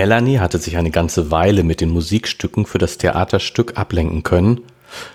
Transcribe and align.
Melanie 0.00 0.38
hatte 0.38 0.56
sich 0.56 0.78
eine 0.78 0.90
ganze 0.90 1.30
Weile 1.30 1.62
mit 1.62 1.82
den 1.82 1.90
Musikstücken 1.90 2.64
für 2.64 2.78
das 2.78 2.96
Theaterstück 2.96 3.76
ablenken 3.76 4.22
können, 4.22 4.62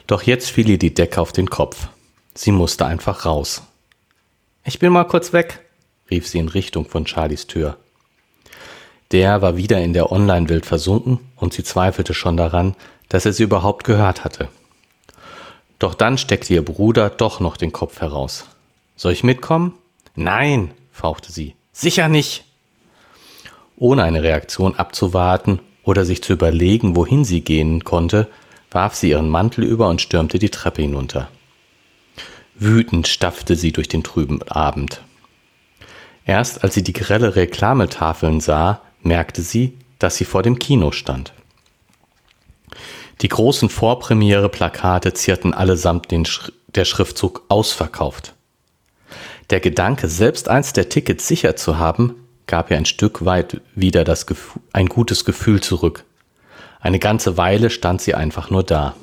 doch 0.06 0.22
jetzt 0.22 0.52
fiel 0.52 0.70
ihr 0.70 0.78
die 0.78 0.94
Decke 0.94 1.20
auf 1.20 1.32
den 1.32 1.50
Kopf. 1.50 1.88
Sie 2.36 2.52
musste 2.52 2.86
einfach 2.86 3.26
raus. 3.26 3.64
Ich 4.64 4.78
bin 4.78 4.94
mal 4.94 5.06
kurz 5.06 5.34
weg, 5.34 5.66
rief 6.12 6.28
sie 6.28 6.38
in 6.38 6.50
Richtung 6.50 6.86
von 6.88 7.08
Charlies 7.08 7.48
Tür. 7.48 7.78
Der 9.12 9.42
war 9.42 9.58
wieder 9.58 9.82
in 9.82 9.94
der 9.94 10.12
Online-Welt 10.12 10.68
versunken 10.68 11.18
und 11.36 11.56
sie 11.56 11.64
zweifelte 11.64 12.14
schon 12.14 12.38
daran, 12.38 12.76
dass 13.10 13.26
er 13.26 13.34
sie 13.34 13.42
überhaupt 13.42 13.86
gehört 13.86 14.24
hatte. 14.24 14.50
Doch 15.80 15.96
dann 15.96 16.20
steckte 16.20 16.54
ihr 16.54 16.64
Bruder 16.64 17.10
doch 17.10 17.40
noch 17.40 17.58
den 17.58 17.72
Kopf 17.72 18.02
heraus. 18.02 18.46
Soll 18.96 19.14
ich 19.14 19.24
mitkommen? 19.24 19.74
Nein, 20.14 20.76
fauchte 20.92 21.32
sie. 21.32 21.56
Sicher 21.74 22.08
nicht. 22.08 22.45
Ohne 23.78 24.04
eine 24.04 24.24
Reaktion 24.24 24.76
abzuwarten 24.76 25.60
oder 25.84 26.06
sich 26.06 26.24
zu 26.24 26.34
überlegen, 26.34 26.96
wohin 26.96 27.26
sie 27.26 27.42
gehen 27.42 27.84
konnte, 27.84 28.28
warf 28.72 28.96
sie 28.96 29.10
ihren 29.10 29.30
Mantel 29.30 29.64
über 29.64 29.88
und 29.90 30.02
stürmte 30.02 30.40
die 30.40 30.50
Treppe 30.50 30.82
hinunter. 30.82 31.30
Wütend 32.56 33.08
stapfte 33.08 33.56
sie 33.56 33.72
durch 33.72 33.88
den 33.88 34.04
trüben 34.04 34.42
Abend. 34.44 35.02
Erst 36.26 36.64
als 36.64 36.74
sie 36.74 36.84
die 36.84 36.94
grelle 36.94 37.36
Reklametafeln 37.36 38.40
sah, 38.40 38.82
merkte 39.02 39.42
sie, 39.42 39.78
dass 40.00 40.16
sie 40.16 40.26
vor 40.26 40.42
dem 40.42 40.58
Kino 40.58 40.92
stand. 40.92 41.34
Die 43.22 43.28
großen 43.28 43.70
Vorpremiere-Plakate 43.70 45.14
zierten 45.14 45.54
allesamt 45.54 46.12
den 46.12 46.26
Sch 46.26 46.52
der 46.68 46.86
Schriftzug 46.86 47.44
ausverkauft. 47.48 48.34
Der 49.50 49.62
Gedanke, 49.62 50.10
selbst 50.10 50.50
eins 50.50 50.74
der 50.74 50.90
Tickets 50.90 51.28
sicher 51.28 51.56
zu 51.56 51.78
haben, 51.78 52.25
gab 52.48 52.72
ihr 52.72 52.78
ein 52.78 52.86
Stück 52.86 53.26
weit 53.26 53.62
wieder 53.76 54.04
das 54.04 54.26
ein 54.74 54.88
gutes 54.88 55.26
Gefühl 55.26 55.62
zurück. 55.62 56.04
Eine 56.80 57.00
ganze 57.00 57.38
Weile 57.38 57.70
stand 57.70 58.02
sie 58.02 58.14
einfach 58.14 58.50
nur 58.50 58.64
da. 58.64 58.96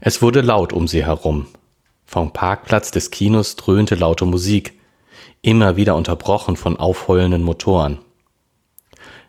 Es 0.00 0.20
wurde 0.20 0.40
laut 0.40 0.72
um 0.72 0.88
sie 0.88 1.04
herum. 1.04 1.46
Vom 2.06 2.32
Parkplatz 2.32 2.90
des 2.90 3.10
Kinos 3.10 3.56
dröhnte 3.56 3.94
laute 3.94 4.24
Musik, 4.26 4.78
immer 5.42 5.76
wieder 5.76 5.94
unterbrochen 5.96 6.56
von 6.56 6.76
aufheulenden 6.76 7.42
Motoren. 7.42 7.98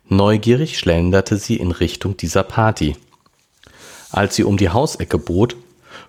Neugierig 0.08 0.78
schlenderte 0.78 1.38
sie 1.38 1.56
in 1.56 1.72
Richtung 1.72 2.18
dieser 2.18 2.44
Party. 2.44 2.96
Als 4.12 4.36
sie 4.36 4.44
um 4.44 4.58
die 4.58 4.70
Hausecke 4.70 5.18
bot, 5.18 5.56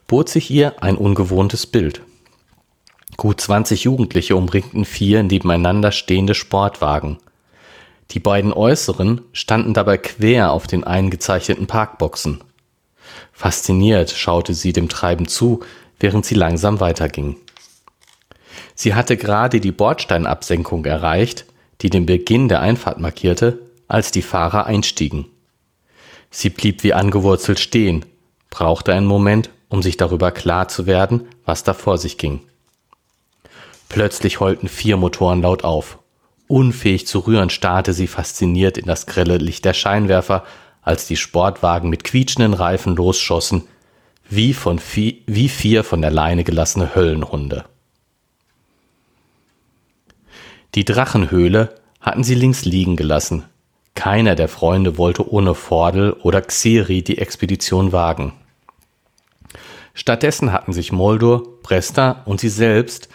bot 0.07 0.29
sich 0.29 0.51
ihr 0.51 0.83
ein 0.83 0.97
ungewohntes 0.97 1.67
Bild. 1.67 2.03
Gut 3.17 3.41
20 3.41 3.85
Jugendliche 3.85 4.37
umringten 4.37 4.85
vier 4.85 5.23
nebeneinander 5.23 5.91
stehende 5.91 6.35
Sportwagen. 6.35 7.19
Die 8.11 8.21
beiden 8.21 8.53
äußeren 8.53 9.23
standen 9.33 9.75
dabei 9.75 9.97
quer 9.97 10.53
auf 10.53 10.67
den 10.67 10.85
eingezeichneten 10.85 11.67
Parkboxen. 11.67 12.43
Fasziniert 13.33 14.11
schaute 14.11 14.55
sie 14.55 14.73
dem 14.73 14.89
Treiben 14.89 15.29
zu, 15.29 15.61
während 15.99 16.27
sie 16.27 16.35
langsam 16.35 16.81
weiterging. 16.81 17.37
Sie 18.75 18.95
hatte 18.95 19.17
gerade 19.17 19.61
die 19.61 19.73
Bordsteinabsenkung 19.73 20.85
erreicht, 20.85 21.47
die 21.81 21.91
den 21.91 22.07
Beginn 22.07 22.49
der 22.49 22.61
Einfahrt 22.61 23.01
markierte, 23.01 23.59
als 23.89 24.11
die 24.11 24.23
Fahrer 24.23 24.67
einstiegen. 24.67 25.27
Sie 26.31 26.51
blieb 26.51 26.83
wie 26.83 26.93
angewurzelt 26.93 27.61
stehen, 27.61 28.05
brauchte 28.51 28.93
einen 28.93 29.07
Moment, 29.07 29.51
um 29.69 29.83
sich 29.83 29.97
darüber 29.97 30.33
klar 30.33 30.69
zu 30.69 30.87
werden, 30.87 31.29
was 31.45 31.65
da 31.65 31.73
vor 31.73 31.99
sich 31.99 32.19
ging. 32.19 32.41
Plötzlich 33.89 34.41
heulten 34.41 34.69
vier 34.69 34.97
Motoren 34.97 35.43
laut 35.43 35.65
auf. 35.65 35.99
Unfähig 36.49 37.07
zu 37.07 37.21
rühren, 37.21 37.51
starrte 37.51 37.93
sie 37.93 38.07
fasziniert 38.07 38.79
in 38.79 38.87
das 38.87 39.07
grelle 39.07 39.39
Licht 39.39 39.65
der 39.65 39.75
Scheinwerfer, 39.75 40.45
als 40.83 41.07
die 41.07 41.17
Sportwagen 41.17 41.91
mit 41.91 42.05
quietschenden 42.05 42.55
Reifen 42.55 42.95
losschossen, 42.95 43.65
wie, 44.29 44.55
von 44.55 44.79
vi 44.79 45.23
wie 45.27 45.49
vier 45.49 45.85
von 45.85 46.01
der 46.03 46.11
Leine 46.11 46.45
gelassene 46.45 46.95
Höllenhunde. 46.95 47.65
Die 50.75 50.85
Drachenhöhle 50.85 51.75
hatten 52.01 52.23
sie 52.23 52.35
links 52.35 52.65
liegen 52.65 52.97
gelassen, 52.97 53.45
keiner 53.97 54.35
der 54.35 54.49
Freunde 54.49 54.99
wollte 54.99 55.29
ohne 55.29 55.55
Vordel 55.55 56.13
oder 56.13 56.43
Xeri 56.43 57.03
die 57.03 57.19
Expedition 57.19 57.93
wagen. 57.93 58.35
Stattdessen 59.95 60.53
hatten 60.53 60.75
sich 60.75 60.93
Moldor, 60.93 61.43
Bresta 61.63 62.23
und 62.27 62.39
sie 62.39 62.51
selbst 62.51 63.09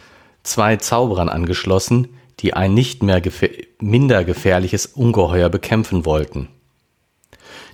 zwei 0.44 0.78
Zauberern 0.78 1.30
angeschlossen, 1.30 2.10
die 2.40 2.54
ein 2.54 2.74
nicht 2.74 3.04
mehr 3.04 3.22
gefähr 3.22 3.52
minder 3.80 4.24
gefährliches 4.24 4.86
Ungeheuer 4.86 5.50
bekämpfen 5.50 6.06
wollten. 6.06 6.50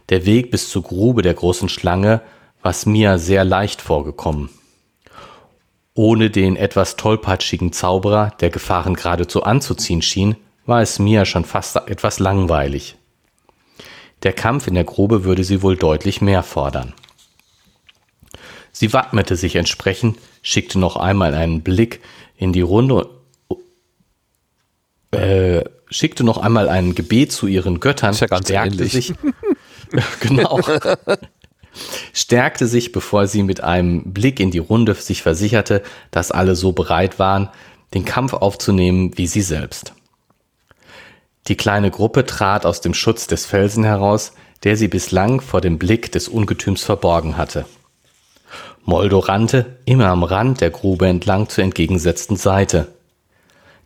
Der 0.10 0.26
Weg 0.26 0.52
bis 0.52 0.70
zur 0.70 0.84
Grube 0.84 1.22
der 1.22 1.34
großen 1.34 1.70
Schlange 1.70 2.22
war 2.62 2.74
mir 2.86 3.20
sehr 3.20 3.44
leicht 3.44 3.82
vorgekommen. 3.82 4.50
Ohne 5.94 6.30
den 6.30 6.56
etwas 6.56 6.96
tollpatschigen 6.96 7.74
Zauberer, 7.74 8.32
der 8.40 8.50
Gefahren 8.50 8.94
geradezu 8.94 9.44
anzuziehen 9.44 10.02
schien, 10.02 10.36
war 10.66 10.82
es 10.82 11.00
mir 11.00 11.26
schon 11.26 11.44
fast 11.44 11.76
etwas 11.76 12.20
langweilig. 12.20 12.96
Der 14.24 14.34
Kampf 14.34 14.68
in 14.68 14.76
der 14.76 14.84
Grube 14.84 15.24
würde 15.24 15.44
sie 15.44 15.62
wohl 15.62 15.76
deutlich 15.76 16.22
mehr 16.22 16.44
fordern. 16.44 16.94
Sie 18.80 18.94
wappnete 18.94 19.36
sich 19.36 19.56
entsprechend, 19.56 20.20
schickte 20.44 20.78
noch 20.78 20.98
einmal 20.98 21.34
einen 21.34 21.64
Blick 21.64 22.00
in 22.38 22.54
die 22.54 22.62
Runde, 22.62 23.10
äh, 25.10 25.64
schickte 25.90 26.24
noch 26.24 26.38
einmal 26.38 26.70
ein 26.70 26.94
Gebet 26.94 27.32
zu 27.32 27.48
ihren 27.48 27.80
Göttern, 27.80 28.14
ja 28.14 28.28
ganz 28.28 28.46
stärkte 28.46 28.76
ähnlich. 28.76 28.92
sich, 28.92 29.14
genau, 30.20 30.62
stärkte 32.14 32.68
sich, 32.68 32.92
bevor 32.92 33.26
sie 33.26 33.42
mit 33.42 33.64
einem 33.64 34.14
Blick 34.14 34.40
in 34.40 34.52
die 34.52 34.60
Runde 34.60 34.94
sich 34.94 35.24
versicherte, 35.24 35.82
dass 36.12 36.30
alle 36.30 36.56
so 36.56 36.72
bereit 36.72 37.18
waren, 37.18 37.50
den 37.96 38.06
Kampf 38.06 38.34
aufzunehmen 38.34 39.18
wie 39.18 39.26
sie 39.26 39.42
selbst. 39.42 39.94
Die 41.48 41.58
kleine 41.58 41.90
Gruppe 41.90 42.28
trat 42.28 42.64
aus 42.64 42.80
dem 42.82 42.94
Schutz 42.94 43.26
des 43.26 43.48
Felsen 43.48 43.84
heraus, 43.84 44.34
der 44.64 44.78
sie 44.78 44.88
bislang 44.88 45.42
vor 45.42 45.62
dem 45.62 45.80
Blick 45.80 46.12
des 46.12 46.28
Ungetüms 46.28 46.84
verborgen 46.84 47.38
hatte. 47.38 47.66
Moldo 48.88 49.20
rannte, 49.20 49.78
immer 49.86 50.08
am 50.08 50.24
Rand 50.24 50.62
der 50.62 50.72
Grube 50.72 51.08
entlang 51.08 51.48
zur 51.48 51.64
entgegengesetzten 51.64 52.38
Seite. 52.38 52.88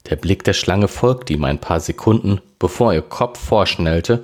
Der 0.09 0.15
Blick 0.15 0.45
der 0.45 0.53
Schlange 0.53 0.87
folgte 0.87 1.33
ihm 1.33 1.43
ein 1.43 1.59
paar 1.59 1.81
Sekunden, 1.81 2.39
bevor 2.57 2.93
ihr 2.93 3.01
Kopf 3.01 3.37
vorschnellte, 3.37 4.23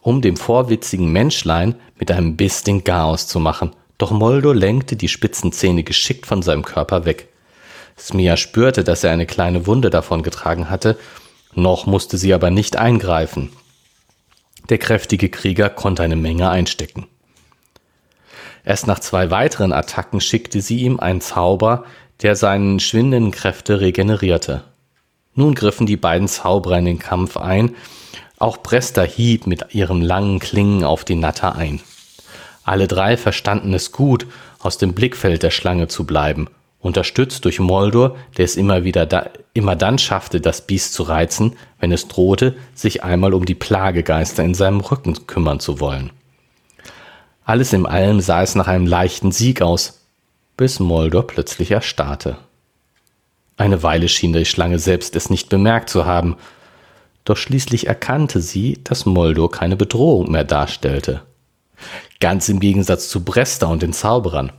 um 0.00 0.20
dem 0.20 0.36
vorwitzigen 0.36 1.12
Menschlein 1.12 1.76
mit 2.00 2.10
einem 2.10 2.36
Biss 2.36 2.64
den 2.64 2.82
Garaus 2.82 3.28
zu 3.28 3.38
machen, 3.38 3.70
doch 3.98 4.10
Moldo 4.10 4.52
lenkte 4.52 4.96
die 4.96 5.08
spitzen 5.08 5.52
Zähne 5.52 5.84
geschickt 5.84 6.26
von 6.26 6.42
seinem 6.42 6.64
Körper 6.64 7.04
weg. 7.04 7.28
Smia 7.96 8.36
spürte, 8.36 8.82
dass 8.82 9.04
er 9.04 9.12
eine 9.12 9.26
kleine 9.26 9.68
Wunde 9.68 9.90
davon 9.90 10.24
getragen 10.24 10.68
hatte 10.68 10.98
noch 11.54 11.86
musste 11.86 12.18
sie 12.18 12.34
aber 12.34 12.50
nicht 12.50 12.76
eingreifen. 12.76 13.50
Der 14.68 14.78
kräftige 14.78 15.28
Krieger 15.28 15.70
konnte 15.70 16.02
eine 16.02 16.16
Menge 16.16 16.50
einstecken. 16.50 17.06
Erst 18.64 18.86
nach 18.86 18.98
zwei 18.98 19.30
weiteren 19.30 19.72
Attacken 19.72 20.20
schickte 20.20 20.60
sie 20.60 20.80
ihm 20.80 20.98
einen 20.98 21.20
Zauber, 21.20 21.84
der 22.22 22.34
seinen 22.34 22.80
schwindenden 22.80 23.30
Kräfte 23.30 23.80
regenerierte. 23.80 24.64
Nun 25.34 25.54
griffen 25.54 25.86
die 25.86 25.96
beiden 25.96 26.28
Zauberer 26.28 26.78
in 26.78 26.84
den 26.84 26.98
Kampf 26.98 27.36
ein, 27.36 27.74
auch 28.38 28.58
Bresta 28.58 29.02
hieb 29.02 29.46
mit 29.46 29.74
ihrem 29.74 30.00
langen 30.00 30.38
Klingen 30.38 30.84
auf 30.84 31.04
die 31.04 31.16
Natter 31.16 31.56
ein. 31.56 31.80
Alle 32.64 32.88
drei 32.88 33.16
verstanden 33.16 33.74
es 33.74 33.92
gut, 33.92 34.26
aus 34.58 34.78
dem 34.78 34.94
Blickfeld 34.94 35.42
der 35.42 35.50
Schlange 35.50 35.88
zu 35.88 36.04
bleiben 36.04 36.48
unterstützt 36.84 37.44
durch 37.46 37.60
Moldor, 37.60 38.14
der 38.36 38.44
es 38.44 38.56
immer 38.56 38.84
wieder 38.84 39.06
da, 39.06 39.30
immer 39.54 39.74
dann 39.74 39.98
schaffte, 39.98 40.40
das 40.40 40.66
Biest 40.66 40.92
zu 40.92 41.02
reizen, 41.04 41.56
wenn 41.80 41.92
es 41.92 42.08
drohte, 42.08 42.56
sich 42.74 43.02
einmal 43.02 43.32
um 43.32 43.46
die 43.46 43.54
Plagegeister 43.54 44.44
in 44.44 44.54
seinem 44.54 44.80
Rücken 44.80 45.26
kümmern 45.26 45.60
zu 45.60 45.80
wollen. 45.80 46.10
Alles 47.44 47.72
in 47.72 47.86
allem 47.86 48.20
sah 48.20 48.42
es 48.42 48.54
nach 48.54 48.68
einem 48.68 48.86
leichten 48.86 49.30
Sieg 49.30 49.60
aus, 49.60 50.00
bis 50.56 50.80
Moldor 50.80 51.26
plötzlich 51.26 51.70
erstarrte. 51.70 52.38
Eine 53.56 53.82
Weile 53.82 54.08
schien 54.08 54.32
die 54.32 54.44
Schlange 54.44 54.78
selbst 54.78 55.14
es 55.14 55.30
nicht 55.30 55.48
bemerkt 55.48 55.90
zu 55.90 56.06
haben, 56.06 56.36
doch 57.24 57.36
schließlich 57.36 57.86
erkannte 57.86 58.40
sie, 58.40 58.80
dass 58.84 59.06
Moldor 59.06 59.50
keine 59.50 59.76
Bedrohung 59.76 60.30
mehr 60.30 60.44
darstellte. 60.44 61.22
Ganz 62.20 62.48
im 62.48 62.60
Gegensatz 62.60 63.08
zu 63.08 63.24
Bresta 63.24 63.66
und 63.66 63.82
den 63.82 63.92
Zauberern. 63.92 64.52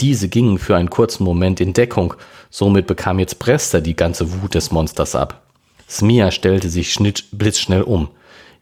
Diese 0.00 0.28
gingen 0.28 0.58
für 0.58 0.76
einen 0.76 0.90
kurzen 0.90 1.24
Moment 1.24 1.60
in 1.60 1.72
Deckung, 1.72 2.14
somit 2.50 2.86
bekam 2.86 3.18
jetzt 3.18 3.38
Bresta 3.38 3.80
die 3.80 3.96
ganze 3.96 4.42
Wut 4.42 4.54
des 4.54 4.70
Monsters 4.70 5.14
ab. 5.14 5.42
Smia 5.88 6.30
stellte 6.30 6.68
sich 6.68 6.96
blitzschnell 7.32 7.82
um. 7.82 8.08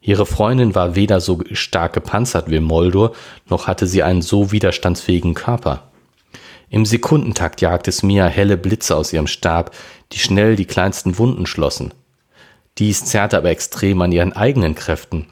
Ihre 0.07 0.25
Freundin 0.25 0.73
war 0.73 0.95
weder 0.95 1.19
so 1.19 1.41
stark 1.51 1.91
gepanzert 1.91 2.49
wie 2.49 2.61
Moldor, 2.61 3.11
noch 3.49 3.67
hatte 3.67 3.85
sie 3.85 4.03
einen 4.03 4.21
so 4.21 4.53
widerstandsfähigen 4.53 5.33
Körper. 5.33 5.83
Im 6.69 6.85
Sekundentakt 6.85 7.59
jagte 7.59 7.91
Smia 7.91 8.27
helle 8.27 8.55
Blitze 8.55 8.95
aus 8.95 9.11
ihrem 9.11 9.27
Stab, 9.27 9.75
die 10.13 10.19
schnell 10.19 10.55
die 10.55 10.63
kleinsten 10.63 11.17
Wunden 11.17 11.45
schlossen. 11.45 11.93
Dies 12.77 13.03
zerrte 13.03 13.35
aber 13.37 13.49
extrem 13.49 14.01
an 14.01 14.13
ihren 14.13 14.31
eigenen 14.31 14.75
Kräften, 14.75 15.27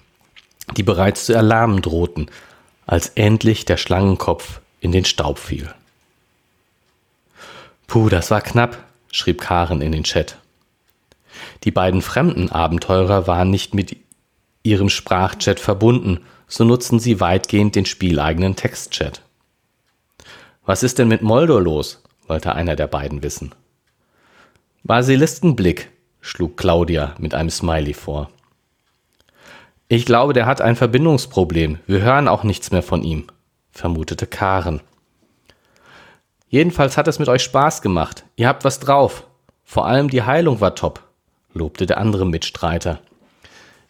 die 0.76 0.84
bereits 0.84 1.26
zu 1.26 1.32
erlahmen 1.32 1.82
drohten, 1.82 2.30
als 2.86 3.08
endlich 3.16 3.64
der 3.64 3.78
Schlangenkopf 3.78 4.60
in 4.82 4.92
den 4.92 5.06
Staub 5.06 5.40
fiel. 5.40 5.74
Puh, 7.88 8.10
das 8.10 8.30
war 8.30 8.42
knapp, 8.42 8.78
schrieb 9.10 9.40
Karen 9.40 9.80
in 9.80 9.94
den 9.94 10.04
Chat. 10.04 10.38
Die 11.64 11.72
beiden 11.72 12.02
fremden 12.02 12.50
Abenteurer 12.52 13.26
waren 13.26 13.50
nicht 13.50 13.74
mit 13.74 14.05
ihrem 14.66 14.90
Sprachchat 14.90 15.60
verbunden, 15.60 16.22
so 16.48 16.64
nutzten 16.64 17.00
sie 17.00 17.20
weitgehend 17.20 17.76
den 17.76 17.86
spieleigenen 17.86 18.56
Textchat. 18.56 19.22
Was 20.66 20.84
ist 20.84 21.00
denn 21.00 21.08
mit 21.08 21.22
Moldor 21.22 21.62
los? 21.62 22.02
wollte 22.28 22.56
einer 22.56 22.76
der 22.76 22.88
beiden 22.88 23.22
wissen. 23.22 23.54
Basilistenblick, 24.84 25.92
schlug 26.22 26.58
Claudia 26.58 27.14
mit 27.20 27.36
einem 27.36 27.52
Smiley 27.52 27.94
vor. 27.94 28.32
Ich 29.88 30.06
glaube, 30.06 30.34
der 30.34 30.48
hat 30.48 30.62
ein 30.62 30.76
Verbindungsproblem. 30.76 31.78
Wir 31.86 32.02
hören 32.02 32.28
auch 32.28 32.44
nichts 32.44 32.72
mehr 32.72 32.82
von 32.82 33.04
ihm, 33.04 33.28
vermutete 33.72 34.26
Karen. 34.26 34.82
Jedenfalls 36.50 36.98
hat 36.98 37.08
es 37.08 37.20
mit 37.20 37.30
euch 37.30 37.44
Spaß 37.44 37.84
gemacht. 37.84 38.26
Ihr 38.36 38.48
habt 38.48 38.64
was 38.64 38.80
drauf. 38.80 39.28
Vor 39.64 39.86
allem 39.86 40.10
die 40.10 40.24
Heilung 40.24 40.62
war 40.62 40.74
top, 40.74 41.04
lobte 41.54 41.86
der 41.86 42.00
andere 42.00 42.26
Mitstreiter. 42.26 43.00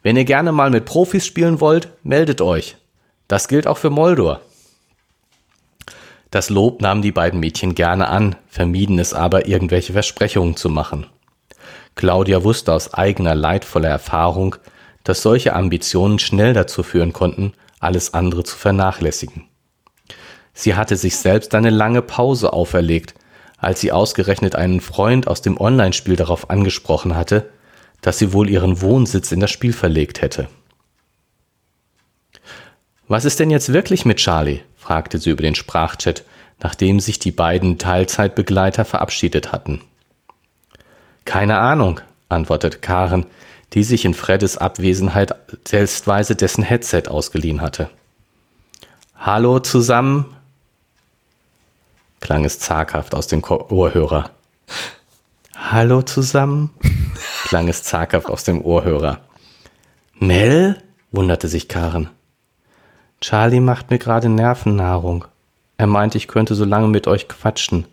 Wenn 0.06 0.18
ihr 0.18 0.26
gerne 0.26 0.52
mal 0.52 0.70
mit 0.70 0.86
Profis 0.86 1.26
spielen 1.26 1.60
wollt, 1.60 1.88
meldet 2.04 2.40
euch. 2.40 2.78
Das 3.28 3.48
gilt 3.48 3.66
auch 3.66 3.80
für 3.80 3.90
Moldor. 3.90 4.40
Das 6.30 6.52
Lob 6.52 6.80
nahmen 6.80 7.02
die 7.02 7.12
beiden 7.12 7.40
Mädchen 7.40 7.74
gerne 7.74 8.08
an, 8.08 8.36
vermieden 8.48 9.00
es 9.00 9.16
aber, 9.16 9.48
irgendwelche 9.48 9.94
Versprechungen 9.94 10.58
zu 10.58 10.70
machen. 10.70 11.08
Claudia 11.96 12.44
wusste 12.44 12.72
aus 12.74 12.94
eigener 12.94 13.34
leidvoller 13.34 13.90
Erfahrung, 13.90 14.58
dass 15.04 15.24
solche 15.24 15.56
Ambitionen 15.56 16.20
schnell 16.20 16.54
dazu 16.54 16.84
führen 16.84 17.12
konnten, 17.12 17.54
alles 17.80 18.14
andere 18.14 18.44
zu 18.44 18.56
vernachlässigen. 18.56 19.48
Sie 20.54 20.76
hatte 20.76 20.98
sich 20.98 21.18
selbst 21.18 21.56
eine 21.56 21.72
lange 21.72 22.04
Pause 22.04 22.54
auferlegt, 22.54 23.16
als 23.58 23.82
sie 23.82 23.92
ausgerechnet 23.92 24.56
einen 24.56 24.82
Freund 24.82 25.28
aus 25.28 25.42
dem 25.42 25.60
Online-Spiel 25.60 26.16
darauf 26.16 26.52
angesprochen 26.52 27.16
hatte, 27.16 27.50
dass 28.06 28.20
sie 28.20 28.34
wohl 28.34 28.52
ihren 28.52 28.82
Wohnsitz 28.82 29.32
in 29.32 29.40
das 29.40 29.50
Spiel 29.50 29.74
verlegt 29.74 30.22
hätte. 30.22 30.48
Was 33.08 33.26
ist 33.26 33.40
denn 33.40 33.50
jetzt 33.50 33.74
wirklich 33.74 34.06
mit 34.06 34.18
Charlie? 34.18 34.62
fragte 34.78 35.18
sie 35.18 35.32
über 35.32 35.42
den 35.42 35.56
Sprachchat, 35.56 36.24
nachdem 36.62 37.00
sich 37.00 37.18
die 37.18 37.32
beiden 37.32 37.80
Teilzeitbegleiter 37.80 38.86
verabschiedet 38.86 39.52
hatten. 39.52 39.82
Keine 41.26 41.58
Ahnung, 41.58 42.00
antwortete 42.30 42.78
Karen, 42.78 43.26
die 43.74 43.84
sich 43.84 44.06
in 44.06 44.14
Freddes 44.14 44.60
Abwesenheit 44.60 45.34
selbstweise 45.68 46.36
dessen 46.36 46.64
Headset 46.64 47.08
ausgeliehen 47.08 47.62
hatte. 47.62 47.90
Hallo 49.16 49.58
zusammen, 49.58 50.26
klang 52.20 52.46
es 52.46 52.60
zaghaft 52.60 53.16
aus 53.16 53.26
dem 53.26 53.44
Ohrhörer. 53.44 54.30
Hallo 55.58 56.02
zusammen, 56.02 56.72
klang 57.46 57.70
es 57.70 57.82
zaghaft 57.82 58.28
aus 58.28 58.44
dem 58.44 58.62
Ohrhörer. 58.62 59.22
Mel? 60.20 60.82
wunderte 61.12 61.48
sich 61.48 61.70
Karen. 61.70 62.10
Charlie 63.22 63.62
macht 63.62 63.90
mir 63.90 63.98
gerade 63.98 64.28
Nervennahrung. 64.28 65.26
Er 65.78 65.88
meint, 65.88 66.14
ich 66.16 66.28
könnte 66.28 66.56
so 66.56 66.66
lange 66.66 66.90
mit 66.90 67.08
euch 67.08 67.30
quatschen. 67.30 67.86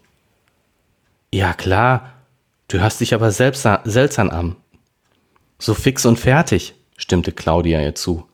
Ja 1.30 1.54
klar, 1.54 2.10
du 2.66 2.80
hörst 2.80 3.00
dich 3.00 3.14
aber 3.14 3.30
selbst 3.30 3.66
seltsam 3.84 4.30
an. 4.30 4.56
So 5.60 5.74
fix 5.74 6.04
und 6.04 6.18
fertig, 6.18 6.74
stimmte 6.96 7.30
Claudia 7.30 7.80
ihr 7.80 7.94
zu. 7.94 8.26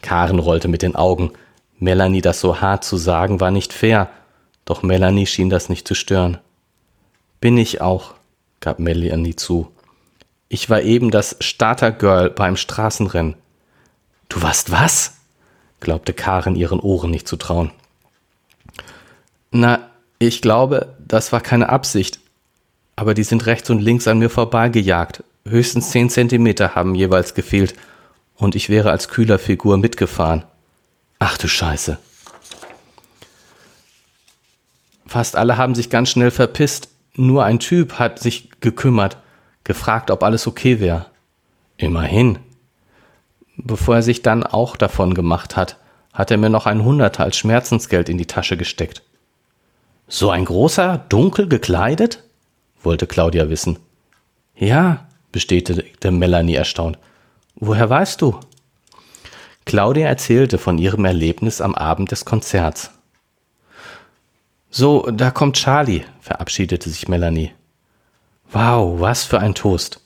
Karen 0.00 0.38
rollte 0.38 0.68
mit 0.68 0.80
den 0.80 0.96
Augen. 0.96 1.32
Melanie 1.78 2.22
das 2.22 2.40
so 2.40 2.62
hart 2.62 2.84
zu 2.84 2.96
sagen, 2.96 3.38
war 3.38 3.50
nicht 3.50 3.72
fair, 3.72 4.08
doch 4.64 4.82
Melanie 4.82 5.26
schien 5.26 5.50
das 5.50 5.68
nicht 5.68 5.86
zu 5.86 5.94
stören. 5.94 6.38
Bin 7.40 7.58
ich 7.58 7.80
auch, 7.80 8.14
gab 8.62 8.78
Melanie 8.78 9.36
zu. 9.36 9.70
Ich 10.48 10.70
war 10.70 10.80
eben 10.80 11.10
das 11.10 11.36
Starter-Girl 11.40 12.30
beim 12.30 12.56
Straßenrennen. 12.56 13.34
Du 14.30 14.40
warst 14.40 14.70
was? 14.70 15.18
glaubte 15.80 16.14
Karen 16.14 16.54
ihren 16.54 16.80
Ohren 16.80 17.10
nicht 17.10 17.28
zu 17.28 17.36
trauen. 17.36 17.72
Na, 19.50 19.90
ich 20.18 20.40
glaube, 20.40 20.94
das 20.98 21.32
war 21.32 21.40
keine 21.40 21.68
Absicht. 21.68 22.20
Aber 22.94 23.14
die 23.14 23.24
sind 23.24 23.46
rechts 23.46 23.68
und 23.68 23.80
links 23.80 24.06
an 24.06 24.18
mir 24.18 24.30
vorbeigejagt. 24.30 25.24
Höchstens 25.44 25.90
zehn 25.90 26.08
Zentimeter 26.08 26.74
haben 26.74 26.94
jeweils 26.94 27.34
gefehlt. 27.34 27.74
Und 28.36 28.54
ich 28.54 28.68
wäre 28.68 28.90
als 28.90 29.08
Kühlerfigur 29.08 29.76
mitgefahren. 29.76 30.44
Ach 31.18 31.36
du 31.36 31.48
Scheiße. 31.48 31.98
Fast 35.06 35.36
alle 35.36 35.56
haben 35.56 35.74
sich 35.74 35.90
ganz 35.90 36.10
schnell 36.10 36.30
verpisst. 36.30 36.91
Nur 37.16 37.44
ein 37.44 37.58
Typ 37.58 37.98
hat 37.98 38.18
sich 38.18 38.48
gekümmert, 38.60 39.18
gefragt, 39.64 40.10
ob 40.10 40.22
alles 40.22 40.46
okay 40.46 40.80
wäre. 40.80 41.06
Immerhin. 41.76 42.38
Bevor 43.56 43.96
er 43.96 44.02
sich 44.02 44.22
dann 44.22 44.44
auch 44.44 44.76
davon 44.76 45.14
gemacht 45.14 45.56
hat, 45.56 45.76
hat 46.12 46.30
er 46.30 46.38
mir 46.38 46.50
noch 46.50 46.66
ein 46.66 46.84
Hunderter 46.84 47.24
als 47.24 47.36
Schmerzensgeld 47.36 48.08
in 48.08 48.18
die 48.18 48.26
Tasche 48.26 48.56
gesteckt. 48.56 49.02
So 50.08 50.30
ein 50.30 50.44
großer, 50.44 51.04
dunkel 51.08 51.48
gekleidet? 51.48 52.22
wollte 52.82 53.06
Claudia 53.06 53.48
wissen. 53.48 53.78
Ja, 54.56 55.06
bestätigte 55.30 56.10
Melanie 56.10 56.54
erstaunt. 56.54 56.98
Woher 57.54 57.88
weißt 57.88 58.20
du? 58.20 58.38
Claudia 59.64 60.08
erzählte 60.08 60.58
von 60.58 60.78
ihrem 60.78 61.04
Erlebnis 61.04 61.60
am 61.60 61.74
Abend 61.74 62.10
des 62.10 62.24
Konzerts. 62.24 62.90
So, 64.74 65.02
da 65.10 65.30
kommt 65.30 65.56
Charlie, 65.56 66.04
verabschiedete 66.22 66.88
sich 66.88 67.06
Melanie. 67.06 67.52
Wow, 68.52 68.98
was 69.00 69.22
für 69.22 69.38
ein 69.38 69.54
Toast, 69.54 70.00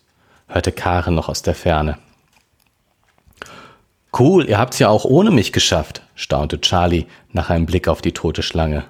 hörte 0.49 0.73
Karen 0.73 1.15
noch 1.15 1.29
aus 1.29 1.43
der 1.43 1.55
Ferne. 1.55 1.99
Cool, 4.19 4.49
ihr 4.49 4.59
habt's 4.59 4.81
ja 4.81 4.89
auch 4.89 5.05
ohne 5.05 5.31
mich 5.31 5.53
geschafft, 5.53 6.03
staunte 6.17 6.61
Charlie 6.61 7.07
nach 7.31 7.49
einem 7.49 7.67
Blick 7.67 7.87
auf 7.87 8.03
die 8.03 8.11
tote 8.11 8.43
Schlange. 8.43 8.83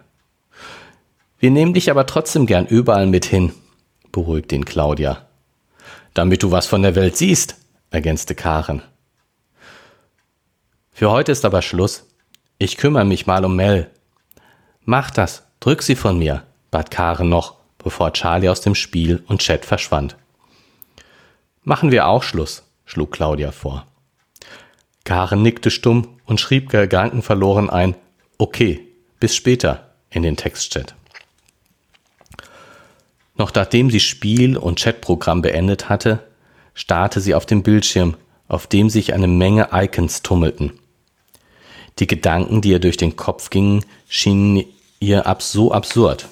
Wir 1.38 1.50
nehmen 1.50 1.75
dich 1.75 1.90
aber 1.90 2.06
trotzdem 2.06 2.47
gern 2.47 2.64
überall 2.64 3.06
mit 3.06 3.26
hin, 3.26 3.52
beruhigte 4.12 4.54
ihn 4.54 4.64
Claudia. 4.64 5.26
Damit 6.14 6.42
du 6.42 6.52
was 6.52 6.66
von 6.66 6.80
der 6.80 6.95
Welt 6.95 7.18
siehst, 7.18 7.56
ergänzte 7.90 8.35
Karen. 8.35 8.80
Für 10.90 11.11
heute 11.11 11.33
ist 11.33 11.45
aber 11.45 11.61
Schluss. 11.61 12.06
Ich 12.56 12.78
kümmere 12.78 13.04
mich 13.04 13.26
mal 13.26 13.45
um 13.45 13.56
Mel. 13.56 13.90
Mach 14.87 15.11
das, 15.11 15.45
Drück 15.60 15.82
sie 15.82 15.96
von 15.96 16.18
mir, 16.18 16.42
bat 16.70 16.90
Karen 16.90 17.28
noch, 17.28 17.56
bevor 17.78 18.12
Charlie 18.12 18.48
aus 18.48 18.60
dem 18.60 18.75
Spiel 18.75 19.22
und 19.26 19.40
Chat 19.40 19.64
verschwand. 19.64 20.16
Machen 21.62 21.90
wir 21.90 22.06
auch 22.06 22.22
Schluss, 22.22 22.62
schlug 22.84 23.12
Claudia 23.12 23.52
vor. 23.52 23.86
Karen 25.04 25.42
nickte 25.42 25.70
stumm 25.70 26.08
und 26.25 26.40
schrieb 26.40 26.68
gedankenverloren 26.68 27.70
ein 27.70 27.94
Okay, 28.38 28.86
bis 29.20 29.34
später 29.34 29.92
in 30.10 30.22
den 30.22 30.36
Textchat. 30.36 30.94
Noch 33.36 33.52
nachdem 33.54 33.90
sie 33.90 34.00
Spiel 34.00 34.56
und 34.56 34.78
Chatprogramm 34.80 35.42
beendet 35.42 35.88
hatte, 35.88 36.22
starrte 36.75 37.20
sie 37.20 37.34
auf 37.34 37.46
den 37.46 37.62
Bildschirm, 37.62 38.16
auf 38.48 38.66
dem 38.66 38.90
sich 38.90 39.14
eine 39.14 39.28
Menge 39.28 39.68
Icons 39.72 40.22
tummelten. 40.22 40.72
Die 41.98 42.06
Gedanken, 42.06 42.60
die 42.60 42.70
ihr 42.70 42.78
durch 42.78 42.96
den 42.96 43.16
Kopf 43.16 43.50
gingen, 43.50 43.84
schienen 44.08 44.64
ihr 45.00 45.26
ab 45.26 45.42
so 45.42 45.72
absurd. 45.72 46.28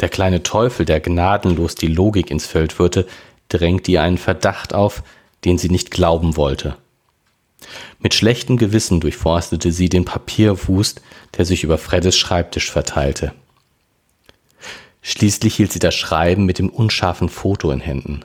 Der 0.00 0.08
kleine 0.08 0.42
Teufel, 0.42 0.84
der 0.86 1.00
gnadenlos 1.00 1.74
die 1.74 1.86
Logik 1.86 2.30
ins 2.30 2.46
Feld 2.46 2.72
führte, 2.72 3.06
drängte 3.48 3.92
ihr 3.92 4.02
einen 4.02 4.18
Verdacht 4.18 4.74
auf, 4.74 5.02
den 5.44 5.58
sie 5.58 5.68
nicht 5.68 5.90
glauben 5.90 6.36
wollte. 6.36 6.76
Mit 7.98 8.14
schlechtem 8.14 8.56
Gewissen 8.56 9.00
durchforstete 9.00 9.72
sie 9.72 9.88
den 9.88 10.04
Papierwust, 10.04 11.00
der 11.36 11.44
sich 11.44 11.64
über 11.64 11.78
Freddes 11.78 12.16
Schreibtisch 12.16 12.70
verteilte. 12.70 13.32
Schließlich 15.00 15.54
hielt 15.54 15.72
sie 15.72 15.78
das 15.78 15.94
Schreiben 15.94 16.44
mit 16.44 16.58
dem 16.58 16.70
unscharfen 16.70 17.28
Foto 17.28 17.70
in 17.70 17.80
Händen. 17.80 18.24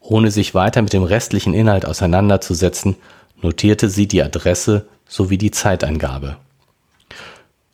Ohne 0.00 0.30
sich 0.30 0.54
weiter 0.54 0.82
mit 0.82 0.92
dem 0.92 1.04
restlichen 1.04 1.54
Inhalt 1.54 1.86
auseinanderzusetzen, 1.86 2.96
notierte 3.40 3.88
sie 3.88 4.08
die 4.08 4.22
Adresse 4.22 4.86
sowie 5.06 5.38
die 5.38 5.50
Zeiteingabe. 5.50 6.36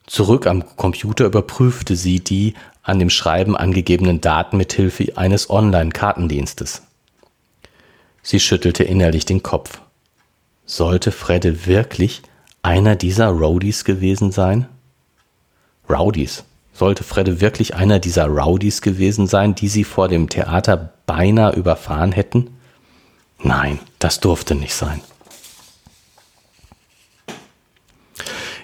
Zurück 0.07 0.47
am 0.47 0.65
Computer 0.77 1.25
überprüfte 1.27 1.97
sie 1.97 2.21
die 2.21 2.55
an 2.83 2.99
dem 2.99 3.11
Schreiben 3.11 3.57
angegebenen 3.57 4.21
Daten 4.21 4.57
mit 4.57 4.73
Hilfe 4.73 5.17
eines 5.17 5.51
Online-Kartendienstes. 5.51 6.83
Sie 8.23 8.41
schüttelte 8.41 8.85
innerlich 8.85 9.25
den 9.25 9.43
Kopf. 9.43 9.81
Sollte 10.65 11.13
Fredde 11.13 11.67
wirklich 11.67 12.23
einer 12.63 12.97
dieser 12.97 13.29
Rowdies 13.29 13.85
gewesen 13.85 14.33
sein? 14.33 14.67
Rowdies. 15.89 16.45
Sollte 16.73 17.05
Fredde 17.05 17.41
wirklich 17.41 17.75
einer 17.75 17.99
dieser 17.99 18.27
Rowdies 18.27 18.83
gewesen 18.83 19.27
sein, 19.27 19.55
die 19.55 19.69
sie 19.69 19.85
vor 19.85 20.09
dem 20.09 20.29
Theater 20.29 20.93
beinahe 21.07 21.55
überfahren 21.55 22.13
hätten? 22.13 22.59
Nein, 23.43 23.79
das 23.99 24.21
durfte 24.21 24.55
nicht 24.55 24.75
sein. 24.75 25.01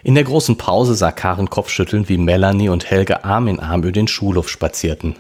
In 0.04 0.14
der 0.14 0.24
großen 0.24 0.56
Pause 0.56 0.94
sah 0.94 1.12
Karen 1.12 1.48
kopfschüttelnd, 1.48 2.08
wie 2.08 2.18
Melanie 2.18 2.68
und 2.68 2.90
Helge 2.90 3.24
Arm 3.24 3.46
in 3.46 3.60
Arm 3.60 3.82
über 3.82 3.92
den 3.92 4.08
Schulhof 4.08 4.48
spazierten. 4.48 5.16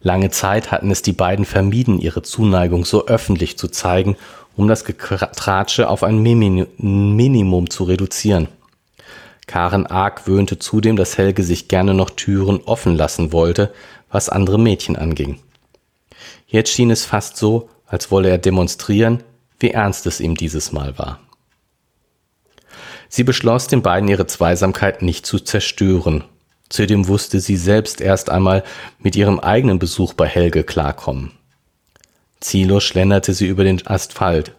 Lange 0.00 0.30
Zeit 0.30 0.70
hatten 0.70 0.90
es 0.92 1.02
die 1.02 1.12
beiden 1.12 1.44
vermieden, 1.44 1.98
ihre 1.98 2.22
Zuneigung 2.22 2.84
so 2.84 3.06
öffentlich 3.06 3.58
zu 3.58 3.66
zeigen, 3.66 4.16
um 4.56 4.68
das 4.68 4.84
Getratsche 4.84 5.88
auf 5.88 6.04
ein 6.04 6.18
Minimum 6.18 7.70
zu 7.70 7.84
reduzieren. 7.84 8.48
Karen 9.48 9.86
argwöhnte 9.86 10.58
zudem, 10.58 10.96
dass 10.96 11.18
Helge 11.18 11.42
sich 11.42 11.68
gerne 11.68 11.94
noch 11.94 12.10
Türen 12.10 12.60
offen 12.66 12.94
lassen 12.94 13.32
wollte, 13.32 13.72
was 14.10 14.28
andere 14.28 14.58
Mädchen 14.58 14.94
anging. 14.96 15.40
Jetzt 16.46 16.70
schien 16.70 16.90
es 16.90 17.04
fast 17.04 17.36
so, 17.36 17.68
als 17.86 18.10
wolle 18.10 18.28
er 18.28 18.38
demonstrieren, 18.38 19.24
wie 19.58 19.70
ernst 19.70 20.06
es 20.06 20.20
ihm 20.20 20.36
dieses 20.36 20.72
Mal 20.72 20.98
war. 20.98 21.18
Sie 23.08 23.24
beschloss, 23.24 23.66
den 23.66 23.82
beiden 23.82 24.08
ihre 24.08 24.26
Zweisamkeit 24.26 25.02
nicht 25.02 25.26
zu 25.26 25.38
zerstören. 25.38 26.24
Zudem 26.68 27.08
wusste 27.08 27.40
sie 27.40 27.56
selbst 27.56 28.00
erst 28.00 28.28
einmal 28.28 28.62
mit 28.98 29.16
ihrem 29.16 29.40
eigenen 29.40 29.78
Besuch 29.78 30.12
bei 30.12 30.26
Helge 30.26 30.64
klarkommen. 30.64 31.32
Ziellos 32.40 32.84
schlenderte 32.84 33.32
sie 33.32 33.46
über 33.46 33.64
den 33.64 33.84
Asphalt. 33.86 34.52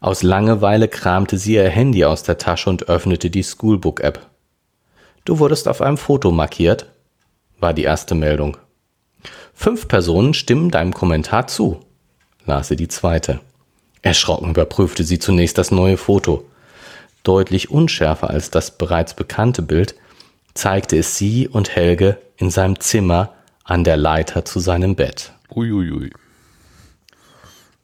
Aus 0.00 0.22
Langeweile 0.22 0.88
kramte 0.88 1.38
sie 1.38 1.54
ihr 1.54 1.68
Handy 1.68 2.04
aus 2.04 2.22
der 2.22 2.38
Tasche 2.38 2.68
und 2.68 2.88
öffnete 2.88 3.30
die 3.30 3.44
Schoolbook-App. 3.44 4.26
Du 5.24 5.38
wurdest 5.38 5.68
auf 5.68 5.80
einem 5.80 5.96
Foto 5.96 6.30
markiert, 6.32 6.86
war 7.60 7.74
die 7.74 7.84
erste 7.84 8.14
Meldung. 8.14 8.56
Fünf 9.54 9.88
Personen 9.88 10.34
stimmen 10.34 10.70
deinem 10.70 10.94
Kommentar 10.94 11.46
zu, 11.46 11.80
las 12.46 12.68
sie 12.68 12.76
die 12.76 12.88
zweite. 12.88 13.40
Erschrocken 14.02 14.50
überprüfte 14.50 15.04
sie 15.04 15.18
zunächst 15.18 15.58
das 15.58 15.70
neue 15.70 15.96
Foto 15.96 16.44
deutlich 17.22 17.70
unschärfer 17.70 18.30
als 18.30 18.50
das 18.50 18.76
bereits 18.78 19.14
bekannte 19.14 19.62
Bild, 19.62 19.94
zeigte 20.54 20.96
es 20.96 21.16
sie 21.16 21.48
und 21.48 21.74
Helge 21.74 22.18
in 22.36 22.50
seinem 22.50 22.80
Zimmer 22.80 23.32
an 23.64 23.84
der 23.84 23.96
Leiter 23.96 24.44
zu 24.44 24.60
seinem 24.60 24.96
Bett. 24.96 25.32
Uiuiui. 25.54 26.10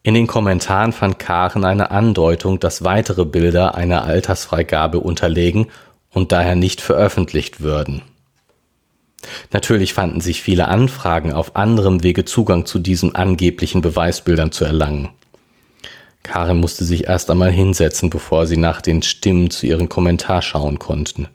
In 0.02 0.14
den 0.14 0.26
Kommentaren 0.26 0.92
fand 0.92 1.18
Karen 1.18 1.64
eine 1.64 1.90
Andeutung, 1.90 2.60
dass 2.60 2.84
weitere 2.84 3.24
Bilder 3.24 3.74
einer 3.74 4.04
Altersfreigabe 4.04 5.00
unterlegen 5.00 5.68
und 6.10 6.30
daher 6.30 6.54
nicht 6.54 6.80
veröffentlicht 6.80 7.60
würden. 7.60 8.02
Natürlich 9.50 9.94
fanden 9.94 10.20
sich 10.20 10.42
viele 10.42 10.68
Anfragen, 10.68 11.32
auf 11.32 11.56
anderem 11.56 12.02
Wege 12.02 12.26
Zugang 12.26 12.66
zu 12.66 12.78
diesen 12.78 13.14
angeblichen 13.14 13.80
Beweisbildern 13.80 14.52
zu 14.52 14.64
erlangen. 14.64 15.08
Karin 16.24 16.56
musste 16.56 16.84
sich 16.84 17.06
erst 17.06 17.30
einmal 17.30 17.52
hinsetzen, 17.52 18.10
bevor 18.10 18.48
sie 18.48 18.56
nach 18.56 18.80
den 18.80 19.02
Stimmen 19.02 19.50
zu 19.50 19.66
ihrem 19.66 19.88
Kommentar 19.88 20.42
schauen 20.42 20.80
konnten. 20.80 21.28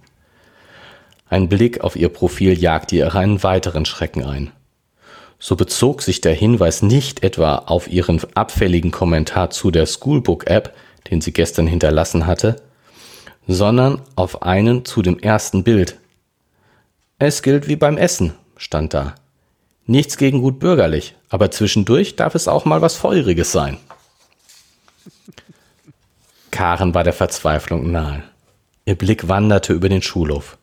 Ein 1.30 1.48
Blick 1.48 1.82
auf 1.82 1.96
ihr 1.96 2.10
Profil 2.10 2.60
jagte 2.60 2.98
ihr 2.98 3.16
einen 3.16 3.42
weiteren 3.44 3.86
Schrecken 3.86 4.26
ein. 4.26 4.52
So 5.38 5.56
bezog 5.56 6.02
sich 6.02 6.20
der 6.20 6.34
Hinweis 6.34 6.82
nicht 6.82 7.24
etwa 7.24 7.56
auf 7.56 7.88
ihren 7.88 8.20
abfälligen 8.34 8.92
Kommentar 8.92 9.52
zu 9.52 9.72
der 9.72 9.86
Schoolbook-App, 9.86 10.76
den 11.10 11.22
sie 11.22 11.32
gestern 11.32 11.68
hinterlassen 11.68 12.26
hatte, 12.26 12.62
sondern 13.48 14.02
auf 14.16 14.42
einen 14.42 14.86
zu 14.86 15.02
dem 15.02 15.20
ersten 15.20 15.64
Bild. 15.64 15.98
Es 17.20 17.42
gilt 17.42 17.68
wie 17.68 17.76
beim 17.76 17.98
Essen, 17.98 18.34
stand 18.58 18.94
da. 18.94 19.16
Nichts 19.86 20.18
gegen 20.18 20.42
gut 20.42 20.60
bürgerlich, 20.60 21.16
aber 21.30 21.52
zwischendurch 21.52 22.16
darf 22.16 22.36
es 22.36 22.48
auch 22.48 22.66
mal 22.66 22.82
was 22.82 22.96
Feuriges 22.96 23.52
sein. 23.52 23.78
Karen 26.52 26.94
war 26.94 27.04
der 27.04 27.14
Verzweiflung 27.14 27.92
nahe. 27.92 28.24
Ihr 28.86 28.96
Blick 28.96 29.28
wanderte 29.28 29.74
über 29.74 29.90
den 29.90 30.02
Schulhof. 30.02 30.58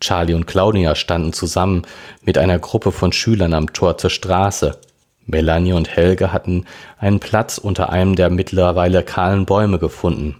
Charlie 0.00 0.34
und 0.34 0.46
Claudia 0.46 0.94
standen 0.94 1.32
zusammen 1.32 1.82
mit 2.22 2.38
einer 2.38 2.58
Gruppe 2.58 2.92
von 2.92 3.12
Schülern 3.12 3.54
am 3.54 3.72
Tor 3.72 3.98
zur 3.98 4.10
Straße. 4.10 4.78
Melanie 5.26 5.72
und 5.72 5.88
Helge 5.88 6.32
hatten 6.32 6.66
einen 6.98 7.20
Platz 7.20 7.58
unter 7.58 7.90
einem 7.90 8.14
der 8.14 8.30
mittlerweile 8.30 9.02
kahlen 9.02 9.46
Bäume 9.46 9.78
gefunden. 9.78 10.36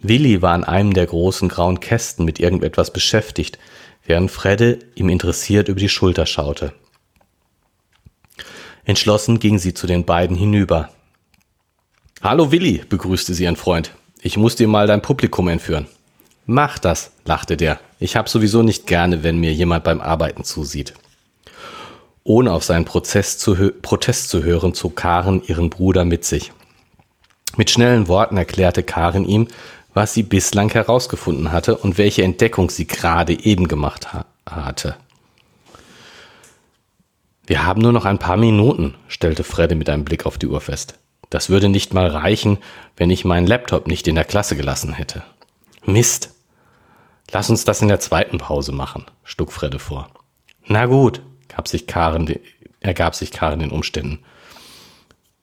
Willi 0.00 0.42
war 0.42 0.54
an 0.54 0.64
einem 0.64 0.94
der 0.94 1.06
großen 1.06 1.48
grauen 1.48 1.80
Kästen 1.80 2.24
mit 2.24 2.40
irgendetwas 2.40 2.92
beschäftigt, 2.92 3.58
während 4.04 4.30
Fredde 4.30 4.78
ihm 4.94 5.08
interessiert 5.08 5.68
über 5.68 5.78
die 5.78 5.88
Schulter 5.88 6.26
schaute. 6.26 6.72
Entschlossen 8.84 9.38
ging 9.38 9.58
sie 9.58 9.74
zu 9.74 9.86
den 9.86 10.04
beiden 10.04 10.36
hinüber. 10.36 10.88
Hallo 12.22 12.52
Willi, 12.52 12.82
begrüßte 12.86 13.32
sie 13.32 13.44
ihren 13.44 13.56
Freund. 13.56 13.92
Ich 14.20 14.36
muss 14.36 14.54
dir 14.54 14.68
mal 14.68 14.86
dein 14.86 15.00
Publikum 15.00 15.48
entführen. 15.48 15.86
Mach 16.44 16.78
das, 16.78 17.12
lachte 17.24 17.56
der. 17.56 17.80
Ich 17.98 18.14
hab 18.14 18.28
sowieso 18.28 18.62
nicht 18.62 18.86
gerne, 18.86 19.22
wenn 19.22 19.38
mir 19.38 19.54
jemand 19.54 19.84
beim 19.84 20.02
Arbeiten 20.02 20.44
zusieht. 20.44 20.92
Ohne 22.22 22.52
auf 22.52 22.62
seinen 22.62 22.84
zu 22.84 23.72
Protest 23.80 24.28
zu 24.28 24.42
hören, 24.44 24.74
zog 24.74 24.96
Karen 24.96 25.42
ihren 25.46 25.70
Bruder 25.70 26.04
mit 26.04 26.26
sich. 26.26 26.52
Mit 27.56 27.70
schnellen 27.70 28.06
Worten 28.06 28.36
erklärte 28.36 28.82
Karen 28.82 29.24
ihm, 29.24 29.48
was 29.94 30.12
sie 30.12 30.22
bislang 30.22 30.68
herausgefunden 30.68 31.52
hatte 31.52 31.78
und 31.78 31.96
welche 31.96 32.22
Entdeckung 32.22 32.68
sie 32.68 32.86
gerade 32.86 33.32
eben 33.32 33.66
gemacht 33.66 34.12
ha 34.12 34.26
hatte. 34.44 34.94
Wir 37.46 37.64
haben 37.64 37.80
nur 37.80 37.92
noch 37.92 38.04
ein 38.04 38.18
paar 38.18 38.36
Minuten, 38.36 38.94
stellte 39.08 39.42
Fredde 39.42 39.74
mit 39.74 39.88
einem 39.88 40.04
Blick 40.04 40.26
auf 40.26 40.36
die 40.36 40.48
Uhr 40.48 40.60
fest. 40.60 40.98
Das 41.30 41.48
würde 41.48 41.68
nicht 41.68 41.94
mal 41.94 42.08
reichen, 42.08 42.58
wenn 42.96 43.08
ich 43.08 43.24
meinen 43.24 43.46
Laptop 43.46 43.86
nicht 43.86 44.08
in 44.08 44.16
der 44.16 44.24
Klasse 44.24 44.56
gelassen 44.56 44.92
hätte. 44.92 45.22
Mist. 45.86 46.34
Lass 47.30 47.48
uns 47.48 47.64
das 47.64 47.80
in 47.80 47.88
der 47.88 48.00
zweiten 48.00 48.38
Pause 48.38 48.72
machen, 48.72 49.06
schlug 49.22 49.52
Fredde 49.52 49.78
vor. 49.78 50.10
Na 50.66 50.86
gut, 50.86 51.22
gab 51.48 51.68
sich 51.68 51.86
Karen, 51.86 52.34
ergab 52.80 53.14
sich 53.14 53.30
Karen 53.30 53.60
den 53.60 53.70
Umständen. 53.70 54.18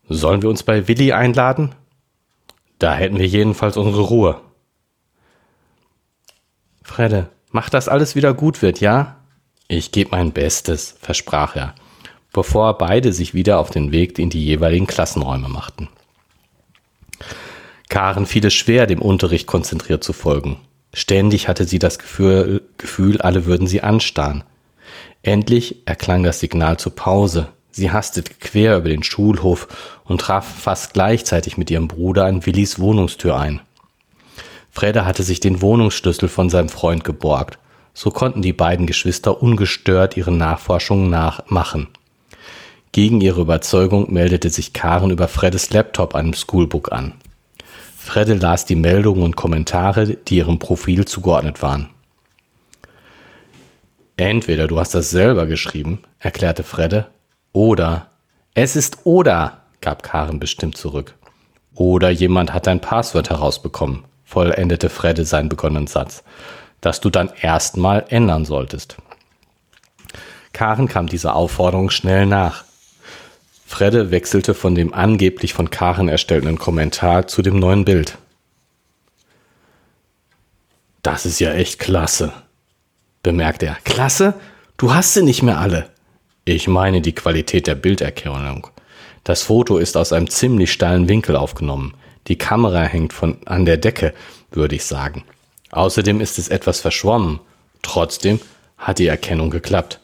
Sollen 0.10 0.42
wir 0.42 0.50
uns 0.50 0.64
bei 0.64 0.90
Willi 0.90 1.14
einladen? 1.14 1.74
Da 2.78 2.94
hätten 2.94 3.18
wir 3.18 3.26
jedenfalls 3.26 3.78
unsere 3.78 4.04
Ruhe. 4.04 4.42
Fredde, 6.84 7.30
mach, 7.52 7.70
dass 7.70 7.88
alles 7.88 8.16
wieder 8.16 8.34
gut 8.34 8.62
wird, 8.62 8.82
ja? 8.82 9.16
Ich 9.70 9.92
gebe 9.92 10.12
mein 10.12 10.34
Bestes, 10.34 10.98
versprach 11.00 11.56
er 11.56 11.74
bevor 12.38 12.78
beide 12.78 13.14
sich 13.14 13.34
wieder 13.34 13.58
auf 13.58 13.72
den 13.72 13.92
Weg 13.92 14.20
in 14.20 14.30
die 14.30 14.46
jeweiligen 14.46 14.86
Klassenräume 14.86 15.50
machten. 15.50 15.90
Karen 17.90 18.28
fiel 18.28 18.46
es 18.46 18.54
schwer, 18.54 18.86
dem 18.86 19.02
Unterricht 19.02 19.48
konzentriert 19.48 20.04
zu 20.04 20.14
folgen. 20.14 20.58
Ständig 20.94 21.48
hatte 21.48 21.66
sie 21.66 21.80
das 21.80 21.98
Gefühl, 21.98 22.62
Gefühl, 22.78 23.20
alle 23.22 23.48
würden 23.48 23.66
sie 23.66 23.82
anstarren. 23.82 24.44
Endlich 25.24 25.78
erklang 25.88 26.22
das 26.22 26.40
Signal 26.40 26.78
zur 26.78 26.96
Pause. 26.96 27.48
Sie 27.72 27.90
hastete 27.90 28.32
quer 28.40 28.78
über 28.78 28.90
den 28.90 29.02
Schulhof 29.02 29.68
und 30.04 30.22
traf 30.22 30.46
fast 30.46 30.94
gleichzeitig 30.94 31.58
mit 31.58 31.72
ihrem 31.72 31.88
Bruder 31.88 32.26
an 32.26 32.46
Willis 32.46 32.78
Wohnungstür 32.78 33.36
ein. 33.36 33.62
Fredde 34.70 35.06
hatte 35.06 35.24
sich 35.24 35.40
den 35.40 35.64
Wohnungsschlüssel 35.64 36.30
von 36.30 36.52
seinem 36.52 36.70
Freund 36.70 37.04
geborgt. 37.04 37.58
So 37.96 38.12
konnten 38.12 38.44
die 38.44 38.54
beiden 38.54 38.86
Geschwister 38.86 39.42
ungestört 39.42 40.18
ihre 40.18 40.32
Nachforschungen 40.32 41.10
nachmachen. 41.10 41.88
Gegen 42.98 43.22
ihre 43.22 43.42
Überzeugung 43.42 44.12
meldete 44.12 44.50
sich 44.50 44.74
Karen 44.74 45.12
über 45.12 45.28
Freddes 45.28 45.70
Laptop 45.70 46.14
dem 46.14 46.34
Schoolbook 46.34 46.92
an. 46.92 47.14
Fredde 47.96 48.34
las 48.34 48.66
die 48.66 48.76
Meldungen 48.76 49.22
und 49.22 49.36
Kommentare, 49.36 50.16
die 50.16 50.38
ihrem 50.38 50.58
Profil 50.58 51.06
zugeordnet 51.06 51.62
waren. 51.62 51.92
Entweder 54.16 54.66
du 54.66 54.80
hast 54.80 54.96
das 54.96 55.12
selber 55.12 55.46
geschrieben, 55.46 56.02
erklärte 56.18 56.64
Fredde, 56.64 57.06
oder 57.54 58.08
es 58.56 58.76
ist 58.76 58.98
oder, 59.04 59.62
gab 59.80 60.02
Karen 60.02 60.40
bestimmt 60.40 60.76
zurück. 60.76 61.14
Oder 61.76 62.10
jemand 62.10 62.52
hat 62.52 62.66
dein 62.66 62.82
Passwort 62.82 63.30
herausbekommen, 63.30 64.06
vollendete 64.26 64.90
Fredde 64.90 65.24
seinen 65.24 65.50
begonnenen 65.50 65.86
Satz, 65.86 66.24
das 66.82 67.00
du 67.00 67.12
dann 67.12 67.30
erstmal 67.40 68.06
ändern 68.10 68.44
solltest. 68.44 68.98
Karen 70.52 70.88
kam 70.88 71.06
dieser 71.06 71.36
Aufforderung 71.36 71.92
schnell 71.92 72.26
nach. 72.26 72.66
Fredde 73.68 74.12
wechselte 74.12 74.54
von 74.54 74.76
dem 74.76 74.94
angeblich 74.94 75.54
von 75.54 75.70
Karen 75.70 76.08
erstellten 76.08 76.58
Kommentar 76.58 77.28
zu 77.28 77.42
dem 77.42 77.60
neuen 77.60 77.84
Bild. 77.84 78.18
Das 81.04 81.26
ist 81.26 81.40
ja 81.40 81.52
echt 81.52 81.78
klasse, 81.78 82.32
bemerkte 83.24 83.66
er. 83.66 83.78
Klasse? 83.84 84.36
Du 84.78 84.94
hast 84.94 85.14
sie 85.14 85.22
nicht 85.22 85.44
mehr 85.44 85.60
alle. 85.60 85.90
Ich 86.46 86.70
meine 86.70 87.02
die 87.02 87.14
Qualität 87.14 87.68
der 87.68 87.76
Bilderkennung. 87.76 88.68
Das 89.26 89.44
Foto 89.44 89.78
ist 89.78 89.98
aus 89.98 90.14
einem 90.14 90.30
ziemlich 90.30 90.72
steilen 90.72 91.10
Winkel 91.10 91.36
aufgenommen. 91.36 91.94
Die 92.28 92.38
Kamera 92.38 92.84
hängt 92.84 93.12
von 93.12 93.38
an 93.46 93.66
der 93.66 93.78
Decke, 93.78 94.14
würde 94.50 94.76
ich 94.76 94.86
sagen. 94.86 95.26
Außerdem 95.72 96.22
ist 96.22 96.40
es 96.40 96.48
etwas 96.48 96.80
verschwommen. 96.80 97.42
Trotzdem 97.82 98.40
hat 98.78 99.00
die 99.00 99.08
Erkennung 99.08 99.50
geklappt. 99.50 100.00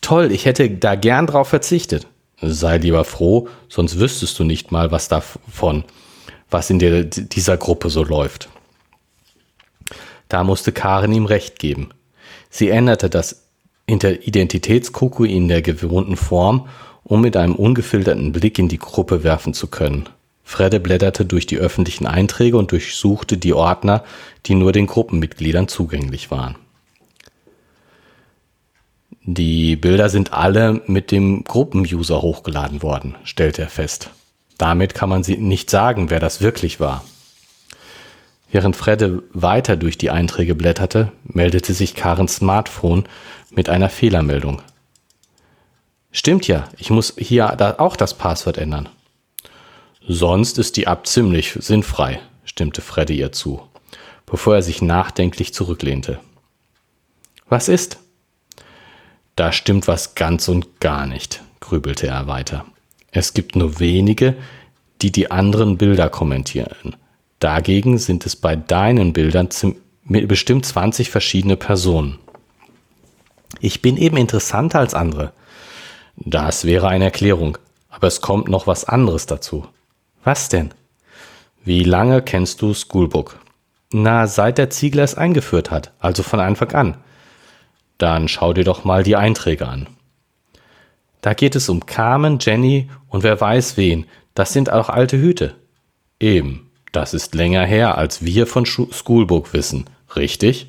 Toll, 0.00 0.32
ich 0.32 0.46
hätte 0.46 0.70
da 0.70 0.94
gern 0.94 1.26
drauf 1.26 1.48
verzichtet. 1.48 2.06
Sei 2.42 2.78
lieber 2.78 3.04
froh, 3.04 3.48
sonst 3.68 4.00
wüsstest 4.00 4.38
du 4.38 4.44
nicht 4.44 4.72
mal 4.72 4.90
was 4.90 5.08
davon, 5.08 5.84
was 6.50 6.70
in 6.70 6.80
der, 6.80 7.04
dieser 7.04 7.56
Gruppe 7.56 7.88
so 7.88 8.02
läuft. 8.02 8.48
Da 10.28 10.42
musste 10.42 10.72
Karen 10.72 11.12
ihm 11.12 11.26
recht 11.26 11.58
geben. 11.58 11.90
Sie 12.50 12.68
änderte 12.68 13.08
das 13.08 13.44
Identitätskoko 13.86 15.24
in 15.24 15.48
der 15.48 15.62
gewohnten 15.62 16.16
Form, 16.16 16.68
um 17.04 17.20
mit 17.20 17.36
einem 17.36 17.54
ungefilterten 17.54 18.32
Blick 18.32 18.58
in 18.58 18.68
die 18.68 18.78
Gruppe 18.78 19.22
werfen 19.22 19.54
zu 19.54 19.68
können. 19.68 20.08
Fredde 20.42 20.80
blätterte 20.80 21.24
durch 21.24 21.46
die 21.46 21.58
öffentlichen 21.58 22.06
Einträge 22.06 22.56
und 22.56 22.72
durchsuchte 22.72 23.38
die 23.38 23.54
Ordner, 23.54 24.04
die 24.46 24.54
nur 24.54 24.72
den 24.72 24.86
Gruppenmitgliedern 24.86 25.68
zugänglich 25.68 26.30
waren. 26.30 26.56
Die 29.24 29.76
Bilder 29.76 30.08
sind 30.08 30.32
alle 30.32 30.82
mit 30.86 31.12
dem 31.12 31.44
Gruppenuser 31.44 32.22
hochgeladen 32.22 32.82
worden, 32.82 33.14
stellte 33.22 33.62
er 33.62 33.68
fest. 33.68 34.10
Damit 34.58 34.94
kann 34.94 35.08
man 35.08 35.20
nicht 35.20 35.70
sagen, 35.70 36.10
wer 36.10 36.18
das 36.18 36.40
wirklich 36.40 36.80
war. 36.80 37.04
Während 38.50 38.76
Fredde 38.76 39.22
weiter 39.32 39.76
durch 39.76 39.96
die 39.96 40.10
Einträge 40.10 40.54
blätterte, 40.56 41.12
meldete 41.22 41.72
sich 41.72 41.94
Karens 41.94 42.36
Smartphone 42.36 43.04
mit 43.50 43.68
einer 43.68 43.88
Fehlermeldung. 43.88 44.60
Stimmt 46.10 46.48
ja, 46.48 46.68
ich 46.76 46.90
muss 46.90 47.14
hier 47.16 47.80
auch 47.80 47.96
das 47.96 48.14
Passwort 48.14 48.58
ändern. 48.58 48.88
Sonst 50.06 50.58
ist 50.58 50.76
die 50.76 50.84
App 50.84 51.06
ziemlich 51.06 51.52
sinnfrei, 51.52 52.20
stimmte 52.44 52.82
Freddy 52.82 53.16
ihr 53.18 53.30
zu, 53.30 53.62
bevor 54.26 54.56
er 54.56 54.62
sich 54.62 54.82
nachdenklich 54.82 55.54
zurücklehnte. 55.54 56.18
Was 57.48 57.68
ist? 57.68 58.01
Da 59.36 59.52
stimmt 59.52 59.88
was 59.88 60.14
ganz 60.14 60.48
und 60.48 60.80
gar 60.80 61.06
nicht, 61.06 61.42
grübelte 61.60 62.06
er 62.06 62.26
weiter. 62.26 62.64
Es 63.10 63.34
gibt 63.34 63.56
nur 63.56 63.80
wenige, 63.80 64.34
die 65.00 65.10
die 65.10 65.30
anderen 65.30 65.78
Bilder 65.78 66.08
kommentieren. 66.08 66.96
Dagegen 67.40 67.98
sind 67.98 68.24
es 68.24 68.36
bei 68.36 68.56
deinen 68.56 69.12
Bildern 69.12 69.48
bestimmt 70.04 70.64
20 70.64 71.10
verschiedene 71.10 71.56
Personen. 71.56 72.18
Ich 73.60 73.82
bin 73.82 73.96
eben 73.96 74.16
interessanter 74.16 74.78
als 74.78 74.94
andere. 74.94 75.32
Das 76.16 76.64
wäre 76.64 76.88
eine 76.88 77.04
Erklärung, 77.04 77.58
aber 77.88 78.06
es 78.06 78.20
kommt 78.20 78.48
noch 78.48 78.66
was 78.66 78.84
anderes 78.84 79.26
dazu. 79.26 79.66
Was 80.24 80.48
denn? 80.48 80.72
Wie 81.64 81.84
lange 81.84 82.22
kennst 82.22 82.62
du 82.62 82.74
Schoolbook? 82.74 83.38
Na, 83.92 84.26
seit 84.26 84.58
der 84.58 84.70
Ziegler 84.70 85.02
es 85.02 85.16
eingeführt 85.16 85.70
hat, 85.70 85.92
also 86.00 86.22
von 86.22 86.40
Anfang 86.40 86.72
an. 86.72 86.96
Dann 88.02 88.26
schau 88.26 88.52
dir 88.52 88.64
doch 88.64 88.82
mal 88.82 89.04
die 89.04 89.14
Einträge 89.14 89.68
an. 89.68 89.86
Da 91.20 91.34
geht 91.34 91.54
es 91.54 91.68
um 91.68 91.86
Carmen, 91.86 92.38
Jenny 92.40 92.90
und 93.06 93.22
wer 93.22 93.40
weiß 93.40 93.76
wen. 93.76 94.06
Das 94.34 94.52
sind 94.52 94.72
auch 94.72 94.88
alte 94.88 95.18
Hüte. 95.18 95.54
Eben, 96.18 96.68
das 96.90 97.14
ist 97.14 97.36
länger 97.36 97.64
her, 97.64 97.96
als 97.96 98.24
wir 98.24 98.48
von 98.48 98.66
Schoolbook 98.66 99.52
wissen, 99.52 99.84
richtig? 100.16 100.66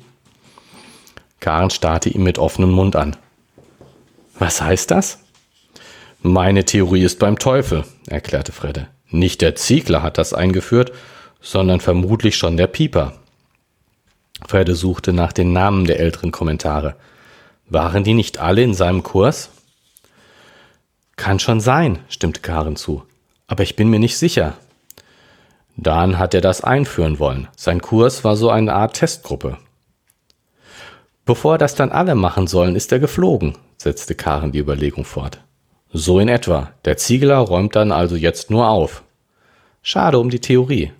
Karen 1.40 1.70
starrte 1.70 2.08
ihn 2.08 2.22
mit 2.22 2.38
offenem 2.38 2.70
Mund 2.70 2.94
an. 2.94 3.16
Was 4.38 4.62
heißt 4.62 4.92
das? 4.92 5.18
Meine 6.22 6.64
Theorie 6.64 7.02
ist 7.02 7.18
beim 7.18 7.40
Teufel, 7.40 7.82
erklärte 8.06 8.52
Fredde. 8.52 8.86
Nicht 9.08 9.40
der 9.40 9.56
Ziegler 9.56 10.04
hat 10.04 10.18
das 10.18 10.34
eingeführt, 10.34 10.92
sondern 11.40 11.80
vermutlich 11.80 12.36
schon 12.36 12.56
der 12.56 12.68
Pieper. 12.68 13.14
Fredde 14.46 14.76
suchte 14.76 15.12
nach 15.12 15.32
den 15.32 15.52
Namen 15.52 15.84
der 15.84 15.98
älteren 15.98 16.30
Kommentare. 16.30 16.94
Waren 17.68 18.04
die 18.04 18.14
nicht 18.14 18.38
alle 18.38 18.62
in 18.62 18.74
seinem 18.74 19.02
Kurs? 19.02 19.50
Kann 21.16 21.38
schon 21.38 21.60
sein, 21.60 22.00
stimmte 22.08 22.40
Karen 22.40 22.76
zu. 22.76 23.04
Aber 23.46 23.62
ich 23.62 23.76
bin 23.76 23.88
mir 23.88 23.98
nicht 23.98 24.18
sicher. 24.18 24.54
Dann 25.76 26.18
hat 26.18 26.34
er 26.34 26.40
das 26.40 26.62
einführen 26.62 27.18
wollen. 27.18 27.48
Sein 27.56 27.80
Kurs 27.80 28.24
war 28.24 28.36
so 28.36 28.50
eine 28.50 28.74
Art 28.74 28.96
Testgruppe. 28.96 29.58
Bevor 31.24 31.58
das 31.58 31.74
dann 31.74 31.90
alle 31.90 32.14
machen 32.14 32.46
sollen, 32.46 32.76
ist 32.76 32.92
er 32.92 32.98
geflogen, 32.98 33.56
setzte 33.78 34.14
Karen 34.14 34.52
die 34.52 34.58
Überlegung 34.58 35.04
fort. 35.04 35.40
So 35.92 36.18
in 36.18 36.28
etwa. 36.28 36.70
Der 36.84 36.96
Ziegler 36.96 37.38
räumt 37.38 37.76
dann 37.76 37.92
also 37.92 38.16
jetzt 38.16 38.50
nur 38.50 38.68
auf. 38.68 39.02
Schade 39.82 40.18
um 40.18 40.28
die 40.28 40.40
Theorie. 40.40 40.92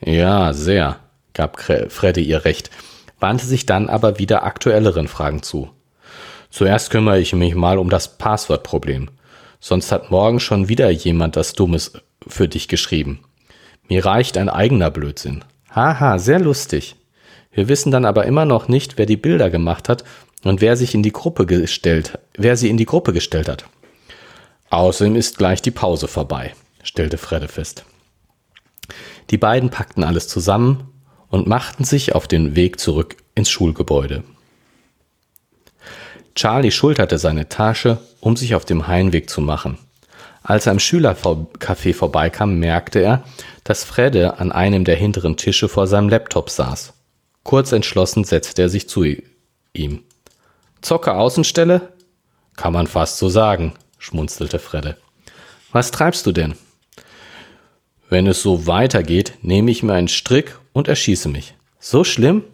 Ja, 0.00 0.52
sehr, 0.52 0.98
gab 1.32 1.60
Freddy 1.60 2.22
ihr 2.22 2.44
recht, 2.44 2.70
wandte 3.18 3.46
sich 3.46 3.66
dann 3.66 3.88
aber 3.88 4.18
wieder 4.18 4.44
aktuelleren 4.44 5.08
Fragen 5.08 5.42
zu. 5.42 5.70
Zuerst 6.52 6.90
kümmere 6.90 7.18
ich 7.18 7.32
mich 7.32 7.54
mal 7.54 7.78
um 7.78 7.88
das 7.88 8.18
Passwortproblem. 8.18 9.08
Sonst 9.58 9.90
hat 9.90 10.10
morgen 10.10 10.38
schon 10.38 10.68
wieder 10.68 10.90
jemand 10.90 11.34
das 11.34 11.54
Dummes 11.54 11.94
für 12.28 12.46
dich 12.46 12.68
geschrieben. 12.68 13.20
Mir 13.88 14.04
reicht 14.04 14.36
ein 14.36 14.50
eigener 14.50 14.90
Blödsinn. 14.90 15.44
Haha, 15.70 16.18
sehr 16.18 16.38
lustig. 16.38 16.96
Wir 17.52 17.68
wissen 17.68 17.90
dann 17.90 18.04
aber 18.04 18.26
immer 18.26 18.44
noch 18.44 18.68
nicht, 18.68 18.98
wer 18.98 19.06
die 19.06 19.16
Bilder 19.16 19.48
gemacht 19.48 19.88
hat 19.88 20.04
und 20.44 20.60
wer 20.60 20.76
sich 20.76 20.94
in 20.94 21.02
die 21.02 21.12
Gruppe 21.12 21.46
gestellt, 21.46 22.18
wer 22.36 22.58
sie 22.58 22.68
in 22.68 22.76
die 22.76 22.86
Gruppe 22.86 23.14
gestellt 23.14 23.48
hat. 23.48 23.64
Außerdem 24.68 25.16
ist 25.16 25.38
gleich 25.38 25.62
die 25.62 25.70
Pause 25.70 26.06
vorbei, 26.06 26.52
stellte 26.82 27.16
Fredde 27.16 27.48
fest. 27.48 27.86
Die 29.30 29.38
beiden 29.38 29.70
packten 29.70 30.04
alles 30.04 30.28
zusammen 30.28 30.92
und 31.30 31.46
machten 31.46 31.84
sich 31.84 32.14
auf 32.14 32.28
den 32.28 32.56
Weg 32.56 32.78
zurück 32.78 33.16
ins 33.34 33.48
Schulgebäude. 33.48 34.22
Charlie 36.34 36.70
schulterte 36.70 37.18
seine 37.18 37.48
Tasche, 37.48 37.98
um 38.20 38.36
sich 38.36 38.54
auf 38.54 38.64
dem 38.64 38.86
Heimweg 38.86 39.28
zu 39.28 39.40
machen. 39.40 39.78
Als 40.42 40.66
er 40.66 40.72
am 40.72 40.78
Schülercafé 40.78 41.94
vorbeikam, 41.94 42.58
merkte 42.58 43.00
er, 43.00 43.24
dass 43.64 43.84
Fredde 43.84 44.38
an 44.38 44.50
einem 44.50 44.84
der 44.84 44.96
hinteren 44.96 45.36
Tische 45.36 45.68
vor 45.68 45.86
seinem 45.86 46.08
Laptop 46.08 46.50
saß. 46.50 46.94
Kurz 47.44 47.72
entschlossen 47.72 48.24
setzte 48.24 48.62
er 48.62 48.68
sich 48.68 48.88
zu 48.88 49.04
ihm. 49.72 50.02
Zocke 50.80 51.14
Außenstelle? 51.14 51.92
Kann 52.56 52.72
man 52.72 52.86
fast 52.86 53.18
so 53.18 53.28
sagen, 53.28 53.72
schmunzelte 53.98 54.58
Fredde. 54.58 54.96
Was 55.70 55.90
treibst 55.90 56.26
du 56.26 56.32
denn? 56.32 56.54
Wenn 58.08 58.26
es 58.26 58.42
so 58.42 58.66
weitergeht, 58.66 59.34
nehme 59.42 59.70
ich 59.70 59.82
mir 59.82 59.94
einen 59.94 60.08
Strick 60.08 60.58
und 60.72 60.88
erschieße 60.88 61.28
mich. 61.28 61.54
So 61.78 62.04
schlimm? 62.04 62.44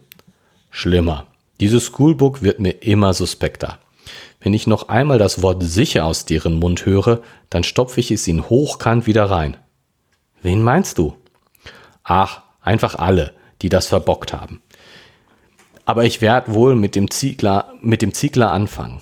Schlimmer. 0.69 1.27
Dieses 1.59 1.85
Schoolbook 1.85 2.41
wird 2.41 2.59
mir 2.59 2.83
immer 2.83 3.13
suspekter. 3.13 3.79
Wenn 4.39 4.53
ich 4.53 4.67
noch 4.67 4.87
einmal 4.87 5.17
das 5.17 5.41
Wort 5.41 5.61
sicher 5.61 6.05
aus 6.05 6.25
deren 6.25 6.59
Mund 6.59 6.85
höre, 6.85 7.21
dann 7.49 7.63
stopfe 7.63 7.99
ich 7.99 8.11
es 8.11 8.27
ihnen 8.27 8.49
hochkant 8.49 9.07
wieder 9.07 9.25
rein. 9.29 9.57
Wen 10.41 10.63
meinst 10.63 10.97
du? 10.97 11.15
Ach, 12.03 12.43
einfach 12.61 12.95
alle, 12.95 13.33
die 13.61 13.69
das 13.69 13.87
verbockt 13.87 14.31
haben. 14.31 14.61
Aber 15.83 16.05
ich 16.05 16.21
werde 16.21 16.53
wohl 16.53 16.75
mit 16.75 16.95
dem 16.95 17.11
Ziegler, 17.11 17.73
mit 17.81 18.01
dem 18.01 18.13
Ziegler 18.13 18.51
anfangen. 18.51 19.01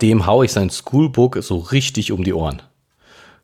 Dem 0.00 0.26
hau 0.26 0.42
ich 0.42 0.52
sein 0.52 0.70
Schoolbook 0.70 1.38
so 1.42 1.58
richtig 1.58 2.10
um 2.10 2.24
die 2.24 2.34
Ohren. 2.34 2.62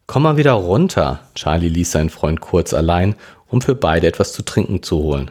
Komm 0.06 0.24
mal 0.24 0.36
wieder 0.36 0.52
runter. 0.52 1.20
Charlie 1.34 1.68
ließ 1.68 1.92
seinen 1.92 2.10
Freund 2.10 2.40
kurz 2.40 2.74
allein, 2.74 3.14
um 3.46 3.60
für 3.60 3.74
beide 3.74 4.06
etwas 4.06 4.32
zu 4.32 4.42
trinken 4.42 4.82
zu 4.82 4.98
holen. 4.98 5.30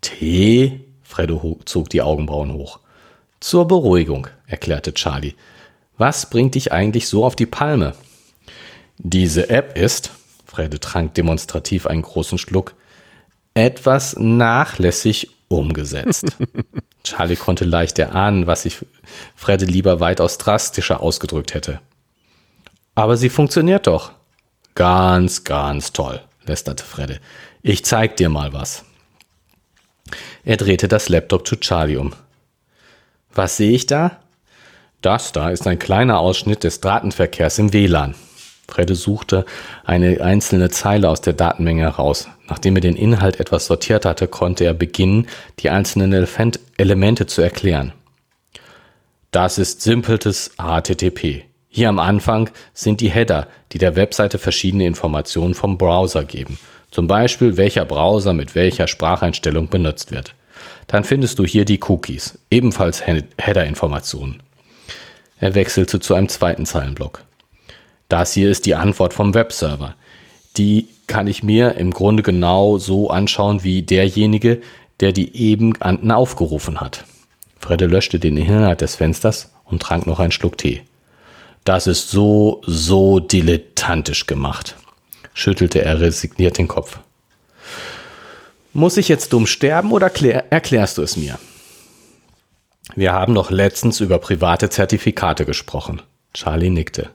Tee? 0.00 0.87
Freddo 1.08 1.58
zog 1.64 1.88
die 1.88 2.02
Augenbrauen 2.02 2.52
hoch. 2.52 2.80
Zur 3.40 3.66
Beruhigung, 3.66 4.28
erklärte 4.46 4.92
Charlie. 4.92 5.34
Was 5.96 6.28
bringt 6.28 6.54
dich 6.54 6.70
eigentlich 6.70 7.08
so 7.08 7.24
auf 7.24 7.34
die 7.34 7.46
Palme? 7.46 7.94
Diese 8.98 9.48
App 9.48 9.76
ist, 9.78 10.10
Fredde 10.44 10.78
trank 10.78 11.14
demonstrativ 11.14 11.86
einen 11.86 12.02
großen 12.02 12.36
Schluck, 12.36 12.74
etwas 13.54 14.16
nachlässig 14.18 15.30
umgesetzt. 15.48 16.26
Charlie 17.04 17.36
konnte 17.36 17.64
leicht 17.64 17.98
erahnen, 17.98 18.46
was 18.46 18.62
sich 18.62 18.84
Fredde 19.34 19.64
lieber 19.64 20.00
weitaus 20.00 20.36
drastischer 20.36 21.00
ausgedrückt 21.00 21.54
hätte. 21.54 21.80
Aber 22.94 23.16
sie 23.16 23.30
funktioniert 23.30 23.86
doch. 23.86 24.12
Ganz, 24.74 25.44
ganz 25.44 25.92
toll, 25.94 26.20
lästerte 26.44 26.84
Fredde. 26.84 27.18
Ich 27.62 27.84
zeig 27.86 28.16
dir 28.16 28.28
mal 28.28 28.52
was. 28.52 28.84
Er 30.44 30.56
drehte 30.56 30.88
das 30.88 31.08
Laptop 31.08 31.46
zu 31.46 31.56
Charlie 31.56 31.96
um. 31.96 32.12
Was 33.34 33.56
sehe 33.56 33.72
ich 33.72 33.86
da? 33.86 34.18
Das 35.00 35.32
da 35.32 35.50
ist 35.50 35.66
ein 35.66 35.78
kleiner 35.78 36.18
Ausschnitt 36.18 36.64
des 36.64 36.80
Datenverkehrs 36.80 37.58
im 37.58 37.72
WLAN. 37.72 38.14
Fredde 38.68 38.94
suchte 38.94 39.46
eine 39.84 40.20
einzelne 40.20 40.68
Zeile 40.70 41.08
aus 41.08 41.20
der 41.20 41.32
Datenmenge 41.32 41.82
heraus. 41.82 42.28
Nachdem 42.48 42.76
er 42.76 42.82
den 42.82 42.96
Inhalt 42.96 43.40
etwas 43.40 43.66
sortiert 43.66 44.04
hatte, 44.04 44.28
konnte 44.28 44.64
er 44.64 44.74
beginnen, 44.74 45.26
die 45.60 45.70
einzelnen 45.70 46.12
Elemente 46.76 47.26
zu 47.26 47.40
erklären. 47.40 47.92
Das 49.30 49.58
ist 49.58 49.82
simpeltes 49.82 50.52
HTTP. 50.58 51.44
Hier 51.68 51.88
am 51.88 51.98
Anfang 51.98 52.50
sind 52.72 53.00
die 53.00 53.10
Header, 53.10 53.46
die 53.72 53.78
der 53.78 53.96
Webseite 53.96 54.38
verschiedene 54.38 54.86
Informationen 54.86 55.54
vom 55.54 55.78
Browser 55.78 56.24
geben. 56.24 56.58
Zum 56.90 57.06
Beispiel, 57.06 57.56
welcher 57.56 57.84
Browser 57.84 58.32
mit 58.32 58.54
welcher 58.54 58.86
Spracheinstellung 58.86 59.68
benutzt 59.68 60.10
wird. 60.10 60.34
Dann 60.86 61.04
findest 61.04 61.38
du 61.38 61.44
hier 61.44 61.64
die 61.64 61.80
Cookies, 61.82 62.38
ebenfalls 62.50 63.06
Header-Informationen. 63.06 64.42
Er 65.38 65.54
wechselte 65.54 66.00
zu 66.00 66.14
einem 66.14 66.28
zweiten 66.28 66.66
Zeilenblock. 66.66 67.22
Das 68.08 68.32
hier 68.32 68.50
ist 68.50 68.66
die 68.66 68.74
Antwort 68.74 69.12
vom 69.12 69.34
Webserver. 69.34 69.94
Die 70.56 70.88
kann 71.06 71.26
ich 71.26 71.42
mir 71.42 71.74
im 71.76 71.92
Grunde 71.92 72.22
genau 72.22 72.78
so 72.78 73.10
anschauen 73.10 73.62
wie 73.62 73.82
derjenige, 73.82 74.60
der 75.00 75.12
die 75.12 75.36
eben 75.36 75.74
aufgerufen 76.10 76.80
hat. 76.80 77.04
Fredde 77.58 77.86
löschte 77.86 78.18
den 78.18 78.36
Inhalt 78.36 78.80
des 78.80 78.96
Fensters 78.96 79.52
und 79.64 79.82
trank 79.82 80.06
noch 80.06 80.20
einen 80.20 80.32
Schluck 80.32 80.58
Tee. 80.58 80.82
Das 81.64 81.86
ist 81.86 82.10
so, 82.10 82.62
so 82.66 83.20
dilettantisch 83.20 84.26
gemacht, 84.26 84.76
schüttelte 85.38 85.82
er 85.82 86.00
resigniert 86.00 86.58
den 86.58 86.66
Kopf. 86.66 86.98
Muss 88.72 88.96
ich 88.96 89.08
jetzt 89.08 89.32
dumm 89.32 89.46
sterben 89.46 89.92
oder 89.92 90.10
erklärst 90.50 90.98
du 90.98 91.02
es 91.02 91.16
mir? 91.16 91.38
Wir 92.96 93.12
haben 93.12 93.34
doch 93.34 93.50
letztens 93.50 94.00
über 94.00 94.18
private 94.18 94.68
Zertifikate 94.68 95.44
gesprochen. 95.44 96.02
Charlie 96.34 96.70
nickte. 96.70 97.10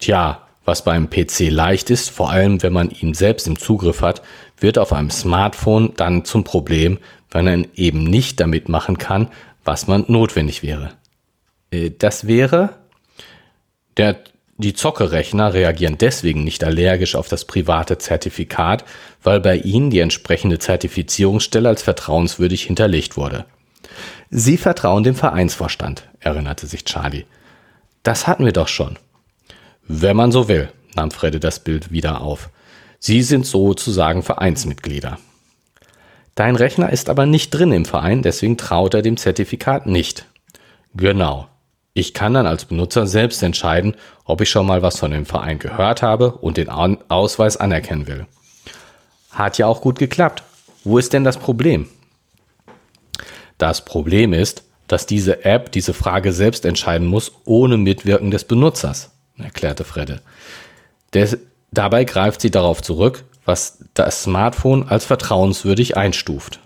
Tja, 0.00 0.46
was 0.64 0.82
beim 0.82 1.08
PC 1.08 1.50
leicht 1.50 1.90
ist, 1.90 2.10
vor 2.10 2.30
allem 2.30 2.62
wenn 2.62 2.72
man 2.72 2.90
ihn 2.90 3.14
selbst 3.14 3.46
im 3.46 3.58
Zugriff 3.58 4.00
hat, 4.00 4.22
wird 4.58 4.76
auf 4.76 4.92
einem 4.92 5.10
Smartphone 5.10 5.92
dann 5.96 6.24
zum 6.24 6.42
Problem, 6.42 6.98
wenn 7.30 7.44
man 7.44 7.68
eben 7.76 8.02
nicht 8.02 8.40
damit 8.40 8.68
machen 8.68 8.98
kann, 8.98 9.28
was 9.64 9.86
man 9.86 10.04
notwendig 10.08 10.62
wäre. 10.62 10.92
Äh, 11.70 11.90
das 11.96 12.26
wäre, 12.26 12.70
der, 13.96 14.18
die 14.56 14.74
Zockerechner 14.74 15.52
reagieren 15.52 15.98
deswegen 15.98 16.44
nicht 16.44 16.62
allergisch 16.62 17.16
auf 17.16 17.28
das 17.28 17.44
private 17.44 17.98
Zertifikat, 17.98 18.84
weil 19.22 19.40
bei 19.40 19.56
ihnen 19.56 19.90
die 19.90 19.98
entsprechende 19.98 20.58
Zertifizierungsstelle 20.58 21.68
als 21.68 21.82
vertrauenswürdig 21.82 22.62
hinterlegt 22.62 23.16
wurde. 23.16 23.46
Sie 24.30 24.56
vertrauen 24.56 25.02
dem 25.02 25.16
Vereinsvorstand, 25.16 26.08
erinnerte 26.20 26.66
sich 26.66 26.84
Charlie. 26.84 27.24
Das 28.04 28.26
hatten 28.26 28.44
wir 28.44 28.52
doch 28.52 28.68
schon. 28.68 28.98
Wenn 29.86 30.16
man 30.16 30.30
so 30.30 30.48
will, 30.48 30.70
nahm 30.94 31.10
Fredde 31.10 31.40
das 31.40 31.58
Bild 31.58 31.90
wieder 31.90 32.20
auf. 32.20 32.48
Sie 33.00 33.22
sind 33.22 33.46
sozusagen 33.46 34.22
Vereinsmitglieder. 34.22 35.18
Dein 36.34 36.56
Rechner 36.56 36.90
ist 36.90 37.08
aber 37.08 37.26
nicht 37.26 37.50
drin 37.50 37.72
im 37.72 37.84
Verein, 37.84 38.22
deswegen 38.22 38.56
traut 38.56 38.94
er 38.94 39.02
dem 39.02 39.16
Zertifikat 39.16 39.86
nicht. 39.86 40.26
Genau. 40.94 41.48
Ich 41.96 42.12
kann 42.12 42.34
dann 42.34 42.46
als 42.46 42.64
Benutzer 42.64 43.06
selbst 43.06 43.40
entscheiden, 43.44 43.94
ob 44.24 44.40
ich 44.40 44.50
schon 44.50 44.66
mal 44.66 44.82
was 44.82 44.98
von 44.98 45.12
dem 45.12 45.26
Verein 45.26 45.60
gehört 45.60 46.02
habe 46.02 46.32
und 46.32 46.56
den 46.56 46.68
Ausweis 46.68 47.56
anerkennen 47.56 48.08
will. 48.08 48.26
Hat 49.30 49.58
ja 49.58 49.68
auch 49.68 49.80
gut 49.80 50.00
geklappt. 50.00 50.42
Wo 50.82 50.98
ist 50.98 51.12
denn 51.12 51.22
das 51.22 51.38
Problem? 51.38 51.88
Das 53.58 53.84
Problem 53.84 54.32
ist, 54.32 54.64
dass 54.88 55.06
diese 55.06 55.44
App 55.44 55.70
diese 55.70 55.94
Frage 55.94 56.32
selbst 56.32 56.64
entscheiden 56.64 57.06
muss, 57.06 57.32
ohne 57.44 57.76
Mitwirken 57.76 58.32
des 58.32 58.42
Benutzers, 58.44 59.12
erklärte 59.38 59.84
Fredde. 59.84 60.20
Des, 61.14 61.38
dabei 61.70 62.02
greift 62.02 62.40
sie 62.40 62.50
darauf 62.50 62.82
zurück, 62.82 63.24
was 63.44 63.78
das 63.94 64.24
Smartphone 64.24 64.88
als 64.88 65.04
vertrauenswürdig 65.04 65.96
einstuft. 65.96 66.58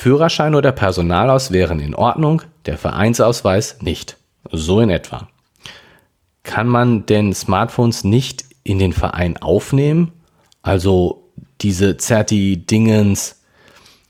Führerschein 0.00 0.54
oder 0.54 0.72
Personalaus 0.72 1.50
wären 1.50 1.78
in 1.78 1.94
Ordnung, 1.94 2.40
der 2.64 2.78
Vereinsausweis 2.78 3.82
nicht. 3.82 4.16
So 4.50 4.80
in 4.80 4.88
etwa. 4.88 5.28
Kann 6.42 6.68
man 6.68 7.04
denn 7.04 7.34
Smartphones 7.34 8.02
nicht 8.02 8.46
in 8.64 8.78
den 8.78 8.94
Verein 8.94 9.36
aufnehmen? 9.36 10.12
Also 10.62 11.30
diese 11.60 11.98
Zerti-Dingens, 11.98 13.42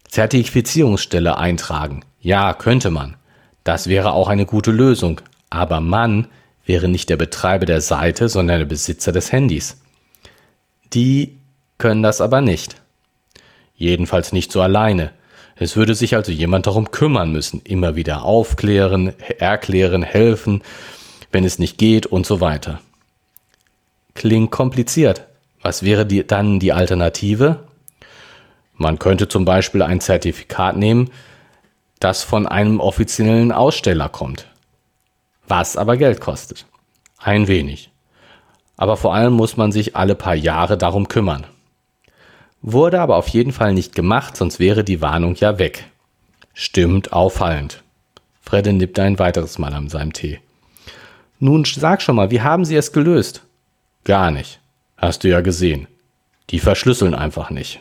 Zertifizierungsstelle 0.07 1.37
eintragen? 1.37 2.05
Ja, 2.21 2.55
könnte 2.55 2.93
man. 2.93 3.17
Das 3.65 3.89
wäre 3.89 4.13
auch 4.13 4.29
eine 4.29 4.47
gute 4.47 4.71
Lösung. 4.71 5.21
Aber 5.51 5.81
man 5.81 6.29
wäre 6.65 6.87
nicht 6.87 7.11
der 7.11 7.17
Betreiber 7.17 7.67
der 7.67 7.81
Seite, 7.81 8.29
sondern 8.29 8.61
der 8.61 8.67
Besitzer 8.67 9.11
des 9.11 9.33
Handys. 9.33 9.83
Die 10.93 11.37
können 11.79 12.05
das 12.05 12.21
aber 12.21 12.43
nicht. 12.43 12.81
Jedenfalls 13.75 14.33
nicht 14.33 14.53
so 14.53 14.63
alleine. 14.63 15.11
Es 15.63 15.77
würde 15.77 15.95
sich 15.95 16.17
also 16.17 16.33
jemand 16.33 16.67
darum 16.67 16.91
kümmern 16.91 17.33
müssen, 17.33 17.61
immer 17.61 17.95
wieder 17.95 18.25
aufklären, 18.25 19.13
erklären, 19.39 20.03
helfen, 20.03 20.63
wenn 21.33 21.45
es 21.45 21.59
nicht 21.59 21.77
geht 21.77 22.07
und 22.07 22.25
so 22.25 22.41
weiter. 22.41 22.81
Klingt 24.15 24.51
kompliziert. 24.51 25.27
Was 25.61 25.83
wäre 25.83 26.07
die, 26.07 26.27
dann 26.27 26.61
die 26.61 26.73
Alternative? 26.73 27.59
Man 28.75 28.99
könnte 28.99 29.29
zum 29.29 29.45
Beispiel 29.45 29.83
ein 29.83 30.01
Zertifikat 30.01 30.79
nehmen, 30.79 31.11
das 31.99 32.23
von 32.23 32.47
einem 32.47 32.81
offiziellen 32.81 33.53
Aussteller 33.53 34.09
kommt. 34.09 34.47
Was 35.47 35.77
aber 35.77 35.99
Geld 35.99 36.23
kostet. 36.23 36.65
Ein 37.19 37.49
wenig. 37.49 37.91
Aber 38.79 38.97
vor 38.97 39.15
allem 39.15 39.35
muss 39.35 39.59
man 39.59 39.73
sich 39.73 39.95
alle 39.95 40.15
paar 40.15 40.35
Jahre 40.35 40.79
darum 40.79 41.07
kümmern. 41.09 41.45
Wurde 42.63 43.01
aber 43.01 43.17
auf 43.17 43.29
jeden 43.29 43.53
Fall 43.53 43.73
nicht 43.73 43.95
gemacht, 43.95 44.37
sonst 44.37 44.59
wäre 44.61 44.85
die 44.85 45.01
Warnung 45.01 45.35
ja 45.35 45.59
weg. 45.59 45.85
Stimmt 46.53 47.13
auffallend. 47.13 47.83
Fredde 48.43 48.73
nippte 48.73 49.03
ein 49.03 49.19
weiteres 49.19 49.59
Mal 49.59 49.73
an 49.73 49.89
seinem 49.89 50.13
Tee. 50.13 50.41
Nun 51.39 51.65
sag 51.65 52.03
schon 52.03 52.17
mal, 52.17 52.31
wie 52.31 52.43
haben 52.43 52.65
Sie 52.65 52.77
es 52.77 52.93
gelöst? 52.93 53.45
Gar 54.05 54.31
nicht. 54.31 54.61
Hast 54.97 55.25
du 55.25 55.29
ja 55.29 55.41
gesehen. 55.41 55.87
Die 56.51 56.59
verschlüsseln 56.59 57.15
einfach 57.15 57.51
nicht. 57.51 57.81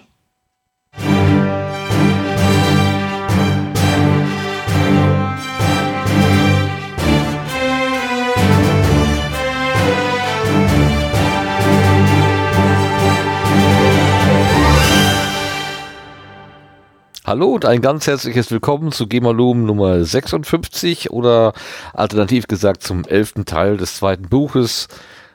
Hallo 17.30 17.50
und 17.50 17.64
ein 17.64 17.82
ganz 17.82 18.08
herzliches 18.08 18.50
Willkommen 18.50 18.92
zu 18.92 19.06
Gemalum 19.06 19.64
Nummer 19.64 20.04
56 20.04 21.12
oder 21.12 21.54
alternativ 21.94 22.48
gesagt 22.48 22.82
zum 22.82 23.06
elften 23.06 23.46
Teil 23.46 23.78
des 23.78 23.98
zweiten 23.98 24.30
Buches 24.30 24.88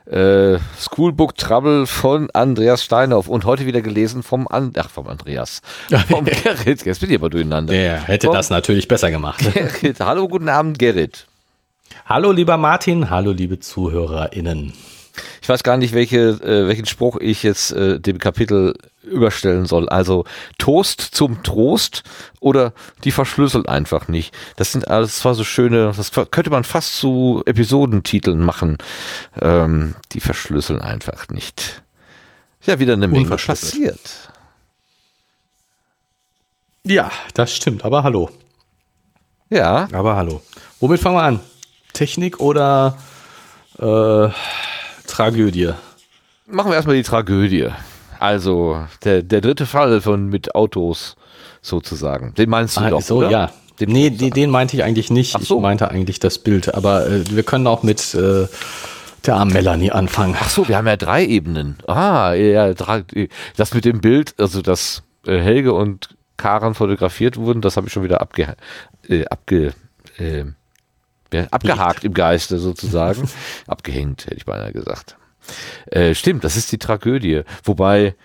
äh, 0.05 0.57
Schoolbook 0.77 1.37
Trouble 1.37 1.87
von 1.87 2.29
Andreas 2.31 2.83
Steinhoff 2.83 3.29
und 3.29 3.45
heute 3.45 3.65
wieder 3.65 3.81
gelesen 3.81 4.23
vom, 4.23 4.45
An 4.45 4.73
ach, 4.75 4.89
vom 4.89 5.07
Andreas. 5.07 5.61
Vom 6.09 6.25
Gerrit. 6.25 6.85
Jetzt 6.85 6.99
bin 6.99 7.11
ich 7.11 7.15
aber 7.15 7.29
durcheinander. 7.29 7.71
Der 7.71 8.01
hätte 8.01 8.27
vom 8.27 8.35
das 8.35 8.49
natürlich 8.49 8.89
besser 8.89 9.09
gemacht. 9.09 9.39
Gerrit. 9.53 10.01
Hallo, 10.01 10.27
guten 10.27 10.49
Abend, 10.49 10.77
Gerrit. 10.77 11.27
Hallo, 12.05 12.33
lieber 12.33 12.57
Martin. 12.57 13.09
Hallo, 13.09 13.31
liebe 13.31 13.61
ZuhörerInnen. 13.61 14.73
Ich 15.41 15.47
weiß 15.47 15.63
gar 15.63 15.77
nicht, 15.77 15.93
welche, 15.93 16.17
äh, 16.17 16.67
welchen 16.67 16.87
Spruch 16.87 17.17
ich 17.21 17.43
jetzt 17.43 17.71
äh, 17.71 18.01
dem 18.01 18.17
Kapitel 18.17 18.73
überstellen 19.05 19.65
soll. 19.65 19.89
Also 19.89 20.25
Toast 20.57 21.01
zum 21.01 21.43
Trost 21.43 22.03
oder 22.39 22.73
die 23.03 23.11
verschlüsselt 23.11 23.69
einfach 23.69 24.07
nicht. 24.07 24.35
Das 24.55 24.71
sind 24.71 24.87
alles 24.87 25.19
zwar 25.19 25.35
so 25.35 25.43
schöne, 25.43 25.93
das 25.95 26.11
könnte 26.31 26.49
man 26.49 26.63
fast 26.63 26.97
zu 26.97 27.43
Episodentiteln 27.45 28.39
machen. 28.39 28.77
Ähm, 29.41 29.95
die 30.11 30.19
verschlüsseln 30.19 30.81
einfach 30.81 31.29
nicht. 31.29 31.83
Ja, 32.65 32.79
wieder 32.79 32.93
eine 32.93 33.07
Menge 33.07 33.35
passiert. 33.35 33.99
Ja, 36.83 37.11
das 37.33 37.55
stimmt, 37.55 37.83
aber 37.83 38.03
hallo. 38.03 38.29
Ja. 39.49 39.87
Aber 39.91 40.15
hallo. 40.15 40.41
Womit 40.79 40.99
fangen 40.99 41.15
wir 41.15 41.23
an? 41.23 41.39
Technik 41.93 42.39
oder 42.39 42.97
äh, 43.79 44.29
Tragödie? 45.07 45.73
Machen 46.47 46.71
wir 46.71 46.75
erstmal 46.75 46.95
die 46.95 47.03
Tragödie. 47.03 47.69
Also, 48.19 48.85
der, 49.03 49.23
der 49.23 49.41
dritte 49.41 49.65
Fall 49.65 50.01
von 50.01 50.27
mit 50.27 50.55
Autos 50.55 51.15
sozusagen. 51.61 52.33
Den 52.35 52.49
meinst 52.49 52.77
du 52.77 52.81
ah, 52.81 52.89
doch, 52.89 53.01
so, 53.01 53.17
oder? 53.17 53.29
ja. 53.29 53.51
Den 53.79 53.89
nee, 53.89 54.09
den, 54.09 54.31
den 54.31 54.49
meinte 54.49 54.77
ich 54.77 54.83
eigentlich 54.83 55.11
nicht. 55.11 55.37
So. 55.41 55.57
Ich 55.57 55.61
meinte 55.61 55.91
eigentlich 55.91 56.19
das 56.19 56.39
Bild. 56.39 56.73
Aber 56.73 57.07
äh, 57.07 57.23
wir 57.29 57.43
können 57.43 57.67
auch 57.67 57.83
mit 57.83 58.13
äh, 58.13 58.47
der 59.25 59.35
armen 59.35 59.51
Melanie 59.51 59.91
anfangen. 59.91 60.35
Ach 60.39 60.49
so, 60.49 60.67
wir 60.67 60.77
haben 60.77 60.87
ja 60.87 60.95
drei 60.95 61.25
Ebenen. 61.25 61.77
Ah, 61.87 62.33
ja, 62.33 62.73
das 62.73 63.73
mit 63.73 63.85
dem 63.85 63.99
Bild, 63.99 64.35
also 64.37 64.61
dass 64.61 65.03
äh, 65.25 65.39
Helge 65.39 65.73
und 65.73 66.15
Karen 66.37 66.73
fotografiert 66.73 67.37
wurden, 67.37 67.61
das 67.61 67.77
habe 67.77 67.87
ich 67.87 67.93
schon 67.93 68.03
wieder 68.03 68.21
abge, 68.21 68.55
äh, 69.07 69.25
abge, 69.25 69.73
äh, 70.17 70.45
abgehakt 71.51 72.03
im 72.03 72.13
Geiste 72.13 72.59
sozusagen. 72.59 73.27
Abgehängt, 73.67 74.25
hätte 74.25 74.37
ich 74.37 74.45
beinahe 74.45 74.71
gesagt. 74.71 75.17
Äh, 75.87 76.13
stimmt, 76.15 76.43
das 76.43 76.57
ist 76.57 76.71
die 76.71 76.77
Tragödie. 76.77 77.41
Wobei 77.63 78.15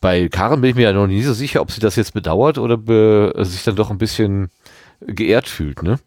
bei 0.00 0.28
Karen 0.28 0.60
bin 0.60 0.70
ich 0.70 0.76
mir 0.76 0.82
ja 0.82 0.92
noch 0.92 1.06
nie 1.06 1.22
so 1.22 1.32
sicher, 1.32 1.60
ob 1.60 1.70
sie 1.70 1.80
das 1.80 1.96
jetzt 1.96 2.14
bedauert 2.14 2.58
oder 2.58 2.76
be 2.76 3.32
sich 3.38 3.64
dann 3.64 3.76
doch 3.76 3.90
ein 3.90 3.98
bisschen 3.98 4.50
geehrt 5.00 5.48
fühlt, 5.48 5.82
ne? 5.82 5.98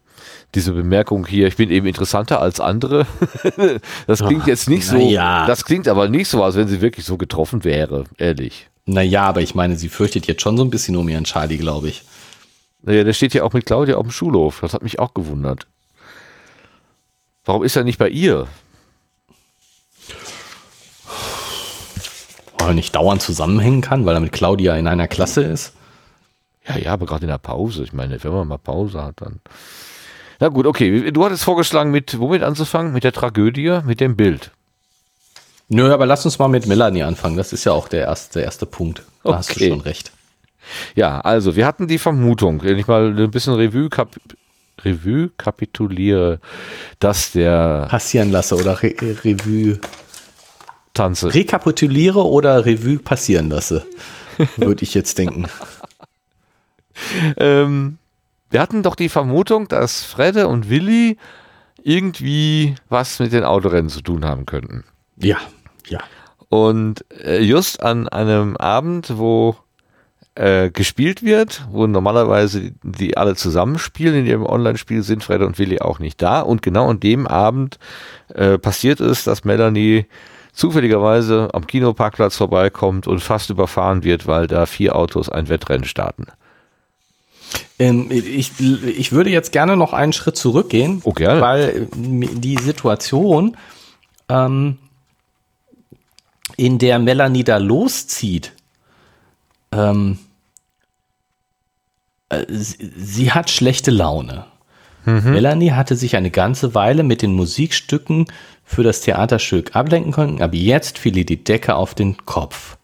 Diese 0.54 0.72
Bemerkung 0.72 1.26
hier, 1.26 1.48
ich 1.48 1.56
bin 1.56 1.70
eben 1.70 1.86
interessanter 1.86 2.40
als 2.40 2.60
andere. 2.60 3.06
das 4.06 4.24
klingt 4.24 4.46
jetzt 4.46 4.68
nicht 4.68 4.86
so, 4.86 4.98
ja. 4.98 5.46
das 5.46 5.64
klingt 5.64 5.88
aber 5.88 6.08
nicht 6.08 6.28
so, 6.28 6.42
als 6.42 6.54
wenn 6.54 6.68
sie 6.68 6.80
wirklich 6.80 7.04
so 7.04 7.18
getroffen 7.18 7.64
wäre, 7.64 8.04
ehrlich. 8.16 8.68
Naja, 8.86 9.24
aber 9.24 9.42
ich 9.42 9.54
meine, 9.54 9.76
sie 9.76 9.88
fürchtet 9.88 10.26
jetzt 10.26 10.42
schon 10.42 10.56
so 10.56 10.64
ein 10.64 10.70
bisschen 10.70 10.96
um 10.96 11.08
ihren 11.08 11.24
Charlie, 11.24 11.56
glaube 11.56 11.88
ich. 11.88 12.04
Naja, 12.82 13.02
der 13.02 13.12
steht 13.12 13.34
ja 13.34 13.42
auch 13.42 13.52
mit 13.52 13.66
Claudia 13.66 13.96
auf 13.96 14.06
dem 14.06 14.12
Schulhof. 14.12 14.60
Das 14.60 14.74
hat 14.74 14.82
mich 14.82 14.98
auch 14.98 15.14
gewundert. 15.14 15.66
Warum 17.44 17.64
ist 17.64 17.76
er 17.76 17.84
nicht 17.84 17.98
bei 17.98 18.08
ihr? 18.08 18.46
Er 22.68 22.74
nicht 22.74 22.94
dauernd 22.94 23.22
zusammenhängen 23.22 23.80
kann, 23.80 24.06
weil 24.06 24.14
er 24.14 24.20
mit 24.20 24.32
Claudia 24.32 24.76
in 24.76 24.86
einer 24.86 25.08
Klasse 25.08 25.42
ist. 25.42 25.74
Ja, 26.66 26.78
ja, 26.78 26.92
aber 26.92 27.06
gerade 27.06 27.24
in 27.24 27.28
der 27.28 27.38
Pause. 27.38 27.84
Ich 27.84 27.92
meine, 27.92 28.22
wenn 28.22 28.32
man 28.32 28.48
mal 28.48 28.58
Pause 28.58 29.02
hat, 29.02 29.20
dann. 29.20 29.40
Na 30.40 30.48
gut, 30.48 30.66
okay. 30.66 31.10
Du 31.12 31.24
hattest 31.24 31.44
vorgeschlagen, 31.44 31.90
mit 31.90 32.18
womit 32.18 32.42
anzufangen? 32.42 32.92
Mit 32.92 33.04
der 33.04 33.12
Tragödie, 33.12 33.80
mit 33.84 34.00
dem 34.00 34.16
Bild. 34.16 34.50
Nö, 35.68 35.92
aber 35.92 36.06
lass 36.06 36.24
uns 36.24 36.38
mal 36.38 36.48
mit 36.48 36.66
Melanie 36.66 37.02
anfangen. 37.02 37.36
Das 37.36 37.52
ist 37.52 37.64
ja 37.64 37.72
auch 37.72 37.88
der 37.88 38.02
erste, 38.02 38.38
der 38.38 38.44
erste 38.44 38.66
Punkt. 38.66 39.02
Da 39.22 39.30
okay. 39.30 39.38
hast 39.38 39.56
du 39.56 39.68
schon 39.68 39.80
recht. 39.80 40.12
Ja, 40.94 41.20
also 41.20 41.56
wir 41.56 41.66
hatten 41.66 41.88
die 41.88 41.98
Vermutung, 41.98 42.62
wenn 42.62 42.78
ich 42.78 42.86
mal 42.86 43.18
ein 43.18 43.30
bisschen 43.30 43.54
Revue, 43.54 43.88
kap 43.88 44.10
Revue 44.82 45.30
kapituliere, 45.38 46.40
dass 46.98 47.32
der 47.32 47.86
passieren 47.88 48.30
lasse 48.30 48.56
oder 48.56 48.82
Re 48.82 48.94
Revue 49.00 49.78
tanze. 50.94 51.34
Rekapituliere 51.34 52.24
oder 52.24 52.64
Revue 52.64 52.98
passieren 52.98 53.50
lasse, 53.50 53.86
würde 54.56 54.82
ich 54.82 54.94
jetzt 54.94 55.18
denken. 55.18 55.46
ähm, 57.36 57.98
wir 58.50 58.60
hatten 58.60 58.82
doch 58.82 58.94
die 58.94 59.08
Vermutung, 59.08 59.68
dass 59.68 60.04
Fredde 60.04 60.48
und 60.48 60.70
Willi 60.70 61.18
irgendwie 61.82 62.76
was 62.88 63.18
mit 63.18 63.32
den 63.32 63.44
Autorennen 63.44 63.90
zu 63.90 64.00
tun 64.00 64.24
haben 64.24 64.46
könnten. 64.46 64.84
Ja, 65.16 65.38
ja. 65.86 66.00
Und 66.48 67.04
äh, 67.22 67.40
just 67.40 67.82
an 67.82 68.08
einem 68.08 68.56
Abend, 68.56 69.18
wo 69.18 69.56
äh, 70.36 70.70
gespielt 70.70 71.22
wird, 71.22 71.66
wo 71.70 71.86
normalerweise 71.86 72.72
die 72.82 73.16
alle 73.16 73.34
zusammenspielen 73.34 74.20
in 74.20 74.26
ihrem 74.26 74.46
Online-Spiel, 74.46 75.02
sind 75.02 75.22
Fred 75.24 75.42
und 75.42 75.58
Willi 75.58 75.80
auch 75.80 75.98
nicht 75.98 76.20
da. 76.22 76.40
Und 76.40 76.62
genau 76.62 76.90
an 76.90 77.00
dem 77.00 77.26
Abend 77.26 77.78
äh, 78.34 78.58
passiert 78.58 79.00
es, 79.00 79.24
dass 79.24 79.44
Melanie 79.44 80.06
zufälligerweise 80.54 81.50
am 81.52 81.66
Kinoparkplatz 81.66 82.36
vorbeikommt 82.36 83.06
und 83.06 83.20
fast 83.20 83.50
überfahren 83.50 84.04
wird, 84.04 84.26
weil 84.26 84.46
da 84.46 84.66
vier 84.66 84.96
Autos 84.96 85.28
ein 85.28 85.48
Wettrennen 85.48 85.84
starten. 85.84 86.26
Ähm, 87.78 88.10
ich, 88.10 88.52
ich 88.60 89.12
würde 89.12 89.30
jetzt 89.30 89.52
gerne 89.52 89.76
noch 89.76 89.92
einen 89.92 90.12
Schritt 90.12 90.36
zurückgehen, 90.36 91.02
oh, 91.04 91.12
gerne. 91.12 91.40
weil 91.40 91.88
die 91.94 92.56
Situation, 92.56 93.56
ähm, 94.28 94.78
in 96.56 96.78
der 96.78 96.98
Melanie 97.00 97.42
da 97.42 97.56
loszieht, 97.56 98.52
ähm, 99.72 100.18
äh, 102.28 102.44
sie, 102.48 102.92
sie, 102.96 103.32
hat 103.32 103.50
schlechte 103.50 103.90
Laune. 103.90 104.46
Mhm. 105.04 105.32
Melanie 105.32 105.72
hatte 105.72 105.96
sich 105.96 106.16
eine 106.16 106.30
ganze 106.30 106.74
Weile 106.74 107.02
mit 107.02 107.22
den 107.22 107.34
Musikstücken 107.34 108.26
für 108.64 108.82
das 108.82 109.00
Theaterstück 109.02 109.76
ablenken 109.76 110.12
können, 110.12 110.42
aber 110.42 110.54
jetzt 110.54 110.98
fiel 110.98 111.16
ihr 111.16 111.26
die 111.26 111.42
Decke 111.42 111.74
auf 111.74 111.94
den 111.94 112.24
Kopf. 112.24 112.76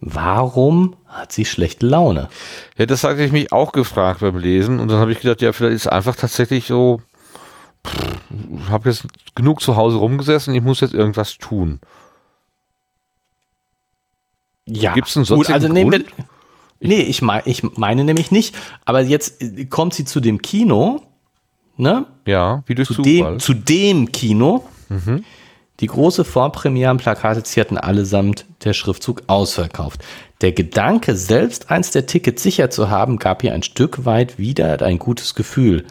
Warum 0.00 0.96
hat 1.06 1.32
sie 1.32 1.44
schlechte 1.44 1.86
Laune? 1.86 2.28
Ja, 2.76 2.86
das 2.86 3.04
hatte 3.04 3.22
ich 3.22 3.32
mich 3.32 3.52
auch 3.52 3.72
gefragt 3.72 4.20
beim 4.20 4.36
Lesen 4.38 4.80
und 4.80 4.88
dann 4.88 4.98
habe 4.98 5.12
ich 5.12 5.20
gedacht, 5.20 5.40
ja, 5.40 5.52
vielleicht 5.52 5.76
ist 5.76 5.82
es 5.82 5.92
einfach 5.92 6.16
tatsächlich 6.16 6.66
so, 6.66 7.00
ich 7.84 8.68
habe 8.68 8.88
jetzt 8.90 9.06
genug 9.34 9.60
zu 9.60 9.76
Hause 9.76 9.98
rumgesessen, 9.98 10.54
ich 10.54 10.62
muss 10.62 10.80
jetzt 10.80 10.94
irgendwas 10.94 11.38
tun. 11.38 11.80
Ja, 14.66 14.94
gibt 14.94 15.08
es 15.08 15.16
einen 15.16 15.26
Gut, 15.26 15.50
also 15.50 15.68
nehmen 15.68 15.92
wir, 15.92 16.04
Nee, 16.84 17.02
ich, 17.02 17.22
mein, 17.22 17.42
ich 17.44 17.62
meine 17.76 18.02
nämlich 18.02 18.32
nicht, 18.32 18.56
aber 18.84 19.02
jetzt 19.02 19.40
kommt 19.70 19.94
sie 19.94 20.04
zu 20.04 20.18
dem 20.18 20.42
Kino, 20.42 21.00
ne? 21.76 22.06
Ja, 22.26 22.62
wie 22.66 22.74
durch 22.74 22.88
zu 22.88 22.94
Zufall. 22.94 23.32
Dem, 23.32 23.40
zu 23.40 23.54
dem 23.54 24.12
Kino. 24.12 24.64
Mhm. 24.88 25.24
Die 25.80 25.86
große 25.88 26.24
Vorpremierenplakate 26.24 27.42
zierten 27.42 27.76
allesamt 27.76 28.46
der 28.62 28.72
Schriftzug 28.72 29.22
ausverkauft. 29.26 30.00
Der 30.40 30.52
Gedanke, 30.52 31.16
selbst 31.16 31.70
eins 31.70 31.90
der 31.90 32.06
Tickets 32.06 32.42
sicher 32.42 32.70
zu 32.70 32.88
haben, 32.88 33.16
gab 33.18 33.42
ihr 33.42 33.52
ein 33.52 33.62
Stück 33.62 34.04
weit 34.04 34.38
wieder 34.38 34.80
ein 34.82 34.98
gutes 34.98 35.34
Gefühl. 35.34 35.84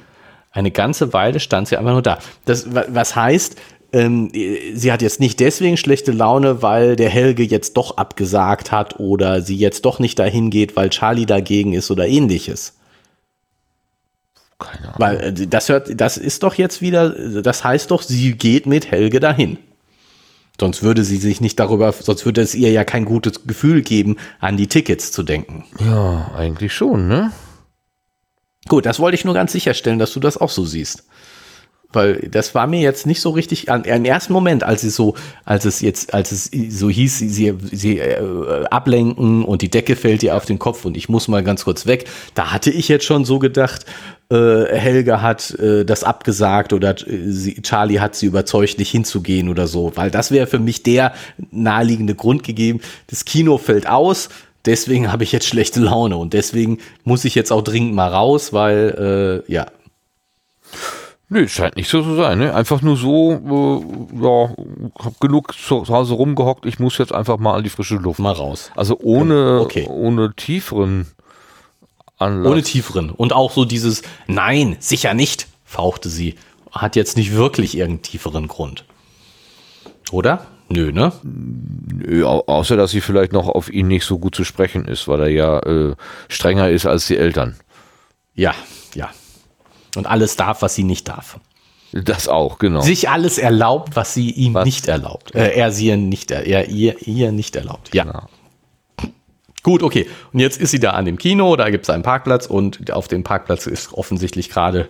Eine 0.52 0.72
ganze 0.72 1.14
Weile 1.14 1.40
stand 1.40 1.68
sie 1.68 1.78
einfach 1.78 1.92
nur 1.92 2.02
da. 2.02 2.20
Das, 2.46 2.68
was 2.74 3.16
heißt, 3.16 3.60
ähm, 3.94 4.32
sie 4.74 4.92
hat 4.92 5.02
jetzt 5.02 5.20
nicht 5.20 5.40
deswegen 5.40 5.78
schlechte 5.78 6.12
Laune, 6.12 6.62
weil 6.62 6.96
der 6.96 7.10
Helge 7.10 7.44
jetzt 7.44 7.76
doch 7.76 7.98
abgesagt 7.98 8.72
hat 8.72 9.00
oder 9.00 9.42
sie 9.42 9.58
jetzt 9.58 9.84
doch 9.84 10.00
nicht 10.00 10.20
dahin 10.20 10.50
geht, 10.50 10.76
weil 10.76 10.90
Charlie 10.90 11.26
dagegen 11.26 11.74
ist 11.74 11.92
oder 11.92 12.08
ähnliches. 12.08 12.78
Keine 14.62 14.88
Ahnung. 14.88 14.96
Weil 14.98 15.20
äh, 15.20 15.48
das 15.48 15.70
hört, 15.70 16.00
das 16.00 16.18
ist 16.18 16.44
doch 16.44 16.56
jetzt 16.56 16.82
wieder, 16.82 17.10
das 17.42 17.64
heißt 17.64 17.92
doch, 17.92 18.02
sie 18.02 18.34
geht 18.34 18.66
mit 18.66 18.92
Helge 18.92 19.20
dahin. 19.20 19.58
Sonst 20.60 20.84
würde 20.84 21.04
sie 21.04 21.18
sich 21.18 21.42
nicht 21.42 21.60
darüber, 21.60 21.92
sonst 21.92 22.26
würde 22.26 22.42
es 22.42 22.54
ihr 22.54 22.72
ja 22.72 22.84
kein 22.84 23.06
gutes 23.06 23.48
Gefühl 23.48 23.82
geben, 23.82 24.18
an 24.40 24.58
die 24.58 24.68
Tickets 24.68 25.12
zu 25.12 25.24
denken. 25.24 25.66
Ja, 25.80 26.32
eigentlich 26.36 26.74
schon, 26.74 27.08
ne? 27.08 27.32
Gut, 28.68 28.86
das 28.86 29.00
wollte 29.00 29.16
ich 29.16 29.26
nur 29.26 29.34
ganz 29.34 29.52
sicherstellen, 29.52 29.98
dass 29.98 30.14
du 30.14 30.20
das 30.20 30.38
auch 30.38 30.50
so 30.50 30.66
siehst. 30.66 31.04
Weil 31.94 32.28
das 32.32 32.56
war 32.56 32.68
mir 32.68 32.80
jetzt 32.80 33.06
nicht 33.06 33.22
so 33.22 33.32
richtig, 33.32 33.70
an, 33.70 33.84
im 33.84 34.06
ersten 34.06 34.34
Moment, 34.34 34.64
als 34.64 34.84
es 34.84 34.96
so, 34.96 35.16
als 35.46 35.66
es 35.66 35.82
jetzt, 35.82 36.14
als 36.14 36.32
es 36.32 36.50
so 36.70 36.90
hieß, 36.90 37.20
sie, 37.20 37.30
sie, 37.30 37.54
sie 37.72 38.00
äh, 38.00 38.66
ablenken 38.70 39.44
und 39.44 39.62
die 39.62 39.70
Decke 39.70 39.96
fällt 39.96 40.24
ihr 40.24 40.36
auf 40.36 40.46
den 40.46 40.60
Kopf 40.60 40.86
und 40.86 40.96
ich 40.96 41.10
muss 41.10 41.28
mal 41.28 41.44
ganz 41.44 41.66
kurz 41.66 41.86
weg, 41.86 42.06
da 42.34 42.52
hatte 42.52 42.72
ich 42.72 42.88
jetzt 42.88 43.06
schon 43.06 43.26
so 43.26 43.40
gedacht, 43.40 43.86
äh, 44.32 44.66
Helga 44.78 45.22
hat 45.22 45.52
äh, 45.60 45.84
das 45.84 46.06
abgesagt 46.06 46.72
oder 46.72 46.92
äh, 46.92 47.32
sie, 47.32 47.62
Charlie 47.62 48.00
hat 48.00 48.16
sie 48.16 48.28
überzeugt, 48.28 48.80
nicht 48.80 48.92
hinzugehen 48.92 49.50
oder 49.50 49.68
so, 49.68 49.92
weil 49.96 50.10
das 50.10 50.32
wäre 50.32 50.48
für 50.48 50.60
mich 50.60 50.84
der 50.84 51.14
naheliegende 51.52 52.16
Grund 52.16 52.44
gegeben. 52.44 52.80
Das 53.08 53.26
Kino 53.26 53.58
fällt 53.58 53.88
aus, 53.88 54.30
deswegen 54.66 55.12
habe 55.12 55.24
ich 55.24 55.34
jetzt 55.34 55.48
schlechte 55.48 55.82
Laune 55.82 56.16
und 56.16 56.34
deswegen 56.34 56.78
muss 57.04 57.26
ich 57.26 57.36
jetzt 57.36 57.52
auch 57.52 57.62
dringend 57.62 57.94
mal 57.94 58.08
raus, 58.08 58.54
weil 58.54 59.44
äh, 59.48 59.52
ja. 59.52 59.68
Nö, 61.34 61.48
scheint 61.48 61.78
nicht 61.78 61.88
so 61.88 62.04
zu 62.04 62.16
sein. 62.16 62.40
Ne? 62.40 62.54
Einfach 62.54 62.82
nur 62.82 62.98
so, 62.98 63.32
äh, 63.32 64.22
ja, 64.22 64.54
hab 65.02 65.18
genug 65.22 65.54
zu 65.54 65.88
Hause 65.88 66.16
rumgehockt, 66.16 66.66
ich 66.66 66.78
muss 66.78 66.98
jetzt 66.98 67.14
einfach 67.14 67.38
mal 67.38 67.56
an 67.56 67.64
die 67.64 67.70
frische 67.70 67.96
Luft. 67.96 68.20
Mal 68.20 68.34
raus. 68.34 68.70
Also 68.76 69.00
ohne, 69.00 69.62
okay. 69.62 69.88
ohne 69.88 70.34
tieferen 70.36 71.08
Anlass. 72.18 72.52
Ohne 72.52 72.64
tieferen. 72.64 73.12
Und 73.12 73.32
auch 73.32 73.50
so 73.52 73.64
dieses 73.64 74.02
Nein, 74.28 74.76
sicher 74.80 75.14
nicht, 75.14 75.48
fauchte 75.64 76.10
sie. 76.10 76.36
Hat 76.70 76.98
jetzt 76.98 77.16
nicht 77.16 77.34
wirklich 77.34 77.78
irgendeinen 77.78 78.02
tieferen 78.02 78.50
Grund. 78.50 78.84
Oder? 80.12 80.48
Nö, 80.68 80.92
ne? 80.92 81.14
Nö, 81.24 82.26
außer 82.26 82.76
dass 82.76 82.92
sie 82.92 83.00
vielleicht 83.00 83.32
noch 83.32 83.48
auf 83.48 83.72
ihn 83.72 83.88
nicht 83.88 84.04
so 84.04 84.20
gut 84.20 84.36
zu 84.36 84.44
sprechen 84.44 84.84
ist, 84.84 85.08
weil 85.08 85.22
er 85.22 85.30
ja 85.30 85.60
äh, 85.60 85.96
strenger 86.28 86.70
ist 86.70 86.86
als 86.86 87.08
die 87.08 87.16
Eltern. 87.16 87.56
Ja, 88.36 88.54
ja. 88.96 89.12
Und 89.96 90.08
alles 90.08 90.36
darf, 90.36 90.62
was 90.62 90.76
sie 90.76 90.84
nicht 90.84 91.08
darf. 91.08 91.40
Das 91.94 92.28
auch, 92.28 92.58
genau. 92.58 92.82
Sich 92.82 93.10
alles 93.10 93.38
erlaubt, 93.38 93.96
was 93.96 94.14
sie 94.14 94.32
ihm 94.32 94.54
was? 94.54 94.66
nicht 94.66 94.88
erlaubt. 94.88 95.36
Äh, 95.36 95.56
er 95.56 95.72
sie 95.72 95.96
nicht, 95.98 96.32
er 96.32 96.70
ihr, 96.70 97.06
ihr 97.06 97.32
nicht 97.32 97.56
erlaubt. 97.56 97.94
Ja. 97.94 98.04
Genau. 98.06 98.28
Gut, 99.64 99.84
okay. 99.84 100.08
Und 100.34 100.40
jetzt 100.40 100.60
ist 100.60 100.72
sie 100.72 100.80
da 100.80 100.92
an 100.92 101.06
dem 101.06 101.18
Kino, 101.18 101.56
da 101.56 101.70
gibt 101.70 101.84
es 101.84 101.90
einen 101.90 102.02
Parkplatz 102.02 102.48
und 102.48 102.92
auf 102.92 103.08
dem 103.08 103.24
Parkplatz 103.24 103.68
ist 103.68 103.94
offensichtlich 103.94 104.50
gerade 104.50 104.90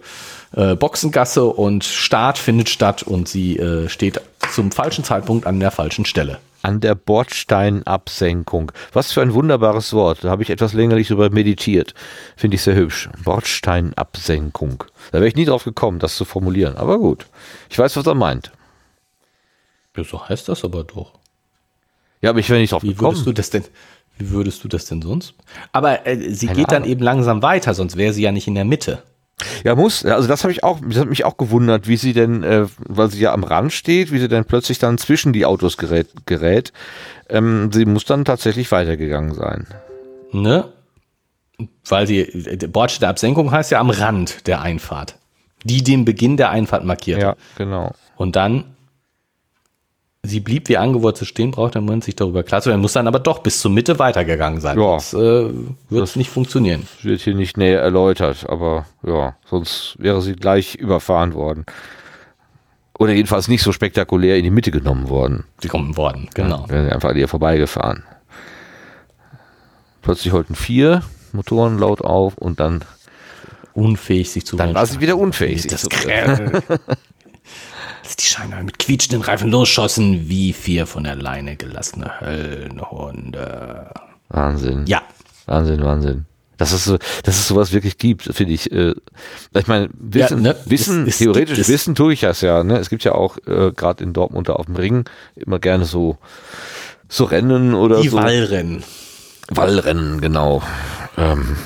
äh, 0.56 0.76
Boxengasse 0.76 1.46
und 1.46 1.84
Start 1.84 2.38
findet 2.38 2.70
statt 2.70 3.04
und 3.04 3.28
sie 3.28 3.58
äh, 3.58 3.90
steht 3.90 4.22
zum 4.54 4.72
falschen 4.72 5.04
Zeitpunkt 5.04 5.46
an 5.46 5.60
der 5.60 5.72
falschen 5.72 6.06
Stelle 6.06 6.40
an 6.64 6.80
der 6.80 6.96
Bordsteinabsenkung. 6.96 8.72
Was 8.94 9.12
für 9.12 9.22
ein 9.22 9.34
wunderbares 9.34 9.94
Wort. 9.94 10.24
Da 10.24 10.30
habe 10.30 10.44
ich 10.44 10.50
etwas 10.50 10.74
längerlich 10.74 11.08
drüber 11.08 11.30
meditiert. 11.30 11.94
Finde 12.36 12.56
ich 12.56 12.62
sehr 12.62 12.76
hübsch. 12.76 13.10
Bordsteinabsenkung. 13.24 14.84
Da 15.12 15.20
wäre 15.20 15.28
ich 15.28 15.36
nie 15.36 15.46
drauf 15.46 15.64
gekommen, 15.64 16.00
das 16.00 16.16
zu 16.16 16.26
formulieren. 16.26 16.78
Aber 16.78 17.00
gut. 17.00 17.26
Ich 17.70 17.78
weiß, 17.80 17.96
was 17.98 18.06
er 18.06 18.16
meint. 18.16 18.52
Ja, 19.96 20.04
so 20.04 20.28
heißt 20.28 20.48
das 20.50 20.64
aber 20.64 20.84
doch. 20.84 21.14
Ja, 22.22 22.30
aber 22.30 22.40
ich 22.40 22.50
wäre 22.50 22.60
nicht 22.60 22.72
drauf 22.72 22.84
Wie 22.84 22.90
gekommen. 22.90 23.12
Würdest 23.12 23.28
du 23.28 23.34
das 23.34 23.50
denn? 23.50 23.66
Wie 24.18 24.30
würdest 24.30 24.64
du 24.64 24.68
das 24.68 24.86
denn 24.86 25.02
sonst? 25.02 25.34
Aber 25.72 26.06
äh, 26.06 26.30
sie 26.34 26.46
Keine 26.48 26.60
geht 26.60 26.70
Ahnung. 26.70 26.84
dann 26.84 26.92
eben 26.92 27.02
langsam 27.04 27.42
weiter, 27.42 27.74
sonst 27.74 27.98
wäre 27.98 28.14
sie 28.14 28.22
ja 28.22 28.32
nicht 28.32 28.48
in 28.48 28.56
der 28.56 28.66
Mitte. 28.66 29.04
Ja, 29.64 29.76
muss. 29.76 30.06
Also 30.06 30.28
das 30.28 30.44
habe 30.44 30.52
ich 30.52 30.64
auch, 30.64 30.80
das 30.88 30.98
hat 30.98 31.10
mich 31.10 31.26
auch 31.26 31.38
gewundert, 31.38 31.88
wie 31.88 31.98
sie 31.98 32.14
denn, 32.14 32.44
äh, 32.44 32.66
weil 32.80 33.10
sie 33.10 33.20
ja 33.20 33.34
am 33.34 33.44
Rand 33.44 33.74
steht, 33.74 34.12
wie 34.12 34.20
sie 34.20 34.28
dann 34.28 34.46
plötzlich 34.46 34.80
dann 34.80 34.98
zwischen 34.98 35.34
die 35.34 35.46
Autos 35.46 35.78
gerät. 35.78 36.10
gerät. 36.26 36.74
Ähm, 37.30 37.72
sie 37.72 37.86
muss 37.86 38.06
dann 38.06 38.26
tatsächlich 38.26 38.72
weitergegangen 38.72 39.34
sein. 39.34 39.68
Ne? 40.32 40.66
Weil 41.88 42.08
sie, 42.08 42.24
Bordstein 42.72 43.02
der 43.02 43.10
Absenkung 43.10 43.52
heißt 43.52 43.72
ja 43.72 43.80
am 43.80 43.90
Rand 43.90 44.48
der 44.48 44.62
Einfahrt. 44.62 45.16
Die 45.64 45.84
den 45.84 46.06
Beginn 46.06 46.38
der 46.38 46.50
Einfahrt 46.50 46.84
markiert. 46.84 47.22
Ja, 47.22 47.36
genau. 47.58 47.94
Und 48.16 48.36
dann 48.36 48.76
sie 50.24 50.40
blieb 50.40 50.70
wie 50.70 50.78
angewurzelt 50.78 51.30
stehen, 51.30 51.52
braucht 51.52 51.76
einen 51.76 51.86
Moment, 51.86 52.04
sich 52.04 52.16
darüber 52.16 52.44
klar 52.44 52.62
zu 52.62 52.70
werden, 52.70 52.82
muss 52.82 52.94
dann 52.94 53.08
aber 53.08 53.20
doch 53.20 53.40
bis 53.40 53.60
zur 53.60 53.72
Mitte 53.72 54.00
weitergegangen 54.00 54.62
sein. 54.62 54.80
Ja. 54.80 54.96
Das 54.96 55.14
äh, 55.14 55.18
wird 55.18 56.02
das 56.02 56.16
nicht 56.16 56.30
funktionieren. 56.30 56.88
Wird 57.02 57.22
hier 57.22 57.36
nicht 57.36 57.58
näher 57.58 57.82
erläutert, 57.82 58.46
aber 58.48 58.86
ja, 59.04 59.36
sonst 59.50 59.96
wäre 59.98 60.22
sie 60.22 60.34
gleich 60.34 60.76
überfahren 60.76 61.34
worden. 61.34 61.66
Oder 63.00 63.14
jedenfalls 63.14 63.48
nicht 63.48 63.64
so 63.64 63.72
spektakulär 63.72 64.38
in 64.38 64.44
die 64.44 64.52
Mitte 64.52 64.70
genommen 64.70 65.10
worden. 65.10 65.46
Gekommen 65.60 65.98
worden, 65.98 66.30
genau. 66.36 66.68
Ja, 66.70 66.90
einfach 66.90 67.10
an 67.10 67.18
ihr 67.18 67.28
vorbeigefahren. 67.28 68.04
Plötzlich 70.04 70.34
holten 70.34 70.56
vier 70.56 71.02
Motoren 71.32 71.80
laut 71.80 72.02
auf 72.02 72.38
und 72.38 72.60
dann, 72.60 72.84
Unfähig, 73.74 74.30
sich 74.30 74.46
zu 74.46 74.58
dann 74.58 74.76
war 74.76 74.86
sie 74.86 75.00
wieder 75.00 75.18
unfähig. 75.18 75.62
sich 75.64 75.72
Das 75.72 75.88
Dass 78.04 78.16
die 78.16 78.26
Scheine 78.26 78.64
mit 78.64 78.80
quietschenden 78.80 79.22
Reifen 79.22 79.50
losschossen, 79.50 80.28
wie 80.28 80.54
vier 80.54 80.88
von 80.88 81.04
der 81.04 81.16
Leine 81.16 81.56
gelassene 81.56 82.20
Höllenhunde. 82.20 83.94
Wahnsinn. 84.30 84.86
Ja, 84.88 85.04
Wahnsinn, 85.46 85.84
Wahnsinn. 85.84 86.26
Dass 86.58 86.74
es, 86.74 86.86
so, 86.86 86.98
dass 87.24 87.40
es 87.40 87.48
sowas 87.48 87.72
wirklich 87.72 87.98
gibt, 87.98 88.24
finde 88.24 88.54
ich. 88.54 88.72
Äh, 88.72 88.94
ich 89.56 89.66
meine, 89.68 89.90
Wissen, 89.94 90.44
Ja, 90.46 90.54
ne, 90.54 90.60
Wissen 90.66 91.08
es 91.08 91.18
theoretisch 91.18 91.58
es. 91.58 91.68
Wissen 91.70 91.96
tue 91.96 92.14
ich 92.14 92.20
das 92.22 92.42
ja. 92.42 92.64
Ne? 92.64 92.78
Es 92.78 92.90
gibt 92.90 93.04
ja 93.04 93.14
auch 93.14 93.38
äh, 93.48 93.72
gerade 93.72 94.04
in 94.04 94.14
Dortmund 94.14 94.48
da 94.48 94.54
auf 94.54 94.68
dem 94.68 94.76
Ring 94.76 95.06
immer 95.36 95.58
gerne 95.58 95.86
so, 95.86 96.20
so 97.10 97.24
Rennen 97.24 97.74
oder 97.74 98.02
die 98.02 98.10
so. 98.10 98.18
Wallrennen. 98.18 98.84
Wallrennen, 99.50 100.22
genau. 100.22 100.62
Ähm, 101.18 101.58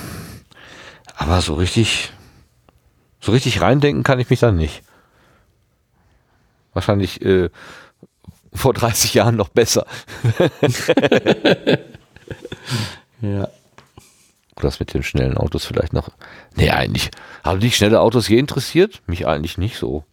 aber 1.13 1.41
so 1.41 1.55
richtig, 1.55 2.13
so 3.19 3.33
richtig 3.33 3.59
reindenken 3.59 4.03
kann 4.03 4.19
ich 4.19 4.29
mich 4.29 4.39
da 4.39 4.53
nicht. 4.53 4.81
Wahrscheinlich 6.75 7.21
äh, 7.23 7.49
vor 8.53 8.73
30 8.73 9.15
Jahren 9.15 9.35
noch 9.35 9.49
besser. 9.49 9.87
Ja. 13.21 13.47
Das 14.57 14.79
mit 14.79 14.93
den 14.93 15.03
schnellen 15.03 15.37
Autos 15.37 15.65
vielleicht 15.65 15.93
noch. 15.93 16.09
Nee, 16.55 16.69
eigentlich. 16.69 17.09
Haben 17.43 17.59
dich 17.59 17.75
schnelle 17.75 17.99
Autos 18.01 18.27
je 18.27 18.37
interessiert? 18.37 19.01
Mich 19.07 19.27
eigentlich 19.27 19.57
nicht 19.57 19.77
so. 19.77 20.03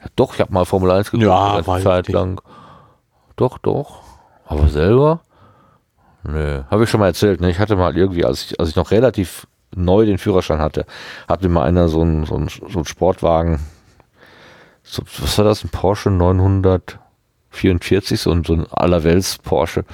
Ja, 0.00 0.06
doch, 0.16 0.34
ich 0.34 0.40
habe 0.40 0.52
mal 0.52 0.64
Formel 0.64 0.90
1 0.90 1.10
geguckt, 1.10 1.26
Ja, 1.26 1.54
eine 1.64 1.82
Zeit 1.82 2.08
ich. 2.08 2.14
lang. 2.14 2.40
Doch, 3.36 3.58
doch. 3.58 4.02
Aber 4.44 4.68
selber? 4.68 5.20
Nö. 6.24 6.62
Habe 6.70 6.84
ich 6.84 6.90
schon 6.90 7.00
mal 7.00 7.06
erzählt, 7.06 7.40
ne? 7.40 7.50
Ich 7.50 7.58
hatte 7.58 7.76
mal 7.76 7.96
irgendwie, 7.96 8.24
als 8.24 8.44
ich, 8.44 8.60
als 8.60 8.68
ich 8.70 8.76
noch 8.76 8.90
relativ 8.90 9.46
neu 9.74 10.04
den 10.04 10.18
Führerschein 10.18 10.58
hatte, 10.60 10.84
hat 11.28 11.42
mir 11.42 11.48
mal 11.48 11.64
einer 11.66 11.88
so 11.88 12.02
einen 12.02 12.26
so 12.26 12.34
einen- 12.36 12.48
so 12.48 12.66
einen 12.66 12.84
Sportwagen, 12.84 13.60
so, 14.82 15.02
was 15.18 15.38
war 15.38 15.44
das, 15.44 15.64
ein 15.64 15.70
Porsche 15.70 16.10
944, 16.10 18.20
so 18.20 18.30
ein, 18.30 18.44
so 18.44 18.54
ein 18.54 18.66
allerwelts 18.70 19.38
Porsche, 19.38 19.84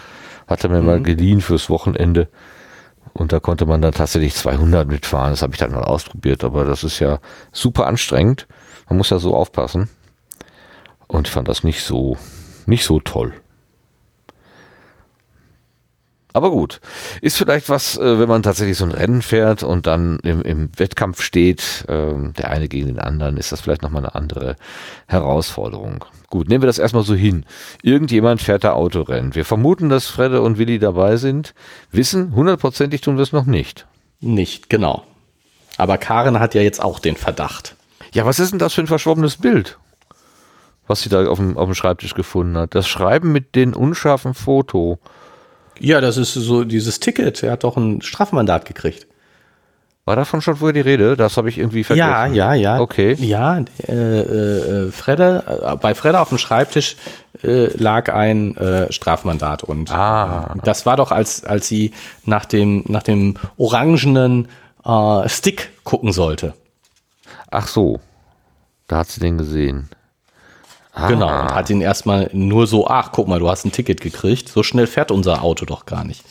hat 0.47 0.65
er 0.65 0.71
mir 0.71 0.83
mal 0.83 1.03
geliehen 1.03 1.41
fürs 1.41 1.71
Wochenende. 1.71 2.29
Und 3.13 3.33
da 3.33 3.41
konnte 3.41 3.67
man 3.67 3.83
dann 3.83 3.93
tatsächlich 3.93 4.35
200 4.35 4.89
mitfahren. 4.89 5.31
Das 5.31 5.43
habe 5.43 5.53
ich 5.53 5.59
dann 5.59 5.73
mal 5.73 5.85
ausprobiert, 5.85 6.45
aber 6.45 6.65
das 6.65 6.85
ist 6.85 7.01
ja 7.01 7.19
super 7.53 7.87
anstrengend. 7.87 8.47
Man 8.89 8.99
muss 8.99 9.11
ja 9.11 9.19
so 9.19 9.35
aufpassen. 9.35 9.89
Und 11.07 11.27
ich 11.27 11.33
fand 11.33 11.49
das 11.49 11.65
nicht 11.65 11.83
so, 11.83 12.17
nicht 12.67 12.85
so 12.85 13.01
toll. 13.01 13.35
Aber 16.35 16.51
gut, 16.51 16.81
ist 17.23 17.39
vielleicht 17.39 17.69
was, 17.69 17.97
äh, 17.97 18.19
wenn 18.19 18.29
man 18.29 18.43
tatsächlich 18.43 18.77
so 18.77 18.85
ein 18.85 18.93
Rennen 18.93 19.23
fährt 19.23 19.63
und 19.63 19.87
dann 19.87 20.19
im, 20.21 20.43
im 20.43 20.71
Wettkampf 20.77 21.23
steht, 21.23 21.85
ähm, 21.89 22.35
der 22.35 22.51
eine 22.51 22.69
gegen 22.69 22.87
den 22.87 22.99
anderen, 22.99 23.39
ist 23.39 23.51
das 23.51 23.63
vielleicht 23.63 23.83
nochmal 23.83 24.05
eine 24.05 24.15
andere 24.15 24.57
Herausforderung. 25.07 26.05
Gut, 26.29 26.49
nehmen 26.49 26.63
wir 26.63 26.67
das 26.67 26.79
erstmal 26.79 27.05
so 27.05 27.15
hin. 27.15 27.47
Irgendjemand 27.83 28.43
fährt 28.43 28.65
da 28.65 28.73
Autorennen. 28.73 29.35
Wir 29.35 29.47
vermuten, 29.47 29.89
dass 29.89 30.07
Fredde 30.07 30.43
und 30.43 30.59
Willi 30.59 30.79
dabei 30.79 31.17
sind. 31.17 31.55
Wissen, 31.91 32.35
hundertprozentig 32.35 33.01
tun 33.01 33.17
wir 33.17 33.23
es 33.23 33.33
noch 33.33 33.47
nicht. 33.47 33.87
Nicht, 34.21 34.69
genau. 34.69 35.05
Aber 35.79 35.97
Karen 35.97 36.41
hat 36.41 36.55
ja 36.55 36.61
jetzt 36.61 36.83
auch 36.83 36.99
den 36.99 37.17
Verdacht. 37.17 37.77
Ja, 38.13 38.27
was 38.27 38.39
ist 38.39 38.53
denn 38.53 38.59
das 38.59 38.75
für 38.75 38.83
ein 38.83 38.87
verschwommenes 38.87 39.39
Bild? 39.39 39.79
Was 40.87 41.01
sie 41.03 41.09
da 41.09 41.27
auf 41.27 41.39
dem, 41.39 41.57
auf 41.57 41.67
dem 41.67 41.75
Schreibtisch 41.75 42.15
gefunden 42.15 42.59
hat. 42.59 42.75
Das 42.75 42.89
Schreiben 42.89 43.33
mit 43.33 43.55
den 43.55 43.75
unscharfen 43.75 44.35
Foto. 44.35 44.99
Ja, 45.81 46.01
das 46.01 46.17
ist 46.17 46.35
so 46.35 46.65
dieses 46.65 47.01
Ticket. 47.01 47.43
Er 47.43 47.53
hat 47.53 47.65
doch 47.65 47.77
ein 47.77 48.03
Strafmandat 48.03 48.65
gekriegt. 48.65 49.07
War 50.05 50.17
davon 50.17 50.41
schon 50.41 50.57
vorher 50.57 50.73
die 50.73 50.81
Rede? 50.81 51.17
Das 51.19 51.37
habe 51.37 51.51
ich 51.51 51.59
irgendwie 51.59 51.85
vergessen. 51.85 52.09
Ja, 52.09 52.27
ja, 52.27 52.55
ja. 52.55 52.81
Okay. 52.81 53.13
Ja, 53.21 53.59
äh, 53.87 53.93
äh, 53.93 54.91
Fredde, 54.91 55.45
äh, 55.63 55.77
bei 55.77 55.95
Fredde 55.95 56.19
auf 56.21 56.31
dem 56.31 56.39
Schreibtisch 56.39 56.97
äh, 57.43 57.67
lag 57.77 58.09
ein 58.13 58.57
äh, 58.57 58.91
Strafmandat 58.91 59.65
und 59.65 59.91
Ah. 59.93 60.55
äh, 60.57 60.61
das 60.65 60.87
war 60.87 60.97
doch, 60.97 61.13
als, 61.13 61.45
als 61.45 61.69
sie 61.69 61.93
nach 62.25 62.47
dem, 62.47 62.85
nach 62.89 63.03
dem 63.03 63.35
orangenen 63.59 64.49
äh, 64.83 65.29
Stick 65.29 65.71
gucken 65.85 66.13
sollte. 66.15 66.55
Ach 67.51 67.69
so. 67.69 68.01
Da 68.87 68.97
hat 69.01 69.09
sie 69.09 69.21
den 69.21 69.37
gesehen. 69.37 69.91
Ah. 70.99 71.09
Genau. 71.09 71.29
Und 71.29 71.55
hat 71.55 71.71
ihn 71.71 71.81
erstmal 71.81 72.29
nur 72.33 72.67
so, 72.67 72.89
ach, 72.89 73.13
guck 73.13 73.29
mal, 73.29 73.39
du 73.39 73.49
hast 73.49 73.65
ein 73.65 73.73
Ticket 73.73 74.01
gekriegt. 74.01 74.49
So 74.49 74.63
schnell 74.63 74.87
fährt 74.87 75.11
unser 75.11 75.43
Auto 75.43 75.65
doch 75.65 75.87
gar 75.87 76.05
nicht. 76.05 76.25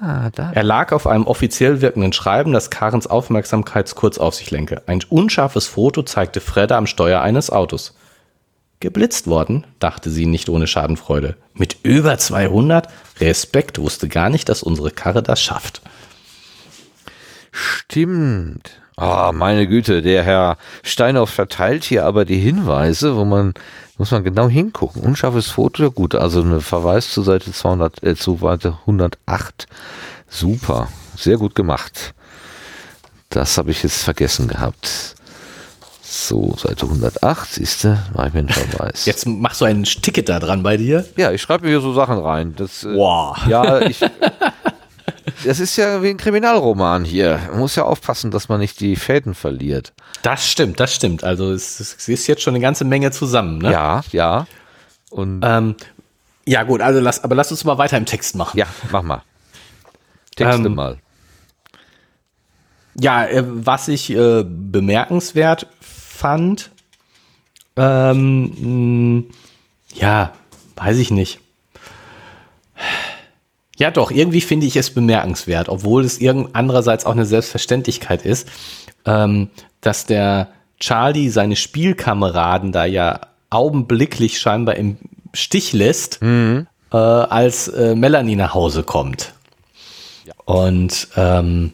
Ah, 0.00 0.30
da. 0.34 0.52
Er 0.52 0.64
lag 0.64 0.92
auf 0.92 1.06
einem 1.06 1.26
offiziell 1.26 1.80
wirkenden 1.80 2.12
Schreiben, 2.12 2.52
das 2.52 2.70
Karens 2.70 3.06
Aufmerksamkeit 3.06 3.94
kurz 3.94 4.18
auf 4.18 4.34
sich 4.34 4.50
lenke. 4.50 4.82
Ein 4.86 5.00
unscharfes 5.08 5.66
Foto 5.66 6.02
zeigte 6.02 6.40
Fredde 6.40 6.76
am 6.76 6.86
Steuer 6.86 7.20
eines 7.20 7.50
Autos. 7.50 7.94
Geblitzt 8.80 9.26
worden, 9.26 9.66
dachte 9.78 10.10
sie 10.10 10.26
nicht 10.26 10.48
ohne 10.48 10.66
Schadenfreude. 10.66 11.36
Mit 11.54 11.78
über 11.82 12.18
200? 12.18 12.88
Respekt, 13.20 13.78
wusste 13.78 14.08
gar 14.08 14.28
nicht, 14.28 14.48
dass 14.48 14.62
unsere 14.62 14.90
Karre 14.90 15.22
das 15.22 15.40
schafft. 15.40 15.80
Stimmt. 17.52 18.72
Ah, 18.98 19.30
meine 19.34 19.66
Güte, 19.66 20.00
der 20.00 20.22
Herr 20.22 20.56
Steinhoff 20.82 21.28
verteilt 21.28 21.84
hier 21.84 22.06
aber 22.06 22.24
die 22.24 22.38
Hinweise, 22.38 23.14
wo 23.14 23.26
man, 23.26 23.52
muss 23.98 24.10
man 24.10 24.24
genau 24.24 24.48
hingucken. 24.48 25.02
Unscharfes 25.02 25.48
Foto, 25.50 25.90
gut, 25.90 26.14
also 26.14 26.40
eine 26.40 26.62
Verweis 26.62 27.10
zur 27.10 27.22
Seite 27.24 27.52
200, 27.52 28.02
äh, 28.02 28.16
zu 28.16 28.38
Seite 28.38 28.78
108. 28.86 29.66
Super. 30.28 30.88
Sehr 31.14 31.36
gut 31.36 31.54
gemacht. 31.54 32.14
Das 33.28 33.58
habe 33.58 33.70
ich 33.70 33.82
jetzt 33.82 34.02
vergessen 34.02 34.48
gehabt. 34.48 35.14
So, 36.02 36.54
Seite 36.56 36.86
108, 36.86 37.52
siehst 37.52 37.84
du, 37.84 37.98
mache 38.14 38.28
ich 38.28 38.32
mir 38.32 38.38
einen 38.40 38.48
Verweis. 38.48 39.04
Jetzt 39.04 39.26
machst 39.26 39.60
du 39.60 39.66
ein 39.66 39.84
Ticket 39.84 40.28
da 40.30 40.38
dran 40.38 40.62
bei 40.62 40.78
dir? 40.78 41.04
Ja, 41.16 41.32
ich 41.32 41.42
schreibe 41.42 41.64
mir 41.64 41.70
hier 41.70 41.80
so 41.80 41.92
Sachen 41.92 42.18
rein. 42.18 42.54
Das, 42.56 42.84
äh, 42.84 42.94
Wow. 42.94 43.36
Ja, 43.46 43.80
ich. 43.82 44.00
Das 45.44 45.60
ist 45.60 45.76
ja 45.76 46.02
wie 46.02 46.08
ein 46.10 46.16
Kriminalroman 46.16 47.04
hier. 47.04 47.40
Man 47.50 47.60
muss 47.60 47.76
ja 47.76 47.84
aufpassen, 47.84 48.30
dass 48.30 48.48
man 48.48 48.60
nicht 48.60 48.80
die 48.80 48.96
Fäden 48.96 49.34
verliert. 49.34 49.92
Das 50.22 50.48
stimmt, 50.48 50.80
das 50.80 50.94
stimmt. 50.94 51.24
Also 51.24 51.52
es, 51.52 51.78
es 51.80 52.08
ist 52.08 52.26
jetzt 52.26 52.42
schon 52.42 52.54
eine 52.54 52.62
ganze 52.62 52.84
Menge 52.84 53.10
zusammen. 53.10 53.58
Ne? 53.58 53.70
Ja, 53.72 54.02
ja. 54.12 54.46
Und 55.10 55.42
Ähm, 55.44 55.76
ja 56.46 56.62
gut, 56.62 56.80
also 56.80 57.00
lass, 57.00 57.22
aber 57.22 57.34
lass 57.34 57.50
uns 57.50 57.64
mal 57.64 57.78
weiter 57.78 57.96
im 57.96 58.06
Text 58.06 58.36
machen. 58.36 58.58
ja, 58.58 58.66
mach 58.90 59.02
mal. 59.02 59.22
Texte 60.36 60.66
Ähm, 60.66 60.74
mal. 60.74 60.98
Ja, 62.98 63.26
äh, 63.26 63.42
was 63.46 63.88
ich 63.88 64.10
äh, 64.10 64.44
bemerkenswert 64.46 65.66
fand, 65.80 66.70
ähm, 67.76 69.24
mh, 69.26 69.34
ja, 69.94 70.32
weiß 70.76 70.96
ich 70.98 71.10
nicht. 71.10 71.40
Ja, 73.76 73.90
doch, 73.90 74.10
irgendwie 74.10 74.40
finde 74.40 74.66
ich 74.66 74.76
es 74.76 74.90
bemerkenswert, 74.90 75.68
obwohl 75.68 76.04
es 76.04 76.18
irgend 76.18 76.50
andererseits 76.54 77.04
auch 77.04 77.12
eine 77.12 77.26
Selbstverständlichkeit 77.26 78.24
ist, 78.24 78.48
ähm, 79.04 79.50
dass 79.80 80.06
der 80.06 80.48
Charlie 80.80 81.28
seine 81.28 81.56
Spielkameraden 81.56 82.72
da 82.72 82.84
ja 82.84 83.20
augenblicklich 83.50 84.38
scheinbar 84.38 84.76
im 84.76 84.96
Stich 85.32 85.72
lässt, 85.72 86.20
äh, 86.92 86.96
als 86.96 87.68
äh, 87.68 87.94
Melanie 87.94 88.36
nach 88.36 88.54
Hause 88.54 88.82
kommt. 88.82 89.34
Und 90.44 91.08
ähm, 91.16 91.72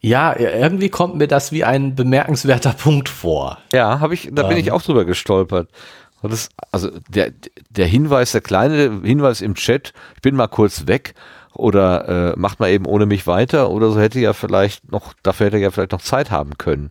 ja, 0.00 0.38
irgendwie 0.38 0.88
kommt 0.88 1.16
mir 1.16 1.28
das 1.28 1.52
wie 1.52 1.64
ein 1.64 1.94
bemerkenswerter 1.94 2.72
Punkt 2.78 3.08
vor. 3.08 3.58
Ja, 3.72 4.00
habe 4.00 4.14
ich, 4.14 4.30
da 4.32 4.44
bin 4.44 4.58
ich 4.58 4.72
auch 4.72 4.82
drüber 4.82 5.04
gestolpert. 5.04 5.68
Das, 6.22 6.48
also 6.72 6.90
der, 7.08 7.32
der 7.70 7.86
Hinweis, 7.86 8.32
der 8.32 8.40
kleine 8.40 9.00
Hinweis 9.02 9.40
im 9.40 9.54
Chat, 9.54 9.92
ich 10.16 10.22
bin 10.22 10.34
mal 10.34 10.48
kurz 10.48 10.86
weg 10.86 11.14
oder 11.54 12.32
äh, 12.34 12.38
macht 12.38 12.60
mal 12.60 12.70
eben 12.70 12.86
ohne 12.86 13.06
mich 13.06 13.26
weiter 13.26 13.70
oder 13.70 13.90
so 13.90 14.00
hätte 14.00 14.18
ja 14.20 14.32
vielleicht 14.32 14.90
noch, 14.90 15.14
dafür 15.22 15.46
hätte 15.46 15.56
er 15.56 15.62
ja 15.62 15.70
vielleicht 15.70 15.92
noch 15.92 16.02
Zeit 16.02 16.30
haben 16.30 16.58
können. 16.58 16.90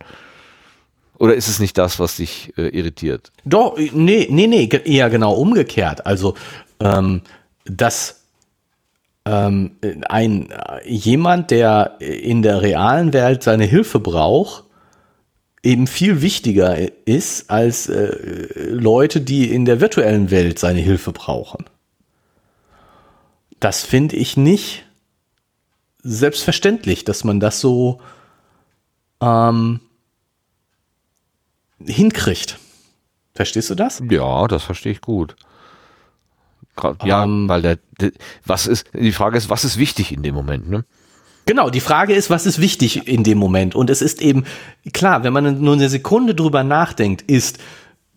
Oder 1.20 1.34
ist 1.34 1.48
es 1.48 1.60
nicht 1.60 1.78
das, 1.78 2.00
was 2.00 2.18
dich 2.18 2.54
äh, 2.58 2.68
irritiert? 2.70 3.32
Doch, 3.44 3.78
nee, 3.78 4.28
nee, 4.30 4.48
nee, 4.48 4.68
ge- 4.68 4.84
eher 4.86 5.10
genau 5.10 5.34
umgekehrt. 5.34 6.06
Also, 6.06 6.36
ähm, 6.80 7.22
dass 7.66 8.22
ähm, 9.26 9.72
ein 10.10 10.52
äh, 10.52 10.88
jemand, 10.88 11.50
der 11.52 11.96
in 12.00 12.44
der 12.44 12.62
realen 12.62 13.14
Welt 13.14 13.42
seine 13.44 13.66
Hilfe 13.66 14.00
braucht, 14.00 14.64
eben 15.64 15.88
viel 15.88 16.22
wichtiger 16.22 16.78
ist 17.06 17.50
als 17.50 17.90
äh, 17.90 18.70
Leute, 18.70 19.22
die 19.22 19.52
in 19.52 19.66
der 19.66 19.82
virtuellen 19.82 20.32
Welt 20.32 20.60
seine 20.60 20.80
Hilfe 20.80 21.12
brauchen. 21.12 21.66
Das 23.60 23.84
finde 23.84 24.16
ich 24.16 24.38
nicht 24.38 24.86
selbstverständlich, 26.04 27.04
dass 27.06 27.24
man 27.24 27.40
das 27.40 27.60
so 27.60 28.00
ähm, 29.20 29.80
hinkriegt. 31.84 32.60
Verstehst 33.34 33.70
du 33.70 33.76
das? 33.76 34.02
Ja, 34.10 34.48
das 34.48 34.64
verstehe 34.64 34.92
ich 34.92 35.02
gut. 35.02 35.36
Ja, 37.04 37.24
Ähm. 37.24 37.50
weil 37.50 37.62
der, 37.62 37.80
der, 38.00 38.12
was 38.46 38.68
ist, 38.68 38.88
die 38.94 39.12
Frage 39.12 39.38
ist, 39.38 39.50
was 39.50 39.66
ist 39.66 39.78
wichtig 39.78 40.12
in 40.12 40.22
dem 40.22 40.36
Moment, 40.36 40.70
ne? 40.70 40.86
Genau, 41.48 41.70
die 41.70 41.80
Frage 41.80 42.14
ist, 42.14 42.30
was 42.30 42.46
ist 42.46 42.60
wichtig 42.60 43.08
in 43.08 43.24
dem 43.24 43.38
Moment? 43.38 43.74
Und 43.74 43.90
es 43.90 44.02
ist 44.02 44.22
eben, 44.22 44.44
klar, 44.92 45.24
wenn 45.24 45.32
man 45.32 45.62
nur 45.62 45.76
eine 45.76 45.88
Sekunde 45.88 46.36
drüber 46.36 46.66
nachdenkt, 46.66 47.22
ist, 47.22 47.58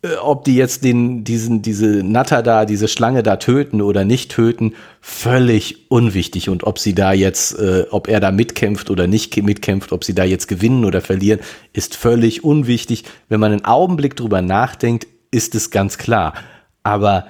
äh, 0.02 0.16
ob 0.16 0.42
die 0.42 0.56
jetzt 0.56 0.82
den, 0.82 1.22
diesen, 1.22 1.62
diese 1.62 2.02
Natter 2.02 2.42
da, 2.42 2.64
diese 2.64 2.88
Schlange 2.88 3.22
da 3.22 3.36
töten 3.36 3.82
oder 3.82 4.04
nicht 4.04 4.32
töten, 4.32 4.74
völlig 5.00 5.90
unwichtig. 5.92 6.48
Und 6.48 6.64
ob 6.64 6.80
sie 6.80 6.92
da 6.92 7.12
jetzt, 7.12 7.56
äh, 7.56 7.86
ob 7.92 8.08
er 8.08 8.18
da 8.18 8.32
mitkämpft 8.32 8.90
oder 8.90 9.06
nicht 9.06 9.40
mitkämpft, 9.40 9.92
ob 9.92 10.02
sie 10.02 10.14
da 10.14 10.24
jetzt 10.24 10.48
gewinnen 10.48 10.84
oder 10.84 11.00
verlieren, 11.00 11.38
ist 11.72 11.94
völlig 11.94 12.42
unwichtig. 12.42 13.04
Wenn 13.28 13.38
man 13.38 13.52
einen 13.52 13.64
Augenblick 13.64 14.16
drüber 14.16 14.42
nachdenkt, 14.42 15.06
ist 15.30 15.54
es 15.54 15.70
ganz 15.70 15.98
klar. 15.98 16.34
Aber 16.82 17.28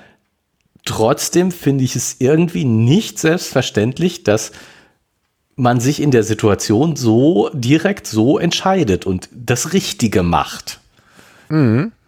trotzdem 0.86 1.53
finde 1.53 1.84
ich 1.84 1.94
es 1.94 2.16
irgendwie 2.20 2.64
nicht 2.64 3.18
selbstverständlich, 3.18 4.24
dass 4.24 4.53
man 5.61 5.80
sich 5.80 6.00
in 6.02 6.11
der 6.11 6.22
Situation 6.22 6.96
so 6.96 7.50
direkt 7.52 8.06
so 8.06 8.38
entscheidet 8.38 9.06
und 9.06 9.28
das 9.32 9.72
Richtige 9.72 10.22
macht. 10.22 10.80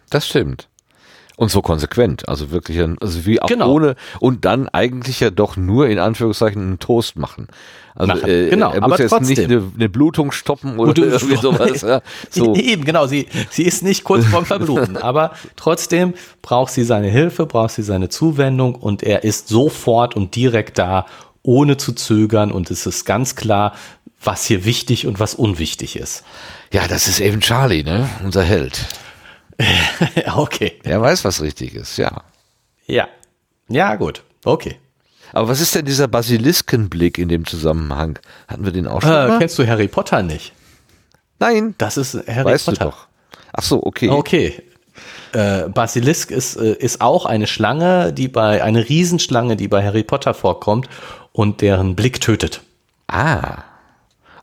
Das 0.09 0.27
stimmt. 0.27 0.67
Und 1.35 1.49
so 1.49 1.63
konsequent, 1.63 2.29
also 2.29 2.51
wirklich, 2.51 2.79
also 2.79 3.25
wie 3.25 3.41
auch 3.41 3.47
Genau. 3.47 3.71
ohne 3.73 3.95
und 4.19 4.45
dann 4.45 4.69
eigentlich 4.69 5.19
ja 5.19 5.31
doch 5.31 5.57
nur 5.57 5.87
in 5.87 5.97
Anführungszeichen 5.97 6.61
einen 6.61 6.79
Toast 6.79 7.17
machen. 7.17 7.47
Also 7.95 8.13
Machen, 8.13 8.29
äh, 8.29 8.49
genau, 8.49 8.71
er 8.71 8.81
muss 8.81 8.91
aber 8.93 8.99
jetzt 9.01 9.21
nicht 9.21 9.37
trotzdem. 9.39 9.51
eine, 9.51 9.71
eine 9.75 9.89
Blutung 9.89 10.31
stoppen 10.31 10.77
oder 10.77 10.93
du- 10.93 11.03
irgendwie 11.05 11.35
sowas. 11.37 11.81
Ja. 11.81 12.01
So. 12.29 12.53
Eben, 12.55 12.85
genau, 12.85 13.07
sie, 13.07 13.27
sie 13.49 13.63
ist 13.63 13.83
nicht 13.83 14.03
kurz 14.03 14.25
vorm 14.25 14.45
Verbluten, 14.45 14.95
aber 15.11 15.31
trotzdem 15.55 16.13
braucht 16.43 16.71
sie 16.71 16.83
seine 16.83 17.07
Hilfe, 17.09 17.47
braucht 17.47 17.71
sie 17.71 17.83
seine 17.83 18.09
Zuwendung 18.09 18.75
und 18.75 19.01
er 19.03 19.23
ist 19.23 19.47
sofort 19.47 20.15
und 20.15 20.35
direkt 20.35 20.77
da, 20.77 21.07
ohne 21.43 21.77
zu 21.77 21.93
zögern 21.93 22.51
und 22.51 22.71
es 22.71 22.85
ist 22.85 23.05
ganz 23.05 23.35
klar, 23.35 23.75
was 24.23 24.45
hier 24.45 24.63
wichtig 24.65 25.05
und 25.05 25.19
was 25.19 25.35
unwichtig 25.35 25.97
ist. 25.97 26.23
Ja, 26.71 26.87
das 26.87 27.07
ist 27.07 27.19
eben 27.19 27.41
Charlie, 27.41 27.83
ne? 27.83 28.09
Unser 28.23 28.43
Held. 28.43 28.85
okay. 30.35 30.79
Er 30.83 31.01
weiß, 31.01 31.23
was 31.25 31.41
richtig 31.41 31.75
ist, 31.75 31.97
ja. 31.97 32.23
Ja. 32.87 33.07
Ja, 33.67 33.95
gut. 33.95 34.23
Okay. 34.45 34.77
Aber 35.33 35.47
was 35.49 35.61
ist 35.61 35.75
denn 35.75 35.85
dieser 35.85 36.07
Basiliskenblick 36.07 37.17
in 37.17 37.27
dem 37.27 37.45
Zusammenhang? 37.45 38.19
Hatten 38.47 38.65
wir 38.65 38.71
den 38.71 38.87
auch 38.87 39.01
schon 39.01 39.11
Äh, 39.11 39.27
mal? 39.27 39.39
kennst 39.39 39.57
du 39.59 39.67
Harry 39.67 39.87
Potter 39.87 40.21
nicht? 40.23 40.53
Nein, 41.39 41.75
Das 41.77 41.97
ist 41.97 42.13
Harry 42.27 42.45
weißt 42.45 42.65
Potter. 42.65 42.85
du 42.85 42.91
doch. 42.91 43.07
Ach 43.51 43.63
so, 43.63 43.83
okay. 43.83 44.09
Okay. 44.09 44.61
Äh, 45.33 45.69
Basilisk 45.69 46.29
ist, 46.31 46.55
äh, 46.55 46.73
ist 46.73 47.01
auch 47.01 47.25
eine 47.25 47.47
Schlange, 47.47 48.13
die 48.13 48.27
bei, 48.27 48.63
eine 48.63 48.87
Riesenschlange, 48.87 49.55
die 49.55 49.67
bei 49.67 49.83
Harry 49.83 50.03
Potter 50.03 50.33
vorkommt 50.33 50.87
und 51.33 51.59
deren 51.61 51.95
Blick 51.95 52.21
tötet. 52.21 52.61
Ah, 53.07 53.63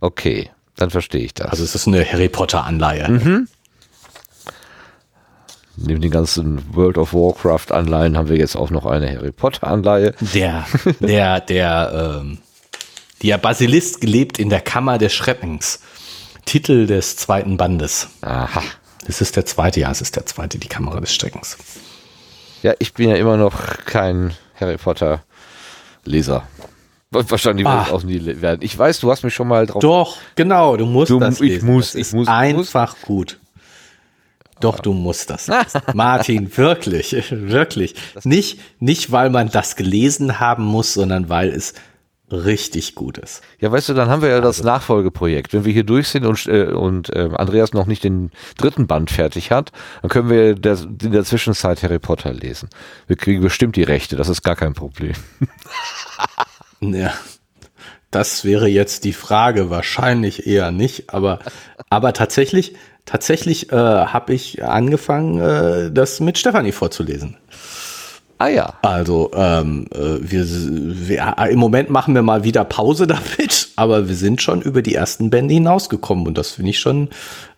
okay, 0.01 0.51
dann 0.77 0.91
verstehe 0.91 1.23
ich 1.23 1.33
das. 1.33 1.49
Also 1.49 1.65
es 1.65 1.75
ist 1.75 1.87
eine 1.89 2.05
Harry 2.05 2.29
Potter 2.29 2.65
Anleihe. 2.65 3.09
Mhm. 3.09 3.49
Neben 5.77 6.03
den 6.03 6.11
ganzen 6.11 6.75
World 6.75 6.99
of 6.99 7.15
Warcraft 7.15 7.73
Anleihen 7.73 8.19
haben 8.19 8.29
wir 8.29 8.37
jetzt 8.37 8.55
auch 8.55 8.69
noch 8.71 8.85
eine 8.85 9.09
Harry 9.09 9.33
Potter 9.33 9.67
Anleihe. 9.67 10.15
Der, 10.21 10.67
der, 11.01 11.41
der, 11.41 12.21
ähm, 12.21 12.39
der 13.23 13.39
Basilisk 13.39 14.05
lebt 14.05 14.39
in 14.39 14.51
der 14.51 14.61
Kammer 14.61 14.99
des 14.99 15.15
Schreckens. 15.15 15.81
Titel 16.45 16.87
des 16.87 17.17
zweiten 17.17 17.57
Bandes. 17.57 18.09
Aha. 18.21 18.63
Es 19.07 19.21
ist 19.21 19.37
der 19.37 19.47
zweite, 19.47 19.81
ja, 19.81 19.91
es 19.91 20.01
ist 20.01 20.17
der 20.17 20.27
zweite, 20.27 20.59
die 20.59 20.69
Kammer 20.69 21.01
des 21.01 21.15
Schreckens. 21.15 21.57
Ja, 22.63 22.75
ich 22.79 22.93
bin 22.93 23.09
ja 23.09 23.17
immer 23.17 23.37
noch 23.37 23.85
kein 23.87 24.35
Harry 24.59 24.77
Potter 24.77 25.23
Leser. 26.05 26.47
Wahrscheinlich 27.13 27.67
werde 27.67 27.83
ich 27.83 27.89
Ah. 27.93 27.95
auch 27.95 28.03
nie 28.05 28.25
werden. 28.41 28.61
Ich 28.63 28.79
weiß, 28.79 29.01
du 29.01 29.11
hast 29.11 29.25
mich 29.25 29.35
schon 29.35 29.49
mal 29.49 29.67
drauf. 29.67 29.83
Doch, 29.83 30.17
genau, 30.37 30.77
du 30.77 30.87
musst 30.87 31.11
Du- 31.11 31.19
das 31.19 31.41
ich 31.41 31.55
lesen. 31.55 31.67
muss, 31.67 31.93
das 31.93 32.09
ich 32.09 32.13
muss, 32.13 32.29
einfach 32.29 32.95
gut. 33.03 33.41
Doch, 34.61 34.79
du 34.79 34.93
musst 34.93 35.29
das. 35.31 35.47
lesen. 35.49 35.81
Martin, 35.95 36.57
wirklich, 36.57 37.13
wirklich. 37.31 37.97
Nicht, 38.23 38.61
nicht, 38.79 39.11
weil 39.11 39.29
man 39.31 39.49
das 39.51 39.75
gelesen 39.75 40.39
haben 40.39 40.65
muss, 40.65 40.95
sondern 40.95 41.29
weil 41.29 41.49
es 41.49 41.75
richtig 42.31 42.95
gut 42.95 43.19
ist. 43.19 43.43
Ja, 43.59 43.73
weißt 43.73 43.89
du, 43.89 43.95
dann 43.95 44.09
haben 44.09 44.23
wir 44.23 44.29
ja 44.29 44.41
das 44.41 44.63
Nachfolgeprojekt. 44.63 45.53
Wenn 45.53 45.65
wir 45.65 45.73
hier 45.73 45.83
durch 45.83 46.07
sind 46.07 46.25
und, 46.25 46.47
äh, 46.47 46.67
und 46.67 47.11
äh, 47.13 47.29
Andreas 47.35 47.73
noch 47.73 47.87
nicht 47.87 48.05
den 48.05 48.31
dritten 48.57 48.87
Band 48.87 49.11
fertig 49.11 49.51
hat, 49.51 49.73
dann 50.03 50.11
können 50.11 50.31
wir 50.31 50.55
der, 50.55 50.79
in 51.03 51.11
der 51.11 51.25
Zwischenzeit 51.25 51.83
Harry 51.83 51.99
Potter 51.99 52.33
lesen. 52.33 52.69
Wir 53.09 53.17
kriegen 53.17 53.43
bestimmt 53.43 53.75
die 53.75 53.83
Rechte, 53.83 54.15
das 54.15 54.29
ist 54.29 54.43
gar 54.45 54.55
kein 54.55 54.75
Problem. 54.75 55.15
Ja, 56.81 57.13
das 58.11 58.45
wäre 58.45 58.69
jetzt 58.69 59.05
die 59.05 59.13
Frage, 59.13 59.71
wahrscheinlich 59.71 60.47
eher 60.47 60.71
nicht, 60.73 61.15
aber, 61.15 61.39
aber 61.91 62.13
tatsächlich, 62.13 62.75
tatsächlich 63.05 63.71
äh, 63.71 63.77
habe 63.77 64.35
ich 64.35 64.65
angefangen, 64.65 65.41
äh, 65.41 65.93
das 65.93 66.21
mit 66.21 66.39
Stefanie 66.39 66.73
vorzulesen. 66.73 67.37
Ah 68.41 68.49
ja. 68.49 68.73
Also 68.81 69.31
ähm, 69.35 69.87
äh, 69.93 70.19
wir, 70.19 70.47
wir 70.49 71.37
im 71.51 71.59
Moment 71.59 71.91
machen 71.91 72.15
wir 72.15 72.23
mal 72.23 72.43
wieder 72.43 72.65
Pause 72.65 73.07
damit, 73.07 73.69
aber 73.77 74.09
wir 74.09 74.15
sind 74.15 74.41
schon 74.41 74.63
über 74.63 74.81
die 74.81 74.95
ersten 74.95 75.29
Bände 75.29 75.53
hinausgekommen 75.53 76.27
und 76.27 76.39
das 76.39 76.53
finde 76.53 76.71
ich 76.71 76.79
schon, 76.79 77.11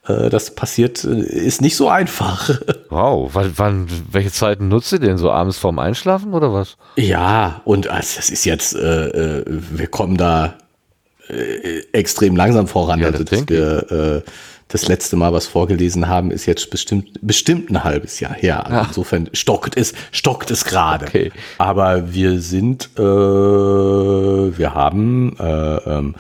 äh, 0.09 0.29
das 0.29 0.57
passiert, 0.57 1.05
äh, 1.05 1.21
ist 1.21 1.61
nicht 1.61 1.77
so 1.77 1.89
einfach. 1.89 2.51
Wow, 2.91 3.31
wann, 3.33 3.53
wann, 3.57 3.87
welche 4.11 4.31
Zeiten 4.31 4.69
nutzt 4.69 4.93
ihr 4.93 4.99
denn 4.99 5.17
so 5.17 5.31
abends 5.31 5.57
vorm 5.57 5.79
Einschlafen 5.79 6.35
oder 6.35 6.53
was? 6.53 6.77
ja, 6.97 7.63
und 7.65 7.89
also, 7.89 8.17
das 8.17 8.29
ist 8.29 8.45
jetzt, 8.45 8.75
äh, 8.75 9.39
äh, 9.39 9.45
wir 9.47 9.87
kommen 9.87 10.19
da 10.19 10.55
äh, 11.29 11.81
extrem 11.93 12.37
langsam 12.37 12.67
voran. 12.67 13.01
Ja, 13.01 13.07
also 13.07 13.25
das 13.25 13.49
wir 13.49 13.91
äh, 13.91 14.31
das 14.73 14.89
letzte 14.89 15.17
Mal 15.17 15.33
was 15.33 15.47
vorgelesen 15.47 16.09
haben, 16.09 16.31
ist 16.31 16.47
jetzt 16.47 16.71
bestimmt 16.71 17.19
bestimmt 17.21 17.71
ein 17.71 17.85
halbes 17.85 18.21
Jahr 18.21 18.35
her. 18.35 18.67
Also 18.67 18.89
insofern 18.89 19.29
stockt 19.33 19.77
es 19.77 19.93
stockt 20.11 20.51
es 20.51 20.65
gerade. 20.65 21.07
Okay. 21.07 21.33
Aber 21.59 22.13
wir 22.13 22.41
sind, 22.41 22.89
äh, 22.97 23.03
wir 23.03 24.75
haben 24.75 25.37
äh, 25.39 25.77
ähm, 25.77 26.15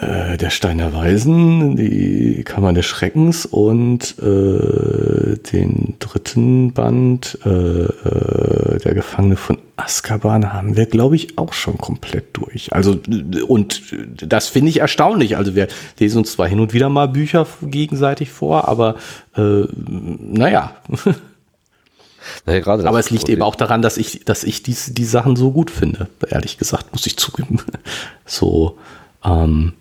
äh, 0.00 0.36
der 0.36 0.50
Stein 0.50 0.78
der 0.78 0.92
Weisen, 0.92 1.76
die 1.76 2.42
Kammer 2.44 2.72
des 2.72 2.86
Schreckens 2.86 3.46
und 3.46 4.18
äh, 4.18 5.36
den 5.52 5.96
dritten 5.98 6.72
Band, 6.72 7.38
äh, 7.44 7.48
äh, 7.48 8.78
der 8.78 8.94
Gefangene 8.94 9.36
von 9.36 9.58
Azkaban, 9.76 10.52
haben 10.52 10.76
wir, 10.76 10.86
glaube 10.86 11.16
ich, 11.16 11.38
auch 11.38 11.52
schon 11.52 11.78
komplett 11.78 12.36
durch. 12.36 12.72
Also, 12.72 12.98
und 13.46 13.82
das 14.20 14.48
finde 14.48 14.70
ich 14.70 14.80
erstaunlich. 14.80 15.36
Also, 15.36 15.54
wir 15.54 15.68
lesen 15.98 16.18
uns 16.18 16.32
zwar 16.32 16.48
hin 16.48 16.60
und 16.60 16.72
wieder 16.72 16.88
mal 16.88 17.08
Bücher 17.08 17.46
gegenseitig 17.62 18.30
vor, 18.30 18.68
aber 18.68 18.96
äh, 19.36 19.64
naja. 19.72 20.76
Ja, 22.46 22.66
Aber 22.66 22.98
es 22.98 23.08
liegt 23.08 23.22
Problem. 23.22 23.38
eben 23.38 23.42
auch 23.42 23.54
daran, 23.54 23.80
dass 23.80 23.96
ich, 23.96 24.22
dass 24.26 24.44
ich 24.44 24.62
die, 24.62 24.76
die 24.88 25.04
Sachen 25.04 25.34
so 25.34 25.50
gut 25.50 25.70
finde. 25.70 26.08
Ehrlich 26.28 26.58
gesagt, 26.58 26.92
muss 26.92 27.06
ich 27.06 27.16
zugeben. 27.16 27.60
So, 28.26 28.76
ähm, 29.24 29.72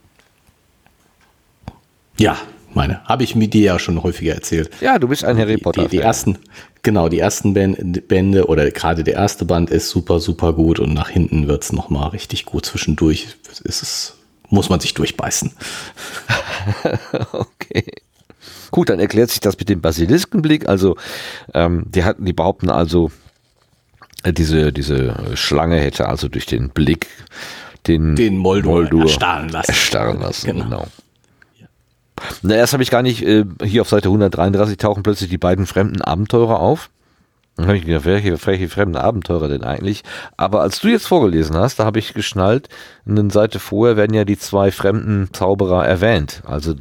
ja, 2.20 2.38
meine, 2.74 3.04
habe 3.06 3.24
ich 3.24 3.36
mir 3.36 3.48
dir 3.48 3.62
ja 3.64 3.80
schon 3.80 4.02
häufiger 4.04 4.34
erzählt. 4.36 4.70
Ja, 4.82 5.00
du 5.00 5.08
bist 5.08 5.24
ein 5.26 5.38
Harry 5.38 5.56
Die, 5.56 5.62
Potter. 5.62 5.84
die, 5.84 5.88
die 5.90 5.98
ersten, 6.00 6.38
genau, 6.84 7.10
die 7.10 7.20
ersten 7.20 7.54
Bän- 7.54 8.02
Bände 8.08 8.46
oder 8.48 8.70
gerade 8.72 9.04
der 9.04 9.16
erste 9.16 9.46
Band 9.46 9.70
ist 9.70 9.90
super, 9.90 10.20
super 10.20 10.54
gut 10.54 10.80
und 10.80 10.94
nach 10.94 11.10
hinten 11.10 11.48
wird's 11.48 11.72
noch 11.72 11.90
mal 11.90 12.08
richtig 12.10 12.46
gut. 12.46 12.66
Zwischendurch 12.66 13.28
ist 13.64 13.82
es, 13.82 14.16
muss 14.50 14.70
man 14.70 14.80
sich 14.80 14.94
durchbeißen. 14.94 15.52
Okay. 17.32 17.86
Gut, 18.72 18.90
dann 18.90 19.00
erklärt 19.00 19.30
sich 19.30 19.40
das 19.40 19.58
mit 19.58 19.70
dem 19.70 19.82
Basiliskenblick. 19.82 20.68
Also, 20.68 20.98
ähm, 21.54 21.84
die 21.88 22.04
hatten, 22.04 22.26
die 22.26 22.34
behaupten 22.34 22.70
also, 22.70 23.12
äh, 24.24 24.34
diese, 24.34 24.74
diese 24.74 25.16
Schlange 25.36 25.78
hätte 25.80 26.08
also 26.10 26.28
durch 26.28 26.46
den 26.46 26.70
Blick 26.70 27.08
den, 27.88 28.16
Den 28.18 28.38
Moldur 28.38 29.04
erstarren 29.04 29.50
lassen. 29.50 29.72
Erstarren 29.72 30.20
lassen, 30.20 30.46
Genau. 30.48 30.64
genau. 30.66 30.88
Na, 32.42 32.56
erst 32.56 32.74
habe 32.74 32.84
ich 32.84 32.90
gar 32.92 33.02
nicht, 33.04 33.24
äh, 33.24 33.46
hier 33.64 33.82
auf 33.82 33.90
Seite 33.90 34.10
133 34.10 34.78
tauchen 34.78 35.04
plötzlich 35.04 35.30
die 35.30 35.38
beiden 35.38 35.66
fremden 35.66 36.02
Abenteurer 36.02 36.60
auf. 36.60 36.90
Dann 37.56 37.68
habe 37.68 37.78
ich 37.78 37.86
gedacht, 37.86 38.06
welche, 38.06 38.46
welche 38.46 38.70
fremden 38.70 38.98
Abenteurer 38.98 39.48
denn 39.48 39.64
eigentlich? 39.64 40.04
Aber 40.38 40.62
als 40.62 40.80
du 40.80 40.90
jetzt 40.90 41.08
vorgelesen 41.08 41.56
hast, 41.58 41.80
da 41.80 41.86
habe 41.86 41.98
ich 41.98 42.14
geschnallt, 42.14 42.70
eine 43.08 43.30
Seite 43.32 43.60
vorher 43.60 43.98
werden 43.98 44.14
ja 44.14 44.26
die 44.26 44.38
zwei 44.38 44.72
fremden 44.72 45.30
Zauberer 45.34 45.86
erwähnt. 45.86 46.44
Also 46.46 46.76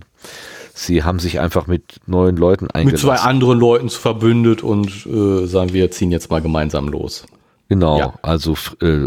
sie 0.74 1.03
haben 1.03 1.18
sich 1.18 1.41
einfach 1.41 1.66
mit 1.66 1.82
neuen 2.07 2.37
Leuten 2.37 2.66
Mit 2.66 2.74
eingelassen. 2.74 3.07
zwei 3.09 3.16
anderen 3.16 3.59
Leuten 3.59 3.89
verbündet 3.89 4.62
und 4.62 5.07
äh, 5.07 5.47
sagen 5.47 5.72
wir 5.72 5.91
ziehen 5.91 6.11
jetzt 6.12 6.30
mal 6.30 6.43
gemeinsam 6.43 6.89
los. 6.89 7.24
Genau, 7.70 7.99
Ja. 7.99 8.14
also 8.20 8.55
äh, 8.82 9.07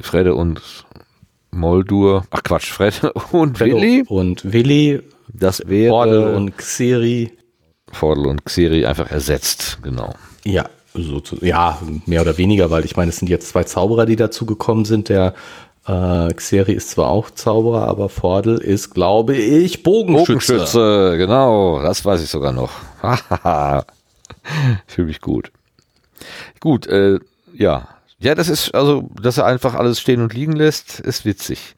Fredde 0.00 0.36
und 0.36 0.62
Moldur, 1.50 2.24
ach 2.30 2.42
Quatsch, 2.44 2.70
Fred 2.70 3.02
und 3.32 3.60
Willi, 3.60 4.04
Und 4.06 4.52
Willi, 4.52 5.02
das 5.28 5.62
wäre 5.66 5.90
Borde 5.90 6.34
und 6.34 6.56
Xeri. 6.56 7.32
Vordel 7.90 8.26
und 8.26 8.44
Xeri 8.44 8.86
einfach 8.86 9.10
ersetzt, 9.10 9.78
genau. 9.82 10.14
Ja, 10.44 10.68
so 10.94 11.20
zu, 11.20 11.36
ja, 11.44 11.78
mehr 12.06 12.22
oder 12.22 12.38
weniger, 12.38 12.70
weil 12.70 12.84
ich 12.84 12.96
meine, 12.96 13.10
es 13.10 13.18
sind 13.18 13.28
jetzt 13.28 13.48
zwei 13.48 13.64
Zauberer, 13.64 14.06
die 14.06 14.16
dazu 14.16 14.46
gekommen 14.46 14.84
sind. 14.84 15.08
Der 15.08 15.34
äh, 15.86 16.32
Xeri 16.34 16.72
ist 16.72 16.90
zwar 16.90 17.08
auch 17.08 17.30
Zauberer, 17.30 17.88
aber 17.88 18.08
Vordel 18.08 18.58
ist, 18.58 18.90
glaube 18.90 19.34
ich, 19.36 19.82
Bogenschütze. 19.82 20.54
Bogenschütze, 20.54 21.14
genau, 21.16 21.80
das 21.80 22.04
weiß 22.04 22.22
ich 22.22 22.28
sogar 22.28 22.52
noch. 22.52 22.72
Fühle 24.86 25.08
mich 25.08 25.20
gut. 25.20 25.50
Gut, 26.60 26.86
äh, 26.86 27.18
ja. 27.54 27.88
Ja, 28.18 28.34
das 28.36 28.48
ist, 28.48 28.74
also, 28.74 29.10
dass 29.20 29.38
er 29.38 29.46
einfach 29.46 29.74
alles 29.74 29.98
stehen 29.98 30.22
und 30.22 30.32
liegen 30.34 30.52
lässt, 30.52 31.00
ist 31.00 31.24
witzig. 31.24 31.74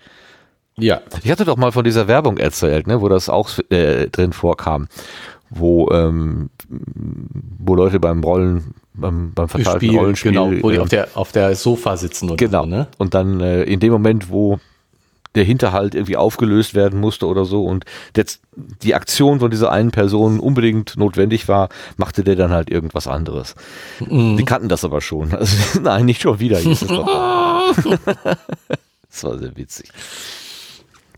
Ja. 0.77 1.01
Ich 1.23 1.31
hatte 1.31 1.45
doch 1.45 1.57
mal 1.57 1.73
von 1.73 1.85
dieser 1.85 2.09
Werbung 2.09 2.37
erzählt, 2.39 2.87
ne, 2.87 3.01
wo 3.01 3.09
das 3.09 3.29
auch 3.29 3.51
äh, 3.71 4.09
drin 4.09 4.33
vorkam, 4.33 4.89
wo, 5.51 5.89
ähm, 5.93 6.51
wo 7.59 7.75
Leute 7.77 8.01
beim 8.01 8.23
Rollen, 8.25 8.75
beim, 8.95 9.33
beim 9.35 9.49
verteilten 9.49 9.81
Spiel, 9.89 9.99
Rollenspiel, 9.99 10.33
genau, 10.33 10.51
wo 10.63 10.71
die 10.71 10.77
ähm, 10.77 10.83
auf 10.83 10.89
der, 10.89 11.09
auf 11.15 11.33
der 11.33 11.55
Sofa 11.55 11.97
sitzen 11.97 12.27
oder 12.31 12.37
Genau. 12.37 12.63
so, 12.63 12.69
ne? 12.69 12.87
Und 12.99 13.15
dann 13.15 13.41
äh, 13.41 13.63
in 13.65 13.79
dem 13.81 13.93
Moment, 13.93 14.31
wo 14.31 14.59
der 15.37 15.45
Hinterhalt 15.45 15.97
irgendwie 15.97 16.17
aufgelöst 16.17 16.75
werden 16.75 17.01
musste 17.01 17.27
oder 17.27 17.45
so 17.45 17.65
und 17.65 17.85
jetzt 18.17 18.41
die 18.55 18.95
Aktion 18.95 19.41
von 19.41 19.51
dieser 19.51 19.73
einen 19.73 19.91
Person 19.91 20.39
unbedingt 20.39 20.97
notwendig 20.97 21.49
war, 21.49 21.71
machte 21.97 22.23
der 22.23 22.37
dann 22.37 22.53
halt 22.53 22.71
irgendwas 22.71 23.09
anderes. 23.09 23.57
Mhm. 24.09 24.37
Die 24.37 24.45
kannten 24.45 24.69
das 24.69 24.85
aber 24.85 25.01
schon. 25.01 25.35
Also, 25.35 25.57
nein, 25.83 26.05
nicht 26.05 26.23
schon 26.23 26.39
wieder. 26.39 26.59
hieß 26.59 26.83
es 26.83 26.89
doch. 26.89 27.75
das 29.11 29.25
war 29.25 29.39
sehr 29.39 29.57
witzig. 29.57 29.89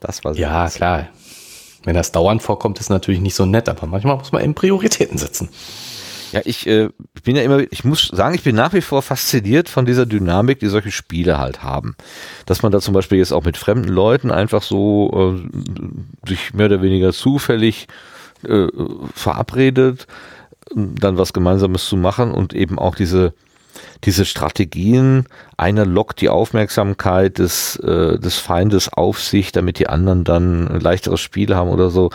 Das 0.01 0.25
war 0.25 0.35
sehr 0.35 0.43
Ja, 0.43 0.69
klar. 0.69 1.09
Wenn 1.85 1.95
das 1.95 2.13
dauernd 2.13 2.43
vorkommt, 2.43 2.81
ist 2.81 2.91
natürlich 2.91 3.21
nicht 3.21 3.35
so 3.35 3.47
nett, 3.47 3.69
aber 3.69 3.87
manchmal 3.87 4.17
muss 4.17 4.33
man 4.33 4.43
eben 4.43 4.55
Prioritäten 4.55 5.19
setzen. 5.19 5.49
Ja, 6.33 6.41
ich 6.45 6.67
äh, 6.67 6.89
bin 7.23 7.37
ja 7.37 7.43
immer, 7.43 7.61
ich 7.71 7.85
muss 7.85 8.09
sagen, 8.09 8.35
ich 8.35 8.43
bin 8.43 8.57
nach 8.57 8.73
wie 8.73 8.81
vor 8.81 9.03
fasziniert 9.03 9.69
von 9.69 9.87
dieser 9.87 10.07
Dynamik, 10.07 10.59
die 10.59 10.67
solche 10.67 10.91
Spiele 10.91 11.39
halt 11.39 11.63
haben. 11.63 11.97
Dass 12.47 12.63
man 12.63 12.73
da 12.73 12.81
zum 12.81 12.95
Beispiel 12.95 13.19
jetzt 13.19 13.33
auch 13.33 13.45
mit 13.45 13.57
fremden 13.57 13.89
Leuten 13.89 14.33
einfach 14.33 14.63
so 14.63 15.39
äh, 15.47 16.29
sich 16.29 16.53
mehr 16.53 16.67
oder 16.67 16.83
weniger 16.83 17.13
zufällig 17.13 17.87
äh, 18.47 18.67
verabredet, 19.15 20.07
dann 20.75 21.17
was 21.17 21.33
Gemeinsames 21.33 21.87
zu 21.87 21.97
machen 21.97 22.33
und 22.33 22.53
eben 22.53 22.79
auch 22.79 22.97
diese 22.97 23.33
diese 24.05 24.25
Strategien, 24.25 25.27
einer 25.57 25.87
lockt 25.87 26.21
die 26.21 26.29
Aufmerksamkeit 26.29 27.39
des, 27.39 27.77
äh, 27.77 28.19
des 28.19 28.37
Feindes 28.37 28.93
auf 28.93 29.21
sich, 29.21 29.53
damit 29.53 29.79
die 29.79 29.89
anderen 29.89 30.25
dann 30.25 30.69
ein 30.69 30.81
leichteres 30.81 31.21
Spiel 31.21 31.55
haben 31.55 31.71
oder 31.71 31.91
so. 31.91 32.11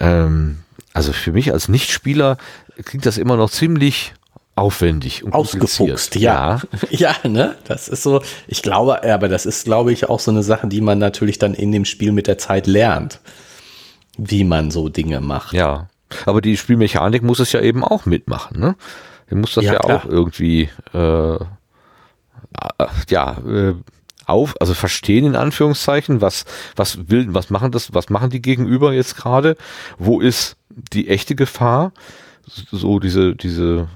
Ähm, 0.00 0.58
also 0.92 1.12
für 1.12 1.32
mich 1.32 1.52
als 1.52 1.68
Nichtspieler 1.68 2.38
klingt 2.84 3.06
das 3.06 3.18
immer 3.18 3.36
noch 3.36 3.50
ziemlich 3.50 4.14
aufwendig 4.54 5.22
und 5.22 5.34
Ausgefuchst, 5.34 6.12
kompliziert. 6.12 6.22
ja. 6.22 6.60
Ja, 6.90 7.14
ne? 7.28 7.56
Das 7.64 7.88
ist 7.88 8.02
so, 8.02 8.22
ich 8.48 8.62
glaube, 8.62 9.04
aber 9.04 9.28
das 9.28 9.44
ist, 9.44 9.64
glaube 9.64 9.92
ich, 9.92 10.08
auch 10.08 10.18
so 10.18 10.30
eine 10.30 10.42
Sache, 10.42 10.66
die 10.66 10.80
man 10.80 10.98
natürlich 10.98 11.38
dann 11.38 11.52
in 11.52 11.72
dem 11.72 11.84
Spiel 11.84 12.12
mit 12.12 12.26
der 12.26 12.38
Zeit 12.38 12.66
lernt. 12.66 13.20
Wie 14.16 14.44
man 14.44 14.70
so 14.70 14.88
Dinge 14.88 15.20
macht. 15.20 15.52
Ja. 15.52 15.88
Aber 16.24 16.40
die 16.40 16.56
Spielmechanik 16.56 17.22
muss 17.22 17.38
es 17.38 17.52
ja 17.52 17.60
eben 17.60 17.84
auch 17.84 18.06
mitmachen, 18.06 18.58
ne? 18.58 18.76
Die 19.30 19.34
muss 19.34 19.54
das 19.54 19.64
Ja, 19.64 19.74
ja, 19.74 19.80
auch 19.80 20.04
irgendwie 20.04 20.68
äh, 20.94 21.34
äh, 21.34 21.38
ja 23.08 23.38
äh, 23.46 23.74
auf, 24.26 24.54
also 24.60 24.74
verstehen 24.74 25.24
in 25.24 25.36
Anführungszeichen, 25.36 26.20
was 26.20 26.44
was 26.74 27.08
will, 27.08 27.26
was 27.32 27.50
machen 27.50 27.70
das, 27.70 27.94
was 27.94 28.10
machen 28.10 28.30
die 28.30 28.42
Gegenüber 28.42 28.92
jetzt 28.92 29.16
gerade? 29.16 29.56
Wo 29.98 30.20
ist 30.20 30.56
die 30.68 31.08
echte 31.08 31.34
Gefahr? 31.34 31.92
So 32.46 32.98
diese 32.98 33.34
diese 33.34 33.88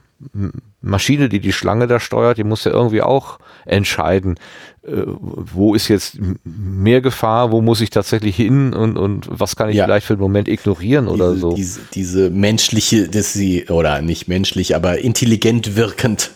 Maschine, 0.82 1.28
die 1.28 1.40
die 1.40 1.52
Schlange 1.52 1.86
da 1.86 2.00
steuert, 2.00 2.38
die 2.38 2.44
muss 2.44 2.64
ja 2.64 2.70
irgendwie 2.70 3.02
auch 3.02 3.38
entscheiden, 3.66 4.36
äh, 4.82 5.02
wo 5.06 5.74
ist 5.74 5.88
jetzt 5.88 6.18
mehr 6.44 7.00
Gefahr, 7.02 7.52
wo 7.52 7.60
muss 7.60 7.80
ich 7.82 7.90
tatsächlich 7.90 8.36
hin 8.36 8.72
und, 8.72 8.96
und 8.96 9.28
was 9.30 9.56
kann 9.56 9.68
ich 9.68 9.76
Ja. 9.76 9.84
vielleicht 9.84 10.06
für 10.06 10.14
einen 10.14 10.22
Moment 10.22 10.48
ignorieren 10.48 11.06
oder 11.06 11.30
diese, 11.32 11.40
so. 11.40 11.52
Diese, 11.54 11.80
diese 11.92 12.30
menschliche, 12.30 13.08
dass 13.08 13.32
sie, 13.34 13.66
oder 13.68 14.00
nicht 14.00 14.26
menschlich, 14.28 14.74
aber 14.74 14.98
intelligent 14.98 15.76
wirkend. 15.76 16.30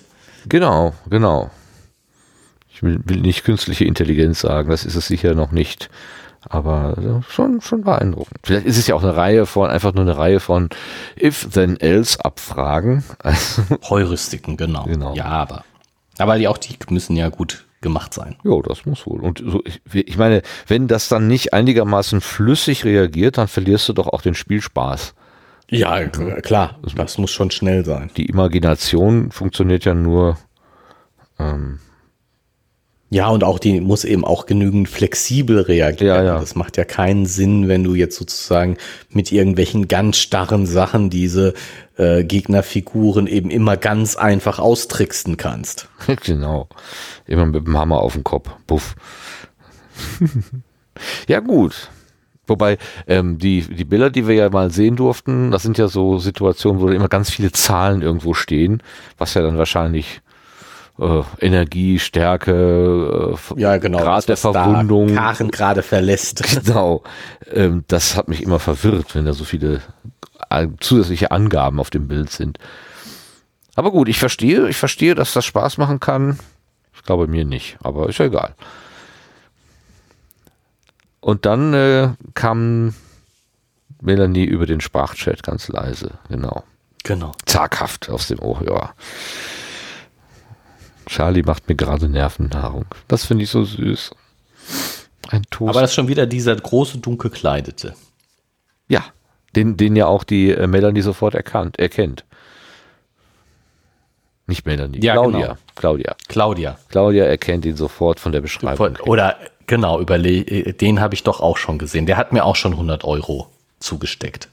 Genau, 0.46 0.92
genau. 1.08 1.50
Ich 2.72 2.82
will, 2.82 3.00
will 3.04 3.20
nicht 3.20 3.44
künstliche 3.44 3.84
Intelligenz 3.84 4.40
sagen, 4.40 4.68
das 4.68 4.84
ist 4.84 4.96
es 4.96 5.06
sicher 5.06 5.34
noch 5.34 5.52
nicht. 5.52 5.88
Aber 6.48 6.96
ja, 7.00 7.22
schon, 7.28 7.60
schon 7.60 7.82
beeindruckend. 7.82 8.38
Vielleicht 8.42 8.66
ist 8.66 8.78
es 8.78 8.86
ja 8.86 8.94
auch 8.94 9.02
eine 9.02 9.16
Reihe 9.16 9.46
von, 9.46 9.70
einfach 9.70 9.94
nur 9.94 10.02
eine 10.02 10.16
Reihe 10.16 10.40
von 10.40 10.68
If-Then-Else-Abfragen. 11.20 13.04
Also, 13.18 13.62
Heuristiken, 13.88 14.56
genau. 14.56 14.84
Genau. 14.84 15.14
Ja, 15.14 15.26
aber. 15.26 15.64
Aber 16.18 16.38
die, 16.38 16.48
auch 16.48 16.58
die 16.58 16.76
müssen 16.90 17.16
ja 17.16 17.28
gut 17.28 17.64
gemacht 17.80 18.14
sein. 18.14 18.36
ja, 18.44 18.60
das 18.62 18.86
muss 18.86 19.06
wohl. 19.06 19.20
Und 19.20 19.42
so, 19.46 19.62
ich, 19.64 19.80
ich 19.92 20.16
meine, 20.16 20.42
wenn 20.66 20.88
das 20.88 21.08
dann 21.08 21.28
nicht 21.28 21.52
einigermaßen 21.52 22.20
flüssig 22.20 22.84
reagiert, 22.84 23.36
dann 23.36 23.46
verlierst 23.46 23.88
du 23.88 23.92
doch 23.92 24.08
auch 24.08 24.22
den 24.22 24.34
Spielspaß. 24.34 25.14
Ja, 25.68 26.06
klar. 26.06 26.78
Das 26.82 27.18
muss 27.18 27.30
schon 27.30 27.50
schnell 27.50 27.84
sein. 27.84 28.10
Die 28.16 28.26
Imagination 28.26 29.30
funktioniert 29.30 29.84
ja 29.84 29.94
nur, 29.94 30.38
ähm, 31.38 31.78
Ja, 33.14 33.28
und 33.28 33.44
auch 33.44 33.60
die 33.60 33.80
muss 33.80 34.02
eben 34.02 34.24
auch 34.24 34.44
genügend 34.44 34.88
flexibel 34.88 35.60
reagieren. 35.60 36.16
Ja, 36.16 36.24
ja. 36.24 36.40
Das 36.40 36.56
macht 36.56 36.76
ja 36.76 36.84
keinen 36.84 37.26
Sinn, 37.26 37.68
wenn 37.68 37.84
du 37.84 37.94
jetzt 37.94 38.16
sozusagen 38.16 38.76
mit 39.08 39.30
irgendwelchen 39.30 39.86
ganz 39.86 40.16
starren 40.16 40.66
Sachen 40.66 41.10
diese 41.10 41.54
äh, 41.96 42.24
Gegnerfiguren 42.24 43.28
eben 43.28 43.50
immer 43.50 43.76
ganz 43.76 44.16
einfach 44.16 44.58
austricksen 44.58 45.36
kannst. 45.36 45.88
Genau. 46.24 46.68
Immer 47.24 47.46
mit 47.46 47.64
dem 47.64 47.78
Hammer 47.78 48.00
auf 48.00 48.14
den 48.14 48.24
Kopf. 48.24 48.50
Puff. 48.66 48.96
ja, 51.28 51.38
gut. 51.38 51.90
Wobei, 52.48 52.78
ähm, 53.06 53.38
die, 53.38 53.60
die 53.60 53.84
Bilder, 53.84 54.10
die 54.10 54.26
wir 54.26 54.34
ja 54.34 54.50
mal 54.50 54.72
sehen 54.72 54.96
durften, 54.96 55.52
das 55.52 55.62
sind 55.62 55.78
ja 55.78 55.86
so 55.86 56.18
Situationen, 56.18 56.80
wo 56.80 56.88
immer 56.88 57.08
ganz 57.08 57.30
viele 57.30 57.52
Zahlen 57.52 58.02
irgendwo 58.02 58.34
stehen, 58.34 58.82
was 59.18 59.34
ja 59.34 59.42
dann 59.42 59.56
wahrscheinlich 59.56 60.20
äh, 60.98 61.22
Energie, 61.40 61.98
Stärke, 61.98 63.36
äh, 63.54 63.60
Ja, 63.60 63.76
genau. 63.78 63.98
Grad 63.98 64.28
der 64.28 64.36
Verwundung. 64.36 65.14
Karen 65.14 65.50
gerade 65.50 65.82
verlässt. 65.82 66.42
Genau. 66.64 67.02
Ähm, 67.52 67.84
das 67.88 68.16
hat 68.16 68.28
mich 68.28 68.42
immer 68.42 68.58
verwirrt, 68.58 69.14
wenn 69.14 69.24
da 69.24 69.32
so 69.32 69.44
viele 69.44 69.80
äh, 70.50 70.68
zusätzliche 70.80 71.30
Angaben 71.30 71.80
auf 71.80 71.90
dem 71.90 72.08
Bild 72.08 72.30
sind. 72.30 72.58
Aber 73.74 73.90
gut, 73.90 74.08
ich 74.08 74.18
verstehe, 74.18 74.68
ich 74.68 74.76
verstehe, 74.76 75.14
dass 75.14 75.32
das 75.32 75.44
Spaß 75.44 75.78
machen 75.78 75.98
kann. 76.00 76.38
Ich 76.94 77.02
glaube 77.02 77.26
mir 77.26 77.44
nicht, 77.44 77.76
aber 77.82 78.08
ist 78.08 78.18
ja 78.18 78.26
egal. 78.26 78.54
Und 81.20 81.44
dann 81.46 81.74
äh, 81.74 82.10
kam 82.34 82.94
Melanie 84.00 84.44
über 84.44 84.66
den 84.66 84.80
Sprachchat 84.80 85.42
ganz 85.42 85.68
leise, 85.68 86.12
genau. 86.28 86.62
Genau. 87.02 87.32
Zaghaft 87.46 88.08
aus 88.10 88.28
dem 88.28 88.38
Ohrhörer. 88.38 88.94
Charlie 91.06 91.42
macht 91.42 91.68
mir 91.68 91.74
gerade 91.74 92.08
Nervennahrung. 92.08 92.86
Das 93.08 93.24
finde 93.24 93.44
ich 93.44 93.50
so 93.50 93.64
süß. 93.64 94.10
Ein 95.30 95.42
Toast. 95.50 95.70
Aber 95.70 95.80
das 95.80 95.90
ist 95.90 95.94
schon 95.94 96.08
wieder 96.08 96.26
dieser 96.26 96.54
große, 96.56 96.98
dunkelkleidete. 96.98 97.94
Ja, 98.88 99.04
den, 99.56 99.76
den 99.76 99.96
ja 99.96 100.06
auch 100.06 100.24
die 100.24 100.50
äh, 100.50 100.66
Melanie 100.66 101.00
sofort 101.02 101.34
erkannt, 101.34 101.78
erkennt. 101.78 102.24
Nicht 104.46 104.66
Melanie, 104.66 105.00
Ja, 105.02 105.14
Claudia. 105.14 105.40
genau. 105.40 105.56
Claudia. 105.74 106.16
Claudia. 106.28 106.78
Claudia 106.90 107.24
erkennt 107.24 107.64
ihn 107.64 107.76
sofort 107.76 108.20
von 108.20 108.32
der 108.32 108.42
Beschreibung. 108.42 108.96
Oder 109.06 109.38
genau, 109.66 110.00
überle 110.00 110.42
den 110.74 111.00
habe 111.00 111.14
ich 111.14 111.22
doch 111.22 111.40
auch 111.40 111.56
schon 111.56 111.78
gesehen. 111.78 112.04
Der 112.04 112.18
hat 112.18 112.32
mir 112.32 112.44
auch 112.44 112.56
schon 112.56 112.72
100 112.72 113.04
Euro 113.04 113.50
zugesteckt. 113.80 114.48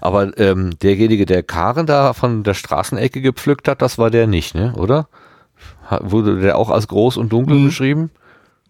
Aber 0.00 0.36
ähm, 0.38 0.76
derjenige, 0.80 1.26
der 1.26 1.42
Karen 1.44 1.86
da 1.86 2.12
von 2.12 2.42
der 2.42 2.54
Straßenecke 2.54 3.20
gepflückt 3.20 3.68
hat, 3.68 3.82
das 3.82 3.98
war 3.98 4.10
der 4.10 4.26
nicht, 4.26 4.54
ne? 4.54 4.72
Oder? 4.76 5.08
Wurde 6.00 6.40
der 6.40 6.56
auch 6.58 6.70
als 6.70 6.88
groß 6.88 7.16
und 7.16 7.30
dunkel 7.32 7.58
Mhm. 7.58 7.66
beschrieben? 7.66 8.10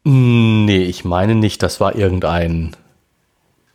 Nee, 0.04 0.82
ich 0.84 1.04
meine 1.04 1.34
nicht, 1.34 1.62
das 1.62 1.80
war 1.80 1.94
irgendein 1.96 2.76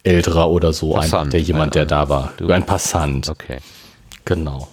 älterer 0.03 0.49
oder 0.49 0.73
so, 0.73 0.95
ein, 0.95 1.29
der 1.31 1.41
jemand, 1.41 1.75
der 1.75 1.85
da 1.85 2.07
war. 2.09 2.33
Du- 2.37 2.49
Ein 2.51 2.65
Passant, 2.65 3.29
Okay. 3.29 3.57
genau. 4.25 4.67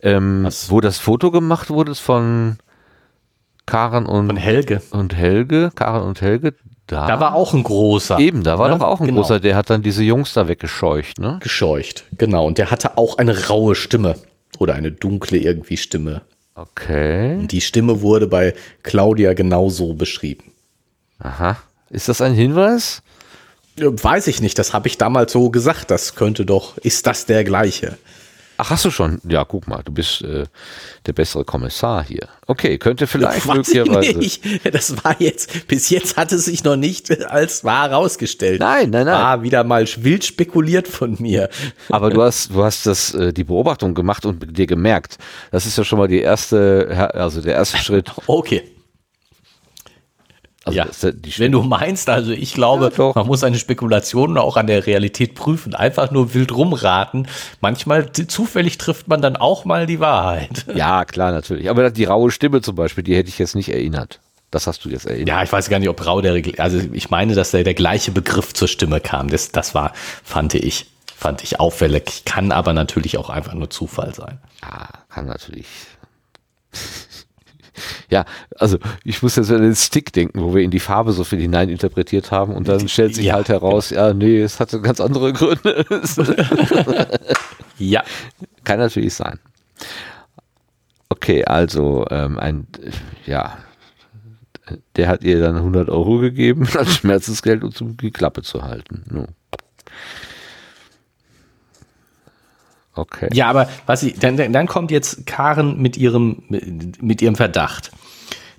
Ähm, 0.00 0.48
wo 0.68 0.80
das 0.80 0.98
Foto 0.98 1.30
gemacht 1.30 1.70
wurde, 1.70 1.90
ist 1.92 2.00
von 2.00 2.58
Karen 3.66 4.06
und, 4.06 4.26
Von 4.28 4.36
Helge. 4.36 4.82
und 4.90 5.14
Helge. 5.14 5.70
Karen 5.74 6.02
und 6.02 6.20
Helge. 6.20 6.54
Da, 6.86 7.06
Da 7.06 7.20
war 7.20 7.34
auch 7.34 7.52
ein 7.52 7.64
großer. 7.64 8.18
eben, 8.18 8.42
da 8.44 8.58
war 8.58 8.68
ne? 8.70 8.78
doch 8.78 8.86
auch 8.86 9.00
ein 9.00 9.06
Genau. 9.06 9.20
großer, 9.20 9.40
der 9.40 9.56
hat 9.56 9.68
dann 9.68 9.82
diese 9.82 10.02
Jungs 10.02 10.32
da 10.32 10.48
weggescheucht, 10.48 11.18
ne? 11.18 11.38
Gescheucht, 11.42 12.04
genau. 12.16 12.46
Und 12.46 12.56
der 12.58 12.70
hatte 12.70 12.96
auch 12.96 13.18
eine 13.18 13.48
raue 13.48 13.74
Stimme. 13.74 14.14
Oder 14.58 14.74
eine 14.74 14.90
dunkle 14.90 15.38
irgendwie 15.38 15.76
Stimme. 15.76 16.22
Okay. 16.58 17.36
Und 17.36 17.52
die 17.52 17.60
Stimme 17.60 18.00
wurde 18.00 18.26
bei 18.26 18.52
Claudia 18.82 19.32
genauso 19.34 19.94
beschrieben. 19.94 20.52
Aha. 21.20 21.56
Ist 21.88 22.08
das 22.08 22.20
ein 22.20 22.34
Hinweis? 22.34 23.02
Weiß 23.76 24.26
ich 24.26 24.40
nicht, 24.42 24.58
das 24.58 24.72
habe 24.72 24.88
ich 24.88 24.98
damals 24.98 25.32
so 25.32 25.50
gesagt. 25.50 25.92
Das 25.92 26.16
könnte 26.16 26.44
doch, 26.44 26.76
ist 26.78 27.06
das 27.06 27.26
der 27.26 27.44
gleiche? 27.44 27.96
Ach, 28.60 28.70
hast 28.70 28.84
du 28.84 28.90
schon? 28.90 29.20
Ja, 29.28 29.44
guck 29.44 29.68
mal, 29.68 29.82
du 29.84 29.92
bist 29.92 30.20
äh, 30.22 30.44
der 31.06 31.12
bessere 31.12 31.44
Kommissar 31.44 32.04
hier. 32.04 32.28
Okay, 32.48 32.76
könnte 32.76 33.06
vielleicht 33.06 33.46
Weiß 33.46 33.56
möglicherweise. 33.56 34.10
Ich 34.20 34.42
nicht. 34.42 34.74
Das 34.74 35.04
war 35.04 35.14
jetzt, 35.20 35.68
bis 35.68 35.90
jetzt 35.90 36.16
hat 36.16 36.32
es 36.32 36.46
sich 36.46 36.64
noch 36.64 36.74
nicht 36.74 37.24
als 37.30 37.62
wahr 37.62 37.88
herausgestellt. 37.88 38.58
Nein, 38.58 38.90
nein, 38.90 39.06
nein. 39.06 39.14
War 39.14 39.42
wieder 39.44 39.62
mal 39.62 39.86
wild 39.98 40.24
spekuliert 40.24 40.88
von 40.88 41.16
mir. 41.20 41.48
Aber 41.88 42.10
du 42.10 42.20
hast, 42.20 42.50
du 42.50 42.64
hast 42.64 42.84
das, 42.86 43.14
äh, 43.14 43.32
die 43.32 43.44
Beobachtung 43.44 43.94
gemacht 43.94 44.26
und 44.26 44.58
dir 44.58 44.66
gemerkt. 44.66 45.18
Das 45.52 45.64
ist 45.64 45.78
ja 45.78 45.84
schon 45.84 46.00
mal 46.00 46.08
die 46.08 46.20
erste, 46.20 47.10
also 47.14 47.40
der 47.40 47.54
erste 47.54 47.76
Schritt. 47.78 48.10
Okay. 48.26 48.64
Also 50.68 51.08
ja, 51.08 51.12
wenn 51.38 51.52
du 51.52 51.62
meinst, 51.62 52.08
also 52.08 52.32
ich 52.32 52.54
glaube, 52.54 52.92
ja, 52.96 53.12
man 53.14 53.26
muss 53.26 53.44
eine 53.44 53.58
Spekulation 53.58 54.38
auch 54.38 54.56
an 54.56 54.66
der 54.66 54.86
Realität 54.86 55.34
prüfen. 55.34 55.74
Einfach 55.74 56.10
nur 56.10 56.34
wild 56.34 56.54
rumraten. 56.54 57.28
Manchmal 57.60 58.12
zufällig 58.12 58.78
trifft 58.78 59.08
man 59.08 59.22
dann 59.22 59.36
auch 59.36 59.64
mal 59.64 59.86
die 59.86 60.00
Wahrheit. 60.00 60.66
Ja, 60.78 61.04
klar, 61.04 61.32
natürlich. 61.32 61.70
Aber 61.70 61.90
die 61.90 62.04
raue 62.04 62.30
Stimme 62.30 62.60
zum 62.60 62.76
Beispiel, 62.76 63.02
die 63.02 63.16
hätte 63.16 63.28
ich 63.28 63.38
jetzt 63.38 63.56
nicht 63.56 63.70
erinnert. 63.70 64.20
Das 64.50 64.66
hast 64.66 64.84
du 64.84 64.90
jetzt 64.90 65.06
erinnert. 65.06 65.28
Ja, 65.28 65.42
ich 65.42 65.50
weiß 65.50 65.68
gar 65.68 65.78
nicht, 65.80 65.88
ob 65.88 66.06
rau 66.06 66.20
der, 66.20 66.40
also 66.58 66.80
ich 66.92 67.10
meine, 67.10 67.34
dass 67.34 67.50
der, 67.50 67.64
der 67.64 67.74
gleiche 67.74 68.12
Begriff 68.12 68.54
zur 68.54 68.68
Stimme 68.68 69.00
kam. 69.00 69.28
Das, 69.28 69.50
das 69.50 69.74
war, 69.74 69.92
fand 70.22 70.54
ich, 70.54 70.86
fand 71.16 71.42
ich 71.42 71.58
auffällig. 71.58 72.22
Kann 72.24 72.52
aber 72.52 72.74
natürlich 72.74 73.18
auch 73.18 73.28
einfach 73.28 73.54
nur 73.54 73.70
Zufall 73.70 74.14
sein. 74.14 74.38
Ja, 74.62 74.88
kann 75.08 75.26
natürlich. 75.26 75.66
Ja, 78.10 78.24
also 78.56 78.78
ich 79.04 79.22
muss 79.22 79.36
jetzt 79.36 79.50
an 79.50 79.62
den 79.62 79.74
Stick 79.74 80.12
denken, 80.12 80.40
wo 80.40 80.54
wir 80.54 80.62
in 80.62 80.70
die 80.70 80.80
Farbe 80.80 81.12
so 81.12 81.24
viel 81.24 81.40
hineininterpretiert 81.40 82.30
haben 82.30 82.54
und 82.54 82.68
dann 82.68 82.88
stellt 82.88 83.14
sich 83.14 83.26
ja, 83.26 83.34
halt 83.34 83.48
heraus, 83.48 83.90
genau. 83.90 84.08
ja, 84.08 84.14
nee, 84.14 84.40
es 84.40 84.60
hatte 84.60 84.80
ganz 84.80 85.00
andere 85.00 85.32
Gründe. 85.32 85.84
ja. 87.78 88.02
Kann 88.64 88.78
natürlich 88.78 89.14
sein. 89.14 89.38
Okay, 91.08 91.44
also 91.44 92.04
ähm, 92.10 92.38
ein, 92.38 92.66
ja, 93.24 93.58
der 94.96 95.08
hat 95.08 95.24
ihr 95.24 95.40
dann 95.40 95.56
100 95.56 95.88
Euro 95.88 96.18
gegeben 96.18 96.68
als 96.76 96.96
Schmerzensgeld, 96.96 97.62
um 97.80 97.96
die 97.96 98.10
Klappe 98.10 98.42
zu 98.42 98.62
halten. 98.62 99.04
No. 99.10 99.26
Okay. 102.98 103.28
Ja, 103.32 103.48
aber 103.48 103.68
was 103.86 104.02
ich, 104.02 104.18
dann, 104.18 104.36
dann 104.36 104.66
kommt 104.66 104.90
jetzt 104.90 105.24
Karen 105.24 105.80
mit 105.80 105.96
ihrem, 105.96 106.42
mit 106.48 107.22
ihrem 107.22 107.36
Verdacht. 107.36 107.92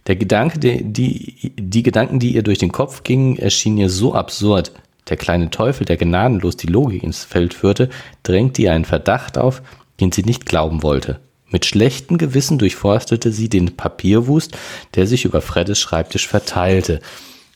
Der 0.07 0.15
Gedanke, 0.15 0.59
die, 0.59 0.81
die, 0.83 1.51
die 1.57 1.83
Gedanken, 1.83 2.19
die 2.19 2.33
ihr 2.33 2.43
durch 2.43 2.57
den 2.57 2.71
Kopf 2.71 3.03
gingen, 3.03 3.37
erschienen 3.37 3.77
ihr 3.77 3.89
so 3.89 4.15
absurd. 4.15 4.71
Der 5.09 5.17
kleine 5.17 5.49
Teufel, 5.49 5.85
der 5.85 5.97
gnadenlos 5.97 6.55
die 6.55 6.67
Logik 6.67 7.03
ins 7.03 7.25
Feld 7.25 7.53
führte, 7.53 7.89
drängte 8.23 8.61
ihr 8.61 8.71
einen 8.71 8.85
Verdacht 8.85 9.37
auf, 9.37 9.61
den 9.99 10.13
sie 10.13 10.23
nicht 10.23 10.45
glauben 10.45 10.83
wollte. 10.83 11.19
Mit 11.49 11.65
schlechtem 11.65 12.17
Gewissen 12.17 12.59
durchforstete 12.59 13.33
sie 13.33 13.49
den 13.49 13.75
Papierwust, 13.75 14.57
der 14.95 15.05
sich 15.05 15.25
über 15.25 15.41
Freddes 15.41 15.79
Schreibtisch 15.79 16.27
verteilte. 16.27 17.01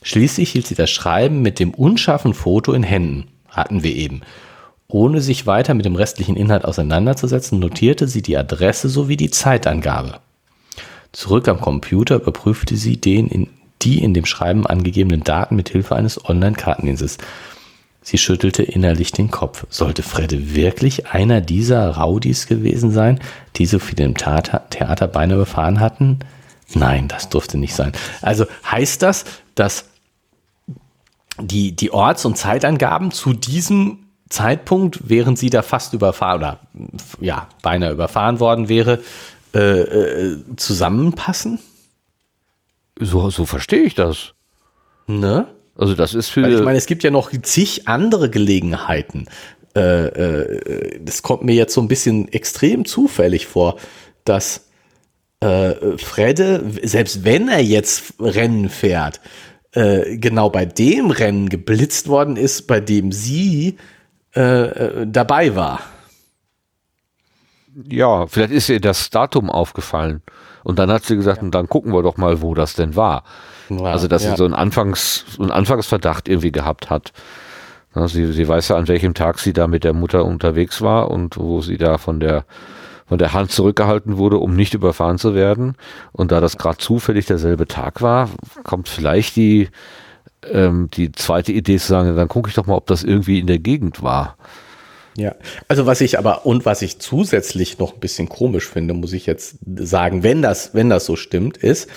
Schließlich 0.01 0.51
hielt 0.51 0.67
sie 0.67 0.75
das 0.75 0.91
Schreiben 0.91 1.41
mit 1.41 1.59
dem 1.59 1.73
unscharfen 1.73 2.33
Foto 2.33 2.73
in 2.73 2.83
Händen. 2.83 3.29
Hatten 3.47 3.83
wir 3.83 3.95
eben. 3.95 4.21
Ohne 4.93 5.21
sich 5.21 5.47
weiter 5.47 5.73
mit 5.73 5.85
dem 5.85 5.95
restlichen 5.95 6.35
Inhalt 6.35 6.65
auseinanderzusetzen, 6.65 7.57
notierte 7.57 8.07
sie 8.07 8.21
die 8.21 8.37
Adresse 8.37 8.89
sowie 8.89 9.17
die 9.17 9.31
Zeitangabe. 9.31 10.19
Zurück 11.11 11.47
am 11.47 11.59
Computer 11.59 12.17
überprüfte 12.17 12.77
sie 12.77 12.97
den 12.97 13.27
in, 13.27 13.49
die 13.81 14.03
in 14.03 14.13
dem 14.13 14.27
Schreiben 14.27 14.67
angegebenen 14.67 15.23
Daten 15.23 15.55
mit 15.55 15.69
Hilfe 15.69 15.95
eines 15.95 16.23
Online-Kartendienstes. 16.23 17.17
Sie 18.03 18.19
schüttelte 18.19 18.61
innerlich 18.61 19.11
den 19.11 19.31
Kopf. 19.31 19.65
Sollte 19.71 20.03
Fredde 20.03 20.53
wirklich 20.53 21.07
einer 21.07 21.41
dieser 21.41 21.89
Raudis 21.89 22.45
gewesen 22.45 22.91
sein, 22.91 23.19
die 23.55 23.65
so 23.65 23.79
viel 23.79 23.99
im 23.99 24.15
Theater, 24.15 25.07
Beine 25.07 25.37
befahren 25.37 25.79
hatten? 25.79 26.19
Nein, 26.75 27.07
das 27.07 27.29
durfte 27.29 27.57
nicht 27.57 27.73
sein. 27.73 27.93
Also 28.21 28.45
heißt 28.69 29.01
das, 29.01 29.25
dass 29.55 29.85
die, 31.39 31.71
die 31.71 31.89
Orts- 31.89 32.25
und 32.25 32.37
Zeitangaben 32.37 33.09
zu 33.09 33.33
diesem 33.33 34.02
Zeitpunkt, 34.29 34.99
während 35.09 35.37
sie 35.37 35.49
da 35.49 35.61
fast 35.61 35.93
überfahren 35.93 36.39
oder 36.39 36.59
ja, 37.19 37.47
beinahe 37.61 37.91
überfahren 37.91 38.39
worden 38.39 38.69
wäre, 38.69 38.99
äh, 39.53 39.59
äh, 39.59 40.37
zusammenpassen? 40.57 41.59
So, 42.99 43.29
so 43.29 43.45
verstehe 43.45 43.83
ich 43.83 43.95
das. 43.95 44.33
Ne? 45.07 45.47
Also 45.75 45.95
das 45.95 46.13
ist 46.13 46.29
für. 46.29 46.43
Weil 46.43 46.53
ich 46.53 46.61
meine, 46.61 46.77
es 46.77 46.85
gibt 46.85 47.03
ja 47.03 47.11
noch 47.11 47.31
zig 47.41 47.87
andere 47.87 48.29
Gelegenheiten. 48.29 49.27
Äh, 49.75 50.05
äh, 50.05 50.99
das 51.03 51.23
kommt 51.23 51.43
mir 51.43 51.55
jetzt 51.55 51.73
so 51.73 51.81
ein 51.81 51.87
bisschen 51.87 52.31
extrem 52.31 52.85
zufällig 52.85 53.47
vor, 53.47 53.77
dass 54.23 54.67
äh, 55.39 55.97
Fredde, 55.97 56.63
selbst 56.83 57.25
wenn 57.25 57.49
er 57.49 57.61
jetzt 57.61 58.13
Rennen 58.19 58.69
fährt, 58.69 59.19
äh, 59.71 60.17
genau 60.17 60.49
bei 60.49 60.65
dem 60.65 61.09
Rennen 61.09 61.49
geblitzt 61.49 62.07
worden 62.07 62.37
ist, 62.37 62.67
bei 62.67 62.79
dem 62.79 63.11
sie 63.11 63.77
äh, 64.35 64.41
äh, 64.41 65.07
dabei 65.07 65.55
war. 65.55 65.79
Ja, 67.89 68.27
vielleicht 68.27 68.51
ist 68.51 68.69
ihr 68.69 68.81
das 68.81 69.09
Datum 69.09 69.49
aufgefallen. 69.49 70.21
Und 70.63 70.79
dann 70.79 70.91
hat 70.91 71.03
sie 71.03 71.15
gesagt, 71.15 71.37
ja. 71.37 71.43
und 71.43 71.51
dann 71.53 71.67
gucken 71.67 71.93
wir 71.93 72.01
doch 72.01 72.17
mal, 72.17 72.41
wo 72.41 72.53
das 72.53 72.73
denn 72.73 72.95
war. 72.95 73.23
Ja, 73.69 73.85
also, 73.85 74.07
dass 74.07 74.23
ja. 74.23 74.31
sie 74.31 74.37
so 74.37 74.45
einen, 74.45 74.53
Anfangs, 74.53 75.25
einen 75.39 75.51
Anfangsverdacht 75.51 76.27
irgendwie 76.27 76.51
gehabt 76.51 76.89
hat. 76.89 77.13
sie, 78.07 78.31
sie 78.31 78.47
weiß 78.47 78.69
ja, 78.69 78.77
an 78.77 78.87
welchem 78.87 79.13
Tag 79.13 79.39
sie 79.39 79.53
da 79.53 79.67
mit 79.67 79.83
der 79.83 79.93
Mutter 79.93 80.25
unterwegs 80.25 80.81
war 80.81 81.11
und 81.11 81.37
wo 81.37 81.61
sie 81.61 81.77
da 81.77 81.97
von 81.97 82.19
der, 82.19 82.45
von 83.07 83.17
der 83.17 83.33
Hand 83.33 83.51
zurückgehalten 83.51 84.17
wurde, 84.17 84.37
um 84.37 84.55
nicht 84.55 84.73
überfahren 84.73 85.17
zu 85.17 85.35
werden. 85.35 85.75
Und 86.11 86.31
da 86.31 86.39
das 86.39 86.57
gerade 86.57 86.77
zufällig 86.77 87.25
derselbe 87.25 87.67
Tag 87.67 88.01
war, 88.01 88.29
kommt 88.63 88.89
vielleicht 88.89 89.35
die, 89.35 89.69
ähm, 90.51 90.89
die 90.93 91.11
zweite 91.11 91.51
Idee 91.51 91.77
zu 91.77 91.87
sagen, 91.87 92.15
dann 92.15 92.27
gucke 92.27 92.49
ich 92.49 92.55
doch 92.55 92.65
mal, 92.65 92.75
ob 92.75 92.87
das 92.87 93.03
irgendwie 93.03 93.39
in 93.39 93.47
der 93.47 93.59
Gegend 93.59 94.01
war. 94.03 94.37
Ja, 95.15 95.35
also 95.67 95.85
was 95.85 96.01
ich 96.01 96.17
aber 96.17 96.45
und 96.45 96.65
was 96.65 96.81
ich 96.81 96.99
zusätzlich 96.99 97.77
noch 97.77 97.93
ein 97.93 97.99
bisschen 97.99 98.29
komisch 98.29 98.67
finde, 98.67 98.93
muss 98.95 99.13
ich 99.13 99.25
jetzt 99.25 99.57
sagen, 99.75 100.23
wenn 100.23 100.41
das, 100.41 100.73
wenn 100.73 100.89
das 100.89 101.05
so 101.05 101.15
stimmt, 101.15 101.57
ist, 101.57 101.87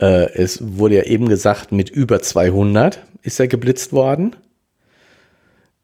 äh, 0.00 0.32
es 0.34 0.58
wurde 0.60 0.96
ja 0.96 1.02
eben 1.02 1.28
gesagt, 1.28 1.72
mit 1.72 1.90
über 1.90 2.22
200 2.22 3.00
ist 3.22 3.40
er 3.40 3.48
geblitzt 3.48 3.92
worden. 3.92 4.36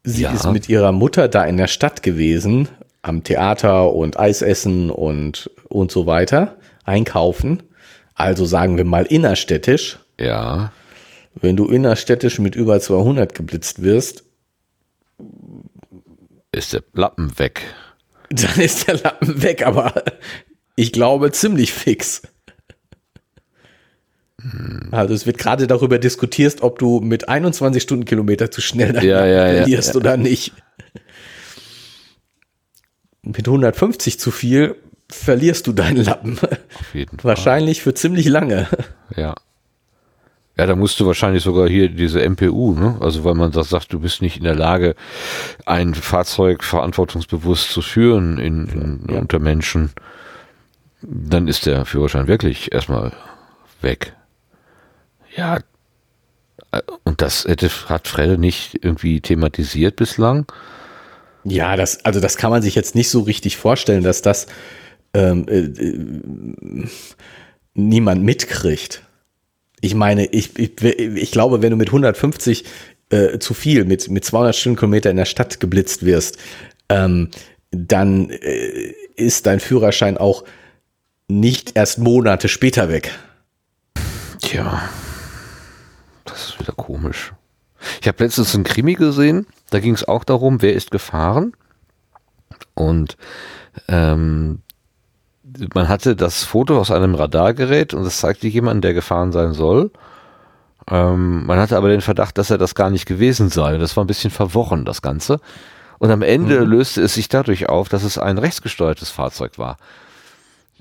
Sie 0.03 0.23
ja. 0.23 0.33
ist 0.33 0.49
mit 0.51 0.69
ihrer 0.69 0.91
Mutter 0.91 1.27
da 1.27 1.43
in 1.43 1.57
der 1.57 1.67
Stadt 1.67 2.03
gewesen, 2.03 2.69
am 3.01 3.23
Theater 3.23 3.93
und 3.93 4.19
Eis 4.19 4.41
essen 4.41 4.89
und, 4.89 5.51
und 5.67 5.91
so 5.91 6.05
weiter, 6.05 6.55
einkaufen. 6.85 7.63
Also 8.15 8.45
sagen 8.45 8.77
wir 8.77 8.85
mal 8.85 9.05
innerstädtisch. 9.05 9.99
Ja. 10.19 10.71
Wenn 11.35 11.55
du 11.55 11.67
innerstädtisch 11.67 12.39
mit 12.39 12.55
über 12.55 12.79
200 12.79 13.33
geblitzt 13.33 13.81
wirst, 13.81 14.23
ist 16.51 16.73
der 16.73 16.83
Lappen 16.93 17.37
weg. 17.39 17.61
Dann 18.29 18.59
ist 18.59 18.87
der 18.87 18.95
Lappen 18.99 19.41
weg, 19.41 19.65
aber 19.65 20.03
ich 20.75 20.91
glaube 20.91 21.31
ziemlich 21.31 21.71
fix. 21.73 22.21
Hm. 24.41 24.89
Also 24.91 25.13
es 25.13 25.25
wird 25.25 25.37
gerade 25.37 25.67
darüber 25.67 25.99
diskutiert, 25.99 26.61
ob 26.61 26.79
du 26.79 26.99
mit 26.99 27.29
21 27.29 27.83
Stundenkilometer 27.83 28.51
zu 28.51 28.61
schnell 28.61 29.03
ja, 29.03 29.25
ja, 29.25 29.45
verlierst 29.45 29.89
ja, 29.89 29.95
oder 29.95 30.17
nicht. 30.17 30.53
Mit 33.21 33.47
150 33.47 34.19
zu 34.19 34.31
viel 34.31 34.75
verlierst 35.09 35.67
du 35.67 35.73
deinen 35.73 36.03
Lappen. 36.03 36.39
Auf 36.39 36.95
jeden 36.95 37.19
Fall. 37.19 37.29
Wahrscheinlich 37.29 37.81
für 37.81 37.93
ziemlich 37.93 38.25
lange. 38.27 38.67
Ja. 39.15 39.35
Ja, 40.61 40.67
da 40.67 40.75
musst 40.75 40.99
du 40.99 41.07
wahrscheinlich 41.07 41.41
sogar 41.41 41.67
hier 41.67 41.89
diese 41.89 42.19
MPU, 42.19 42.75
ne? 42.75 42.95
Also 42.99 43.23
weil 43.23 43.33
man 43.33 43.51
das 43.51 43.69
sagt, 43.69 43.91
du 43.93 43.99
bist 43.99 44.21
nicht 44.21 44.37
in 44.37 44.43
der 44.43 44.53
Lage, 44.53 44.93
ein 45.65 45.95
Fahrzeug 45.95 46.63
verantwortungsbewusst 46.63 47.71
zu 47.71 47.81
führen 47.81 48.37
in, 48.37 48.67
in, 48.67 49.07
ja. 49.09 49.19
unter 49.21 49.39
Menschen, 49.39 49.89
dann 51.01 51.47
ist 51.47 51.65
der 51.65 51.85
Führerschein 51.85 52.27
wirklich 52.27 52.71
erstmal 52.71 53.11
weg. 53.81 54.13
Ja, 55.35 55.61
und 57.05 57.23
das 57.23 57.45
hätte, 57.45 57.67
hat 57.89 58.07
Fredde 58.07 58.37
nicht 58.37 58.85
irgendwie 58.85 59.19
thematisiert 59.19 59.95
bislang? 59.95 60.45
Ja, 61.43 61.75
das, 61.75 62.05
also 62.05 62.19
das 62.19 62.37
kann 62.37 62.51
man 62.51 62.61
sich 62.61 62.75
jetzt 62.75 62.93
nicht 62.93 63.09
so 63.09 63.21
richtig 63.21 63.57
vorstellen, 63.57 64.03
dass 64.03 64.21
das 64.21 64.45
ähm, 65.15 65.47
äh, 65.47 65.61
äh, 65.61 66.87
niemand 67.73 68.23
mitkriegt. 68.23 69.01
Ich 69.81 69.95
meine, 69.95 70.25
ich, 70.27 70.57
ich, 70.57 70.81
ich 70.83 71.31
glaube, 71.31 71.61
wenn 71.61 71.71
du 71.71 71.77
mit 71.77 71.89
150 71.89 72.65
äh, 73.09 73.39
zu 73.39 73.53
viel, 73.53 73.85
mit, 73.85 74.09
mit 74.09 74.23
200 74.23 74.55
Stundenkilometer 74.55 75.09
in 75.09 75.17
der 75.17 75.25
Stadt 75.25 75.59
geblitzt 75.59 76.05
wirst, 76.05 76.37
ähm, 76.89 77.29
dann 77.71 78.29
äh, 78.29 78.93
ist 79.15 79.47
dein 79.47 79.59
Führerschein 79.59 80.17
auch 80.17 80.43
nicht 81.27 81.75
erst 81.75 81.99
Monate 81.99 82.47
später 82.47 82.89
weg. 82.89 83.11
Tja, 84.41 84.81
das 86.25 86.49
ist 86.49 86.59
wieder 86.59 86.73
komisch. 86.73 87.33
Ich 88.01 88.07
habe 88.07 88.23
letztens 88.23 88.53
einen 88.53 88.63
Krimi 88.63 88.93
gesehen, 88.93 89.47
da 89.69 89.79
ging 89.79 89.93
es 89.93 90.07
auch 90.07 90.23
darum, 90.23 90.61
wer 90.61 90.73
ist 90.73 90.91
gefahren. 90.91 91.53
Und 92.73 93.17
ähm, 93.87 94.61
man 95.73 95.87
hatte 95.89 96.15
das 96.15 96.43
Foto 96.43 96.79
aus 96.79 96.91
einem 96.91 97.15
Radargerät 97.15 97.93
und 97.93 98.05
es 98.05 98.19
zeigte 98.19 98.47
jemanden, 98.47 98.81
der 98.81 98.93
gefahren 98.93 99.31
sein 99.31 99.53
soll. 99.53 99.91
Ähm, 100.89 101.45
man 101.45 101.59
hatte 101.59 101.77
aber 101.77 101.89
den 101.89 102.01
Verdacht, 102.01 102.37
dass 102.37 102.49
er 102.49 102.57
das 102.57 102.75
gar 102.75 102.89
nicht 102.89 103.05
gewesen 103.05 103.49
sei. 103.49 103.77
Das 103.77 103.95
war 103.97 104.03
ein 104.03 104.07
bisschen 104.07 104.31
verworren, 104.31 104.85
das 104.85 105.01
Ganze. 105.01 105.39
Und 105.99 106.09
am 106.11 106.21
Ende 106.23 106.61
mhm. 106.61 106.71
löste 106.71 107.01
es 107.01 107.13
sich 107.13 107.29
dadurch 107.29 107.69
auf, 107.69 107.89
dass 107.89 108.03
es 108.03 108.17
ein 108.17 108.37
rechtsgesteuertes 108.37 109.11
Fahrzeug 109.11 109.59
war. 109.59 109.77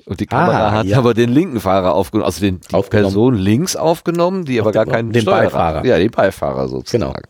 Und 0.06 0.20
die 0.20 0.26
Kamera 0.26 0.68
ah, 0.68 0.72
hat 0.72 0.86
ja. 0.86 0.98
aber 0.98 1.12
den 1.14 1.28
linken 1.28 1.60
Fahrer 1.60 1.94
aufgenommen, 1.94 2.24
also 2.26 2.40
den, 2.40 2.60
die 2.60 2.82
Person 2.88 3.34
links 3.34 3.76
aufgenommen, 3.76 4.44
die 4.44 4.60
aber 4.60 4.72
gar 4.72 4.86
keinen 4.86 5.12
den 5.12 5.22
Steuerer, 5.22 5.42
Beifahrer. 5.42 5.84
Ja, 5.84 5.98
den 5.98 6.10
Beifahrer 6.10 6.68
sozusagen. 6.68 7.12
Genau. 7.12 7.28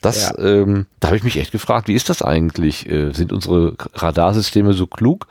Das, 0.00 0.30
ja. 0.30 0.38
ähm, 0.38 0.86
da 1.00 1.08
habe 1.08 1.16
ich 1.16 1.24
mich 1.24 1.36
echt 1.36 1.52
gefragt, 1.52 1.88
wie 1.88 1.94
ist 1.94 2.08
das 2.08 2.22
eigentlich? 2.22 2.88
Äh, 2.88 3.12
sind 3.12 3.32
unsere 3.32 3.74
Radarsysteme 3.94 4.72
so 4.72 4.86
klug, 4.86 5.26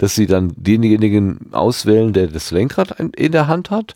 dass 0.00 0.14
sie 0.14 0.26
dann 0.26 0.52
denjenigen 0.56 1.52
auswählen, 1.52 2.14
der 2.14 2.28
das 2.28 2.50
Lenkrad 2.50 2.98
in 2.98 3.32
der 3.32 3.48
Hand 3.48 3.70
hat? 3.70 3.94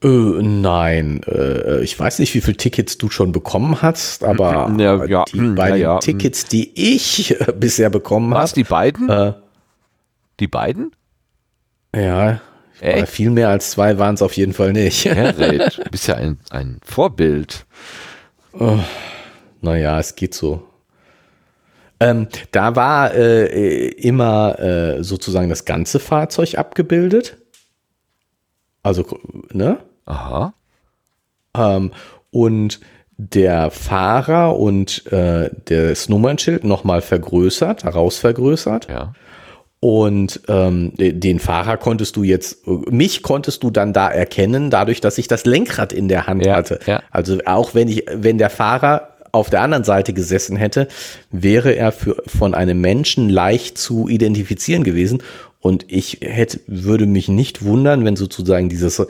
Äh, 0.00 0.08
nein, 0.08 1.22
äh, 1.26 1.82
ich 1.82 1.98
weiß 1.98 2.20
nicht, 2.20 2.34
wie 2.34 2.40
viele 2.40 2.56
Tickets 2.56 2.96
du 2.96 3.10
schon 3.10 3.32
bekommen 3.32 3.82
hast, 3.82 4.22
aber 4.22 4.72
ja, 4.78 5.04
ja, 5.06 5.24
die 5.24 5.40
beiden 5.40 5.80
ja, 5.80 5.98
Tickets, 5.98 6.44
die 6.44 6.70
ich 6.74 7.32
äh, 7.32 7.52
bisher 7.58 7.90
bekommen 7.90 8.32
habe. 8.32 8.44
Was, 8.44 8.52
die 8.52 8.62
beiden? 8.62 9.08
Äh, 9.08 9.32
die 10.38 10.46
beiden? 10.46 10.92
Ja, 11.94 12.40
viel 13.06 13.30
mehr 13.30 13.48
als 13.48 13.72
zwei 13.72 13.98
waren 13.98 14.14
es 14.14 14.22
auf 14.22 14.34
jeden 14.34 14.52
Fall 14.52 14.72
nicht. 14.72 15.04
Herred, 15.06 15.78
du 15.82 15.90
bist 15.90 16.06
ja 16.06 16.14
ein, 16.14 16.38
ein 16.50 16.78
Vorbild. 16.84 17.66
Oh, 18.52 18.78
naja, 19.62 19.98
es 19.98 20.14
geht 20.14 20.34
so. 20.34 20.62
Ähm, 21.98 22.28
da 22.52 22.76
war 22.76 23.14
äh, 23.14 23.88
immer 23.88 24.58
äh, 24.58 25.02
sozusagen 25.02 25.48
das 25.48 25.64
ganze 25.64 25.98
Fahrzeug 25.98 26.58
abgebildet. 26.58 27.38
Also, 28.82 29.04
ne? 29.52 29.78
Aha. 30.04 30.52
Ähm, 31.56 31.92
und 32.30 32.80
der 33.18 33.70
Fahrer 33.70 34.58
und 34.58 35.10
äh, 35.10 35.50
das 35.64 36.08
Nummernschild 36.08 36.64
nochmal 36.64 37.00
vergrößert, 37.00 37.84
herausvergrößert. 37.84 38.88
Ja. 38.90 39.14
Und 39.80 40.40
ähm, 40.48 40.92
den 40.96 41.38
Fahrer 41.38 41.76
konntest 41.76 42.16
du 42.16 42.22
jetzt, 42.22 42.66
mich 42.66 43.22
konntest 43.22 43.62
du 43.62 43.70
dann 43.70 43.92
da 43.92 44.08
erkennen, 44.08 44.70
dadurch, 44.70 45.00
dass 45.00 45.18
ich 45.18 45.28
das 45.28 45.44
Lenkrad 45.44 45.92
in 45.92 46.08
der 46.08 46.26
Hand 46.26 46.44
ja, 46.44 46.56
hatte. 46.56 46.80
Ja. 46.86 47.02
Also 47.10 47.38
auch 47.46 47.74
wenn 47.74 47.88
ich, 47.88 48.04
wenn 48.12 48.38
der 48.38 48.50
Fahrer 48.50 49.15
auf 49.36 49.50
der 49.50 49.62
anderen 49.62 49.84
Seite 49.84 50.12
gesessen 50.12 50.56
hätte, 50.56 50.88
wäre 51.30 51.72
er 51.74 51.92
für, 51.92 52.22
von 52.26 52.54
einem 52.54 52.80
Menschen 52.80 53.28
leicht 53.28 53.78
zu 53.78 54.08
identifizieren 54.08 54.84
gewesen. 54.84 55.22
Und 55.60 55.84
ich 55.88 56.18
hätte, 56.22 56.60
würde 56.66 57.06
mich 57.06 57.28
nicht 57.28 57.64
wundern, 57.64 58.04
wenn 58.04 58.16
sozusagen 58.16 58.68
dieses 58.68 59.04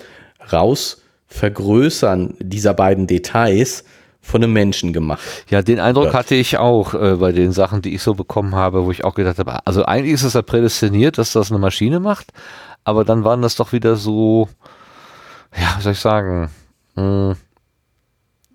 Rausvergrößern 0.53 2.35
dieser 2.41 2.75
beiden 2.75 3.07
Details 3.07 3.85
von 4.27 4.43
einem 4.43 4.53
Menschen 4.53 4.93
gemacht. 4.93 5.23
Ja, 5.49 5.63
den 5.63 5.79
Eindruck 5.79 6.13
hatte 6.13 6.35
ich 6.35 6.59
auch 6.59 6.95
äh, 6.95 7.17
bei 7.17 7.31
den 7.31 7.53
Sachen, 7.53 7.81
die 7.81 7.95
ich 7.95 8.03
so 8.03 8.15
bekommen 8.15 8.57
habe, 8.57 8.85
wo 8.85 8.91
ich 8.91 9.05
auch 9.05 9.15
gedacht 9.15 9.39
habe, 9.39 9.65
also 9.65 9.85
eigentlich 9.85 10.15
ist 10.15 10.25
es 10.25 10.35
ja 10.35 10.43
prädestiniert, 10.43 11.17
dass 11.17 11.33
das 11.33 11.51
eine 11.51 11.61
Maschine 11.61 12.01
macht, 12.01 12.33
aber 12.83 13.05
dann 13.05 13.23
waren 13.23 13.41
das 13.41 13.55
doch 13.55 13.73
wieder 13.73 13.95
so, 13.95 14.49
ja, 15.57 15.77
wie 15.79 15.83
soll 15.83 15.93
ich 15.93 16.01
sagen, 16.01 16.51
mh, 16.97 17.03
hm, 17.03 17.37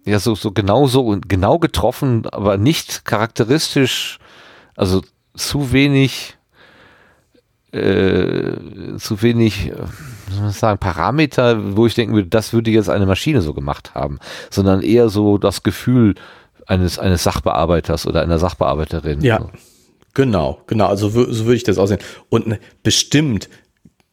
ja, 0.05 0.19
so, 0.19 0.35
so 0.35 0.51
genau 0.51 0.87
so 0.87 1.05
und 1.05 1.29
genau 1.29 1.59
getroffen, 1.59 2.25
aber 2.31 2.57
nicht 2.57 3.05
charakteristisch, 3.05 4.19
also 4.75 5.01
zu 5.35 5.71
wenig, 5.71 6.37
äh, 7.71 8.97
zu 8.97 9.21
wenig, 9.21 9.69
äh, 9.69 10.49
sagen, 10.49 10.79
Parameter, 10.79 11.75
wo 11.75 11.85
ich 11.85 11.95
denken 11.95 12.15
würde, 12.15 12.29
das 12.29 12.53
würde 12.53 12.71
jetzt 12.71 12.89
eine 12.89 13.05
Maschine 13.05 13.41
so 13.41 13.53
gemacht 13.53 13.93
haben, 13.93 14.19
sondern 14.49 14.81
eher 14.81 15.09
so 15.09 15.37
das 15.37 15.63
Gefühl 15.63 16.15
eines, 16.65 16.99
eines 16.99 17.23
Sachbearbeiters 17.23 18.07
oder 18.07 18.21
einer 18.21 18.39
Sachbearbeiterin. 18.39 19.21
Ja. 19.21 19.49
Genau, 20.13 20.61
genau. 20.67 20.87
Also 20.87 21.09
so 21.09 21.45
würde 21.45 21.55
ich 21.55 21.63
das 21.63 21.77
aussehen. 21.77 21.99
Und 22.29 22.59
bestimmt 22.83 23.47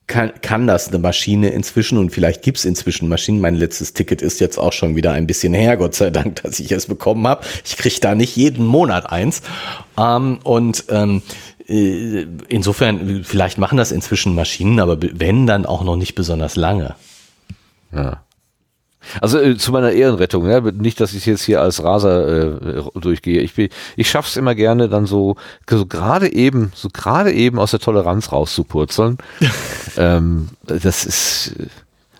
kann, 0.09 0.33
kann 0.41 0.67
das 0.67 0.89
eine 0.89 0.99
Maschine 0.99 1.51
inzwischen 1.51 1.99
und 1.99 2.11
vielleicht 2.11 2.43
gibt's 2.43 2.65
inzwischen 2.65 3.09
Maschinen. 3.09 3.41
Mein 3.41 3.55
letztes 3.55 3.93
Ticket 3.93 4.23
ist 4.23 4.41
jetzt 4.41 4.59
auch 4.59 4.73
schon 4.73 4.97
wieder 4.97 5.13
ein 5.13 5.27
bisschen 5.27 5.55
her, 5.55 5.77
Gott 5.77 5.95
sei 5.95 6.11
Dank, 6.11 6.43
dass 6.43 6.59
ich 6.59 6.73
es 6.73 6.87
bekommen 6.87 7.27
habe. 7.29 7.45
Ich 7.65 7.77
kriege 7.77 8.01
da 8.01 8.15
nicht 8.15 8.35
jeden 8.35 8.67
Monat 8.67 9.13
eins. 9.13 9.43
Ähm, 9.97 10.39
und 10.43 10.85
ähm, 10.89 11.23
äh, 11.69 12.27
insofern, 12.49 13.23
vielleicht 13.23 13.59
machen 13.59 13.79
das 13.79 13.93
inzwischen 13.93 14.35
Maschinen, 14.35 14.81
aber 14.81 14.99
wenn, 15.01 15.47
dann 15.47 15.67
auch 15.67 15.85
noch 15.85 15.97
nicht 15.97 16.15
besonders 16.15 16.57
lange. 16.57 16.97
Ja. 17.93 18.23
Also 19.21 19.41
äh, 19.41 19.57
zu 19.57 19.73
meiner 19.73 19.93
Ehrenrettung, 19.93 20.49
ja, 20.49 20.61
nicht, 20.61 21.01
dass 21.01 21.15
ich 21.15 21.27
jetzt 21.27 21.43
hier 21.43 21.61
als 21.61 21.83
Raser 21.83 22.59
äh, 22.59 22.83
durchgehe. 22.95 23.41
Ich, 23.41 23.55
bin, 23.55 23.69
ich 23.97 24.11
schaff's 24.11 24.37
immer 24.37 24.55
gerne, 24.55 24.89
dann 24.89 25.07
so, 25.07 25.37
so 25.69 25.87
gerade 25.87 26.33
eben, 26.33 26.73
so 26.75 26.89
gerade 26.89 27.33
eben 27.33 27.59
aus 27.59 27.71
der 27.71 27.81
Toleranz 27.81 28.33
rauszupurzeln. 28.33 29.19
ähm, 29.97 30.49
das 30.65 31.05
ist 31.05 31.55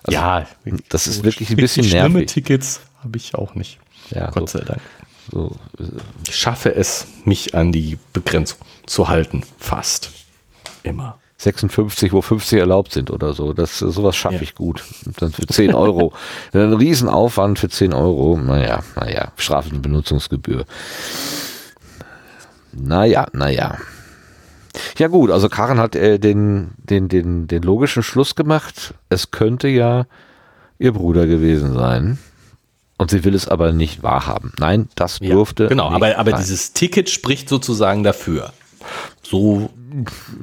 also, 0.03 0.19
ja, 0.19 0.47
das 0.89 1.07
ist 1.07 1.23
wirklich 1.23 1.49
ein 1.49 1.57
bisschen 1.57 1.85
nervig. 1.85 2.11
Schlimme 2.11 2.25
Tickets 2.25 2.81
habe 3.03 3.17
ich 3.17 3.35
auch 3.35 3.55
nicht. 3.55 3.79
Ja, 4.11 4.31
Gott 4.31 4.49
so, 4.49 4.57
sei 4.59 4.65
Dank. 4.65 4.81
So, 5.31 5.55
ich 6.27 6.35
schaffe 6.35 6.73
es, 6.73 7.05
mich 7.25 7.53
an 7.53 7.71
die 7.71 7.99
Begrenzung 8.13 8.57
zu 8.85 9.07
halten. 9.07 9.43
Fast. 9.59 10.11
Immer. 10.83 11.19
56, 11.39 12.11
wo 12.11 12.21
50 12.21 12.59
erlaubt 12.59 12.91
sind 12.91 13.09
oder 13.11 13.33
so. 13.33 13.53
Das, 13.53 13.79
sowas 13.79 14.17
schaffe 14.17 14.35
ja. 14.35 14.41
ich 14.41 14.55
gut. 14.55 14.83
Und 15.05 15.21
dann 15.21 15.31
für 15.31 15.47
10 15.47 15.73
Euro. 15.73 16.11
Ein 16.53 16.73
Riesenaufwand 16.73 17.59
für 17.59 17.69
10 17.69 17.93
Euro. 17.93 18.37
Naja, 18.37 18.83
naja, 18.97 19.31
strafende 19.37 19.79
Benutzungsgebühr. 19.79 20.65
Naja, 22.73 23.27
naja. 23.31 23.77
Ja 24.97 25.07
gut, 25.07 25.31
also 25.31 25.47
Karen 25.47 25.79
hat 25.79 25.95
äh, 25.95 26.19
den, 26.19 26.71
den, 26.77 27.07
den, 27.07 27.47
den 27.47 27.63
logischen 27.63 28.03
Schluss 28.03 28.35
gemacht. 28.35 28.93
Es 29.07 29.31
könnte 29.31 29.69
ja 29.69 30.07
ihr 30.77 30.91
Bruder 30.91 31.25
gewesen 31.25 31.73
sein. 31.73 32.19
Und 32.97 33.11
sie 33.11 33.23
will 33.23 33.33
es 33.33 33.47
aber 33.47 33.71
nicht 33.71 34.03
wahrhaben. 34.03 34.51
Nein, 34.59 34.89
das 34.95 35.19
durfte. 35.19 35.63
Ja, 35.63 35.69
genau, 35.69 35.89
aber, 35.89 36.17
aber 36.17 36.33
dieses 36.33 36.73
Ticket 36.73 37.09
spricht 37.09 37.47
sozusagen 37.47 38.03
dafür. 38.03 38.51
So 39.23 39.69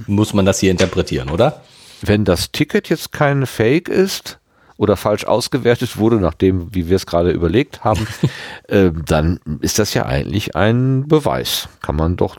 muss 0.07 0.33
man 0.33 0.47
das 0.47 0.61
hier 0.61 0.71
interpretieren, 0.71 1.31
oder? 1.31 1.63
Wenn 2.03 2.25
das 2.25 2.53
Ticket 2.53 2.89
jetzt 2.89 3.13
kein 3.13 3.47
Fake 3.47 3.89
ist 3.89 4.39
oder 4.77 4.97
falsch 4.97 5.25
ausgewertet 5.25 5.97
wurde, 5.97 6.17
nachdem, 6.17 6.75
wie 6.75 6.89
wir 6.89 6.97
es 6.97 7.07
gerade 7.07 7.31
überlegt 7.31 7.85
haben, 7.85 8.07
äh, 8.69 8.91
dann 8.93 9.41
ist 9.61 9.79
das 9.79 9.95
ja 9.95 10.07
eigentlich 10.07 10.55
ein 10.57 11.09
Beweis. 11.09 11.69
Kann 11.81 11.97
man 11.97 12.17
doch 12.17 12.37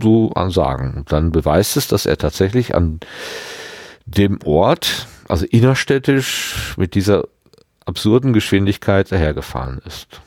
so 0.00 0.32
sagen. 0.48 1.04
Dann 1.08 1.30
beweist 1.30 1.76
es, 1.76 1.86
dass 1.86 2.06
er 2.06 2.18
tatsächlich 2.18 2.74
an 2.74 3.00
dem 4.06 4.40
Ort, 4.44 5.06
also 5.28 5.46
innerstädtisch, 5.46 6.74
mit 6.76 6.94
dieser 6.94 7.24
absurden 7.84 8.32
Geschwindigkeit 8.32 9.10
dahergefahren 9.12 9.80
ist. 9.84 10.20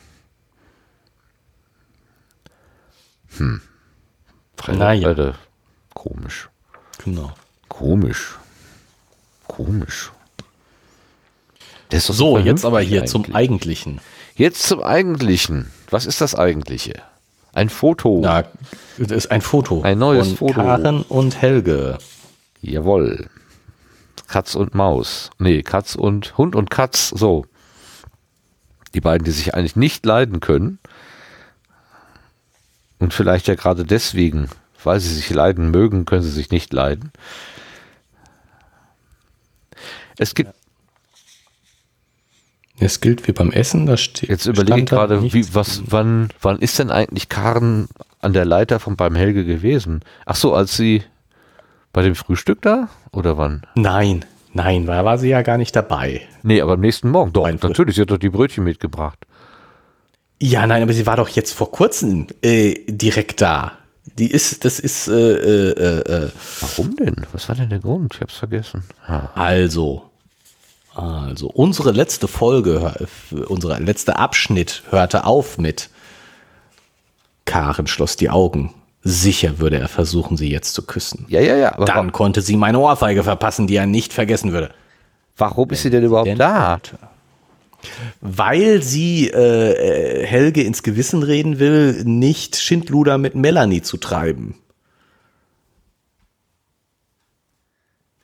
Hm. 3.38 3.62
Naja. 4.68 5.36
Komisch. 6.06 6.50
Genau. 7.04 7.34
Komisch. 7.68 8.36
Komisch. 9.48 10.12
so, 11.92 12.14
so 12.14 12.38
jetzt 12.38 12.66
aber 12.66 12.82
hier 12.82 13.02
eigentlich. 13.02 13.12
zum 13.12 13.36
Eigentlichen. 13.36 14.02
Jetzt 14.36 14.64
zum 14.64 14.84
Eigentlichen. 14.84 15.72
Was 15.90 16.06
ist 16.06 16.22
das 16.22 16.36
Eigentliche? 16.36 17.02
Ein 17.54 17.70
Foto. 17.70 18.20
Na, 18.22 18.44
das 18.98 19.12
ist 19.12 19.32
ein 19.32 19.42
Foto. 19.42 19.82
Ein 19.82 19.98
neues 19.98 20.28
von 20.28 20.38
Foto. 20.38 20.54
Karen 20.54 21.02
und 21.04 21.42
Helge. 21.42 21.98
Jawohl. 22.62 23.30
Katz 24.28 24.56
und 24.56 24.76
Maus. 24.76 25.32
Nee, 25.40 25.64
Katz 25.64 25.96
und 25.96 26.38
Hund 26.38 26.56
und 26.56 26.70
Katz. 26.70 27.10
So. 27.10 27.46
Die 28.94 29.02
beiden, 29.02 29.26
die 29.26 29.32
sich 29.32 29.54
eigentlich 29.56 29.76
nicht 29.76 30.06
leiden 30.06 30.40
können. 30.40 30.80
Und 33.00 33.14
vielleicht 33.14 33.48
ja 33.48 33.56
gerade 33.56 33.86
deswegen, 33.86 34.50
weil 34.86 35.00
sie 35.00 35.14
sich 35.14 35.30
leiden 35.30 35.72
mögen, 35.72 36.06
können 36.06 36.22
sie 36.22 36.32
sich 36.32 36.52
nicht 36.52 36.74
leiden. 36.74 37.12
Es 40.18 40.36
gibt. 40.36 40.52
Es 42.78 43.00
gilt 43.00 43.26
wie 43.28 43.32
beim 43.32 43.52
Essen, 43.52 43.86
da 43.86 43.96
steht. 43.96 44.30
Jetzt 44.30 44.46
überlege 44.46 44.82
ich 44.82 44.86
gerade, 44.86 45.34
wie, 45.34 45.54
was, 45.56 45.84
wann, 45.88 46.30
wann 46.42 46.60
ist 46.60 46.78
denn 46.78 46.92
eigentlich 46.92 47.30
Karen 47.30 47.88
an 48.20 48.34
der 48.34 48.44
Leiter 48.44 48.80
von 48.80 48.98
beim 48.98 49.16
Helge 49.16 49.46
gewesen? 49.46 50.02
Ach 50.26 50.36
so, 50.36 50.54
als 50.54 50.76
sie 50.76 51.04
bei 51.94 52.02
dem 52.02 52.16
Frühstück 52.16 52.62
da? 52.62 52.90
Oder 53.14 53.38
wann? 53.38 53.66
Nein, 53.76 54.26
nein, 54.52 54.86
da 54.88 55.06
war 55.06 55.18
sie 55.18 55.30
ja 55.30 55.42
gar 55.42 55.58
nicht 55.58 55.74
dabei. 55.74 56.22
Nee, 56.44 56.60
aber 56.60 56.74
am 56.74 56.82
nächsten 56.82 57.10
Morgen. 57.10 57.32
Doch, 57.32 57.48
natürlich, 57.50 57.96
sie 57.96 58.02
hat 58.02 58.12
doch 58.12 58.18
die 58.18 58.30
Brötchen 58.30 58.66
mitgebracht. 58.66 59.20
Ja, 60.42 60.68
nein, 60.68 60.84
aber 60.84 60.92
sie 60.92 61.06
war 61.06 61.16
doch 61.16 61.30
jetzt 61.30 61.54
vor 61.54 61.72
kurzem 61.72 62.28
äh, 62.42 62.74
direkt 62.88 63.40
da. 63.40 63.72
Die 64.18 64.30
ist, 64.32 64.64
das 64.64 64.80
ist, 64.80 65.08
äh, 65.08 65.14
äh, 65.14 66.00
äh, 66.26 66.32
Warum 66.62 66.96
denn? 66.96 67.16
Was 67.32 67.50
war 67.50 67.56
denn 67.56 67.70
der 67.70 67.80
Grund? 67.80 68.14
Ich 68.16 68.22
hab's 68.22 68.36
vergessen. 68.36 68.84
Ah. 69.08 69.30
also, 69.34 70.04
also, 70.94 71.48
unsere 71.48 71.92
letzte 71.92 72.28
Folge, 72.28 72.94
unser 73.48 73.80
letzter 73.80 74.18
Abschnitt 74.20 74.84
hörte 74.92 75.26
auf 75.26 75.58
mit 75.58 75.90
Karen 77.46 77.88
schloss 77.88 78.16
die 78.16 78.30
Augen. 78.30 78.74
Sicher 79.04 79.60
würde 79.60 79.78
er 79.78 79.88
versuchen, 79.88 80.36
sie 80.38 80.50
jetzt 80.50 80.74
zu 80.74 80.84
küssen. 80.84 81.26
Ja, 81.28 81.42
ja, 81.42 81.56
ja. 81.56 81.72
Dann 81.86 82.12
konnte 82.12 82.42
sie 82.42 82.58
meine 82.58 82.80
Ohrfeige 82.80 83.24
verpassen, 83.24 83.68
die 83.68 83.76
er 83.76 83.86
nicht 83.86 84.14
vergessen 84.14 84.52
würde. 84.52 84.72
warum 85.38 85.70
ist 85.72 85.82
sie 85.82 85.90
denn 85.90 86.04
überhaupt 86.04 86.28
Denn- 86.28 86.38
da? 86.38 86.80
Weil 88.22 88.82
sie 88.82 89.30
äh, 89.30 90.22
äh, 90.22 90.26
Helge 90.26 90.64
ins 90.64 90.84
Gewissen 90.84 91.24
reden 91.24 91.60
will, 91.60 92.04
nicht 92.04 92.56
Schindluder 92.56 93.18
mit 93.18 93.36
Melanie 93.36 93.82
zu 93.82 93.98
treiben. 93.98 94.56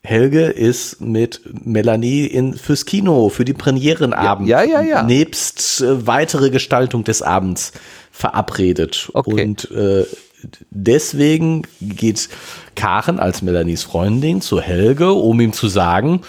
Helge 0.04 0.46
ist 0.46 1.00
mit 1.00 1.42
Melanie 1.66 2.26
in, 2.26 2.56
fürs 2.56 2.86
Kino, 2.86 3.30
für 3.30 3.46
die 3.46 3.54
Premierenabend, 3.54 4.50
Ja, 4.50 4.64
ja, 4.64 4.82
ja, 4.82 4.88
ja. 4.88 5.04
nebst 5.04 5.82
äh, 5.82 6.08
weitere 6.08 6.50
Gestaltung 6.50 7.04
des 7.04 7.22
Abends 7.22 7.72
verabredet. 8.12 9.12
Okay. 9.14 9.44
Und 9.44 9.70
äh, 9.72 10.06
deswegen 10.72 11.64
geht 11.80 12.30
Karen 12.76 13.20
als 13.20 13.44
Melanies 13.44 13.84
Freundin 13.84 14.42
zu 14.42 14.60
Helge, 14.60 15.14
um 15.14 15.40
ihm 15.40 15.54
zu 15.54 15.68
sagen, 15.68 16.22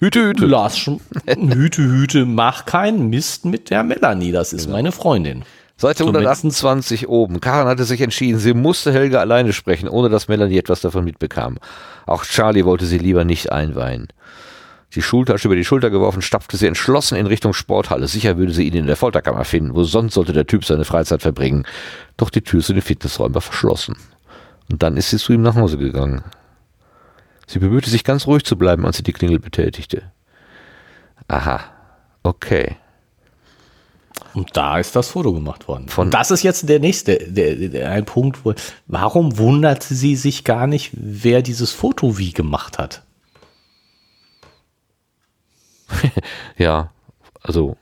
Hüte, 0.00 0.28
Hüte. 0.28 0.48
Schon, 0.76 1.00
Hüte, 1.26 1.82
Hüte, 1.82 2.24
mach 2.24 2.64
keinen 2.66 3.08
Mist 3.10 3.44
mit 3.44 3.70
der 3.70 3.82
Melanie, 3.82 4.32
das 4.32 4.52
ist 4.52 4.68
meine 4.68 4.92
Freundin. 4.92 5.44
Seite 5.76 5.98
Zumindest- 5.98 6.44
128 6.44 7.08
oben. 7.08 7.40
Karen 7.40 7.68
hatte 7.68 7.84
sich 7.84 8.00
entschieden, 8.00 8.38
sie 8.38 8.54
musste 8.54 8.92
Helge 8.92 9.20
alleine 9.20 9.52
sprechen, 9.52 9.88
ohne 9.88 10.08
dass 10.08 10.28
Melanie 10.28 10.58
etwas 10.58 10.80
davon 10.80 11.04
mitbekam. 11.04 11.58
Auch 12.06 12.24
Charlie 12.24 12.64
wollte 12.64 12.86
sie 12.86 12.98
lieber 12.98 13.24
nicht 13.24 13.52
einweihen. 13.52 14.08
Die 14.94 15.02
Schultasche 15.02 15.48
über 15.48 15.54
die 15.54 15.64
Schulter 15.64 15.90
geworfen, 15.90 16.22
stapfte 16.22 16.56
sie 16.56 16.66
entschlossen 16.66 17.16
in 17.16 17.26
Richtung 17.26 17.52
Sporthalle. 17.52 18.08
Sicher 18.08 18.38
würde 18.38 18.52
sie 18.52 18.66
ihn 18.66 18.74
in 18.74 18.86
der 18.86 18.96
Folterkammer 18.96 19.44
finden. 19.44 19.74
Wo 19.74 19.84
sonst 19.84 20.14
sollte 20.14 20.32
der 20.32 20.46
Typ 20.46 20.64
seine 20.64 20.84
Freizeit 20.84 21.22
verbringen? 21.22 21.64
Doch 22.16 22.30
die 22.30 22.40
Tür 22.40 22.62
zu 22.62 22.72
den 22.72 22.82
Fitnessräumen 22.82 23.34
war 23.34 23.42
verschlossen. 23.42 23.96
Und 24.70 24.82
dann 24.82 24.96
ist 24.96 25.10
sie 25.10 25.18
zu 25.18 25.32
ihm 25.32 25.42
nach 25.42 25.56
Hause 25.56 25.76
gegangen. 25.76 26.22
Sie 27.48 27.58
bemühte 27.58 27.88
sich 27.90 28.04
ganz 28.04 28.26
ruhig 28.26 28.44
zu 28.44 28.56
bleiben, 28.56 28.84
als 28.86 28.98
sie 28.98 29.02
die 29.02 29.12
Klingel 29.14 29.38
betätigte. 29.40 30.12
Aha. 31.28 31.60
Okay. 32.22 32.76
Und 34.34 34.54
da 34.56 34.78
ist 34.78 34.94
das 34.94 35.08
Foto 35.08 35.32
gemacht 35.32 35.66
worden. 35.66 35.88
Von- 35.88 36.08
Und 36.08 36.14
das 36.14 36.30
ist 36.30 36.42
jetzt 36.42 36.68
der 36.68 36.78
nächste, 36.78 37.16
der, 37.16 37.56
der, 37.56 37.90
ein 37.90 38.04
Punkt, 38.04 38.44
wo, 38.44 38.52
warum 38.86 39.38
wundert 39.38 39.82
sie 39.82 40.14
sich 40.14 40.44
gar 40.44 40.66
nicht, 40.66 40.90
wer 40.92 41.40
dieses 41.40 41.72
Foto 41.72 42.18
wie 42.18 42.32
gemacht 42.32 42.78
hat? 42.78 43.02
Ja, 46.58 46.90
also 47.42 47.76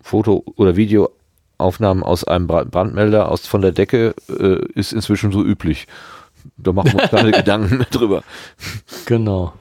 Foto- 0.00 0.44
oder 0.56 0.76
Videoaufnahmen 0.76 2.02
aus 2.02 2.24
einem 2.24 2.46
Bra- 2.46 2.64
Brandmelder 2.64 3.30
aus 3.30 3.46
von 3.46 3.60
der 3.62 3.72
Decke 3.72 4.14
äh, 4.28 4.64
ist 4.74 4.92
inzwischen 4.92 5.32
so 5.32 5.42
üblich. 5.44 5.86
Da 6.56 6.72
machen 6.72 6.92
wir 6.92 7.02
uns 7.02 7.10
keine 7.10 7.30
Gedanken 7.32 7.78
mehr 7.78 7.86
drüber. 7.90 8.22
Genau. 9.06 9.54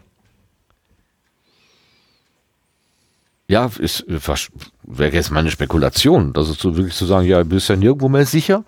Ja, 3.48 3.70
ist 3.80 4.08
äh, 4.08 4.20
wäre 4.84 5.14
jetzt 5.14 5.32
meine 5.32 5.52
Spekulation, 5.52 6.32
das 6.32 6.48
ist 6.48 6.62
so 6.62 6.78
wirklich 6.78 6.96
zu 6.96 7.06
sagen, 7.06 7.28
ja, 7.28 7.44
du 7.44 7.50
bist 7.50 7.68
ja 7.68 7.76
nirgendwo 7.76 8.08
mehr 8.08 8.26
sicher, 8.26 8.64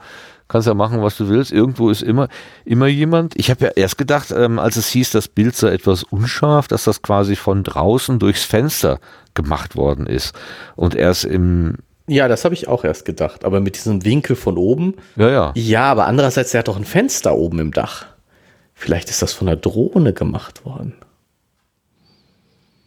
kannst 0.49 0.67
ja 0.67 0.73
machen, 0.73 1.01
was 1.01 1.15
du 1.15 1.29
willst. 1.29 1.53
Irgendwo 1.53 1.89
ist 1.89 2.01
immer 2.01 2.27
immer 2.65 2.87
jemand. 2.87 3.33
Ich 3.37 3.49
habe 3.49 3.65
ja 3.65 3.71
erst 3.71 3.97
gedacht, 3.97 4.31
ähm, 4.31 4.59
als 4.59 4.75
es 4.75 4.89
hieß, 4.89 5.11
das 5.11 5.29
Bild 5.29 5.55
sei 5.55 5.69
etwas 5.69 6.03
unscharf, 6.03 6.67
dass 6.67 6.83
das 6.83 7.01
quasi 7.01 7.37
von 7.37 7.63
draußen 7.63 8.19
durchs 8.19 8.43
Fenster 8.43 8.99
gemacht 9.33 9.77
worden 9.77 10.05
ist 10.05 10.35
und 10.75 10.95
erst 10.95 11.23
im 11.23 11.77
Ja, 12.07 12.27
das 12.27 12.43
habe 12.43 12.53
ich 12.53 12.67
auch 12.67 12.83
erst 12.83 13.05
gedacht. 13.05 13.45
Aber 13.45 13.59
mit 13.61 13.75
diesem 13.75 14.03
Winkel 14.03 14.35
von 14.35 14.57
oben. 14.57 14.95
ja 15.15 15.29
ja 15.29 15.51
Ja, 15.55 15.91
aber 15.91 16.05
andererseits, 16.07 16.53
er 16.53 16.59
hat 16.59 16.67
doch 16.67 16.77
ein 16.77 16.85
Fenster 16.85 17.35
oben 17.35 17.59
im 17.59 17.71
Dach. 17.71 18.07
Vielleicht 18.73 19.09
ist 19.09 19.21
das 19.21 19.33
von 19.33 19.47
der 19.47 19.55
Drohne 19.55 20.13
gemacht 20.13 20.65
worden. 20.65 20.95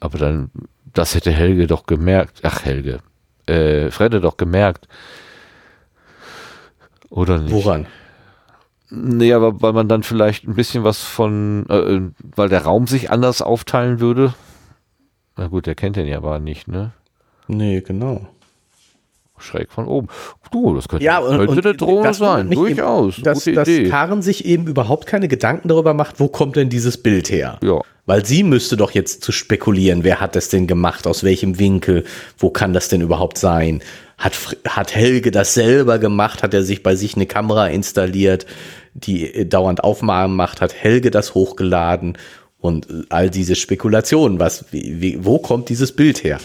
Aber 0.00 0.18
dann, 0.18 0.50
das 0.92 1.14
hätte 1.14 1.30
Helge 1.30 1.66
doch 1.66 1.86
gemerkt. 1.86 2.40
Ach, 2.42 2.64
Helge. 2.64 2.98
Äh, 3.46 3.90
Fredde 3.90 4.20
doch 4.20 4.36
gemerkt. 4.36 4.88
Oder 7.08 7.38
nicht? 7.38 7.52
Woran? 7.52 7.86
Nee, 8.90 9.32
aber 9.32 9.62
weil 9.62 9.72
man 9.72 9.88
dann 9.88 10.02
vielleicht 10.02 10.44
ein 10.44 10.54
bisschen 10.54 10.84
was 10.84 11.02
von, 11.02 11.66
äh, 11.68 12.00
weil 12.36 12.48
der 12.48 12.64
Raum 12.64 12.86
sich 12.86 13.10
anders 13.10 13.42
aufteilen 13.42 14.00
würde. 14.00 14.34
Na 15.36 15.48
gut, 15.48 15.66
der 15.66 15.74
kennt 15.74 15.96
den 15.96 16.06
ja 16.06 16.18
aber 16.18 16.38
nicht, 16.38 16.68
ne? 16.68 16.92
Nee, 17.48 17.80
genau. 17.80 18.28
Schräg 19.38 19.70
von 19.70 19.86
oben. 19.86 20.08
Du, 20.50 20.74
das 20.74 20.88
könnte, 20.88 21.04
Ja, 21.04 21.18
und, 21.18 21.36
könnte 21.36 21.52
und 21.52 21.66
eine 21.66 21.74
Drohne 21.76 22.14
sein. 22.14 22.48
mich 22.48 22.58
eben, 22.58 22.76
Durchaus. 22.76 23.20
Dass, 23.22 23.44
Gute 23.44 23.52
dass 23.52 23.68
Idee. 23.68 23.88
Karen 23.88 24.22
sich 24.22 24.44
eben 24.44 24.66
überhaupt 24.66 25.06
keine 25.06 25.28
Gedanken 25.28 25.68
darüber 25.68 25.94
macht, 25.94 26.20
wo 26.20 26.28
kommt 26.28 26.56
denn 26.56 26.68
dieses 26.68 26.96
Bild 27.02 27.30
her? 27.30 27.58
Ja. 27.62 27.80
Weil 28.06 28.24
sie 28.24 28.44
müsste 28.44 28.76
doch 28.76 28.92
jetzt 28.92 29.24
zu 29.24 29.32
spekulieren, 29.32 30.04
wer 30.04 30.20
hat 30.20 30.36
das 30.36 30.48
denn 30.48 30.66
gemacht, 30.66 31.06
aus 31.06 31.24
welchem 31.24 31.58
Winkel, 31.58 32.04
wo 32.38 32.50
kann 32.50 32.72
das 32.72 32.88
denn 32.88 33.00
überhaupt 33.00 33.36
sein? 33.36 33.82
Hat, 34.16 34.34
hat 34.66 34.94
Helge 34.94 35.30
das 35.30 35.54
selber 35.54 35.98
gemacht? 35.98 36.42
Hat 36.42 36.54
er 36.54 36.62
sich 36.62 36.82
bei 36.82 36.94
sich 36.94 37.16
eine 37.16 37.26
Kamera 37.26 37.66
installiert, 37.66 38.46
die 38.94 39.34
äh, 39.34 39.44
dauernd 39.44 39.84
Aufnahmen 39.84 40.36
macht? 40.36 40.60
Hat 40.60 40.72
Helge 40.74 41.10
das 41.10 41.34
hochgeladen? 41.34 42.16
Und 42.58 42.86
all 43.10 43.28
diese 43.28 43.54
Spekulationen, 43.54 44.40
was, 44.40 44.64
wie, 44.72 45.00
wie, 45.00 45.24
wo 45.24 45.38
kommt 45.38 45.68
dieses 45.68 45.92
Bild 45.92 46.24
her? 46.24 46.38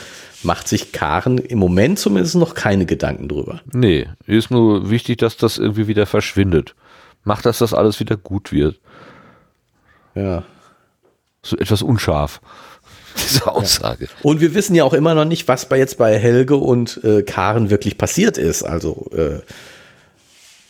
Macht 0.44 0.68
sich 0.68 0.92
Karen 0.92 1.38
im 1.38 1.60
Moment 1.60 2.00
zumindest 2.00 2.36
noch 2.36 2.56
keine 2.56 2.86
Gedanken 2.86 3.28
drüber. 3.28 3.62
Nee, 3.74 4.08
ist 4.26 4.50
nur 4.50 4.89
wichtig, 4.89 5.20
dass 5.20 5.38
das 5.38 5.58
irgendwie 5.58 5.88
wieder 5.88 6.06
verschwindet. 6.06 6.76
Macht, 7.24 7.46
dass 7.46 7.60
das 7.60 7.74
alles 7.74 8.00
wieder 8.00 8.18
gut 8.18 8.52
wird. 8.52 8.80
Ja. 10.16 10.44
So 11.44 11.58
etwas 11.58 11.82
unscharf. 11.82 12.42
Diese 13.18 13.52
Aussage. 13.52 14.08
Und 14.24 14.42
wir 14.42 14.54
wissen 14.54 14.74
ja 14.74 14.84
auch 14.84 14.94
immer 14.94 15.14
noch 15.14 15.26
nicht, 15.26 15.48
was 15.48 15.68
bei 15.68 15.78
jetzt 15.78 15.98
bei 15.98 16.18
Helge 16.18 16.56
und 16.56 17.04
äh, 17.04 17.24
Karen 17.24 17.70
wirklich 17.70 17.98
passiert 17.98 18.38
ist. 18.38 18.64
Also 18.64 19.10
äh, 19.16 19.42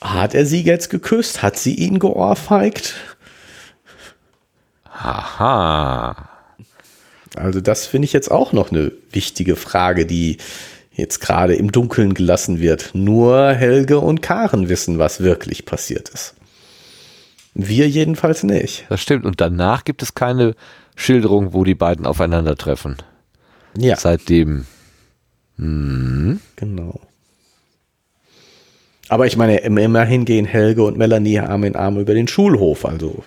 hat 0.01 0.33
er 0.33 0.45
sie 0.45 0.61
jetzt 0.63 0.89
geküsst? 0.89 1.43
Hat 1.43 1.57
sie 1.57 1.75
ihn 1.75 1.99
geohrfeigt? 1.99 2.95
Aha. 4.91 6.30
Also 7.35 7.61
das 7.61 7.85
finde 7.87 8.05
ich 8.05 8.13
jetzt 8.13 8.29
auch 8.31 8.51
noch 8.53 8.71
eine 8.71 8.91
wichtige 9.11 9.55
Frage, 9.55 10.05
die 10.05 10.37
jetzt 10.93 11.19
gerade 11.21 11.55
im 11.55 11.71
Dunkeln 11.71 12.13
gelassen 12.13 12.59
wird. 12.59 12.91
Nur 12.93 13.53
Helge 13.53 13.99
und 13.99 14.21
Karen 14.21 14.67
wissen, 14.69 14.99
was 14.99 15.21
wirklich 15.21 15.65
passiert 15.65 16.09
ist. 16.09 16.35
Wir 17.53 17.87
jedenfalls 17.89 18.43
nicht. 18.43 18.85
Das 18.89 19.01
stimmt. 19.01 19.25
Und 19.25 19.39
danach 19.41 19.83
gibt 19.85 20.01
es 20.03 20.13
keine 20.15 20.55
Schilderung, 20.95 21.53
wo 21.53 21.63
die 21.63 21.75
beiden 21.75 22.05
aufeinandertreffen. 22.05 22.97
Ja, 23.77 23.95
Seitdem. 23.95 24.65
genau. 25.57 26.99
Aber 29.09 29.27
ich 29.27 29.35
meine, 29.37 29.57
im- 29.57 29.77
immerhin 29.77 30.25
gehen 30.25 30.45
Helge 30.45 30.83
und 30.83 30.97
Melanie 30.97 31.39
Arm 31.39 31.63
in 31.65 31.75
Arm 31.75 31.99
über 31.99 32.13
den 32.13 32.27
Schulhof. 32.27 32.85
Also 32.85 33.23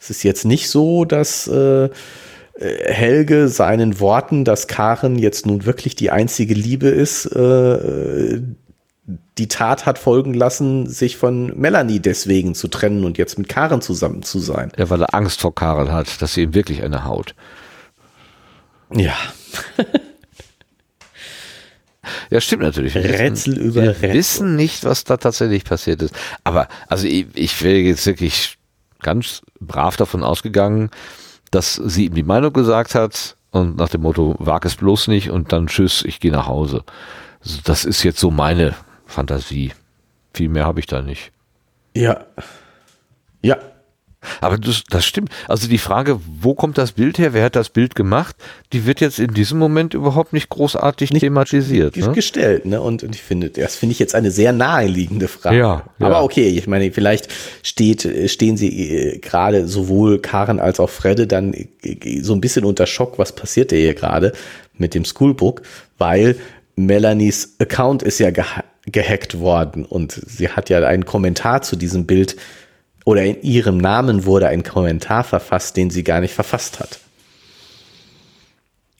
es 0.00 0.10
ist 0.10 0.22
jetzt 0.24 0.44
nicht 0.44 0.68
so, 0.68 1.04
dass 1.04 1.46
äh, 1.46 1.88
Helge 2.62 3.48
seinen 3.48 4.00
Worten, 4.00 4.44
dass 4.44 4.66
Karen 4.66 5.18
jetzt 5.18 5.46
nun 5.46 5.64
wirklich 5.66 5.96
die 5.96 6.10
einzige 6.10 6.54
Liebe 6.54 6.88
ist, 6.88 7.26
äh, 7.26 8.40
die 9.38 9.48
Tat 9.48 9.86
hat 9.86 9.98
folgen 9.98 10.34
lassen, 10.34 10.86
sich 10.86 11.16
von 11.16 11.58
Melanie 11.58 12.00
deswegen 12.00 12.54
zu 12.54 12.68
trennen 12.68 13.04
und 13.04 13.18
jetzt 13.18 13.38
mit 13.38 13.48
Karen 13.48 13.80
zusammen 13.80 14.22
zu 14.22 14.38
sein. 14.38 14.70
Ja, 14.76 14.90
weil 14.90 15.02
er 15.02 15.14
Angst 15.14 15.40
vor 15.40 15.54
Karel 15.54 15.90
hat, 15.90 16.22
dass 16.22 16.34
sie 16.34 16.42
ihm 16.42 16.54
wirklich 16.54 16.82
eine 16.82 17.04
haut. 17.04 17.34
Ja, 18.94 19.14
Ja, 22.30 22.40
stimmt 22.40 22.62
natürlich. 22.62 22.94
Wir 22.94 23.04
Rätsel 23.04 23.56
wissen, 23.56 23.56
über 23.56 23.82
wir 23.82 23.90
Rätsel. 23.90 24.14
wissen 24.14 24.56
nicht, 24.56 24.84
was 24.84 25.04
da 25.04 25.16
tatsächlich 25.16 25.64
passiert 25.64 26.02
ist. 26.02 26.14
Aber, 26.44 26.66
also 26.88 27.06
ich, 27.06 27.26
ich 27.34 27.62
wäre 27.62 27.78
jetzt 27.78 28.06
wirklich 28.06 28.58
ganz 29.00 29.42
brav 29.60 29.96
davon 29.96 30.24
ausgegangen, 30.24 30.90
dass 31.52 31.74
sie 31.76 32.06
ihm 32.06 32.14
die 32.14 32.22
Meinung 32.24 32.52
gesagt 32.52 32.96
hat 32.96 33.36
und 33.52 33.76
nach 33.76 33.88
dem 33.88 34.02
Motto, 34.02 34.34
wag 34.38 34.64
es 34.64 34.74
bloß 34.74 35.08
nicht 35.08 35.30
und 35.30 35.52
dann 35.52 35.68
tschüss, 35.68 36.04
ich 36.04 36.18
gehe 36.18 36.32
nach 36.32 36.48
Hause. 36.48 36.82
Das 37.64 37.84
ist 37.84 38.02
jetzt 38.02 38.18
so 38.18 38.30
meine 38.30 38.74
Fantasie. 39.06 39.72
Viel 40.34 40.48
mehr 40.48 40.64
habe 40.66 40.80
ich 40.80 40.86
da 40.86 41.02
nicht. 41.02 41.30
ja, 41.94 42.24
ja. 43.42 43.58
Aber 44.40 44.58
das, 44.58 44.84
das 44.88 45.04
stimmt. 45.04 45.30
Also 45.48 45.68
die 45.68 45.78
Frage, 45.78 46.20
wo 46.40 46.54
kommt 46.54 46.78
das 46.78 46.92
Bild 46.92 47.18
her, 47.18 47.32
wer 47.32 47.44
hat 47.44 47.56
das 47.56 47.68
Bild 47.68 47.94
gemacht, 47.94 48.36
die 48.72 48.86
wird 48.86 49.00
jetzt 49.00 49.18
in 49.18 49.34
diesem 49.34 49.58
Moment 49.58 49.94
überhaupt 49.94 50.32
nicht 50.32 50.48
großartig 50.48 51.12
nicht 51.12 51.20
thematisiert. 51.20 51.96
Ne? 51.96 52.12
Gestellt, 52.12 52.66
ne? 52.66 52.80
Und, 52.80 53.02
und 53.02 53.14
ich 53.14 53.22
finde, 53.22 53.50
das 53.50 53.76
finde 53.76 53.92
ich 53.92 53.98
jetzt 53.98 54.14
eine 54.14 54.30
sehr 54.30 54.52
naheliegende 54.52 55.28
Frage. 55.28 55.56
Ja, 55.56 55.82
ja. 55.98 56.06
Aber 56.06 56.22
okay, 56.22 56.48
ich 56.48 56.66
meine, 56.66 56.90
vielleicht 56.92 57.28
steht, 57.62 58.08
stehen 58.30 58.56
sie 58.56 58.90
äh, 58.90 59.18
gerade 59.18 59.66
sowohl 59.66 60.18
Karen 60.18 60.60
als 60.60 60.80
auch 60.80 60.90
Fredde 60.90 61.26
dann 61.26 61.52
äh, 61.52 62.20
so 62.22 62.34
ein 62.34 62.40
bisschen 62.40 62.64
unter 62.64 62.86
Schock, 62.86 63.18
was 63.18 63.32
passiert 63.32 63.72
hier 63.72 63.94
gerade 63.94 64.32
mit 64.76 64.94
dem 64.94 65.04
Schoolbook, 65.04 65.62
weil 65.98 66.36
Melanies 66.76 67.56
Account 67.58 68.02
ist 68.02 68.18
ja 68.18 68.30
geha 68.30 68.64
gehackt 68.86 69.38
worden 69.38 69.84
und 69.84 70.10
sie 70.10 70.48
hat 70.48 70.68
ja 70.68 70.84
einen 70.84 71.04
Kommentar 71.04 71.62
zu 71.62 71.76
diesem 71.76 72.04
Bild 72.04 72.34
oder 73.04 73.24
in 73.24 73.42
ihrem 73.42 73.78
Namen 73.78 74.24
wurde 74.24 74.48
ein 74.48 74.62
Kommentar 74.62 75.24
verfasst, 75.24 75.76
den 75.76 75.90
sie 75.90 76.04
gar 76.04 76.20
nicht 76.20 76.34
verfasst 76.34 76.80
hat. 76.80 77.00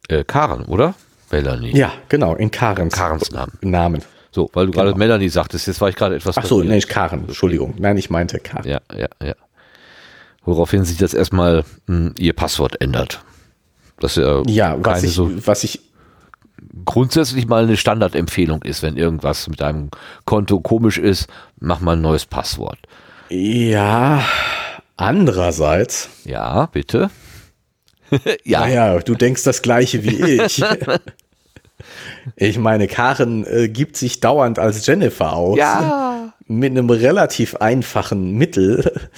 Äh, 0.09 0.25
Karen, 0.25 0.65
oder? 0.65 0.95
Melanie. 1.31 1.77
Ja, 1.77 1.93
genau, 2.09 2.35
in 2.35 2.51
Karens, 2.51 2.95
Karens 2.95 3.31
Namen. 3.31 3.53
Namen. 3.63 4.03
So, 4.31 4.51
weil 4.53 4.67
du 4.67 4.73
genau. 4.73 4.85
gerade 4.85 4.99
Melanie 4.99 5.29
sagtest, 5.29 5.67
jetzt 5.67 5.81
war 5.81 5.89
ich 5.89 5.97
gerade 5.97 6.17
etwas. 6.17 6.39
Ach 6.39 6.45
so, 6.45 6.63
nee, 6.63 6.81
Karen, 6.81 7.25
Entschuldigung. 7.29 7.75
Nein, 7.79 7.97
ich 7.99 8.11
meinte 8.11 8.39
Karen. 8.39 8.69
Ja, 8.69 8.81
ja, 8.95 9.09
ja. 9.23 9.35
Woraufhin 10.45 10.85
sich 10.85 10.99
jetzt 11.01 11.15
erstmal 11.15 11.65
mh, 11.87 11.97
hm, 11.97 12.15
ihr 12.19 12.33
Passwort 12.33 12.81
ändert. 12.81 13.23
Das 14.01 14.17
ja, 14.17 14.43
ja 14.47 14.77
was, 14.81 15.05
ich, 15.05 15.13
so 15.13 15.31
was 15.47 15.65
ich 15.65 15.81
grundsätzlich 16.85 17.47
mal 17.47 17.65
eine 17.65 17.77
Standardempfehlung 17.77 18.63
ist, 18.63 18.83
wenn 18.83 18.97
irgendwas 18.97 19.49
mit 19.49 19.61
deinem 19.61 19.91
Konto 20.25 20.61
komisch 20.61 20.99
ist, 20.99 21.29
mach 21.61 21.81
mal 21.81 21.97
ein 21.97 22.03
neues 22.03 22.27
Passwort. 22.27 22.79
Ja, 23.35 24.23
andererseits. 24.97 26.11
Ja, 26.25 26.67
bitte. 26.67 27.11
ja. 28.45 28.61
Naja, 28.61 28.99
du 28.99 29.15
denkst 29.15 29.43
das 29.45 29.63
gleiche 29.63 30.05
wie 30.05 30.43
ich. 30.43 30.63
ich 32.37 32.59
meine, 32.59 32.89
Karen 32.89 33.47
äh, 33.47 33.71
gibt 33.71 33.97
sich 33.97 34.21
dauernd 34.21 34.59
als 34.59 34.87
Jennifer 34.87 35.33
aus. 35.33 35.57
Ja. 35.57 36.35
Mit 36.47 36.73
einem 36.73 36.91
relativ 36.91 37.57
einfachen 37.57 38.33
Mittel 38.37 39.09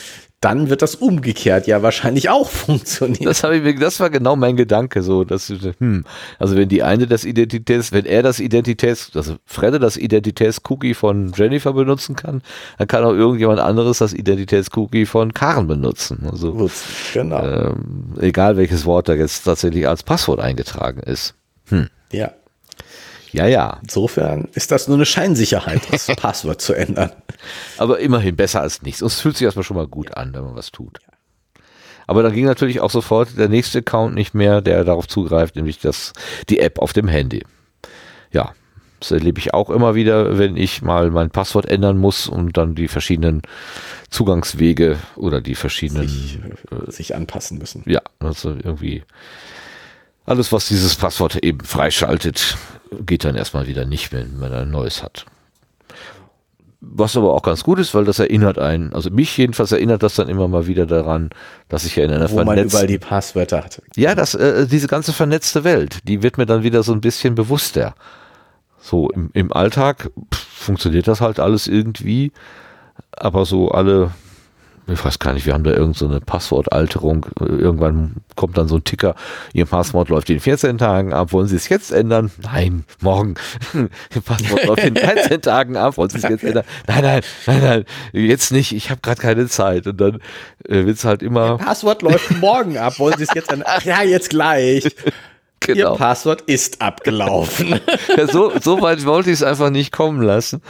dann 0.44 0.68
wird 0.68 0.82
das 0.82 0.94
umgekehrt 0.94 1.66
ja 1.66 1.82
wahrscheinlich 1.82 2.28
auch 2.28 2.50
funktionieren. 2.66 3.24
Das, 3.24 3.42
habe 3.42 3.56
ich, 3.56 3.78
das 3.78 3.98
war 3.98 4.10
genau 4.10 4.36
mein 4.36 4.56
Gedanke, 4.56 5.02
so, 5.02 5.24
dass, 5.24 5.48
hm, 5.48 6.04
also 6.38 6.56
wenn 6.56 6.68
die 6.68 6.82
eine 6.82 7.06
das 7.06 7.24
Identitäts, 7.24 7.92
wenn 7.92 8.04
er 8.04 8.22
das 8.22 8.40
Identitäts, 8.40 9.12
also 9.14 9.36
Fredde 9.46 9.78
das 9.78 9.96
Identitätscookie 9.96 10.92
von 10.92 11.32
Jennifer 11.34 11.72
benutzen 11.72 12.14
kann, 12.14 12.42
dann 12.76 12.88
kann 12.88 13.04
auch 13.04 13.14
irgendjemand 13.14 13.58
anderes 13.58 13.98
das 13.98 14.12
Identitätscookie 14.12 15.06
von 15.06 15.32
Karen 15.32 15.66
benutzen. 15.66 16.28
Also, 16.30 16.70
genau. 17.14 17.42
Ähm, 17.42 18.12
egal 18.20 18.58
welches 18.58 18.84
Wort 18.84 19.08
da 19.08 19.14
jetzt 19.14 19.44
tatsächlich 19.44 19.88
als 19.88 20.02
Passwort 20.02 20.40
eingetragen 20.40 21.00
ist. 21.00 21.34
Hm. 21.68 21.88
Ja. 22.12 22.32
Ja, 23.34 23.48
ja. 23.48 23.78
Insofern 23.82 24.48
ist 24.52 24.70
das 24.70 24.86
nur 24.86 24.96
eine 24.96 25.06
Scheinsicherheit, 25.06 25.82
das 25.90 26.06
Passwort 26.06 26.60
zu 26.60 26.72
ändern. 26.72 27.10
Aber 27.78 27.98
immerhin 27.98 28.36
besser 28.36 28.60
als 28.60 28.82
nichts. 28.82 29.02
Und 29.02 29.08
es 29.08 29.20
fühlt 29.20 29.36
sich 29.36 29.44
erstmal 29.44 29.64
schon 29.64 29.76
mal 29.76 29.88
gut 29.88 30.10
ja. 30.10 30.14
an, 30.14 30.32
wenn 30.32 30.44
man 30.44 30.54
was 30.54 30.70
tut. 30.70 31.00
Aber 32.06 32.22
dann 32.22 32.32
ging 32.32 32.44
natürlich 32.44 32.80
auch 32.80 32.90
sofort 32.90 33.36
der 33.36 33.48
nächste 33.48 33.78
Account 33.78 34.14
nicht 34.14 34.34
mehr, 34.34 34.60
der 34.60 34.84
darauf 34.84 35.08
zugreift, 35.08 35.56
nämlich 35.56 35.80
das, 35.80 36.12
die 36.48 36.60
App 36.60 36.78
auf 36.78 36.92
dem 36.92 37.08
Handy. 37.08 37.44
Ja, 38.30 38.52
das 39.00 39.10
erlebe 39.10 39.40
ich 39.40 39.52
auch 39.52 39.68
immer 39.68 39.96
wieder, 39.96 40.38
wenn 40.38 40.56
ich 40.56 40.82
mal 40.82 41.10
mein 41.10 41.30
Passwort 41.30 41.66
ändern 41.66 41.98
muss 41.98 42.28
und 42.28 42.56
dann 42.56 42.76
die 42.76 42.88
verschiedenen 42.88 43.42
Zugangswege 44.10 44.98
oder 45.16 45.40
die 45.40 45.56
verschiedenen 45.56 46.06
sich, 46.06 46.38
äh, 46.70 46.90
sich 46.90 47.16
anpassen 47.16 47.58
müssen. 47.58 47.82
Ja, 47.86 48.02
also 48.20 48.50
irgendwie 48.50 49.02
alles, 50.24 50.52
was 50.52 50.68
dieses 50.68 50.94
Passwort 50.96 51.36
eben 51.36 51.60
freischaltet, 51.60 52.56
geht 53.04 53.24
dann 53.24 53.36
erstmal 53.36 53.66
wieder 53.66 53.84
nicht, 53.84 54.12
wenn 54.12 54.38
man 54.38 54.52
ein 54.52 54.70
neues 54.70 55.02
hat. 55.02 55.26
Was 56.80 57.16
aber 57.16 57.32
auch 57.32 57.42
ganz 57.42 57.64
gut 57.64 57.78
ist, 57.78 57.94
weil 57.94 58.04
das 58.04 58.18
erinnert 58.18 58.58
einen, 58.58 58.92
also 58.92 59.10
mich 59.10 59.36
jedenfalls 59.38 59.72
erinnert 59.72 60.02
das 60.02 60.14
dann 60.14 60.28
immer 60.28 60.48
mal 60.48 60.66
wieder 60.66 60.84
daran, 60.84 61.30
dass 61.68 61.86
ich 61.86 61.96
ja 61.96 62.04
in 62.04 62.10
einer 62.10 62.30
Wo 62.30 62.44
man 62.44 62.58
überall 62.58 62.86
die 62.86 62.98
Passwörter 62.98 63.64
hat. 63.64 63.80
Ja, 63.96 64.14
das, 64.14 64.34
äh, 64.34 64.66
diese 64.66 64.86
ganze 64.86 65.14
vernetzte 65.14 65.64
Welt, 65.64 66.06
die 66.06 66.22
wird 66.22 66.36
mir 66.36 66.46
dann 66.46 66.62
wieder 66.62 66.82
so 66.82 66.92
ein 66.92 67.00
bisschen 67.00 67.34
bewusster. 67.34 67.94
So 68.80 69.08
im, 69.10 69.30
im 69.32 69.50
Alltag 69.50 70.10
pff, 70.32 70.40
funktioniert 70.40 71.08
das 71.08 71.22
halt 71.22 71.40
alles 71.40 71.68
irgendwie, 71.68 72.32
aber 73.12 73.46
so 73.46 73.70
alle 73.70 74.10
ich 74.86 75.04
weiß 75.04 75.18
gar 75.18 75.32
nicht, 75.32 75.46
wir 75.46 75.54
haben 75.54 75.64
da 75.64 75.70
irgendeine 75.70 76.14
so 76.14 76.20
Passwortalterung. 76.20 77.26
Irgendwann 77.40 78.16
kommt 78.36 78.58
dann 78.58 78.68
so 78.68 78.76
ein 78.76 78.84
Ticker, 78.84 79.14
Ihr 79.52 79.64
Passwort 79.64 80.10
läuft 80.10 80.28
in 80.30 80.40
14 80.40 80.78
Tagen 80.78 81.12
ab, 81.12 81.32
wollen 81.32 81.46
Sie 81.46 81.56
es 81.56 81.68
jetzt 81.68 81.90
ändern? 81.90 82.30
Nein, 82.42 82.84
morgen. 83.00 83.34
Ihr 83.74 84.20
Passwort 84.20 84.66
läuft 84.66 84.84
in 84.84 84.94
13 84.94 85.40
Tagen 85.40 85.76
ab, 85.76 85.96
wollen 85.96 86.10
Sie 86.10 86.18
es 86.18 86.24
jetzt 86.24 86.44
ändern? 86.44 86.64
Nein, 86.86 87.02
nein, 87.02 87.22
nein, 87.46 87.62
nein, 87.62 87.84
jetzt 88.12 88.52
nicht, 88.52 88.72
ich 88.72 88.90
habe 88.90 89.00
gerade 89.00 89.20
keine 89.20 89.46
Zeit. 89.48 89.86
Und 89.86 90.00
dann 90.00 90.20
äh, 90.68 90.84
wird 90.84 90.98
es 90.98 91.04
halt 91.04 91.22
immer. 91.22 91.52
Ihr 91.52 91.64
Passwort 91.64 92.02
läuft 92.02 92.30
morgen 92.38 92.76
ab, 92.76 92.98
wollen 92.98 93.16
Sie 93.16 93.24
es 93.24 93.34
jetzt 93.34 93.50
ändern? 93.50 93.68
Ach 93.70 93.82
ja, 93.82 94.02
jetzt 94.02 94.30
gleich. 94.30 94.84
Genau. 95.66 95.92
Ihr 95.92 95.96
Passwort 95.96 96.42
ist 96.42 96.82
abgelaufen. 96.82 97.80
ja, 98.16 98.26
so, 98.26 98.52
so 98.60 98.80
weit 98.80 99.04
wollte 99.06 99.30
ich 99.30 99.34
es 99.34 99.42
einfach 99.42 99.70
nicht 99.70 99.92
kommen 99.92 100.22
lassen. 100.22 100.62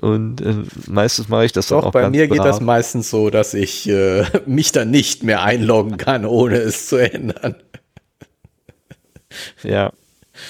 Und 0.00 0.40
äh, 0.40 0.54
meistens 0.86 1.28
mache 1.28 1.44
ich 1.44 1.52
das 1.52 1.68
Doch, 1.68 1.84
auch 1.84 1.92
bei 1.92 2.10
mir 2.10 2.28
brav. 2.28 2.36
geht 2.36 2.44
das 2.44 2.60
meistens 2.60 3.10
so, 3.10 3.30
dass 3.30 3.54
ich 3.54 3.88
äh, 3.88 4.24
mich 4.46 4.72
dann 4.72 4.90
nicht 4.90 5.22
mehr 5.22 5.42
einloggen 5.42 5.96
kann, 5.96 6.24
ohne 6.24 6.56
es 6.56 6.88
zu 6.88 6.96
ändern. 6.96 7.56
Ja. 9.62 9.92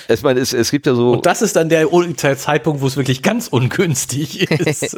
Ich 0.08 0.22
meine, 0.22 0.40
es, 0.40 0.52
es 0.52 0.70
gibt 0.70 0.86
ja 0.86 0.94
so. 0.94 1.12
Und 1.12 1.26
das 1.26 1.42
ist 1.42 1.56
dann 1.56 1.68
der 1.68 1.88
Zeitpunkt, 2.36 2.80
wo 2.80 2.86
es 2.86 2.96
wirklich 2.96 3.22
ganz 3.22 3.48
ungünstig 3.48 4.50
ist. 4.50 4.96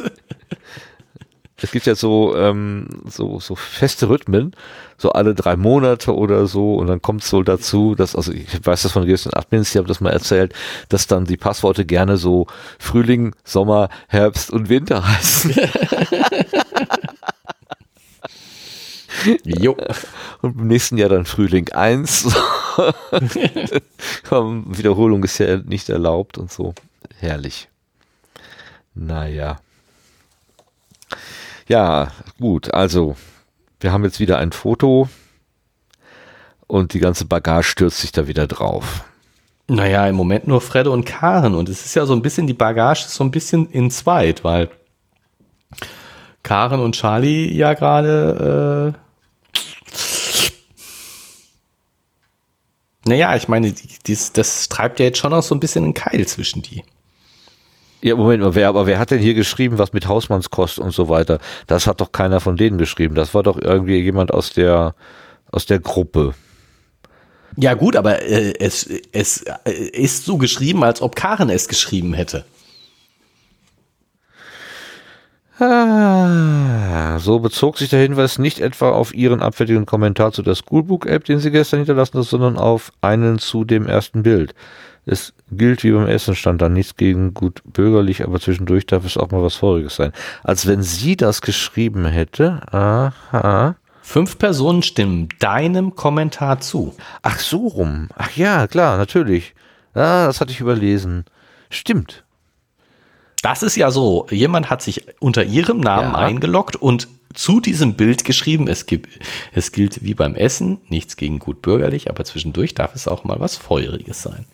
Es 1.61 1.71
gibt 1.71 1.85
ja 1.85 1.95
so, 1.95 2.35
ähm, 2.35 2.87
so, 3.05 3.39
so 3.39 3.55
feste 3.55 4.09
Rhythmen, 4.09 4.53
so 4.97 5.11
alle 5.11 5.35
drei 5.35 5.55
Monate 5.55 6.15
oder 6.15 6.47
so, 6.47 6.75
und 6.75 6.87
dann 6.87 7.01
kommt 7.01 7.23
es 7.23 7.31
wohl 7.33 7.43
dazu, 7.43 7.95
dass, 7.95 8.15
also 8.15 8.31
ich 8.31 8.65
weiß 8.65 8.83
das 8.83 8.91
von 8.91 9.05
gewissen 9.05 9.33
Admins, 9.33 9.71
die 9.71 9.77
haben 9.77 9.87
das 9.87 10.01
mal 10.01 10.11
erzählt, 10.11 10.53
dass 10.89 11.07
dann 11.07 11.25
die 11.25 11.37
Passworte 11.37 11.85
gerne 11.85 12.17
so 12.17 12.47
Frühling, 12.77 13.35
Sommer, 13.43 13.89
Herbst 14.07 14.51
und 14.51 14.69
Winter 14.69 15.07
heißen. 15.17 15.53
jo. 19.43 19.75
Und 20.41 20.59
im 20.59 20.67
nächsten 20.67 20.97
Jahr 20.97 21.09
dann 21.09 21.25
Frühling 21.25 21.69
1. 21.69 22.25
Wiederholung 24.29 25.23
ist 25.23 25.37
ja 25.37 25.57
nicht 25.57 25.89
erlaubt 25.89 26.37
und 26.37 26.51
so. 26.51 26.73
Herrlich. 27.19 27.67
Naja. 28.93 29.59
Ja, 31.69 32.11
gut, 32.39 32.73
also 32.73 33.15
wir 33.79 33.91
haben 33.91 34.03
jetzt 34.03 34.19
wieder 34.19 34.39
ein 34.39 34.51
Foto 34.51 35.07
und 36.65 36.93
die 36.93 36.99
ganze 36.99 37.25
Bagage 37.25 37.69
stürzt 37.69 37.99
sich 37.99 38.11
da 38.11 38.25
wieder 38.25 38.47
drauf. 38.47 39.05
Naja, 39.67 40.07
im 40.07 40.15
Moment 40.15 40.47
nur 40.47 40.61
Fredde 40.61 40.89
und 40.89 41.05
Karen 41.05 41.53
und 41.53 41.69
es 41.69 41.85
ist 41.85 41.93
ja 41.93 42.07
so 42.07 42.13
ein 42.13 42.23
bisschen, 42.23 42.47
die 42.47 42.55
Bagage 42.55 43.05
ist 43.05 43.13
so 43.13 43.23
ein 43.23 43.29
bisschen 43.29 43.69
in 43.69 43.91
zweit, 43.91 44.43
weil 44.43 44.71
Karen 46.41 46.79
und 46.79 46.95
Charlie 46.95 47.53
ja 47.53 47.75
gerade 47.75 48.95
äh, 48.95 48.99
naja, 53.07 53.35
ich 53.35 53.47
meine, 53.47 53.75
dies, 54.07 54.33
das 54.33 54.69
treibt 54.69 54.99
ja 54.99 55.05
jetzt 55.05 55.19
schon 55.19 55.33
auch 55.33 55.43
so 55.43 55.53
ein 55.53 55.59
bisschen 55.59 55.83
einen 55.83 55.93
Keil 55.93 56.25
zwischen 56.25 56.63
die. 56.63 56.83
Ja, 58.01 58.15
Moment 58.15 58.41
mal, 58.41 58.55
wer, 58.55 58.69
aber 58.69 58.87
wer 58.87 58.97
hat 58.97 59.11
denn 59.11 59.19
hier 59.19 59.33
geschrieben, 59.33 59.77
was 59.77 59.91
mit 59.91 60.07
Hausmannskost 60.07 60.79
und 60.79 60.91
so 60.91 61.09
weiter? 61.09 61.39
Das 61.67 61.85
hat 61.85 61.99
doch 61.99 62.11
keiner 62.11 62.39
von 62.39 62.55
denen 62.55 62.77
geschrieben. 62.77 63.15
Das 63.15 63.33
war 63.33 63.43
doch 63.43 63.59
irgendwie 63.59 63.97
jemand 63.97 64.33
aus 64.33 64.53
der, 64.53 64.95
aus 65.51 65.65
der 65.65 65.79
Gruppe. 65.79 66.33
Ja, 67.57 67.73
gut, 67.73 67.97
aber 67.97 68.21
äh, 68.21 68.53
es, 68.59 68.89
es 69.11 69.43
äh, 69.65 69.71
ist 69.71 70.23
so 70.23 70.37
geschrieben, 70.37 70.83
als 70.83 71.01
ob 71.01 71.15
Karen 71.15 71.49
es 71.49 71.67
geschrieben 71.67 72.13
hätte. 72.13 72.45
Ah, 75.59 77.19
so 77.19 77.39
bezog 77.39 77.77
sich 77.77 77.89
der 77.89 77.99
Hinweis 77.99 78.39
nicht 78.39 78.61
etwa 78.61 78.91
auf 78.91 79.13
Ihren 79.13 79.41
abfälligen 79.41 79.85
Kommentar 79.85 80.31
zu 80.31 80.41
der 80.41 80.55
Schoolbook-App, 80.55 81.25
den 81.25 81.39
Sie 81.39 81.51
gestern 81.51 81.79
hinterlassen 81.79 82.13
haben, 82.13 82.23
sondern 82.23 82.57
auf 82.57 82.93
einen 83.01 83.39
zu 83.39 83.65
dem 83.65 83.85
ersten 83.85 84.23
Bild. 84.23 84.55
Es 85.09 85.33
gilt 85.51 85.83
wie 85.83 85.91
beim 85.91 86.05
Essen, 86.05 86.35
stand 86.35 86.61
da 86.61 86.69
nichts 86.69 86.95
gegen 86.95 87.33
gut 87.33 87.63
bürgerlich, 87.65 88.23
aber 88.23 88.39
zwischendurch 88.39 88.85
darf 88.85 89.05
es 89.05 89.17
auch 89.17 89.31
mal 89.31 89.41
was 89.41 89.55
Voriges 89.55 89.95
sein. 89.95 90.11
Als 90.43 90.67
wenn 90.67 90.83
sie 90.83 91.17
das 91.17 91.41
geschrieben 91.41 92.05
hätte. 92.05 92.61
Aha. 92.71 93.75
Fünf 94.03 94.37
Personen 94.37 94.83
stimmen 94.83 95.27
deinem 95.39 95.95
Kommentar 95.95 96.59
zu. 96.59 96.95
Ach 97.23 97.39
so 97.39 97.67
rum. 97.67 98.09
Ach 98.17 98.29
ja, 98.35 98.67
klar, 98.67 98.97
natürlich. 98.97 99.55
Ah, 99.95 100.27
das 100.27 100.41
hatte 100.41 100.51
ich 100.51 100.59
überlesen. 100.59 101.25
Stimmt. 101.71 102.23
Das 103.41 103.63
ist 103.63 103.77
ja 103.77 103.89
so. 103.89 104.27
Jemand 104.29 104.69
hat 104.69 104.83
sich 104.83 105.05
unter 105.19 105.43
ihrem 105.43 105.79
Namen 105.79 106.13
ja. 106.13 106.19
eingeloggt 106.19 106.75
und 106.75 107.07
zu 107.33 107.59
diesem 107.61 107.95
Bild 107.95 108.25
geschrieben, 108.25 108.67
es, 108.67 108.85
gibt, 108.85 109.09
es 109.53 109.71
gilt 109.71 110.03
wie 110.03 110.13
beim 110.13 110.35
Essen, 110.35 110.79
nichts 110.87 111.15
gegen 111.17 111.39
gut 111.39 111.63
bürgerlich, 111.63 112.11
aber 112.11 112.25
zwischendurch 112.25 112.75
darf 112.75 112.93
es 112.93 113.07
auch 113.07 113.23
mal 113.23 113.39
was 113.39 113.55
Feuriges 113.55 114.21
sein. 114.21 114.45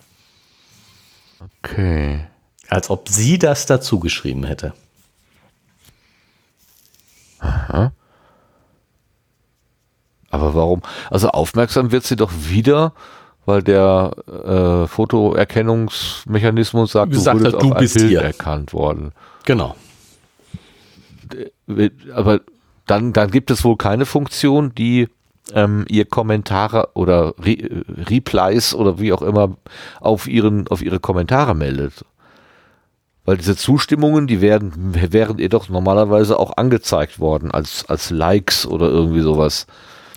Okay. 1.63 2.25
Als 2.69 2.89
ob 2.89 3.09
sie 3.09 3.37
das 3.37 3.65
dazu 3.65 3.99
geschrieben 3.99 4.45
hätte. 4.45 4.73
Aha. 7.39 7.91
Aber 10.31 10.55
warum? 10.55 10.81
Also 11.09 11.29
aufmerksam 11.29 11.91
wird 11.91 12.03
sie 12.03 12.15
doch 12.15 12.31
wieder, 12.33 12.93
weil 13.45 13.61
der 13.63 14.11
äh, 14.27 14.87
Fotoerkennungsmechanismus 14.87 16.91
sagt, 16.91 17.11
Gesagt 17.11 17.39
du, 17.39 17.45
hat, 17.45 17.61
du 17.61 17.71
auf 17.71 17.77
bist 17.77 17.95
ein 17.97 18.01
Bild 18.01 18.09
hier. 18.11 18.21
erkannt 18.21 18.73
worden. 18.73 19.11
Genau. 19.45 19.75
Aber 22.13 22.41
dann, 22.87 23.13
dann 23.13 23.31
gibt 23.31 23.49
es 23.51 23.63
wohl 23.63 23.77
keine 23.77 24.05
Funktion, 24.05 24.75
die 24.75 25.07
ähm, 25.53 25.85
ihr 25.89 26.05
Kommentare 26.05 26.89
oder 26.93 27.33
Re 27.39 27.83
Replies 28.09 28.73
oder 28.73 28.99
wie 28.99 29.13
auch 29.13 29.21
immer 29.21 29.57
auf 29.99 30.27
ihren 30.27 30.67
auf 30.67 30.81
ihre 30.81 30.99
Kommentare 30.99 31.55
meldet. 31.55 32.05
Weil 33.25 33.37
diese 33.37 33.55
Zustimmungen, 33.55 34.27
die 34.27 34.41
werden 34.41 34.73
wären 35.11 35.39
ihr 35.39 35.49
doch 35.49 35.69
normalerweise 35.69 36.39
auch 36.39 36.57
angezeigt 36.57 37.19
worden 37.19 37.51
als 37.51 37.85
als 37.87 38.09
Likes 38.09 38.65
oder 38.65 38.89
irgendwie 38.89 39.21
sowas. 39.21 39.67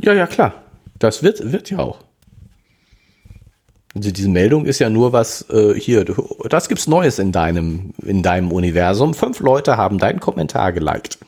Ja, 0.01 0.13
ja, 0.13 0.27
klar. 0.27 0.55
Das 0.99 1.23
wird, 1.23 1.53
wird 1.53 1.71
ja 1.71 1.79
auch. 1.79 1.99
Also 3.95 4.11
diese 4.11 4.29
Meldung 4.29 4.67
ist 4.67 4.79
ja 4.79 4.91
nur 4.91 5.13
was, 5.13 5.49
äh, 5.51 5.75
hier, 5.75 6.05
das 6.49 6.69
gibt's 6.69 6.87
Neues 6.87 7.19
in 7.19 7.33
deinem, 7.33 7.95
in 8.05 8.23
deinem 8.23 8.53
Universum. 8.53 9.15
Fünf 9.15 9.41
Leute 9.41 9.77
haben 9.77 9.99
deinen 9.99 10.21
Kommentar 10.21 10.73
geliked. 10.73 11.19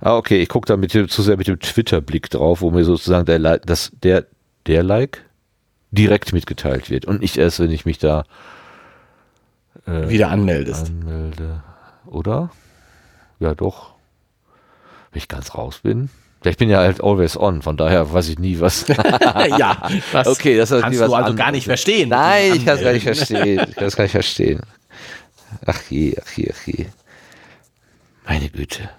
Ah, 0.00 0.16
okay, 0.16 0.40
ich 0.40 0.48
gucke 0.48 0.66
da 0.66 0.76
mit 0.76 0.94
dem, 0.94 1.08
zu 1.08 1.22
sehr 1.22 1.36
mit 1.36 1.48
dem 1.48 1.58
Twitter-Blick 1.60 2.30
drauf, 2.30 2.60
wo 2.60 2.70
mir 2.70 2.84
sozusagen 2.84 3.24
der, 3.26 3.38
Li- 3.38 3.60
das, 3.64 3.92
der, 4.02 4.26
der 4.66 4.82
Like 4.82 5.24
direkt 5.90 6.32
mitgeteilt 6.32 6.90
wird 6.90 7.04
und 7.06 7.20
nicht 7.20 7.36
erst, 7.36 7.60
wenn 7.60 7.70
ich 7.70 7.86
mich 7.86 7.98
da 7.98 8.24
Wieder 9.86 10.28
anmeldest. 10.30 10.88
anmelde. 10.88 11.62
Oder? 12.06 12.50
Ja, 13.40 13.54
doch. 13.54 13.94
Wenn 15.12 15.18
ich 15.18 15.28
ganz 15.28 15.54
raus 15.54 15.78
bin. 15.82 16.10
Ich 16.44 16.56
bin 16.56 16.68
ja 16.68 16.78
halt 16.78 17.02
always 17.02 17.36
on, 17.36 17.62
von 17.62 17.76
daher 17.76 18.12
weiß 18.12 18.28
ich 18.28 18.38
nie, 18.38 18.60
was. 18.60 18.86
ja, 19.58 19.88
das 20.12 20.26
Okay, 20.28 20.56
das 20.56 20.70
ist 20.70 20.82
kannst 20.82 21.00
was 21.00 21.08
du 21.08 21.14
also 21.14 21.34
gar 21.34 21.50
nicht 21.52 21.64
verstehen. 21.64 22.10
Nein, 22.10 22.52
ich 22.54 22.64
kann 22.64 22.76
es 22.76 22.82
gar 22.84 22.92
nicht 22.92 23.02
verstehen. 23.04 23.66
Ich 23.68 23.74
kann 23.76 23.86
es 23.86 23.96
gar 23.96 24.04
nicht 24.04 24.12
verstehen. 24.12 24.60
Ach 25.64 25.80
je, 25.88 26.14
ach 26.22 26.30
je, 26.36 26.52
ach 26.54 26.66
je. 26.66 26.86
Meine 28.26 28.50
Güte. 28.50 28.90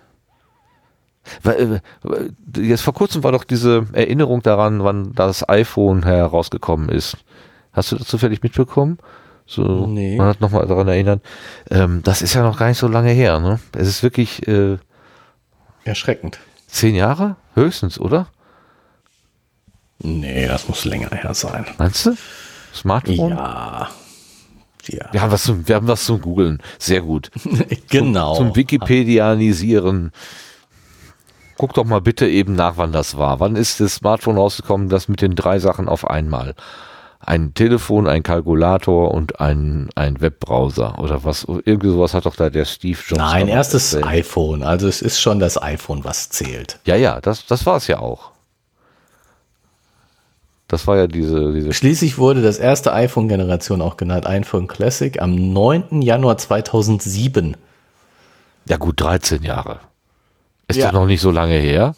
Äh, 1.43 1.79
Jetzt 2.57 2.81
vor 2.81 2.93
kurzem 2.93 3.23
war 3.23 3.31
doch 3.31 3.43
diese 3.43 3.85
Erinnerung 3.93 4.41
daran, 4.41 4.83
wann 4.83 5.13
das 5.13 5.47
iPhone 5.47 6.03
herausgekommen 6.03 6.89
ist. 6.89 7.17
Hast 7.73 7.91
du 7.91 7.95
das 7.97 8.07
zufällig 8.07 8.41
mitbekommen? 8.43 8.97
So, 9.45 9.87
Nee. 9.87 10.15
man 10.17 10.27
hat 10.27 10.41
nochmal 10.41 10.67
daran 10.67 10.87
erinnert. 10.87 11.21
Ähm, 11.71 12.01
das 12.03 12.21
ist 12.21 12.33
ja 12.35 12.43
noch 12.43 12.57
gar 12.59 12.67
nicht 12.67 12.77
so 12.77 12.87
lange 12.87 13.11
her, 13.11 13.39
ne? 13.39 13.59
Es 13.75 13.87
ist 13.87 14.03
wirklich 14.03 14.47
äh, 14.47 14.77
Erschreckend. 15.85 16.39
zehn 16.67 16.93
Jahre? 16.95 17.35
Höchstens, 17.55 17.99
oder? 17.99 18.27
Nee, 20.01 20.47
das 20.47 20.67
muss 20.67 20.85
länger 20.85 21.09
her 21.11 21.33
sein. 21.33 21.65
Meinst 21.77 22.05
du? 22.05 22.15
Smartphone? 22.73 23.31
Ja. 23.31 23.89
Ja, 24.87 25.07
Wir 25.11 25.21
haben 25.21 25.31
was 25.31 25.43
zum, 25.43 25.67
wir 25.67 25.75
haben 25.75 25.87
was 25.87 26.05
zum 26.05 26.19
Googeln. 26.21 26.61
Sehr 26.79 27.01
gut. 27.01 27.29
genau. 27.89 28.35
Zum 28.35 28.55
Wikipedianisieren. 28.55 30.11
Guck 31.59 31.73
doch 31.73 31.83
mal 31.83 31.99
bitte 31.99 32.25
eben 32.25 32.55
nach, 32.55 32.77
wann 32.77 32.93
das 32.93 33.17
war. 33.17 33.41
Wann 33.41 33.57
ist 33.57 33.81
das 33.81 33.95
Smartphone 33.95 34.37
rausgekommen, 34.37 34.87
das 34.87 35.09
mit 35.09 35.21
den 35.21 35.35
drei 35.35 35.59
Sachen 35.59 35.89
auf 35.89 36.09
einmal? 36.09 36.55
Ein 37.19 37.53
Telefon, 37.53 38.07
ein 38.07 38.23
Kalkulator 38.23 39.13
und 39.13 39.41
ein, 39.41 39.89
ein 39.93 40.21
Webbrowser 40.21 40.97
oder 40.99 41.25
was? 41.25 41.43
Irgendwie 41.43 41.89
sowas 41.89 42.13
hat 42.13 42.25
doch 42.25 42.37
da 42.37 42.49
der 42.49 42.63
Steve 42.63 42.97
Jobs. 43.05 43.19
Nein, 43.19 43.49
erstes 43.49 43.93
erzählt. 43.93 44.09
iPhone. 44.09 44.63
Also 44.63 44.87
es 44.87 45.01
ist 45.01 45.19
schon 45.19 45.41
das 45.41 45.61
iPhone, 45.61 46.05
was 46.05 46.29
zählt. 46.29 46.79
Ja, 46.85 46.95
ja, 46.95 47.19
das, 47.19 47.45
das 47.45 47.65
war 47.65 47.75
es 47.75 47.87
ja 47.87 47.99
auch. 47.99 48.31
Das 50.69 50.87
war 50.87 50.95
ja 50.95 51.07
diese, 51.07 51.51
diese 51.51 51.73
Schließlich 51.73 52.17
wurde 52.17 52.41
das 52.41 52.57
erste 52.57 52.93
iPhone-Generation 52.93 53.81
auch 53.81 53.97
genannt, 53.97 54.25
iPhone 54.25 54.69
Classic, 54.69 55.21
am 55.21 55.51
9. 55.51 56.01
Januar 56.03 56.37
2007. 56.37 57.57
ja 58.65 58.77
gut, 58.77 59.01
13 59.01 59.43
Jahre. 59.43 59.81
Ist 60.69 60.77
Ja. 60.77 60.85
doch 60.85 60.93
noch 61.01 61.05
nicht 61.07 61.19
so 61.21 61.31
lange 61.31 61.55
her. 61.55 61.95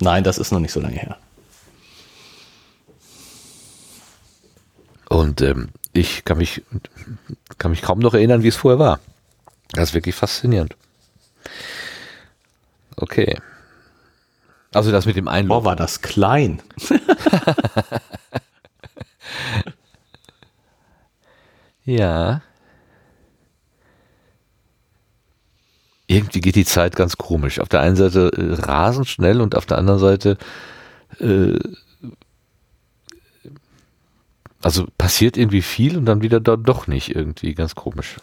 Nein, 0.00 0.24
das 0.24 0.38
ist 0.38 0.50
noch 0.52 0.60
nicht 0.60 0.72
so 0.72 0.80
lange 0.80 0.94
her. 0.96 1.18
Und 5.08 5.40
ähm, 5.42 5.70
ich 5.92 6.24
kann 6.24 6.38
mich, 6.38 6.62
kann 7.58 7.70
mich 7.72 7.82
kaum 7.82 7.98
noch 7.98 8.14
erinnern, 8.14 8.42
wie 8.42 8.48
es 8.48 8.56
vorher 8.56 8.78
war. 8.78 9.00
Das 9.72 9.90
ist 9.90 9.94
wirklich 9.94 10.14
faszinierend. 10.14 10.76
Okay. 12.96 13.36
Also 14.72 14.92
das 14.92 15.06
mit 15.06 15.16
dem 15.16 15.24
Boah, 15.24 15.32
Einloggen. 15.32 15.64
war 15.64 15.76
das 15.76 16.00
klein. 16.00 16.62
Ja. 21.84 22.42
Irgendwie 26.08 26.40
geht 26.40 26.56
die 26.56 26.64
Zeit 26.64 26.96
ganz 26.96 27.16
komisch. 27.16 27.60
Auf 27.60 27.68
der 27.68 27.80
einen 27.80 27.96
Seite 27.96 28.32
äh, 28.36 28.54
rasend 28.60 29.06
schnell 29.06 29.40
und 29.40 29.54
auf 29.54 29.66
der 29.66 29.78
anderen 29.78 30.00
Seite 30.00 30.38
äh, 31.20 31.58
also 34.62 34.86
passiert 34.98 35.36
irgendwie 35.36 35.62
viel 35.62 35.96
und 35.96 36.06
dann 36.06 36.22
wieder 36.22 36.40
dann 36.40 36.62
doch 36.64 36.86
nicht 36.86 37.14
irgendwie 37.14 37.54
ganz 37.54 37.74
komisch. 37.74 38.16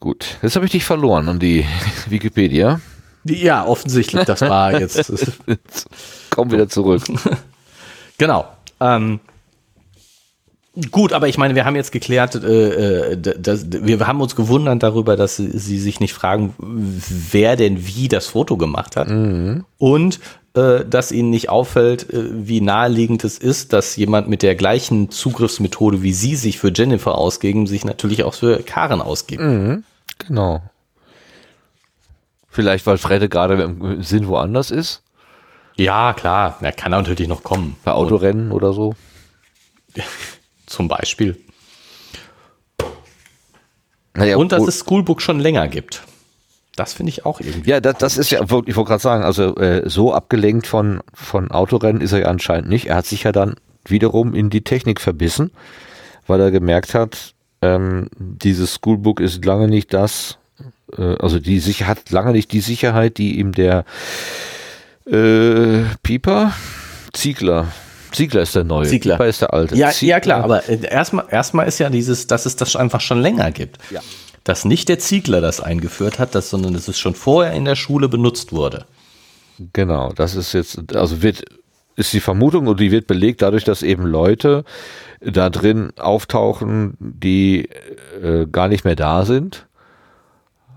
Gut, 0.00 0.36
jetzt 0.42 0.54
habe 0.54 0.66
ich 0.66 0.72
dich 0.72 0.84
verloren 0.84 1.28
an 1.28 1.38
die 1.38 1.64
Wikipedia. 2.08 2.80
Ja, 3.24 3.64
offensichtlich, 3.64 4.24
das 4.24 4.42
war 4.42 4.78
jetzt. 4.78 5.10
Komm 6.30 6.52
wieder 6.52 6.68
zurück. 6.68 7.02
genau. 8.16 8.48
Ähm, 8.80 9.20
gut, 10.90 11.12
aber 11.12 11.28
ich 11.28 11.38
meine, 11.38 11.54
wir 11.54 11.64
haben 11.64 11.76
jetzt 11.76 11.92
geklärt, 11.92 12.34
äh, 12.36 13.12
äh, 13.12 13.16
dass, 13.16 13.66
wir 13.70 14.06
haben 14.06 14.20
uns 14.20 14.36
gewundert 14.36 14.82
darüber, 14.82 15.16
dass 15.16 15.36
sie, 15.36 15.78
sich 15.78 16.00
nicht 16.00 16.14
fragen, 16.14 16.54
wer 16.58 17.56
denn 17.56 17.86
wie 17.86 18.08
das 18.08 18.26
Foto 18.26 18.56
gemacht 18.56 18.96
hat. 18.96 19.08
Und 19.78 20.20
äh, 20.54 20.84
dass 20.84 21.12
ihnen 21.12 21.30
nicht 21.30 21.48
auffällt, 21.50 22.12
äh, 22.12 22.24
wie 22.32 22.60
naheliegend 22.60 23.24
es 23.24 23.38
ist, 23.38 23.72
dass 23.72 23.96
jemand 23.96 24.28
mit 24.28 24.42
der 24.42 24.54
gleichen 24.54 25.10
Zugriffsmethode 25.10 26.02
wie 26.02 26.12
sie 26.12 26.36
sich 26.36 26.58
für 26.58 26.72
Jennifer 26.74 27.16
ausgeben, 27.16 27.66
sich 27.66 27.84
natürlich 27.84 28.24
auch 28.24 28.34
für 28.34 28.62
Karen 28.62 29.00
ausgibt. 29.00 29.42
Genau. 30.18 30.62
Vielleicht, 32.48 32.86
weil 32.86 32.98
Fredde 32.98 33.28
gerade 33.28 33.62
im 33.62 34.02
Sinn 34.02 34.26
woanders 34.26 34.70
ist, 34.70 35.02
Ja, 35.76 36.12
klar, 36.12 36.56
er 36.60 36.72
kann 36.72 36.90
natürlich 36.90 37.28
noch 37.28 37.44
kommen. 37.44 37.76
bei 37.84 37.92
Autorennen 37.92 38.50
oder 38.50 38.72
so. 38.72 38.94
Zum 40.68 40.88
Beispiel. 40.88 41.36
Naja, 44.14 44.36
Und 44.36 44.52
dass 44.52 44.66
es 44.66 44.80
Schoolbook 44.80 45.22
schon 45.22 45.40
länger 45.40 45.68
gibt. 45.68 46.02
Das 46.76 46.92
finde 46.92 47.10
ich 47.10 47.26
auch 47.26 47.40
irgendwie. 47.40 47.70
Ja, 47.70 47.80
das, 47.80 47.98
das 47.98 48.18
ist 48.18 48.30
ja, 48.30 48.42
ich 48.42 48.50
wollte 48.50 48.72
gerade 48.72 49.02
sagen, 49.02 49.24
also 49.24 49.56
äh, 49.56 49.88
so 49.88 50.14
abgelenkt 50.14 50.66
von, 50.66 51.00
von 51.12 51.50
Autorennen 51.50 52.00
ist 52.00 52.12
er 52.12 52.20
ja 52.20 52.26
anscheinend 52.26 52.68
nicht. 52.68 52.86
Er 52.86 52.96
hat 52.96 53.06
sich 53.06 53.24
ja 53.24 53.32
dann 53.32 53.56
wiederum 53.84 54.34
in 54.34 54.50
die 54.50 54.62
Technik 54.62 55.00
verbissen, 55.00 55.50
weil 56.26 56.40
er 56.40 56.50
gemerkt 56.50 56.94
hat, 56.94 57.34
ähm, 57.62 58.08
dieses 58.16 58.74
Schoolbook 58.74 59.20
ist 59.20 59.44
lange 59.44 59.66
nicht 59.66 59.92
das, 59.92 60.38
äh, 60.96 61.16
also 61.18 61.38
die 61.38 61.58
Sicher 61.58 61.86
hat 61.86 62.10
lange 62.10 62.32
nicht 62.32 62.52
die 62.52 62.60
Sicherheit, 62.60 63.18
die 63.18 63.38
ihm 63.38 63.52
der 63.52 63.84
äh, 65.06 65.82
Pieper, 66.02 66.52
Ziegler, 67.12 67.72
Ziegler 68.12 68.42
ist 68.42 68.54
der 68.54 68.64
neue, 68.64 68.86
Ziegler. 68.86 69.14
Pieper 69.14 69.26
ist 69.28 69.42
der 69.42 69.52
alte. 69.52 69.76
Ja, 69.76 69.90
Ziegler- 69.90 70.08
ja 70.08 70.20
klar, 70.20 70.44
aber 70.44 70.68
äh, 70.68 70.78
erstmal 70.88 71.26
erstmal 71.30 71.66
ist 71.68 71.78
ja 71.78 71.90
dieses, 71.90 72.26
dass 72.26 72.46
es 72.46 72.56
das 72.56 72.76
einfach 72.76 73.00
schon 73.00 73.20
länger 73.20 73.50
gibt. 73.50 73.78
Ja. 73.90 74.00
Dass 74.44 74.64
nicht 74.64 74.88
der 74.88 74.98
Ziegler 74.98 75.40
das 75.40 75.60
eingeführt 75.60 76.18
hat, 76.18 76.34
das, 76.34 76.50
sondern 76.50 76.72
dass 76.74 76.88
es 76.88 76.98
schon 76.98 77.14
vorher 77.14 77.52
in 77.52 77.64
der 77.64 77.76
Schule 77.76 78.08
benutzt 78.08 78.52
wurde. 78.52 78.86
Genau, 79.72 80.12
das 80.14 80.34
ist 80.36 80.52
jetzt, 80.52 80.94
also 80.94 81.22
wird, 81.22 81.44
ist 81.96 82.12
die 82.12 82.20
Vermutung 82.20 82.66
und 82.68 82.80
die 82.80 82.90
wird 82.90 83.06
belegt 83.06 83.42
dadurch, 83.42 83.64
dass 83.64 83.82
eben 83.82 84.06
Leute 84.06 84.64
da 85.20 85.50
drin 85.50 85.90
auftauchen, 85.98 86.96
die 87.00 87.68
äh, 88.22 88.46
gar 88.50 88.68
nicht 88.68 88.84
mehr 88.84 88.96
da 88.96 89.24
sind. 89.24 89.66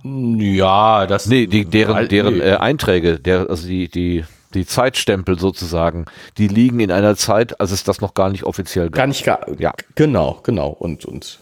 Ja, 0.03 1.05
das. 1.05 1.27
Nee, 1.27 1.45
die, 1.45 1.65
deren, 1.65 2.07
deren 2.09 2.41
äh, 2.41 2.55
Einträge, 2.59 3.19
der, 3.19 3.49
also 3.51 3.67
die, 3.67 3.87
die, 3.87 4.25
die 4.53 4.65
Zeitstempel 4.65 5.39
sozusagen, 5.39 6.05
die 6.37 6.47
liegen 6.47 6.79
in 6.79 6.91
einer 6.91 7.15
Zeit, 7.15 7.59
als 7.59 7.71
es 7.71 7.83
das 7.83 8.01
noch 8.01 8.13
gar 8.13 8.29
nicht 8.29 8.43
offiziell 8.43 8.85
gab. 8.85 8.95
Gar 8.95 9.07
nicht 9.07 9.23
gar. 9.23 9.59
Ja. 9.59 9.73
Genau, 9.95 10.39
genau. 10.43 10.69
Und, 10.69 11.05
und 11.05 11.39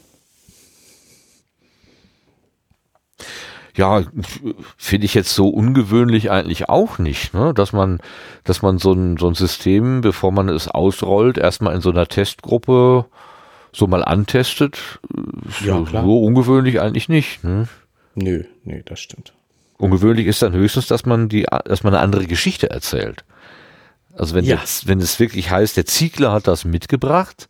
Ja, 3.80 4.04
finde 4.76 5.06
ich 5.06 5.14
jetzt 5.14 5.34
so 5.34 5.48
ungewöhnlich 5.48 6.30
eigentlich 6.32 6.68
auch 6.68 6.98
nicht, 6.98 7.34
ne? 7.34 7.54
dass 7.54 7.72
man, 7.72 8.00
dass 8.44 8.62
man 8.62 8.78
so 8.78 8.92
ein, 8.92 9.16
so 9.16 9.30
ein 9.30 9.36
System, 9.36 10.02
bevor 10.02 10.34
man 10.34 10.50
es 10.50 10.68
ausrollt, 10.68 11.38
erstmal 11.38 11.76
in 11.76 11.80
so 11.80 11.90
einer 11.90 12.06
Testgruppe 12.06 13.06
so 13.72 13.88
mal 13.88 14.04
antestet. 14.04 15.00
Ja, 15.64 15.78
so, 15.78 15.84
klar. 15.86 16.04
so 16.04 16.22
ungewöhnlich 16.22 16.82
eigentlich 16.82 17.08
nicht. 17.08 17.44
Ne? 17.46 17.70
Nö, 18.16 18.44
nö, 18.66 18.82
das 18.84 19.00
stimmt. 19.00 19.34
Ungewöhnlich 19.80 20.28
ist 20.28 20.42
dann 20.42 20.54
höchstens, 20.54 20.88
dass 20.88 21.06
man 21.06 21.30
die, 21.30 21.48
dass 21.66 21.84
man 21.84 21.96
eine 21.96 22.04
andere 22.04 22.28
Geschichte 22.28 22.70
erzählt. 22.70 23.24
Also 24.14 24.36
wenn, 24.36 24.44
Ja. 24.46 24.58
jetzt, 24.58 24.88
wenn 24.88 25.00
es 25.00 25.20
wirklich 25.20 25.50
heißt, 25.50 25.78
der 25.78 25.86
Ziegler 25.86 26.32
hat 26.34 26.48
das 26.48 26.66
mitgebracht 26.66 27.48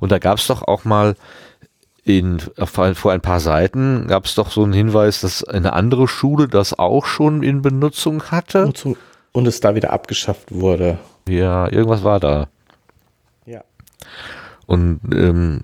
und 0.00 0.10
da 0.10 0.18
gab 0.18 0.38
es 0.38 0.46
doch 0.46 0.62
auch 0.62 0.84
mal 0.84 1.14
in, 2.04 2.40
vor 2.64 3.12
ein 3.12 3.20
paar 3.20 3.40
Seiten 3.40 4.06
gab 4.06 4.24
es 4.24 4.34
doch 4.36 4.50
so 4.50 4.62
einen 4.64 4.72
Hinweis, 4.72 5.20
dass 5.20 5.44
eine 5.44 5.72
andere 5.74 6.08
Schule 6.08 6.48
das 6.48 6.78
auch 6.78 7.04
schon 7.04 7.42
in 7.42 7.62
Benutzung 7.62 8.22
hatte. 8.30 8.64
Und, 8.64 8.78
zu, 8.78 8.96
und 9.32 9.46
es 9.46 9.60
da 9.60 9.74
wieder 9.74 9.92
abgeschafft 9.92 10.52
wurde. 10.52 10.98
Ja, 11.28 11.68
irgendwas 11.70 12.04
war 12.04 12.20
da. 12.20 12.48
Ja. 13.44 13.62
Und, 14.66 15.00
ähm, 15.12 15.62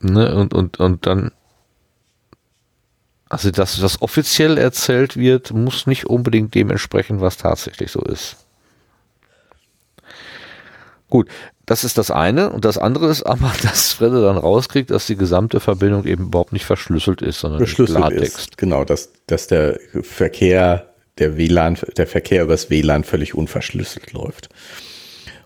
ne, 0.00 0.34
und, 0.34 0.54
und, 0.54 0.80
und 0.80 1.06
dann, 1.06 1.30
also 3.32 3.50
dass 3.50 3.80
das 3.80 4.02
offiziell 4.02 4.58
erzählt 4.58 5.16
wird, 5.16 5.52
muss 5.52 5.86
nicht 5.86 6.04
unbedingt 6.04 6.54
dem 6.54 6.68
entsprechen, 6.68 7.22
was 7.22 7.38
tatsächlich 7.38 7.90
so 7.90 8.00
ist. 8.02 8.36
Gut, 11.08 11.30
das 11.64 11.82
ist 11.82 11.96
das 11.96 12.10
eine. 12.10 12.50
Und 12.50 12.66
das 12.66 12.76
andere 12.76 13.08
ist 13.08 13.22
aber, 13.22 13.50
dass 13.62 13.94
Fredde 13.94 14.20
dann 14.20 14.36
rauskriegt, 14.36 14.90
dass 14.90 15.06
die 15.06 15.16
gesamte 15.16 15.60
Verbindung 15.60 16.04
eben 16.04 16.24
überhaupt 16.26 16.52
nicht 16.52 16.66
verschlüsselt 16.66 17.22
ist, 17.22 17.40
sondern 17.40 17.60
Verschlüsselt 17.60 17.96
Klartext. 17.96 18.38
ist. 18.38 18.58
Genau, 18.58 18.84
dass, 18.84 19.08
dass 19.26 19.46
der 19.46 19.80
Verkehr, 20.02 20.90
der 21.16 21.38
WLAN, 21.38 21.78
der 21.96 22.06
Verkehr 22.06 22.42
übers 22.42 22.68
WLAN 22.68 23.02
völlig 23.02 23.34
unverschlüsselt 23.34 24.12
läuft. 24.12 24.50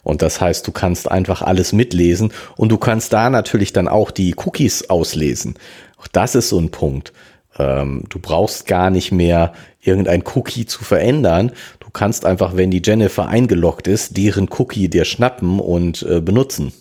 Und 0.02 0.22
das 0.22 0.40
heißt, 0.40 0.66
du 0.66 0.72
kannst 0.72 1.08
einfach 1.08 1.40
alles 1.40 1.72
mitlesen 1.72 2.32
und 2.56 2.70
du 2.70 2.78
kannst 2.78 3.12
da 3.12 3.30
natürlich 3.30 3.72
dann 3.72 3.86
auch 3.86 4.10
die 4.10 4.34
Cookies 4.34 4.90
auslesen. 4.90 5.54
Auch 5.98 6.08
das 6.08 6.34
ist 6.34 6.48
so 6.48 6.58
ein 6.58 6.72
Punkt. 6.72 7.12
Ähm, 7.58 8.04
du 8.08 8.18
brauchst 8.18 8.66
gar 8.66 8.90
nicht 8.90 9.12
mehr 9.12 9.52
irgendein 9.80 10.22
Cookie 10.34 10.66
zu 10.66 10.84
verändern. 10.84 11.52
Du 11.80 11.90
kannst 11.90 12.24
einfach, 12.24 12.56
wenn 12.56 12.70
die 12.70 12.82
Jennifer 12.84 13.28
eingeloggt 13.28 13.88
ist, 13.88 14.16
deren 14.16 14.48
Cookie 14.58 14.88
dir 14.88 15.04
schnappen 15.04 15.60
und 15.60 16.02
äh, 16.02 16.20
benutzen. 16.20 16.72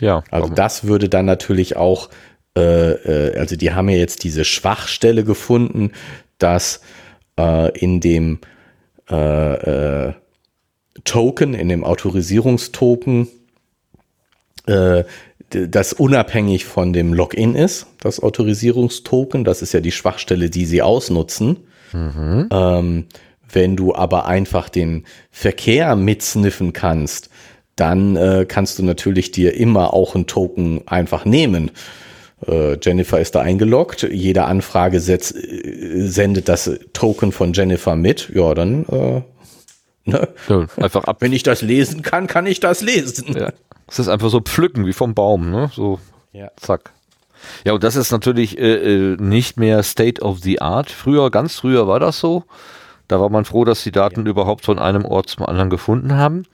Ja, 0.00 0.22
Also 0.30 0.48
komm. 0.48 0.56
das 0.56 0.84
würde 0.84 1.08
dann 1.08 1.26
natürlich 1.26 1.76
auch, 1.76 2.10
äh, 2.56 2.92
äh, 2.92 3.38
also 3.38 3.56
die 3.56 3.72
haben 3.72 3.88
ja 3.88 3.96
jetzt 3.96 4.24
diese 4.24 4.44
Schwachstelle 4.44 5.24
gefunden, 5.24 5.92
dass 6.38 6.80
äh, 7.38 7.76
in 7.78 8.00
dem 8.00 8.38
äh, 9.10 10.08
äh, 10.08 10.12
Token, 11.04 11.54
in 11.54 11.68
dem 11.68 11.84
Autorisierungstoken, 11.84 13.28
das 15.68 15.92
unabhängig 15.92 16.64
von 16.64 16.92
dem 16.92 17.12
Login 17.12 17.54
ist, 17.54 17.86
das 18.00 18.20
Autorisierungstoken. 18.20 19.44
Das 19.44 19.62
ist 19.62 19.72
ja 19.72 19.80
die 19.80 19.92
Schwachstelle, 19.92 20.50
die 20.50 20.66
sie 20.66 20.82
ausnutzen. 20.82 21.58
Ähm, 22.50 23.06
wenn 23.52 23.76
du 23.76 23.94
aber 23.94 24.26
einfach 24.26 24.68
den 24.68 25.04
Verkehr 25.30 25.94
mitsniffen 25.96 26.72
kannst, 26.72 27.30
dann 27.76 28.16
äh, 28.16 28.46
kannst 28.48 28.78
du 28.78 28.84
natürlich 28.84 29.30
dir 29.30 29.54
immer 29.54 29.94
auch 29.94 30.14
ein 30.14 30.26
Token 30.26 30.86
einfach 30.86 31.24
nehmen. 31.24 31.70
Äh, 32.46 32.78
Jennifer 32.80 33.20
ist 33.20 33.34
da 33.34 33.40
eingeloggt, 33.40 34.08
jede 34.10 34.44
Anfrage 34.44 35.00
setzt, 35.00 35.34
äh, 35.36 36.06
sendet 36.06 36.48
das 36.48 36.70
Token 36.92 37.32
von 37.32 37.52
Jennifer 37.52 37.96
mit. 37.96 38.30
Ja, 38.34 38.54
dann, 38.54 38.84
äh, 38.86 39.22
ne? 40.04 40.28
ja, 40.48 40.66
einfach 40.76 41.04
ab. 41.04 41.18
wenn 41.20 41.32
ich 41.32 41.42
das 41.42 41.62
lesen 41.62 42.02
kann, 42.02 42.26
kann 42.26 42.46
ich 42.46 42.60
das 42.60 42.80
lesen. 42.80 43.36
Ja. 43.36 43.52
Es 43.86 43.98
ist 43.98 44.08
einfach 44.08 44.30
so 44.30 44.40
pflücken 44.40 44.86
wie 44.86 44.92
vom 44.92 45.14
Baum, 45.14 45.50
ne? 45.50 45.70
So 45.74 45.98
Ja. 46.32 46.50
Zack. 46.56 46.92
Ja, 47.64 47.74
und 47.74 47.84
das 47.84 47.96
ist 47.96 48.10
natürlich 48.10 48.58
äh, 48.58 49.12
äh, 49.12 49.16
nicht 49.18 49.58
mehr 49.58 49.82
State 49.82 50.22
of 50.22 50.40
the 50.40 50.60
Art. 50.60 50.90
Früher, 50.90 51.30
ganz 51.30 51.56
früher 51.56 51.86
war 51.86 52.00
das 52.00 52.18
so. 52.18 52.44
Da 53.08 53.20
war 53.20 53.28
man 53.28 53.44
froh, 53.44 53.64
dass 53.64 53.84
die 53.84 53.92
Daten 53.92 54.26
überhaupt 54.26 54.64
von 54.64 54.78
einem 54.78 55.04
Ort 55.04 55.28
zum 55.28 55.44
anderen 55.44 55.70
gefunden 55.70 56.14
haben. 56.14 56.44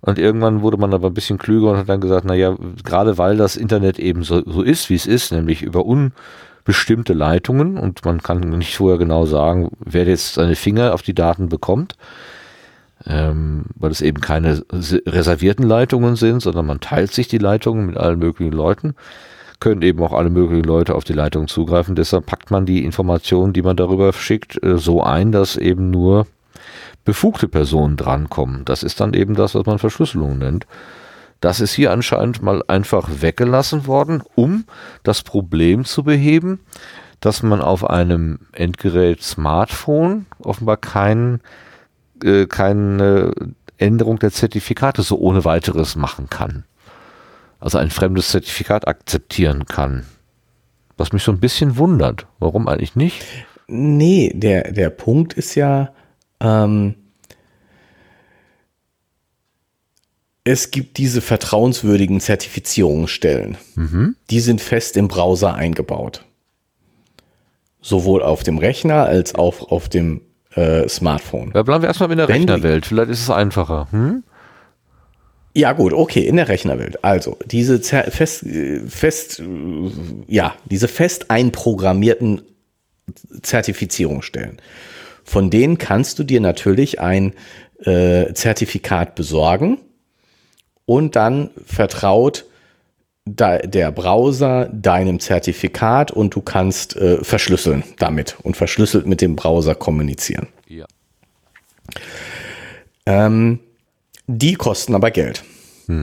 Und 0.00 0.18
irgendwann 0.18 0.62
wurde 0.62 0.78
man 0.78 0.92
aber 0.92 1.08
ein 1.08 1.14
bisschen 1.14 1.38
klüger 1.38 1.70
und 1.70 1.76
hat 1.76 1.88
dann 1.88 2.00
gesagt, 2.00 2.24
naja, 2.24 2.56
gerade 2.82 3.18
weil 3.18 3.36
das 3.36 3.56
Internet 3.56 3.98
eben 3.98 4.24
so, 4.24 4.42
so 4.44 4.62
ist, 4.62 4.90
wie 4.90 4.96
es 4.96 5.06
ist, 5.06 5.30
nämlich 5.30 5.62
über 5.62 5.84
unbestimmte 5.86 7.12
Leitungen 7.12 7.78
und 7.78 8.04
man 8.04 8.20
kann 8.20 8.40
nicht 8.40 8.76
vorher 8.76 8.98
genau 8.98 9.26
sagen, 9.26 9.70
wer 9.78 10.06
jetzt 10.06 10.34
seine 10.34 10.56
Finger 10.56 10.92
auf 10.92 11.02
die 11.02 11.14
Daten 11.14 11.48
bekommt, 11.48 11.96
ähm, 13.06 13.64
weil 13.74 13.90
es 13.90 14.00
eben 14.00 14.20
keine 14.20 14.62
se- 14.70 15.02
reservierten 15.06 15.66
Leitungen 15.66 16.16
sind, 16.16 16.40
sondern 16.40 16.66
man 16.66 16.80
teilt 16.80 17.12
sich 17.12 17.28
die 17.28 17.38
Leitungen 17.38 17.86
mit 17.86 17.96
allen 17.96 18.18
möglichen 18.18 18.52
Leuten, 18.52 18.94
können 19.60 19.82
eben 19.82 20.02
auch 20.02 20.12
alle 20.12 20.30
möglichen 20.30 20.64
Leute 20.64 20.94
auf 20.94 21.04
die 21.04 21.12
Leitung 21.12 21.48
zugreifen. 21.48 21.94
Deshalb 21.94 22.26
packt 22.26 22.50
man 22.50 22.66
die 22.66 22.84
Informationen, 22.84 23.52
die 23.52 23.62
man 23.62 23.76
darüber 23.76 24.12
schickt, 24.12 24.62
äh, 24.62 24.78
so 24.78 25.02
ein, 25.02 25.32
dass 25.32 25.56
eben 25.56 25.90
nur 25.90 26.26
befugte 27.04 27.48
Personen 27.48 27.96
drankommen. 27.96 28.64
Das 28.64 28.82
ist 28.82 29.00
dann 29.00 29.14
eben 29.14 29.34
das, 29.34 29.54
was 29.54 29.66
man 29.66 29.78
Verschlüsselung 29.78 30.38
nennt. 30.38 30.66
Das 31.40 31.60
ist 31.60 31.72
hier 31.72 31.90
anscheinend 31.90 32.40
mal 32.42 32.62
einfach 32.68 33.08
weggelassen 33.20 33.88
worden, 33.88 34.22
um 34.36 34.64
das 35.02 35.22
Problem 35.22 35.84
zu 35.84 36.04
beheben, 36.04 36.60
dass 37.18 37.42
man 37.42 37.60
auf 37.60 37.88
einem 37.88 38.38
Endgerät 38.52 39.22
Smartphone 39.22 40.26
offenbar 40.38 40.76
keinen 40.76 41.40
äh, 42.24 42.46
keine 42.46 43.32
Änderung 43.78 44.18
der 44.18 44.30
Zertifikate 44.30 45.02
so 45.02 45.18
ohne 45.18 45.44
weiteres 45.44 45.96
machen 45.96 46.28
kann. 46.30 46.64
Also 47.60 47.78
ein 47.78 47.90
fremdes 47.90 48.30
Zertifikat 48.30 48.88
akzeptieren 48.88 49.66
kann. 49.66 50.04
Was 50.96 51.12
mich 51.12 51.22
so 51.22 51.32
ein 51.32 51.40
bisschen 51.40 51.76
wundert. 51.76 52.26
Warum 52.38 52.68
eigentlich 52.68 52.96
nicht? 52.96 53.24
Nee, 53.66 54.32
der, 54.34 54.72
der 54.72 54.90
Punkt 54.90 55.32
ist 55.32 55.54
ja, 55.54 55.92
ähm, 56.40 56.94
es 60.44 60.70
gibt 60.70 60.98
diese 60.98 61.20
vertrauenswürdigen 61.20 62.20
Zertifizierungsstellen. 62.20 63.56
Die 64.30 64.40
sind 64.40 64.60
fest 64.60 64.96
im 64.96 65.08
Browser 65.08 65.54
eingebaut. 65.54 66.24
Sowohl 67.80 68.22
auf 68.22 68.42
dem 68.42 68.58
Rechner 68.58 69.04
als 69.04 69.34
auch 69.34 69.70
auf 69.70 69.88
dem 69.88 70.20
äh, 70.54 70.88
Smartphone. 70.88 71.52
Ja, 71.54 71.62
bleiben 71.62 71.82
wir 71.82 71.88
erstmal 71.88 72.10
in 72.10 72.18
der 72.18 72.28
Wenn 72.28 72.36
Rechnerwelt. 72.36 72.86
Vielleicht 72.86 73.10
ist 73.10 73.22
es 73.22 73.30
einfacher. 73.30 73.88
Hm? 73.90 74.22
Ja 75.54 75.72
gut, 75.72 75.92
okay, 75.92 76.26
in 76.26 76.36
der 76.36 76.48
Rechnerwelt. 76.48 77.04
Also 77.04 77.36
diese 77.44 77.78
fest, 77.80 78.46
fest, 78.88 79.42
ja, 80.26 80.54
diese 80.64 80.88
fest 80.88 81.30
einprogrammierten 81.30 82.42
Zertifizierungsstellen. 83.42 84.60
Von 85.24 85.50
denen 85.50 85.76
kannst 85.78 86.18
du 86.18 86.24
dir 86.24 86.40
natürlich 86.40 87.00
ein 87.00 87.34
äh, 87.84 88.32
Zertifikat 88.32 89.14
besorgen 89.14 89.78
und 90.86 91.16
dann 91.16 91.50
vertraut 91.66 92.46
der 93.24 93.92
Browser 93.92 94.68
deinem 94.72 95.20
Zertifikat 95.20 96.10
und 96.10 96.34
du 96.34 96.40
kannst 96.40 96.96
äh, 96.96 97.22
verschlüsseln 97.22 97.84
damit 97.98 98.36
und 98.42 98.56
verschlüsselt 98.56 99.06
mit 99.06 99.20
dem 99.20 99.36
Browser 99.36 99.74
kommunizieren. 99.74 100.48
Ja. 100.66 100.86
Ähm, 103.06 103.60
die 104.26 104.54
kosten 104.54 104.94
aber 104.94 105.10
Geld. 105.10 105.44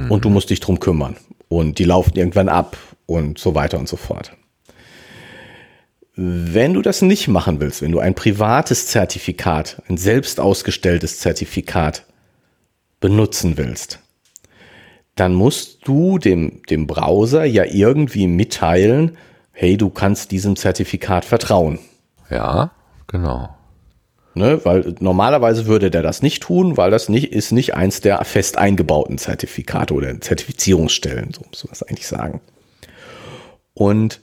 Und 0.10 0.26
du 0.26 0.30
musst 0.30 0.50
dich 0.50 0.60
drum 0.60 0.80
kümmern. 0.80 1.16
Und 1.48 1.80
die 1.80 1.86
laufen 1.86 2.16
irgendwann 2.16 2.50
ab 2.50 2.78
und 3.06 3.40
so 3.40 3.56
weiter 3.56 3.80
und 3.80 3.88
so 3.88 3.98
fort. 3.98 4.34
Wenn 6.16 6.74
du 6.74 6.82
das 6.82 7.02
nicht 7.02 7.28
machen 7.28 7.60
willst, 7.60 7.82
wenn 7.82 7.92
du 7.92 8.00
ein 8.00 8.14
privates 8.14 8.88
Zertifikat, 8.88 9.82
ein 9.88 9.98
selbst 9.98 10.40
ausgestelltes 10.40 11.20
Zertifikat 11.20 12.06
benutzen 13.00 13.58
willst, 13.58 14.00
dann 15.20 15.34
musst 15.34 15.88
du 15.88 16.18
dem, 16.18 16.62
dem 16.70 16.88
Browser 16.88 17.44
ja 17.44 17.66
irgendwie 17.66 18.28
mitteilen, 18.28 19.18
hey, 19.52 19.78
du 19.78 19.90
kannst 19.90 20.32
diesem 20.32 20.56
Zertifikat 20.56 21.26
vertrauen. 21.26 21.80
Ja, 22.30 22.72
genau. 23.08 23.50
Ne, 24.36 24.64
weil 24.64 24.96
normalerweise 25.00 25.66
würde 25.66 25.92
der 25.92 26.04
das 26.04 26.22
nicht 26.22 26.44
tun, 26.44 26.78
weil 26.78 26.92
das 26.92 27.10
nicht 27.10 27.34
ist 27.34 27.52
nicht 27.52 27.74
eins 27.74 28.00
der 28.00 28.24
fest 28.24 28.58
eingebauten 28.58 29.18
Zertifikate 29.18 29.94
oder 29.94 30.22
Zertifizierungsstellen, 30.22 31.34
so 31.34 31.42
muss 31.50 31.64
man 31.64 31.72
das 31.72 31.84
eigentlich 31.84 32.08
sagen. 32.08 32.40
Und 33.74 34.22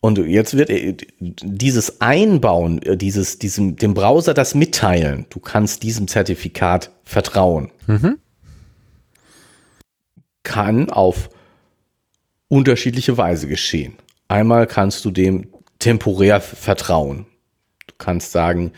und 0.00 0.18
jetzt 0.18 0.56
wird 0.56 0.70
äh, 0.70 0.94
dieses 1.18 2.00
Einbauen, 2.00 2.80
äh, 2.82 2.96
dieses 2.96 3.38
diesem 3.38 3.74
dem 3.74 3.94
Browser 3.94 4.34
das 4.34 4.54
mitteilen, 4.54 5.26
du 5.30 5.40
kannst 5.40 5.82
diesem 5.82 6.06
Zertifikat 6.06 6.92
vertrauen, 7.02 7.72
kann 10.48 10.90
auf 10.90 11.28
unterschiedliche 12.48 13.18
Weise 13.18 13.46
geschehen. 13.46 13.96
Einmal 14.28 14.66
kannst 14.66 15.04
du 15.04 15.10
dem 15.10 15.48
temporär 15.78 16.40
vertrauen. 16.40 17.26
Du 17.86 17.94
kannst 17.98 18.32
sagen, 18.32 18.72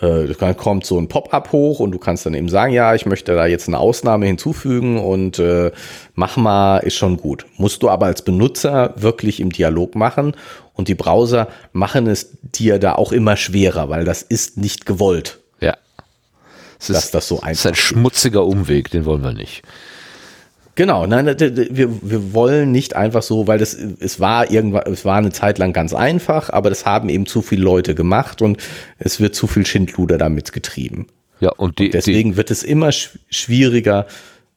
äh, 0.00 0.26
dann 0.38 0.56
kommt 0.56 0.84
so 0.84 0.98
ein 0.98 1.08
Pop-up 1.08 1.52
hoch 1.52 1.80
und 1.80 1.92
du 1.92 1.98
kannst 1.98 2.26
dann 2.26 2.34
eben 2.34 2.50
sagen, 2.50 2.74
ja, 2.74 2.94
ich 2.94 3.06
möchte 3.06 3.34
da 3.34 3.46
jetzt 3.46 3.66
eine 3.66 3.78
Ausnahme 3.78 4.26
hinzufügen 4.26 4.98
und 4.98 5.38
äh, 5.38 5.72
mach 6.14 6.36
mal, 6.36 6.78
ist 6.78 6.96
schon 6.96 7.16
gut. 7.16 7.46
Musst 7.56 7.82
du 7.82 7.88
aber 7.88 8.06
als 8.06 8.22
Benutzer 8.22 8.92
wirklich 8.96 9.40
im 9.40 9.50
Dialog 9.50 9.94
machen 9.94 10.36
und 10.74 10.88
die 10.88 10.94
Browser 10.94 11.48
machen 11.72 12.06
es 12.06 12.36
dir 12.42 12.78
da 12.78 12.94
auch 12.94 13.12
immer 13.12 13.38
schwerer, 13.38 13.88
weil 13.88 14.04
das 14.04 14.20
ist 14.20 14.58
nicht 14.58 14.84
gewollt. 14.84 15.40
Ja. 15.60 15.78
Es 16.78 16.88
dass 16.88 17.06
ist, 17.06 17.14
das 17.14 17.28
so 17.28 17.36
einfach 17.40 17.52
ist 17.52 17.66
ein 17.66 17.74
schmutziger 17.74 18.44
Umweg, 18.44 18.90
den 18.90 19.06
wollen 19.06 19.22
wir 19.22 19.32
nicht. 19.32 19.62
Genau, 20.76 21.06
nein, 21.06 21.26
wir, 21.26 21.88
wir 22.02 22.34
wollen 22.34 22.70
nicht 22.70 22.94
einfach 22.94 23.22
so, 23.22 23.46
weil 23.46 23.58
das 23.58 23.72
es 23.74 24.20
war 24.20 24.50
irgendwann, 24.50 24.92
es 24.92 25.06
war 25.06 25.16
eine 25.16 25.32
Zeit 25.32 25.56
lang 25.56 25.72
ganz 25.72 25.94
einfach, 25.94 26.50
aber 26.50 26.68
das 26.68 26.84
haben 26.84 27.08
eben 27.08 27.24
zu 27.24 27.40
viele 27.40 27.62
Leute 27.62 27.94
gemacht 27.94 28.42
und 28.42 28.62
es 28.98 29.18
wird 29.18 29.34
zu 29.34 29.46
viel 29.46 29.64
Schindluder 29.64 30.18
damit 30.18 30.52
getrieben. 30.52 31.06
Ja, 31.40 31.50
und, 31.52 31.78
die, 31.78 31.86
und 31.86 31.94
deswegen 31.94 32.32
die, 32.32 32.36
wird 32.36 32.50
es 32.50 32.62
immer 32.62 32.92
schwieriger 32.92 34.06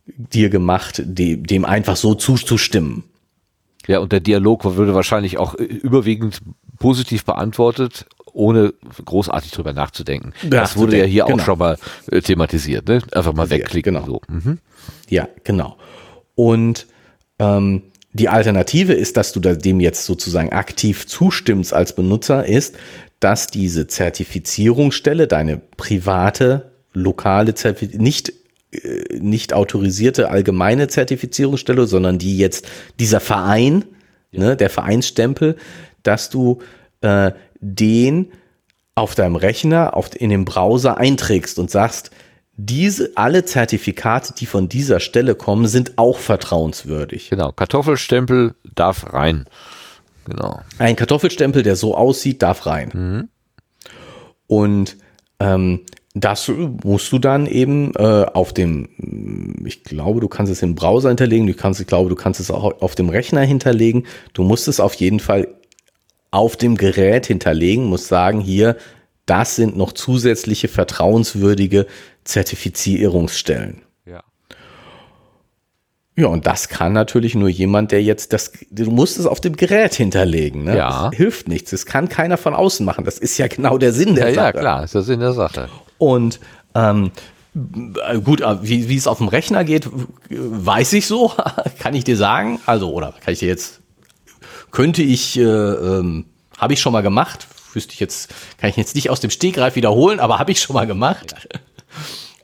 dir 0.07 0.49
gemacht, 0.49 1.01
dem, 1.05 1.45
dem 1.45 1.63
einfach 1.63 1.95
so 1.95 2.15
zuzustimmen. 2.15 3.05
Ja, 3.87 3.99
und 3.99 4.11
der 4.11 4.19
Dialog 4.19 4.65
würde 4.65 4.93
wahrscheinlich 4.93 5.37
auch 5.37 5.55
überwiegend 5.55 6.41
positiv 6.79 7.23
beantwortet, 7.23 8.07
ohne 8.33 8.73
großartig 9.05 9.51
drüber 9.51 9.71
nachzudenken. 9.71 10.33
das 10.49 10.75
wurde 10.75 10.97
ja 10.97 11.05
hier 11.05 11.25
genau. 11.25 11.37
auch 11.37 11.45
schon 11.45 11.59
mal 11.59 11.77
äh, 12.11 12.21
thematisiert, 12.21 12.89
ne? 12.89 13.01
Einfach 13.13 13.33
mal 13.33 13.49
wegklicken. 13.49 13.93
Genau. 13.95 14.05
So. 14.05 14.21
Mhm. 14.27 14.59
Ja, 15.09 15.27
genau. 15.43 15.77
Und 16.39 16.87
ähm, 17.37 17.81
die 18.13 18.29
Alternative 18.29 18.93
ist, 18.93 19.17
dass 19.17 19.33
du 19.33 19.41
dem 19.41 19.81
jetzt 19.81 20.05
sozusagen 20.05 20.53
aktiv 20.53 21.05
zustimmst 21.05 21.73
als 21.73 21.93
Benutzer, 21.93 22.45
ist, 22.45 22.77
dass 23.19 23.47
diese 23.47 23.87
Zertifizierungsstelle, 23.87 25.27
deine 25.27 25.57
private, 25.57 26.71
lokale, 26.93 27.53
nicht, 27.91 28.31
äh, 28.71 29.19
nicht 29.19 29.51
autorisierte 29.51 30.29
allgemeine 30.29 30.87
Zertifizierungsstelle, 30.87 31.87
sondern 31.87 32.19
die 32.19 32.37
jetzt, 32.37 32.69
dieser 33.01 33.19
Verein, 33.19 33.83
ja. 34.31 34.39
ne, 34.39 34.55
der 34.55 34.69
Vereinsstempel, 34.69 35.57
dass 36.03 36.29
du 36.29 36.59
äh, 37.01 37.33
den 37.59 38.31
auf 38.95 39.13
deinem 39.13 39.35
Rechner, 39.35 39.97
auf, 39.97 40.09
in 40.15 40.29
dem 40.29 40.45
Browser 40.45 40.97
einträgst 40.97 41.59
und 41.59 41.69
sagst, 41.69 42.11
diese, 42.61 43.11
alle 43.15 43.45
Zertifikate, 43.45 44.33
die 44.33 44.45
von 44.45 44.67
dieser 44.67 44.99
Stelle 44.99 45.35
kommen, 45.35 45.67
sind 45.67 45.97
auch 45.97 46.17
vertrauenswürdig. 46.17 47.29
Genau, 47.29 47.53
Kartoffelstempel 47.53 48.53
darf 48.75 49.13
rein. 49.13 49.45
Genau. 50.25 50.59
Ein 50.77 50.97
Kartoffelstempel, 50.97 51.63
der 51.63 51.77
so 51.77 51.95
aussieht, 51.95 52.41
darf 52.41 52.65
rein. 52.65 52.89
Mhm. 52.93 53.29
Und 54.47 54.97
ähm, 55.39 55.85
das 56.13 56.51
musst 56.83 57.13
du 57.13 57.19
dann 57.19 57.45
eben 57.45 57.93
äh, 57.95 58.25
auf 58.25 58.51
dem, 58.51 59.55
ich 59.65 59.85
glaube, 59.85 60.19
du 60.19 60.27
kannst 60.27 60.51
es 60.51 60.61
im 60.61 60.75
Browser 60.75 61.07
hinterlegen, 61.07 61.47
du 61.47 61.53
kannst, 61.53 61.79
ich 61.79 61.87
glaube, 61.87 62.09
du 62.09 62.15
kannst 62.15 62.41
es 62.41 62.51
auch 62.51 62.81
auf 62.81 62.93
dem 62.93 63.07
Rechner 63.07 63.41
hinterlegen. 63.41 64.05
Du 64.33 64.43
musst 64.43 64.67
es 64.67 64.81
auf 64.81 64.95
jeden 64.95 65.21
Fall 65.21 65.47
auf 66.29 66.57
dem 66.57 66.75
Gerät 66.75 67.25
hinterlegen, 67.25 67.85
musst 67.85 68.07
sagen, 68.07 68.41
hier, 68.41 68.75
das 69.29 69.55
sind 69.55 69.77
noch 69.77 69.91
zusätzliche 69.91 70.67
vertrauenswürdige 70.67 71.85
Zertifizierungsstellen. 72.23 73.81
Ja. 74.05 74.23
Ja, 76.15 76.27
und 76.27 76.47
das 76.47 76.67
kann 76.67 76.93
natürlich 76.93 77.35
nur 77.35 77.49
jemand, 77.49 77.91
der 77.91 78.01
jetzt 78.01 78.33
das, 78.33 78.51
du 78.71 78.89
musst 78.91 79.19
es 79.19 79.25
auf 79.25 79.39
dem 79.39 79.55
Gerät 79.55 79.93
hinterlegen. 79.93 80.63
Ne? 80.63 80.77
Ja. 80.77 81.09
Das 81.09 81.17
hilft 81.17 81.47
nichts. 81.47 81.71
Das 81.71 81.85
kann 81.85 82.09
keiner 82.09 82.37
von 82.37 82.53
außen 82.53 82.85
machen. 82.85 83.05
Das 83.05 83.17
ist 83.17 83.37
ja 83.37 83.47
genau 83.47 83.77
der 83.77 83.93
Sinn 83.93 84.15
der 84.15 84.29
ja, 84.29 84.35
Sache. 84.35 84.55
Ja, 84.55 84.61
klar, 84.61 84.83
ist 84.83 84.95
der 84.95 85.03
Sinn 85.03 85.19
der 85.19 85.33
Sache. 85.33 85.69
Und 85.97 86.39
ähm, 86.73 87.11
gut, 88.23 88.41
wie, 88.61 88.89
wie 88.89 88.97
es 88.97 89.07
auf 89.07 89.19
dem 89.19 89.27
Rechner 89.27 89.63
geht, 89.63 89.89
weiß 90.29 90.93
ich 90.93 91.07
so, 91.07 91.33
kann 91.79 91.93
ich 91.93 92.03
dir 92.03 92.17
sagen. 92.17 92.59
Also, 92.65 92.91
oder 92.91 93.13
kann 93.23 93.33
ich 93.33 93.39
dir 93.39 93.47
jetzt, 93.47 93.81
könnte 94.71 95.03
ich, 95.03 95.37
äh, 95.37 95.43
ähm, 95.43 96.25
habe 96.57 96.73
ich 96.73 96.81
schon 96.81 96.93
mal 96.93 97.01
gemacht, 97.01 97.47
wüsste 97.75 97.93
ich 97.93 97.99
jetzt, 97.99 98.33
kann 98.57 98.69
ich 98.69 98.77
jetzt 98.77 98.95
nicht 98.95 99.09
aus 99.09 99.19
dem 99.19 99.29
Stegreif 99.29 99.75
wiederholen, 99.75 100.19
aber 100.19 100.39
habe 100.39 100.51
ich 100.51 100.61
schon 100.61 100.75
mal 100.75 100.87
gemacht. 100.87 101.35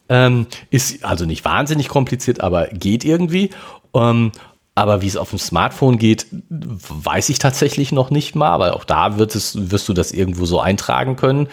Ähm, 0.08 0.46
ist 0.70 1.04
also 1.04 1.26
nicht 1.26 1.44
wahnsinnig 1.46 1.88
kompliziert, 1.88 2.42
aber 2.42 2.68
geht 2.68 3.04
irgendwie. 3.04 3.50
Ähm, 3.96 4.32
aber 4.76 5.02
wie 5.02 5.08
es 5.08 5.18
auf 5.18 5.30
dem 5.30 5.40
Smartphone 5.40 5.98
geht, 5.98 6.28
weiß 6.50 7.30
ich 7.30 7.40
tatsächlich 7.40 7.92
noch 7.92 8.12
nicht 8.12 8.36
mal. 8.36 8.50
Aber 8.50 8.76
auch 8.76 8.84
da 8.84 9.18
wird 9.18 9.34
es, 9.34 9.72
wirst 9.72 9.88
du 9.88 9.94
das 9.94 10.12
irgendwo 10.12 10.46
so 10.46 10.60
eintragen 10.60 11.16
können. 11.16 11.48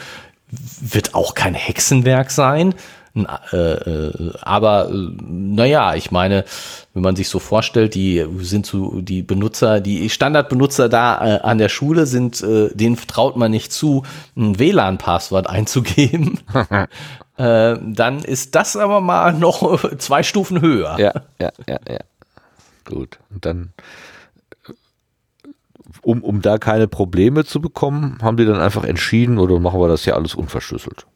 Wird 0.50 1.14
auch 1.14 1.34
kein 1.34 1.54
Hexenwerk 1.54 2.30
sein. 2.30 2.74
Äh, 3.14 3.56
äh, 3.56 4.32
aber 4.40 4.88
äh, 4.88 5.08
naja, 5.20 5.94
ich 5.94 6.10
meine, 6.10 6.44
wenn 6.94 7.02
man 7.02 7.16
sich 7.16 7.28
so 7.28 7.38
vorstellt, 7.38 7.94
die 7.94 8.26
sind 8.40 8.64
so 8.64 9.00
die 9.00 9.22
Benutzer, 9.22 9.80
die 9.80 10.08
Standardbenutzer 10.08 10.88
da 10.88 11.14
an 11.16 11.58
der 11.58 11.68
Schule 11.68 12.06
sind, 12.06 12.42
denen 12.42 12.96
traut 13.06 13.36
man 13.36 13.50
nicht 13.50 13.72
zu, 13.72 14.04
ein 14.36 14.58
WLAN-Passwort 14.58 15.46
einzugeben. 15.48 16.40
dann 17.36 18.18
ist 18.24 18.54
das 18.54 18.76
aber 18.76 19.00
mal 19.00 19.32
noch 19.32 19.90
zwei 19.98 20.22
Stufen 20.22 20.60
höher. 20.60 20.98
Ja, 20.98 21.12
ja, 21.40 21.50
ja, 21.66 21.78
ja. 21.88 22.00
Gut. 22.84 23.18
Und 23.30 23.46
dann 23.46 23.72
um, 26.02 26.22
um 26.22 26.42
da 26.42 26.58
keine 26.58 26.88
Probleme 26.88 27.44
zu 27.44 27.60
bekommen, 27.60 28.18
haben 28.22 28.36
die 28.36 28.44
dann 28.44 28.60
einfach 28.60 28.84
entschieden, 28.84 29.38
oder 29.38 29.58
machen 29.60 29.80
wir 29.80 29.88
das 29.88 30.04
ja 30.04 30.14
alles 30.14 30.34
unverschlüsselt. 30.34 31.06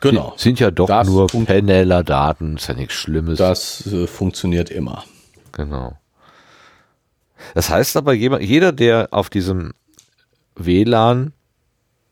Genau. 0.00 0.34
Die 0.36 0.42
sind 0.42 0.60
ja 0.60 0.70
doch 0.70 0.88
das 0.88 1.08
nur 1.08 1.26
Penneller-Daten, 1.26 2.56
ist 2.56 2.68
ja 2.68 2.74
nichts 2.74 2.94
Schlimmes. 2.94 3.38
Das 3.38 3.86
äh, 3.86 4.06
funktioniert 4.06 4.70
immer. 4.70 5.04
Genau. 5.52 5.96
Das 7.54 7.70
heißt 7.70 7.96
aber, 7.96 8.12
jeder, 8.12 8.72
der 8.72 9.08
auf 9.12 9.30
diesem 9.30 9.72
WLAN 10.56 11.32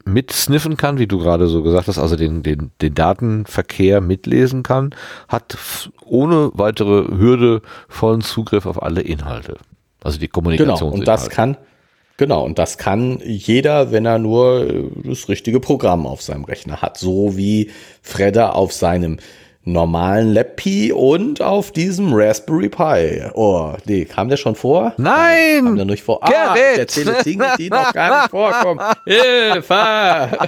mitsniffen 0.04 0.76
kann, 0.76 0.98
wie 0.98 1.06
du 1.06 1.18
gerade 1.18 1.46
so 1.46 1.62
gesagt 1.62 1.88
hast, 1.88 1.98
also 1.98 2.16
den, 2.16 2.42
den, 2.42 2.70
den 2.82 2.94
Datenverkehr 2.94 4.00
mitlesen 4.00 4.62
kann, 4.62 4.94
hat 5.28 5.90
ohne 6.04 6.50
weitere 6.54 7.08
Hürde 7.16 7.62
vollen 7.88 8.20
Zugriff 8.20 8.66
auf 8.66 8.82
alle 8.82 9.00
Inhalte. 9.00 9.56
Also 10.02 10.18
die 10.18 10.28
Kommunikation. 10.28 10.90
Genau, 10.90 11.00
und 11.00 11.08
das 11.08 11.30
kann, 11.30 11.56
Genau, 12.16 12.44
und 12.44 12.58
das 12.58 12.78
kann 12.78 13.20
jeder, 13.24 13.90
wenn 13.90 14.06
er 14.06 14.18
nur 14.18 14.70
äh, 14.70 14.84
das 15.04 15.28
richtige 15.28 15.58
Programm 15.58 16.06
auf 16.06 16.22
seinem 16.22 16.44
Rechner 16.44 16.80
hat. 16.80 16.96
So 16.96 17.36
wie 17.36 17.70
Fredda 18.02 18.50
auf 18.50 18.72
seinem 18.72 19.18
normalen 19.64 20.32
Lappi 20.32 20.92
und 20.92 21.40
auf 21.40 21.72
diesem 21.72 22.12
Raspberry 22.12 22.68
Pi. 22.68 23.22
Oh, 23.34 23.72
nee, 23.86 24.04
kam 24.04 24.28
der 24.28 24.36
schon 24.36 24.54
vor? 24.54 24.92
Nein! 24.96 25.64
Kam 25.64 25.76
der 25.76 25.84
nicht 25.86 26.04
vor? 26.04 26.22
Ah, 26.22 26.54
ich 26.54 26.78
erzähle 26.78 27.22
Dinge, 27.24 27.46
die 27.58 27.70
noch 27.70 27.92
gar 27.92 28.22
nicht 28.22 28.30
vorkommen. 28.30 28.80
Hilfe! 29.06 30.38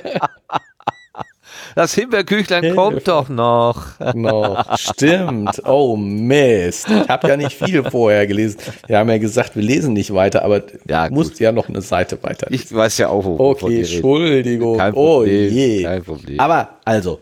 Das 1.77 1.93
Himbeerküchlein 1.93 2.75
kommt 2.75 3.07
doch 3.07 3.29
noch. 3.29 4.01
Noch, 4.15 4.79
stimmt. 4.79 5.63
Oh 5.67 5.95
Mist. 5.95 6.89
Ich 6.89 7.09
habe 7.11 7.29
ja 7.29 7.37
nicht 7.37 7.53
viel 7.53 7.85
vorher 7.85 8.27
gelesen. 8.27 8.61
Wir 8.87 8.97
haben 8.97 9.11
ja 9.11 9.19
gesagt, 9.19 9.57
wir 9.57 9.63
lesen 9.63 9.93
nicht 9.93 10.15
weiter, 10.15 10.43
aber 10.43 10.63
ja, 10.89 11.09
du 11.09 11.15
musst 11.15 11.39
ja 11.39 11.53
noch 11.53 11.69
eine 11.69 11.83
Seite 11.83 12.19
weiter. 12.23 12.47
Ich 12.51 12.75
weiß 12.75 12.97
ja 12.97 13.11
auch, 13.11 13.27
wo 13.27 13.37
Okay, 13.39 13.81
Entschuldigung. 13.81 14.79
Kein 14.79 14.95
oh 14.95 15.19
Problem, 15.19 15.49
oh 15.51 15.55
je. 15.55 15.83
Kein 15.83 16.03
Problem. 16.03 16.41
Aber 16.41 16.71
also, 16.87 17.21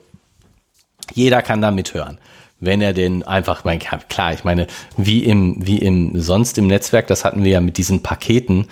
jeder 1.12 1.43
kann 1.43 1.60
da 1.60 1.72
mithören 1.72 2.18
wenn 2.60 2.81
er 2.81 2.94
den 2.94 3.22
einfach, 3.24 3.64
mein, 3.64 3.78
klar, 3.78 4.32
ich 4.32 4.43
meine, 4.44 4.68
wie 4.97 5.22
im, 5.22 5.56
wie 5.59 5.78
im 5.81 6.18
sonst 6.18 6.56
im 6.56 6.66
Netzwerk, 6.66 7.09
das 7.09 7.22
hatten 7.22 7.44
wir 7.44 7.51
ja 7.51 7.60
mit 7.60 7.76
diesen 7.76 8.02
Paketen, 8.02 8.68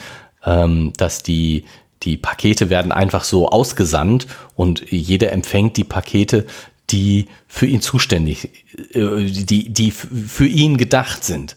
ähm, 0.46 0.94
dass 0.96 1.22
die, 1.22 1.64
die 2.02 2.16
Pakete 2.16 2.70
werden 2.70 2.92
einfach 2.92 3.24
so 3.24 3.48
ausgesandt 3.48 4.26
und 4.54 4.90
jeder 4.90 5.32
empfängt 5.32 5.76
die 5.76 5.84
Pakete, 5.84 6.46
die 6.90 7.26
für 7.46 7.66
ihn 7.66 7.80
zuständig, 7.80 8.50
äh, 8.92 9.24
die, 9.24 9.72
die 9.72 9.90
für 9.90 10.46
ihn 10.46 10.76
gedacht 10.76 11.24
sind. 11.24 11.56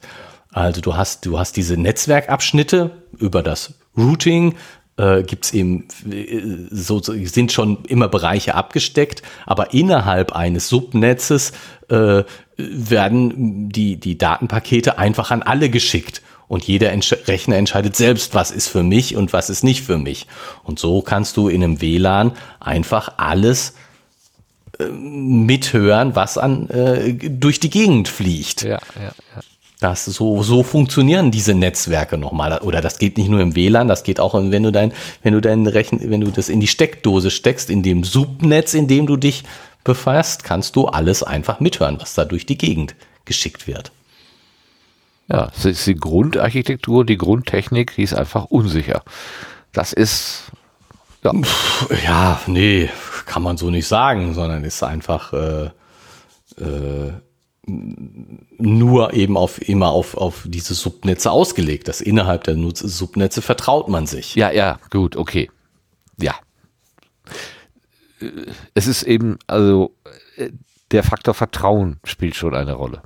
Also 0.51 0.79
du 0.81 0.95
hast, 0.95 1.25
du 1.25 1.37
hast 1.37 1.57
diese 1.57 1.75
Netzwerkabschnitte 1.75 2.91
über 3.17 3.43
das 3.43 3.73
Routing, 3.97 4.55
äh, 4.97 5.23
gibt 5.23 5.45
es 5.45 5.53
eben 5.53 5.87
äh, 6.09 6.41
so, 6.71 7.01
sind 7.01 7.51
schon 7.51 7.83
immer 7.83 8.07
Bereiche 8.07 8.55
abgesteckt, 8.55 9.21
aber 9.45 9.73
innerhalb 9.73 10.33
eines 10.33 10.69
Subnetzes 10.69 11.51
äh, 11.89 12.23
werden 12.57 13.69
die, 13.69 13.97
die 13.97 14.17
Datenpakete 14.17 14.97
einfach 14.97 15.31
an 15.31 15.43
alle 15.43 15.69
geschickt. 15.69 16.21
Und 16.47 16.63
jeder 16.65 16.91
Entsch 16.91 17.13
Rechner 17.27 17.57
entscheidet 17.57 17.95
selbst, 17.95 18.33
was 18.33 18.51
ist 18.51 18.67
für 18.67 18.83
mich 18.83 19.15
und 19.15 19.33
was 19.33 19.49
ist 19.49 19.63
nicht 19.63 19.83
für 19.83 19.97
mich. 19.97 20.27
Und 20.63 20.79
so 20.79 21.01
kannst 21.01 21.37
du 21.37 21.47
in 21.47 21.63
einem 21.63 21.81
WLAN 21.81 22.33
einfach 22.59 23.13
alles 23.17 23.73
äh, 24.79 24.85
mithören, 24.85 26.15
was 26.15 26.37
an, 26.37 26.69
äh, 26.69 27.13
durch 27.13 27.59
die 27.59 27.69
Gegend 27.69 28.07
fliegt. 28.07 28.61
Ja, 28.61 28.79
ja, 28.95 29.11
ja. 29.35 29.41
Das 29.81 30.05
so, 30.05 30.41
so 30.41 30.63
funktionieren 30.63 31.31
diese 31.31 31.53
Netzwerke 31.53 32.17
nochmal. 32.17 32.59
Oder 32.59 32.81
das 32.81 32.97
geht 32.97 33.17
nicht 33.17 33.29
nur 33.29 33.41
im 33.41 33.55
WLAN, 33.55 33.87
das 33.87 34.03
geht 34.03 34.19
auch, 34.19 34.33
wenn 34.33 34.63
du 34.63 34.71
dein, 34.71 34.93
wenn 35.21 35.33
du 35.33 35.41
dein 35.41 35.67
Rechen, 35.67 35.99
wenn 36.09 36.21
du 36.21 36.31
das 36.31 36.47
in 36.47 36.59
die 36.59 36.67
Steckdose 36.67 37.29
steckst, 37.29 37.69
in 37.69 37.83
dem 37.83 38.03
Subnetz, 38.03 38.73
in 38.73 38.87
dem 38.87 39.05
du 39.05 39.17
dich 39.17 39.43
befasst, 39.83 40.43
kannst 40.43 40.75
du 40.75 40.87
alles 40.87 41.23
einfach 41.23 41.59
mithören, 41.59 41.99
was 41.99 42.13
da 42.13 42.25
durch 42.25 42.45
die 42.45 42.57
Gegend 42.57 42.95
geschickt 43.25 43.67
wird. 43.67 43.91
Ja, 45.27 45.47
das 45.47 45.65
ist 45.65 45.87
die 45.87 45.95
Grundarchitektur, 45.95 47.05
die 47.05 47.17
Grundtechnik, 47.17 47.95
die 47.95 48.03
ist 48.03 48.13
einfach 48.13 48.45
unsicher. 48.45 49.03
Das 49.71 49.91
ist 49.91 50.51
ja, 51.23 51.31
ja 52.05 52.41
nee, 52.45 52.89
kann 53.25 53.41
man 53.41 53.57
so 53.57 53.71
nicht 53.71 53.87
sagen, 53.87 54.33
sondern 54.35 54.63
ist 54.63 54.83
einfach 54.83 55.33
äh, 55.33 55.65
äh, 56.61 57.13
nur 57.67 59.13
eben 59.13 59.37
auf 59.37 59.67
immer 59.67 59.89
auf, 59.89 60.15
auf 60.15 60.43
diese 60.45 60.75
Subnetze 60.75 61.31
ausgelegt. 61.31 61.87
Das 61.87 62.01
innerhalb 62.01 62.43
der 62.43 62.55
Subnetze 62.75 63.41
vertraut 63.41 63.89
man 63.89 64.05
sich. 64.05 64.35
Ja, 64.35 64.51
ja, 64.51 64.79
gut, 64.91 65.15
okay. 65.15 65.49
Ja. 66.19 66.35
Es 68.75 68.85
ist 68.85 69.03
eben, 69.03 69.39
also 69.47 69.95
der 70.91 71.03
Faktor 71.03 71.33
Vertrauen 71.33 71.99
spielt 72.03 72.35
schon 72.35 72.53
eine 72.53 72.73
Rolle. 72.73 73.01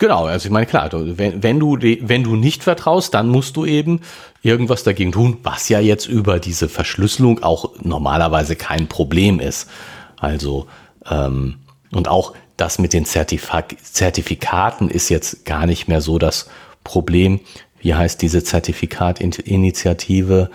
Genau, 0.00 0.24
also 0.24 0.46
ich 0.46 0.50
meine, 0.50 0.64
klar, 0.64 0.88
wenn, 0.92 1.42
wenn, 1.42 1.60
du, 1.60 1.76
wenn 1.78 2.24
du 2.24 2.34
nicht 2.34 2.62
vertraust, 2.62 3.12
dann 3.12 3.28
musst 3.28 3.58
du 3.58 3.66
eben 3.66 4.00
irgendwas 4.42 4.82
dagegen 4.82 5.12
tun, 5.12 5.36
was 5.42 5.68
ja 5.68 5.78
jetzt 5.78 6.06
über 6.06 6.40
diese 6.40 6.70
Verschlüsselung 6.70 7.42
auch 7.42 7.74
normalerweise 7.82 8.56
kein 8.56 8.88
Problem 8.88 9.40
ist. 9.40 9.68
Also, 10.16 10.66
ähm, 11.04 11.56
und 11.92 12.08
auch 12.08 12.32
das 12.56 12.78
mit 12.78 12.94
den 12.94 13.04
Zertifik 13.04 13.76
Zertifikaten 13.82 14.88
ist 14.88 15.10
jetzt 15.10 15.44
gar 15.44 15.66
nicht 15.66 15.86
mehr 15.86 16.00
so 16.00 16.18
das 16.18 16.48
Problem. 16.82 17.40
Wie 17.78 17.94
heißt 17.94 18.22
diese 18.22 18.42
Zertifikatinitiative? 18.42 20.48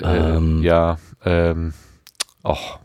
Äh, 0.00 0.04
ähm, 0.04 0.62
ja, 0.62 0.98
ähm, 1.24 1.74
och, 2.44 2.78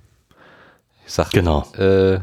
ich 1.06 1.14
sag 1.14 1.30
genau. 1.30 1.68
Äh, 1.78 2.22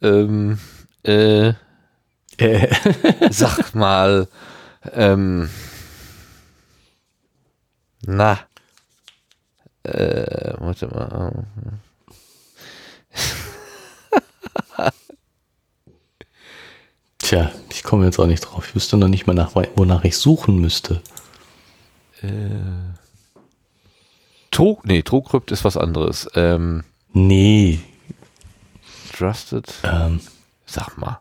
ähm, 0.00 0.58
äh, 1.02 1.52
äh. 2.40 2.68
sag 3.30 3.74
mal, 3.74 4.28
ähm, 4.92 5.50
na, 8.02 8.38
äh, 9.82 10.54
warte 10.58 10.86
mal. 10.88 11.44
Tja, 17.18 17.52
ich 17.70 17.82
komme 17.82 18.06
jetzt 18.06 18.18
auch 18.18 18.26
nicht 18.26 18.40
drauf. 18.40 18.66
Ich 18.68 18.74
wüsste 18.74 18.96
noch 18.96 19.08
nicht 19.08 19.26
mal 19.26 19.34
nach, 19.34 19.54
wonach 19.54 20.04
ich 20.04 20.16
suchen 20.16 20.60
müsste. 20.60 21.02
Äh. 22.22 22.28
Trug, 24.50 24.84
nee, 24.84 25.02
Trugcrypt 25.02 25.52
ist 25.52 25.64
was 25.64 25.76
anderes. 25.76 26.28
Ähm, 26.34 26.84
nee. 27.12 27.80
Trusted? 29.16 29.72
Ähm, 29.84 30.20
Sag 30.66 30.96
mal. 30.98 31.20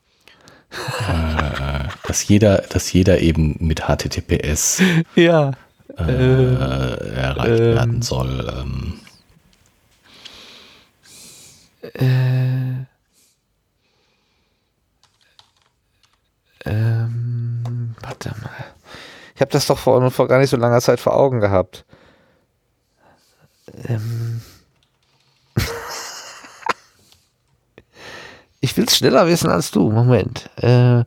Äh, 0.72 1.88
dass 2.08 2.28
jeder, 2.28 2.60
dass 2.70 2.92
jeder 2.94 3.20
eben 3.20 3.56
mit 3.60 3.82
HTTPS 3.82 4.82
ja. 5.16 5.52
äh, 5.98 6.04
äh, 6.04 7.14
erreicht 7.16 7.60
ähm, 7.60 7.76
werden 7.76 8.02
soll. 8.02 8.54
Ähm. 8.56 9.00
Äh, 11.82 12.86
ähm, 16.66 17.96
warte 18.02 18.30
mal. 18.42 18.52
Ich 19.34 19.42
habe 19.42 19.52
das 19.52 19.68
doch 19.68 19.80
vor, 19.80 20.12
vor 20.12 20.28
gar 20.28 20.40
nicht 20.40 20.50
so 20.50 20.58
langer 20.58 20.82
Zeit 20.82 21.00
vor 21.00 21.16
Augen 21.16 21.40
gehabt. 21.40 21.86
Ähm. 23.88 24.42
Ich 28.62 28.76
will 28.78 28.86
es 28.86 28.98
schneller 28.98 29.28
wissen 29.28 29.50
als 29.50 29.72
du. 29.72 29.92
Moment. 29.92 30.50
Äh. 30.58 31.04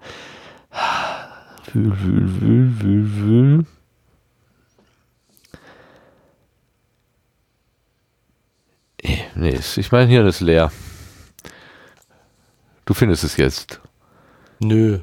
Wühl, 1.73 1.99
wühl, 2.01 2.41
wühl, 2.41 2.81
wühl, 2.81 3.17
wühl. 3.17 3.67
Nee, 9.35 9.59
ich 9.77 9.91
meine, 9.91 10.09
hier 10.09 10.25
ist 10.25 10.41
leer. 10.41 10.71
Du 12.85 12.95
findest 12.95 13.25
es 13.25 13.37
jetzt. 13.37 13.81
Nö. 14.61 15.01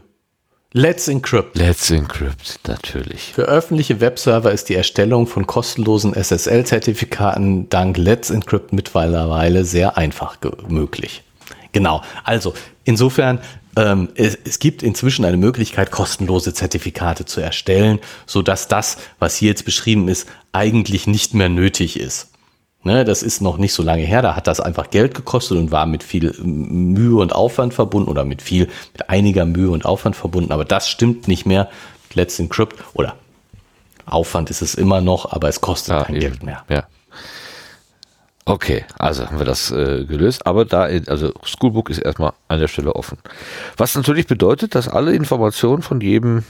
Let's 0.71 1.07
Encrypt. 1.07 1.57
Let's 1.57 1.89
Encrypt, 1.89 2.59
natürlich. 2.67 3.34
Für 3.34 3.45
öffentliche 3.45 4.01
Webserver 4.01 4.51
ist 4.51 4.69
die 4.69 4.76
Erstellung 4.76 5.26
von 5.26 5.47
kostenlosen 5.47 6.13
SSL-Zertifikaten 6.13 7.69
dank 7.69 7.97
Let's 7.97 8.30
Encrypt 8.30 8.71
mittlerweile 8.71 9.65
sehr 9.65 9.97
einfach 9.97 10.38
möglich. 10.67 11.23
Genau. 11.72 12.02
Also, 12.24 12.54
insofern, 12.84 13.40
ähm, 13.76 14.10
es, 14.16 14.38
es, 14.44 14.60
gibt 14.60 14.84
inzwischen 14.84 15.26
eine 15.26 15.38
Möglichkeit, 15.38 15.91
kostenlose 15.91 16.54
Zertifikate 16.54 17.26
zu 17.26 17.41
erstellen, 17.41 18.00
sodass 18.26 18.68
das, 18.68 18.98
was 19.20 19.36
hier 19.36 19.50
jetzt 19.50 19.66
beschrieben 19.66 20.08
ist, 20.08 20.28
eigentlich 20.52 21.08
nicht 21.08 21.34
mehr 21.34 21.50
nötig 21.50 22.00
ist. 22.00 22.30
Ne, 22.82 23.04
das 23.04 23.24
ist 23.24 23.41
noch 23.41 23.58
nicht 23.58 23.74
so 23.74 23.84
lange 23.84 24.04
her, 24.04 24.22
da 24.22 24.38
hat 24.38 24.48
das 24.48 24.62
einfach 24.62 24.90
Geld 24.90 25.14
gekostet 25.14 25.58
und 25.58 25.70
war 25.70 25.86
mit 25.86 26.02
viel 26.02 26.34
Mühe 26.41 27.18
und 27.20 27.34
Aufwand 27.36 27.74
verbunden 27.74 28.10
oder 28.10 28.24
mit 28.24 28.41
viel, 28.41 28.70
mit 28.94 29.10
einiger 29.10 29.46
Mühe 29.46 29.70
und 29.70 29.84
Aufwand 29.84 30.16
verbunden, 30.16 30.54
aber 30.54 30.64
das 30.64 30.88
stimmt 30.88 31.28
nicht 31.28 31.46
mehr. 31.46 31.70
Let's 32.14 32.40
Encrypt 32.40 32.82
oder 32.94 33.16
Aufwand 34.06 34.50
ist 34.50 34.62
es 34.62 34.76
immer 34.76 35.02
noch, 35.02 35.34
aber 35.34 35.50
es 35.50 35.60
kostet 35.60 35.90
ja, 35.90 36.04
kein 36.06 36.16
eben. 36.16 36.22
Geld 36.22 36.44
mehr. 36.44 36.64
Ja. 36.70 36.88
Okay, 38.49 38.84
also 38.97 39.27
haben 39.27 39.38
wir 39.38 39.45
das 39.45 39.69
äh, 39.69 40.05
gelöst, 40.05 40.47
aber 40.47 40.65
da, 40.65 40.88
also 41.05 41.31
Schoolbook 41.43 41.91
ist 41.91 41.99
erstmal 41.99 42.34
an 42.47 42.59
der 42.59 42.67
Stelle 42.67 42.95
offen. 42.95 43.19
Was 43.77 43.93
natürlich 43.93 44.26
bedeutet, 44.26 44.73
dass 44.73 44.88
alle 44.88 45.13
Informationen 45.13 45.84
von 45.84 46.01
jedem 46.01 46.43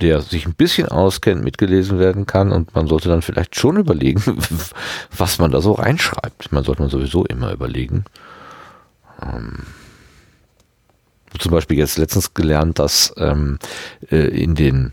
der 0.00 0.20
sich 0.20 0.46
ein 0.46 0.54
bisschen 0.54 0.88
auskennt, 0.88 1.44
mitgelesen 1.44 1.98
werden 1.98 2.26
kann 2.26 2.50
und 2.50 2.74
man 2.74 2.86
sollte 2.86 3.08
dann 3.08 3.22
vielleicht 3.22 3.56
schon 3.56 3.76
überlegen, 3.76 4.22
was 5.16 5.38
man 5.38 5.50
da 5.50 5.60
so 5.60 5.72
reinschreibt. 5.72 6.50
Man 6.52 6.64
sollte 6.64 6.82
man 6.82 6.90
sowieso 6.90 7.24
immer 7.24 7.52
überlegen. 7.52 8.04
Ähm, 9.20 9.64
zum 11.38 11.50
Beispiel 11.50 11.78
jetzt 11.78 11.98
letztens 11.98 12.34
gelernt, 12.34 12.78
dass 12.78 13.12
ähm, 13.16 13.58
äh, 14.10 14.28
in 14.28 14.54
den 14.54 14.92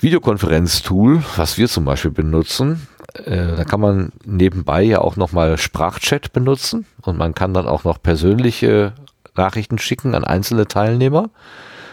Videokonferenztool, 0.00 1.22
was 1.36 1.58
wir 1.58 1.68
zum 1.68 1.84
Beispiel 1.84 2.10
benutzen, 2.10 2.86
äh, 3.14 3.56
da 3.56 3.64
kann 3.64 3.80
man 3.80 4.12
nebenbei 4.24 4.82
ja 4.82 5.00
auch 5.00 5.16
nochmal 5.16 5.58
Sprachchat 5.58 6.32
benutzen 6.32 6.86
und 7.02 7.18
man 7.18 7.34
kann 7.34 7.54
dann 7.54 7.66
auch 7.66 7.84
noch 7.84 8.02
persönliche 8.02 8.92
Nachrichten 9.34 9.78
schicken 9.78 10.14
an 10.14 10.24
einzelne 10.24 10.66
Teilnehmer 10.66 11.30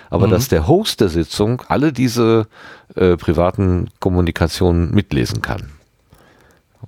aber 0.10 0.28
mhm. 0.28 0.32
dass 0.32 0.48
der 0.48 0.68
Host 0.68 1.02
der 1.02 1.10
Sitzung 1.10 1.62
alle 1.68 1.94
diese 1.94 2.48
äh, 2.96 3.16
privaten 3.18 3.90
Kommunikationen 4.00 4.94
mitlesen 4.94 5.42
kann. 5.42 5.70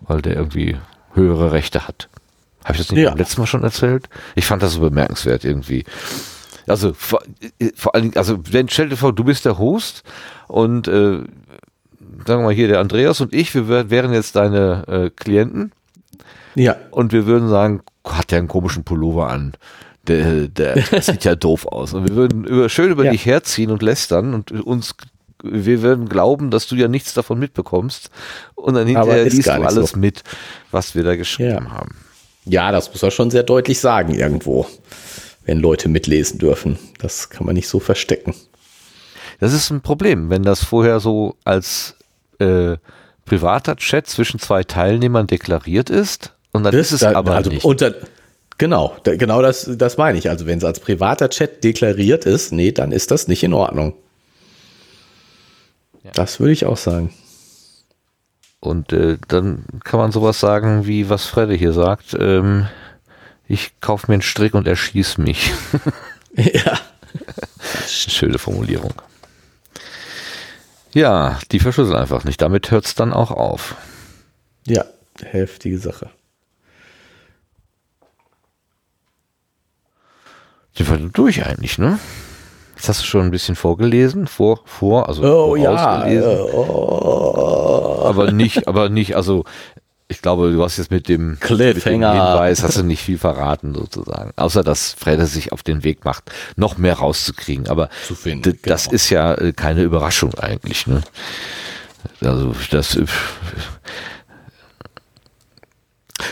Weil 0.07 0.21
der 0.21 0.35
irgendwie 0.35 0.77
höhere 1.13 1.51
Rechte 1.51 1.87
hat. 1.87 2.09
Habe 2.63 2.73
ich 2.73 2.79
das 2.79 2.91
nicht 2.91 3.03
ja. 3.03 3.09
beim 3.09 3.19
letzten 3.19 3.41
Mal 3.41 3.47
schon 3.47 3.63
erzählt? 3.63 4.09
Ich 4.35 4.45
fand 4.45 4.63
das 4.63 4.73
so 4.73 4.81
bemerkenswert 4.81 5.43
irgendwie. 5.43 5.83
Also 6.67 6.93
vor, 6.93 7.21
äh, 7.59 7.71
vor 7.75 7.95
allen 7.95 8.05
Dingen, 8.05 8.17
also 8.17 8.39
wenn 8.51 8.69
stell 8.69 8.89
dir 8.89 8.97
vor, 8.97 9.13
du 9.13 9.23
bist 9.23 9.45
der 9.45 9.57
Host 9.57 10.03
und 10.47 10.87
äh, 10.87 11.19
sagen 12.27 12.41
wir 12.41 12.47
mal 12.47 12.53
hier 12.53 12.67
der 12.67 12.79
Andreas 12.79 13.21
und 13.21 13.33
ich, 13.33 13.53
wir 13.55 13.89
wären 13.89 14.13
jetzt 14.13 14.35
deine 14.35 14.83
äh, 14.87 15.09
Klienten. 15.09 15.71
Ja. 16.55 16.75
Und 16.91 17.13
wir 17.13 17.25
würden 17.25 17.49
sagen, 17.49 17.81
hat 18.05 18.31
der 18.31 18.39
einen 18.39 18.47
komischen 18.47 18.83
Pullover 18.83 19.29
an 19.29 19.53
der, 20.07 20.47
der, 20.47 21.01
sieht 21.01 21.23
ja 21.23 21.35
doof 21.35 21.65
aus. 21.67 21.93
Und 21.93 22.07
wir 22.07 22.15
würden 22.15 22.45
über, 22.45 22.69
schön 22.69 22.91
über 22.91 23.05
ja. 23.05 23.11
dich 23.11 23.25
herziehen 23.25 23.71
und 23.71 23.81
lästern 23.81 24.33
und 24.33 24.51
uns, 24.51 24.95
wir 25.43 25.81
würden 25.81 26.09
glauben, 26.09 26.51
dass 26.51 26.67
du 26.67 26.75
ja 26.75 26.87
nichts 26.87 27.13
davon 27.13 27.39
mitbekommst. 27.39 28.09
Und 28.55 28.75
dann 28.75 28.87
hinterher 28.87 29.25
liest 29.25 29.47
du 29.47 29.51
alles 29.51 29.91
so. 29.91 29.99
mit, 29.99 30.23
was 30.71 30.95
wir 30.95 31.03
da 31.03 31.15
geschrieben 31.15 31.65
ja. 31.65 31.71
haben. 31.71 31.95
Ja, 32.45 32.71
das 32.71 32.91
muss 32.91 33.03
er 33.03 33.11
schon 33.11 33.29
sehr 33.29 33.43
deutlich 33.43 33.79
sagen 33.79 34.15
irgendwo, 34.15 34.65
wenn 35.45 35.59
Leute 35.59 35.89
mitlesen 35.89 36.39
dürfen. 36.39 36.79
Das 36.99 37.29
kann 37.29 37.45
man 37.45 37.53
nicht 37.53 37.67
so 37.67 37.79
verstecken. 37.79 38.33
Das 39.39 39.53
ist 39.53 39.69
ein 39.69 39.81
Problem, 39.81 40.29
wenn 40.29 40.43
das 40.43 40.63
vorher 40.63 40.99
so 40.99 41.35
als 41.43 41.95
äh, 42.41 42.77
privater 43.25 43.75
Chat 43.75 44.07
zwischen 44.07 44.39
zwei 44.39 44.63
Teilnehmern 44.63 45.27
deklariert 45.27 45.89
ist 45.89 46.33
und 46.51 46.63
dann 46.63 46.73
das, 46.73 46.87
ist 46.87 46.91
es 46.93 46.99
da, 47.01 47.15
aber 47.15 47.35
also 47.35 47.49
nicht. 47.49 47.63
Unter, 47.63 47.93
Genau, 48.61 48.95
da, 49.01 49.15
genau 49.15 49.41
das, 49.41 49.67
das 49.75 49.97
meine 49.97 50.19
ich. 50.19 50.29
Also 50.29 50.45
wenn 50.45 50.59
es 50.59 50.63
als 50.63 50.79
privater 50.79 51.31
Chat 51.31 51.63
deklariert 51.63 52.27
ist, 52.27 52.51
nee, 52.51 52.71
dann 52.71 52.91
ist 52.91 53.09
das 53.09 53.27
nicht 53.27 53.41
in 53.41 53.53
Ordnung. 53.53 53.95
Ja. 56.03 56.11
Das 56.13 56.39
würde 56.39 56.53
ich 56.53 56.67
auch 56.67 56.77
sagen. 56.77 57.11
Und 58.59 58.93
äh, 58.93 59.17
dann 59.27 59.65
kann 59.83 59.99
man 59.99 60.11
sowas 60.11 60.39
sagen, 60.39 60.85
wie 60.85 61.09
was 61.09 61.25
Fredde 61.25 61.55
hier 61.55 61.73
sagt. 61.73 62.15
Ähm, 62.19 62.67
ich 63.47 63.71
kaufe 63.81 64.05
mir 64.07 64.13
einen 64.13 64.21
Strick 64.21 64.53
und 64.53 64.67
erschieß 64.67 65.17
mich. 65.17 65.51
ja. 66.35 66.77
Schöne 67.87 68.37
Formulierung. 68.37 68.93
Ja, 70.93 71.39
die 71.51 71.59
verschlüsseln 71.59 71.97
einfach 71.97 72.23
nicht. 72.23 72.41
Damit 72.41 72.71
hört 72.71 72.85
es 72.85 72.95
dann 72.95 73.13
auch 73.13 73.31
auf. 73.31 73.75
Ja, 74.65 74.85
heftige 75.23 75.77
Sache. 75.77 76.09
Sind 80.73 80.89
wir 80.89 80.97
durch 81.09 81.45
eigentlich, 81.45 81.77
ne? 81.77 81.99
Jetzt 82.75 82.89
hast 82.89 83.01
du 83.01 83.05
schon 83.05 83.25
ein 83.25 83.31
bisschen 83.31 83.55
vorgelesen, 83.55 84.25
vor, 84.27 84.61
vor, 84.65 85.07
also 85.07 85.21
Oh 85.23 85.55
ja. 85.55 86.03
oh. 86.53 88.01
aber 88.05 88.31
nicht, 88.31 88.67
aber 88.67 88.89
nicht, 88.89 89.15
also 89.15 89.43
ich 90.11 90.21
glaube, 90.21 90.51
du 90.51 90.61
hast 90.63 90.77
jetzt 90.77 90.91
mit 90.91 91.07
dem, 91.07 91.37
mit 91.39 91.49
dem. 91.49 92.03
Hinweis, 92.03 92.63
hast 92.63 92.77
du 92.77 92.83
nicht 92.83 93.01
viel 93.01 93.17
verraten 93.17 93.73
sozusagen. 93.73 94.31
Außer, 94.35 94.61
dass 94.61 94.91
Fredde 94.91 95.25
sich 95.25 95.53
auf 95.53 95.63
den 95.63 95.83
Weg 95.83 96.03
macht, 96.03 96.29
noch 96.57 96.77
mehr 96.77 96.95
rauszukriegen. 96.95 97.69
Aber 97.69 97.89
finden, 97.89 98.59
das 98.63 98.83
genau. 98.83 98.95
ist 98.95 99.09
ja 99.09 99.33
äh, 99.35 99.53
keine 99.53 99.83
Überraschung 99.83 100.33
eigentlich. 100.35 100.85
Ne? 100.85 101.01
Also 102.19 102.53
das 102.71 102.95
äh, 102.97 103.05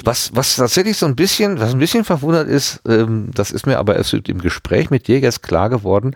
was, 0.04 0.36
was 0.36 0.58
tatsächlich 0.58 0.98
so 0.98 1.06
ein 1.06 1.16
bisschen, 1.16 1.60
was 1.60 1.74
ein 1.74 1.80
bisschen 1.80 2.04
verwundert 2.04 2.48
ist, 2.48 2.82
ähm, 2.86 3.32
das 3.34 3.52
ist 3.52 3.66
mir 3.66 3.80
aber 3.80 3.96
erst 3.96 4.14
im 4.14 4.42
Gespräch 4.42 4.90
mit 4.90 5.08
Jägers 5.08 5.42
klar 5.42 5.70
geworden, 5.70 6.16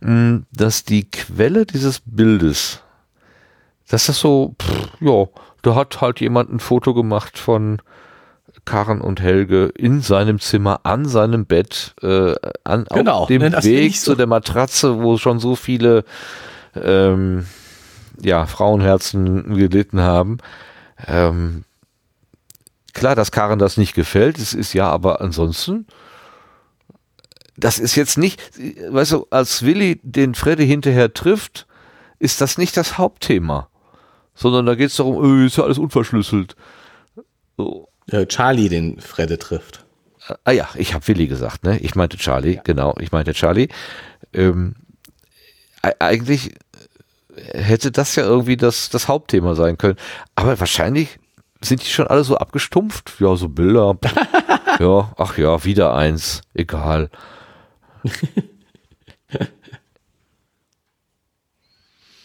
mh, 0.00 0.42
dass 0.52 0.84
die 0.84 1.08
Quelle 1.08 1.66
dieses 1.66 2.02
Bildes, 2.04 2.80
dass 3.88 4.06
das 4.06 4.18
so, 4.18 4.54
pff, 4.60 4.88
ja, 5.00 5.26
da 5.62 5.74
hat 5.74 6.00
halt 6.00 6.20
jemand 6.20 6.52
ein 6.52 6.60
Foto 6.60 6.94
gemacht 6.94 7.38
von 7.38 7.80
Karen 8.64 9.00
und 9.00 9.20
Helge 9.20 9.66
in 9.76 10.00
seinem 10.00 10.38
Zimmer, 10.40 10.80
an 10.84 11.06
seinem 11.06 11.46
Bett, 11.46 11.94
äh, 12.02 12.34
an, 12.64 12.86
Genau, 12.92 13.20
auf 13.20 13.28
dem 13.28 13.42
Weg 13.42 13.96
so- 13.96 14.12
zu 14.12 14.16
der 14.16 14.26
Matratze, 14.26 15.02
wo 15.02 15.16
schon 15.18 15.38
so 15.38 15.56
viele 15.56 16.04
ähm, 16.74 17.46
ja, 18.20 18.46
Frauenherzen 18.46 19.54
gelitten 19.54 20.00
haben. 20.00 20.38
Ähm, 21.06 21.64
klar, 22.92 23.14
dass 23.14 23.32
Karen 23.32 23.58
das 23.58 23.76
nicht 23.76 23.94
gefällt, 23.94 24.38
es 24.38 24.52
ist 24.52 24.74
ja, 24.74 24.88
aber 24.90 25.20
ansonsten, 25.20 25.86
das 27.56 27.78
ist 27.78 27.94
jetzt 27.96 28.18
nicht, 28.18 28.40
weißt 28.90 29.12
du, 29.12 29.26
als 29.30 29.62
Willi 29.64 30.00
den 30.02 30.34
Freddy 30.34 30.66
hinterher 30.66 31.12
trifft, 31.14 31.66
ist 32.18 32.40
das 32.42 32.58
nicht 32.58 32.76
das 32.76 32.98
Hauptthema, 32.98 33.68
sondern 34.40 34.66
da 34.66 34.74
geht 34.74 34.88
es 34.88 34.96
darum, 34.96 35.42
äh, 35.42 35.46
ist 35.46 35.56
ja 35.58 35.64
alles 35.64 35.78
unverschlüsselt. 35.78 36.56
So. 37.56 37.88
Äh, 38.10 38.26
Charlie 38.26 38.68
den 38.68 38.98
Fredde 39.00 39.38
trifft. 39.38 39.84
Ah 40.44 40.52
ja, 40.52 40.68
ich 40.74 40.94
habe 40.94 41.06
Willi 41.08 41.26
gesagt, 41.26 41.64
ne? 41.64 41.78
Ich 41.80 41.94
meinte 41.94 42.16
Charlie, 42.16 42.60
genau, 42.64 42.94
ich 43.00 43.12
meinte 43.12 43.34
Charlie. 43.34 43.68
Ähm, 44.32 44.76
e- 45.82 45.92
eigentlich 45.98 46.54
hätte 47.36 47.90
das 47.90 48.16
ja 48.16 48.22
irgendwie 48.24 48.56
das, 48.56 48.88
das 48.90 49.08
Hauptthema 49.08 49.54
sein 49.54 49.76
können. 49.76 49.96
Aber 50.36 50.58
wahrscheinlich 50.60 51.18
sind 51.60 51.82
die 51.82 51.90
schon 51.90 52.06
alle 52.06 52.24
so 52.24 52.36
abgestumpft. 52.36 53.14
Ja, 53.18 53.36
so 53.36 53.48
Bilder. 53.48 53.98
ja, 54.78 55.12
ach 55.18 55.36
ja, 55.36 55.64
wieder 55.64 55.94
eins. 55.94 56.42
Egal. 56.54 57.10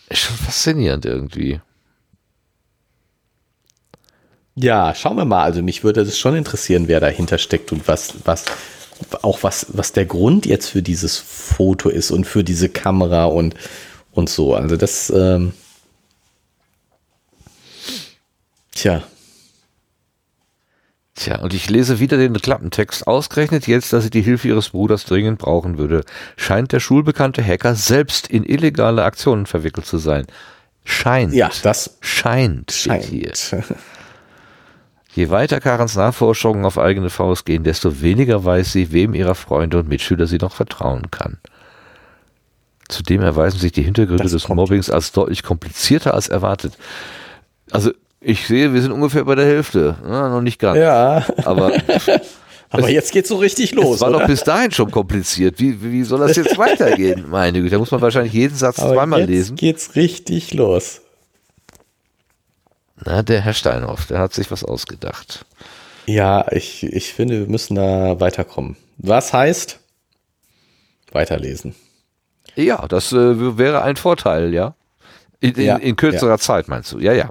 Ist 0.09 0.19
schon 0.21 0.35
faszinierend 0.37 1.05
irgendwie. 1.05 1.59
Ja, 4.55 4.95
schauen 4.95 5.17
wir 5.17 5.25
mal. 5.25 5.43
Also 5.43 5.61
mich 5.61 5.83
würde 5.83 6.01
es 6.01 6.17
schon 6.17 6.35
interessieren, 6.35 6.87
wer 6.87 6.99
dahinter 6.99 7.37
steckt 7.37 7.71
und 7.71 7.87
was, 7.87 8.13
was, 8.23 8.45
auch 9.21 9.43
was, 9.43 9.67
was 9.69 9.91
der 9.91 10.05
Grund 10.05 10.45
jetzt 10.45 10.69
für 10.69 10.81
dieses 10.81 11.17
Foto 11.17 11.89
ist 11.89 12.11
und 12.11 12.25
für 12.25 12.43
diese 12.43 12.69
Kamera 12.69 13.25
und, 13.25 13.55
und 14.11 14.29
so. 14.29 14.55
Also 14.55 14.77
das, 14.77 15.09
ähm, 15.09 15.53
tja, 18.73 19.03
Tja, 21.15 21.39
und 21.39 21.53
ich 21.53 21.69
lese 21.69 22.01
wieder 22.01 22.17
den 22.17 22.33
Klappentext. 22.33 23.07
Ausgerechnet 23.07 23.67
jetzt, 23.67 23.93
dass 23.93 24.03
sie 24.03 24.09
die 24.09 24.21
Hilfe 24.21 24.49
ihres 24.49 24.71
Bruders 24.71 25.05
dringend 25.05 25.39
brauchen 25.39 25.77
würde, 25.77 26.03
scheint 26.35 26.73
der 26.73 26.81
schulbekannte 26.81 27.41
Hacker 27.41 27.73
selbst 27.73 28.27
in 28.27 28.43
illegale 28.43 29.03
Aktionen 29.03 29.45
verwickelt 29.45 29.85
zu 29.85 29.97
sein. 29.97 30.27
Scheint. 30.83 31.33
ja, 31.33 31.49
das 31.63 31.97
Scheint, 32.01 32.71
steht 32.73 33.05
hier. 33.05 33.31
Je 35.15 35.29
weiter 35.29 35.61
Karens 35.61 35.95
Nachforschungen 35.95 36.65
auf 36.65 36.77
eigene 36.77 37.09
Faust 37.09 37.45
gehen, 37.45 37.63
desto 37.63 38.01
weniger 38.01 38.43
weiß 38.43 38.73
sie, 38.73 38.91
wem 38.91 39.13
ihrer 39.13 39.33
Freunde 39.35 39.77
und 39.79 39.87
Mitschüler 39.87 40.27
sie 40.27 40.37
noch 40.39 40.51
vertrauen 40.53 41.09
kann. 41.09 41.37
Zudem 42.89 43.21
erweisen 43.21 43.57
sich 43.57 43.71
die 43.71 43.81
Hintergründe 43.81 44.23
Das 44.23 44.33
des. 44.33 44.49
Mobbings 44.49 44.89
als 44.89 45.13
deutlich 45.13 45.41
komplizierter 45.41 46.13
als 46.13 46.27
erwartet. 46.27 46.73
Also, 47.71 47.91
ich 48.19 48.45
sehe, 48.45 48.73
wir 48.73 48.81
sind 48.81 48.91
ungefähr 48.91 49.23
bei 49.23 49.35
der 49.35 49.45
Hälfte. 49.45 49.95
Ja, 50.03 50.27
noch 50.29 50.41
nicht 50.41 50.59
ganz. 50.59 50.77
Ja, 50.79 51.25
Aber 51.45 51.71
aber 52.69 52.89
jetzt 52.89 53.13
geht's 53.13 53.29
so 53.29 53.37
richtig 53.37 53.71
los. 53.73 53.95
es 53.95 54.01
war 54.01 54.09
oder? 54.09 54.19
doch 54.19 54.27
bis 54.27 54.43
dahin 54.43 54.71
schon 54.71 54.91
kompliziert. 54.91 55.59
Wie, 55.59 55.81
wie 55.81 56.03
soll 56.03 56.19
das 56.19 56.35
jetzt 56.35 56.57
weitergehen? 56.57 57.25
Meine 57.29 57.59
Güte, 57.59 57.71
da 57.71 57.79
muss 57.79 57.91
man 57.91 58.01
wahrscheinlich 58.01 58.33
jeden 58.33 58.55
Satz 58.55 58.79
aber 58.79 58.93
zweimal 58.93 59.21
jetzt 59.21 59.29
lesen. 59.29 59.55
geht's 59.55 59.95
richtig 59.95 60.53
los. 60.53 61.01
Na, 63.05 63.21
der 63.21 63.41
Herr 63.41 63.53
Steinhoff, 63.53 64.07
der 64.07 64.19
hat 64.19 64.33
sich 64.33 64.49
was 64.51 64.63
ausgedacht. 64.63 65.45
Ja, 66.07 66.51
ich, 66.51 66.83
ich 66.83 67.13
finde, 67.13 67.39
wir 67.41 67.47
müssen 67.47 67.75
da 67.75 68.19
weiterkommen. 68.19 68.75
Was 68.97 69.31
heißt? 69.31 69.79
Weiterlesen. 71.11 71.75
Ja, 72.55 72.87
das 72.87 73.11
äh, 73.11 73.57
wäre 73.57 73.83
ein 73.83 73.95
Vorteil, 73.95 74.53
ja. 74.53 74.75
In, 75.39 75.53
in, 75.53 75.65
Ja, 75.65 75.75
in 75.77 75.95
kürzerer 75.95 76.39
Zeit, 76.39 76.67
meinst 76.67 76.91
du? 76.91 76.99
Ja, 76.99 77.13
ja. 77.13 77.29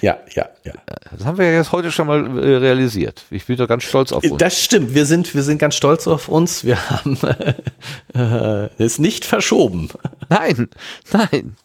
Ja, 0.00 0.18
ja, 0.34 0.48
ja. 0.64 0.72
Das 1.10 1.24
haben 1.24 1.38
wir 1.38 1.46
ja 1.46 1.58
jetzt 1.58 1.72
heute 1.72 1.90
schon 1.90 2.06
mal 2.06 2.38
äh, 2.38 2.56
realisiert. 2.56 3.24
Ich 3.30 3.46
bin 3.46 3.56
doch 3.56 3.66
ganz 3.66 3.82
stolz 3.82 4.12
auf 4.12 4.22
uns. 4.22 4.38
Das 4.38 4.62
stimmt. 4.62 4.94
Wir 4.94 5.06
sind, 5.06 5.34
wir 5.34 5.42
sind 5.42 5.58
ganz 5.58 5.74
stolz 5.74 6.06
auf 6.06 6.28
uns. 6.28 6.64
Wir 6.64 6.90
haben 6.90 7.18
äh, 8.14 8.68
es 8.78 8.98
nicht 8.98 9.24
verschoben. 9.24 9.88
Nein, 10.28 10.68
nein. 11.12 11.56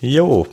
Jo. 0.00 0.46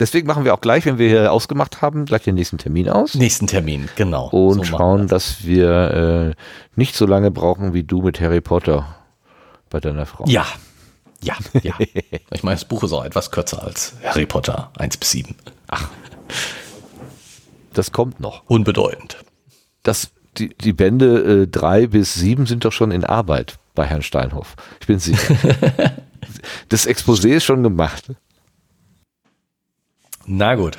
Deswegen 0.00 0.26
machen 0.26 0.44
wir 0.44 0.54
auch 0.54 0.60
gleich, 0.60 0.86
wenn 0.86 0.98
wir 0.98 1.08
hier 1.08 1.32
ausgemacht 1.32 1.80
haben, 1.80 2.04
gleich 2.04 2.24
den 2.24 2.34
nächsten 2.34 2.58
Termin 2.58 2.88
aus 2.88 3.14
Nächsten 3.14 3.46
Termin, 3.46 3.88
genau. 3.94 4.28
und 4.28 4.58
So 4.58 4.64
schauen, 4.64 5.02
wir 5.02 5.06
dass 5.06 5.44
wir 5.44 6.34
äh, 6.34 6.40
nicht 6.74 6.96
so 6.96 7.06
lange 7.06 7.30
brauchen 7.30 7.74
wie 7.74 7.84
du 7.84 8.02
mit 8.02 8.20
Harry 8.20 8.40
Potter 8.40 8.96
bei 9.70 9.80
deiner 9.80 10.06
Frau. 10.06 10.24
Ja. 10.26 10.46
Ja, 11.22 11.36
ja. 11.62 11.74
Ich 12.32 12.42
meine, 12.42 12.56
das 12.56 12.64
Buch 12.64 12.82
ist 12.82 12.92
auch 12.92 13.04
etwas 13.04 13.30
kürzer 13.30 13.62
als 13.62 13.94
Harry 14.02 14.26
Potter 14.26 14.70
1 14.76 14.96
bis 14.96 15.12
7. 15.12 15.34
Das 17.72 17.92
kommt 17.92 18.20
noch. 18.20 18.42
Unbedeutend. 18.46 19.16
Das, 19.82 20.10
die, 20.38 20.50
die 20.50 20.72
Bände 20.72 21.42
äh, 21.42 21.46
drei 21.46 21.86
bis 21.86 22.14
sieben 22.14 22.46
sind 22.46 22.64
doch 22.64 22.72
schon 22.72 22.90
in 22.90 23.04
Arbeit 23.04 23.58
bei 23.74 23.84
Herrn 23.84 24.02
Steinhoff. 24.02 24.54
Ich 24.80 24.86
bin 24.86 24.98
sicher. 24.98 25.34
das 26.68 26.86
Exposé 26.86 27.30
ist 27.30 27.44
schon 27.44 27.62
gemacht. 27.62 28.04
Na 30.26 30.54
gut. 30.54 30.78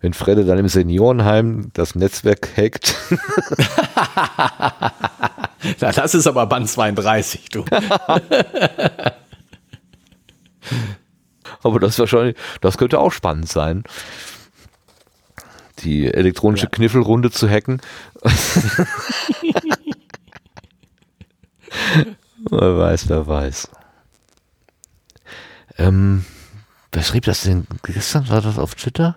Wenn 0.00 0.12
Fredde 0.12 0.44
dann 0.44 0.58
im 0.58 0.68
Seniorenheim 0.68 1.70
das 1.72 1.94
Netzwerk 1.94 2.50
hackt, 2.56 2.94
Na, 5.80 5.92
das 5.92 6.14
ist 6.14 6.26
aber 6.26 6.46
Band 6.46 6.68
32, 6.68 7.48
du. 7.48 7.64
aber 11.62 11.80
das 11.80 11.98
wahrscheinlich, 11.98 12.36
das 12.60 12.76
könnte 12.76 12.98
auch 12.98 13.12
spannend 13.12 13.48
sein. 13.48 13.84
Die 15.80 16.12
elektronische 16.12 16.66
Ja. 16.66 16.70
Kniffelrunde 16.70 17.30
zu 17.30 17.48
hacken. 17.48 17.80
wer 22.50 22.78
weiß, 22.78 23.08
wer 23.08 23.26
weiß. 23.26 23.70
Ähm, 25.78 26.26
wer 26.94 27.02
schrieb 27.02 27.24
das 27.24 27.42
denn 27.42 27.66
gestern? 27.82 28.28
War 28.28 28.40
das 28.40 28.58
auf 28.58 28.74
Twitter? 28.74 29.16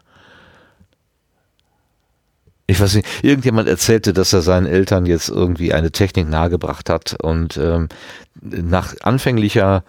Ich 2.70 2.82
weiß 2.82 2.96
nicht, 2.96 3.08
irgendjemand 3.24 3.70
erzählte, 3.70 4.12
dass 4.12 4.34
er 4.34 4.42
seinen 4.42 4.66
Eltern 4.66 5.06
jetzt 5.06 5.30
irgendwie 5.30 5.74
eine 5.74 5.92
Technik 5.92 6.28
nahegebracht 6.28 6.90
hat 6.90 7.16
und 7.24 7.56
ähm, 7.56 7.88
nach 8.42 8.94
anfänglicher 9.02 9.84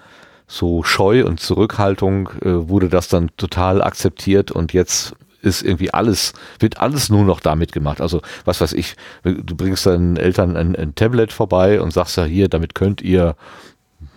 so 0.46 0.82
Scheu 0.84 1.26
und 1.26 1.40
Zurückhaltung 1.40 2.30
äh, 2.40 2.68
wurde 2.68 2.88
das 2.88 3.08
dann 3.08 3.30
total 3.36 3.82
akzeptiert 3.82 4.52
und 4.52 4.72
jetzt 4.72 5.14
ist 5.42 5.62
irgendwie 5.62 5.92
alles, 5.92 6.32
wird 6.58 6.78
alles 6.80 7.10
nur 7.10 7.24
noch 7.24 7.40
damit 7.40 7.72
gemacht. 7.72 8.00
Also, 8.00 8.22
was 8.44 8.60
weiß 8.60 8.72
ich, 8.72 8.96
du 9.22 9.56
bringst 9.56 9.86
deinen 9.86 10.16
Eltern 10.16 10.56
ein, 10.56 10.74
ein 10.74 10.94
Tablet 10.94 11.32
vorbei 11.32 11.80
und 11.80 11.92
sagst 11.92 12.16
ja 12.16 12.24
hier, 12.24 12.48
damit 12.48 12.74
könnt 12.74 13.02
ihr 13.02 13.36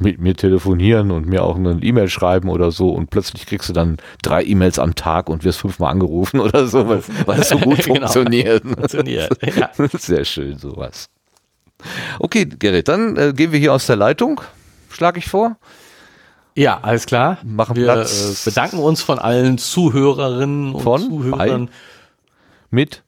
mit 0.01 0.19
mir 0.19 0.35
telefonieren 0.35 1.11
und 1.11 1.27
mir 1.27 1.43
auch 1.43 1.55
eine 1.55 1.79
E-Mail 1.81 2.09
schreiben 2.09 2.49
oder 2.49 2.71
so 2.71 2.89
und 2.89 3.09
plötzlich 3.09 3.45
kriegst 3.45 3.69
du 3.69 3.73
dann 3.73 3.97
drei 4.21 4.43
E-Mails 4.43 4.79
am 4.79 4.95
Tag 4.95 5.29
und 5.29 5.43
wirst 5.43 5.59
fünfmal 5.59 5.91
angerufen 5.91 6.39
oder 6.41 6.67
so, 6.67 6.87
weil, 6.87 7.03
weil 7.25 7.39
es 7.39 7.49
so 7.49 7.57
gut 7.57 7.77
Genau. 7.85 7.99
funktioniert. 7.99 8.63
Funktioniert, 8.63 9.37
ja. 9.55 9.69
Sehr 9.97 10.25
schön, 10.25 10.57
sowas. 10.57 11.07
Okay, 12.19 12.45
Gerrit, 12.45 12.87
dann 12.87 13.17
äh, 13.17 13.33
gehen 13.35 13.51
wir 13.51 13.59
hier 13.59 13.73
aus 13.73 13.87
der 13.87 13.95
Leitung, 13.95 14.41
schlage 14.89 15.19
ich 15.19 15.27
vor. 15.27 15.57
Ja, 16.55 16.79
alles 16.81 17.05
klar. 17.05 17.37
Machen 17.43 17.75
wir 17.75 17.85
Platz. 17.85 18.45
Äh, 18.45 18.49
bedanken 18.49 18.79
uns 18.79 19.01
von 19.01 19.19
allen 19.19 19.57
Zuhörerinnen 19.57 20.73
und 20.75 20.81
Von? 20.81 21.01
Zuhörern. 21.01 21.69
Mit. 22.69 23.03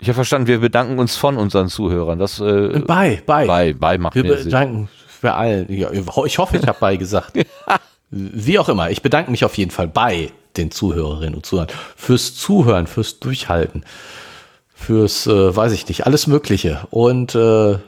Ich 0.00 0.08
habe 0.08 0.16
verstanden, 0.16 0.48
wir 0.48 0.58
bedanken 0.60 0.98
uns 0.98 1.16
von 1.16 1.36
unseren 1.36 1.68
Zuhörern. 1.68 2.18
Das 2.18 2.40
äh, 2.40 2.80
Bei, 2.86 3.22
bei. 3.24 3.46
bei, 3.46 3.72
bei 3.72 3.96
macht 3.98 4.14
Wir 4.14 4.24
mehr 4.24 4.38
Sinn. 4.38 4.88
Für 5.24 5.32
allen. 5.32 5.72
Ja, 5.72 5.90
ich 5.90 6.38
hoffe, 6.38 6.58
ich 6.58 6.66
habe 6.66 6.76
bei 6.78 6.96
gesagt. 6.96 7.32
Wie 8.10 8.58
auch 8.58 8.68
immer. 8.68 8.90
Ich 8.90 9.00
bedanke 9.00 9.30
mich 9.30 9.42
auf 9.42 9.56
jeden 9.56 9.70
Fall 9.70 9.88
bei 9.88 10.30
den 10.58 10.70
Zuhörerinnen 10.70 11.34
und 11.34 11.46
Zuhörern 11.46 11.68
fürs 11.96 12.34
Zuhören, 12.34 12.86
fürs 12.86 13.20
Durchhalten, 13.20 13.86
fürs, 14.74 15.26
äh, 15.26 15.56
weiß 15.56 15.72
ich 15.72 15.88
nicht, 15.88 16.04
alles 16.04 16.26
Mögliche. 16.26 16.86
Und 16.90 17.34
äh, 17.34 17.78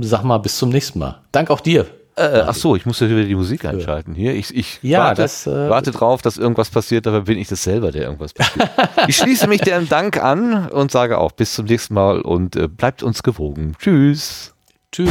sag 0.00 0.24
mal, 0.24 0.38
bis 0.38 0.56
zum 0.56 0.70
nächsten 0.70 1.00
Mal. 1.00 1.20
Dank 1.32 1.50
auch 1.50 1.60
dir. 1.60 1.86
Äh, 2.16 2.44
ach 2.46 2.54
so, 2.54 2.76
ich 2.76 2.86
muss 2.86 3.00
ja 3.00 3.10
wieder 3.10 3.24
die 3.24 3.34
Musik 3.34 3.66
einschalten. 3.66 4.14
Hier, 4.14 4.34
ich, 4.34 4.54
ich 4.56 4.78
Ja, 4.80 5.00
warte, 5.00 5.22
das, 5.22 5.46
äh, 5.46 5.68
warte 5.68 5.90
drauf, 5.90 6.22
dass 6.22 6.38
irgendwas 6.38 6.70
passiert, 6.70 7.06
aber 7.06 7.22
bin 7.22 7.36
ich 7.36 7.48
das 7.48 7.62
selber, 7.62 7.92
der 7.92 8.04
irgendwas 8.04 8.32
passiert. 8.32 8.70
ich 9.06 9.16
schließe 9.18 9.46
mich 9.48 9.60
dem 9.60 9.86
Dank 9.86 10.22
an 10.22 10.70
und 10.70 10.90
sage 10.90 11.18
auch 11.18 11.32
bis 11.32 11.54
zum 11.54 11.66
nächsten 11.66 11.92
Mal 11.92 12.22
und 12.22 12.56
äh, 12.56 12.68
bleibt 12.68 13.02
uns 13.02 13.22
gewogen. 13.22 13.74
Tschüss. 13.78 14.54
Tschüss. 14.92 15.10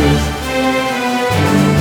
Thank 1.31 1.75
you. 1.75 1.80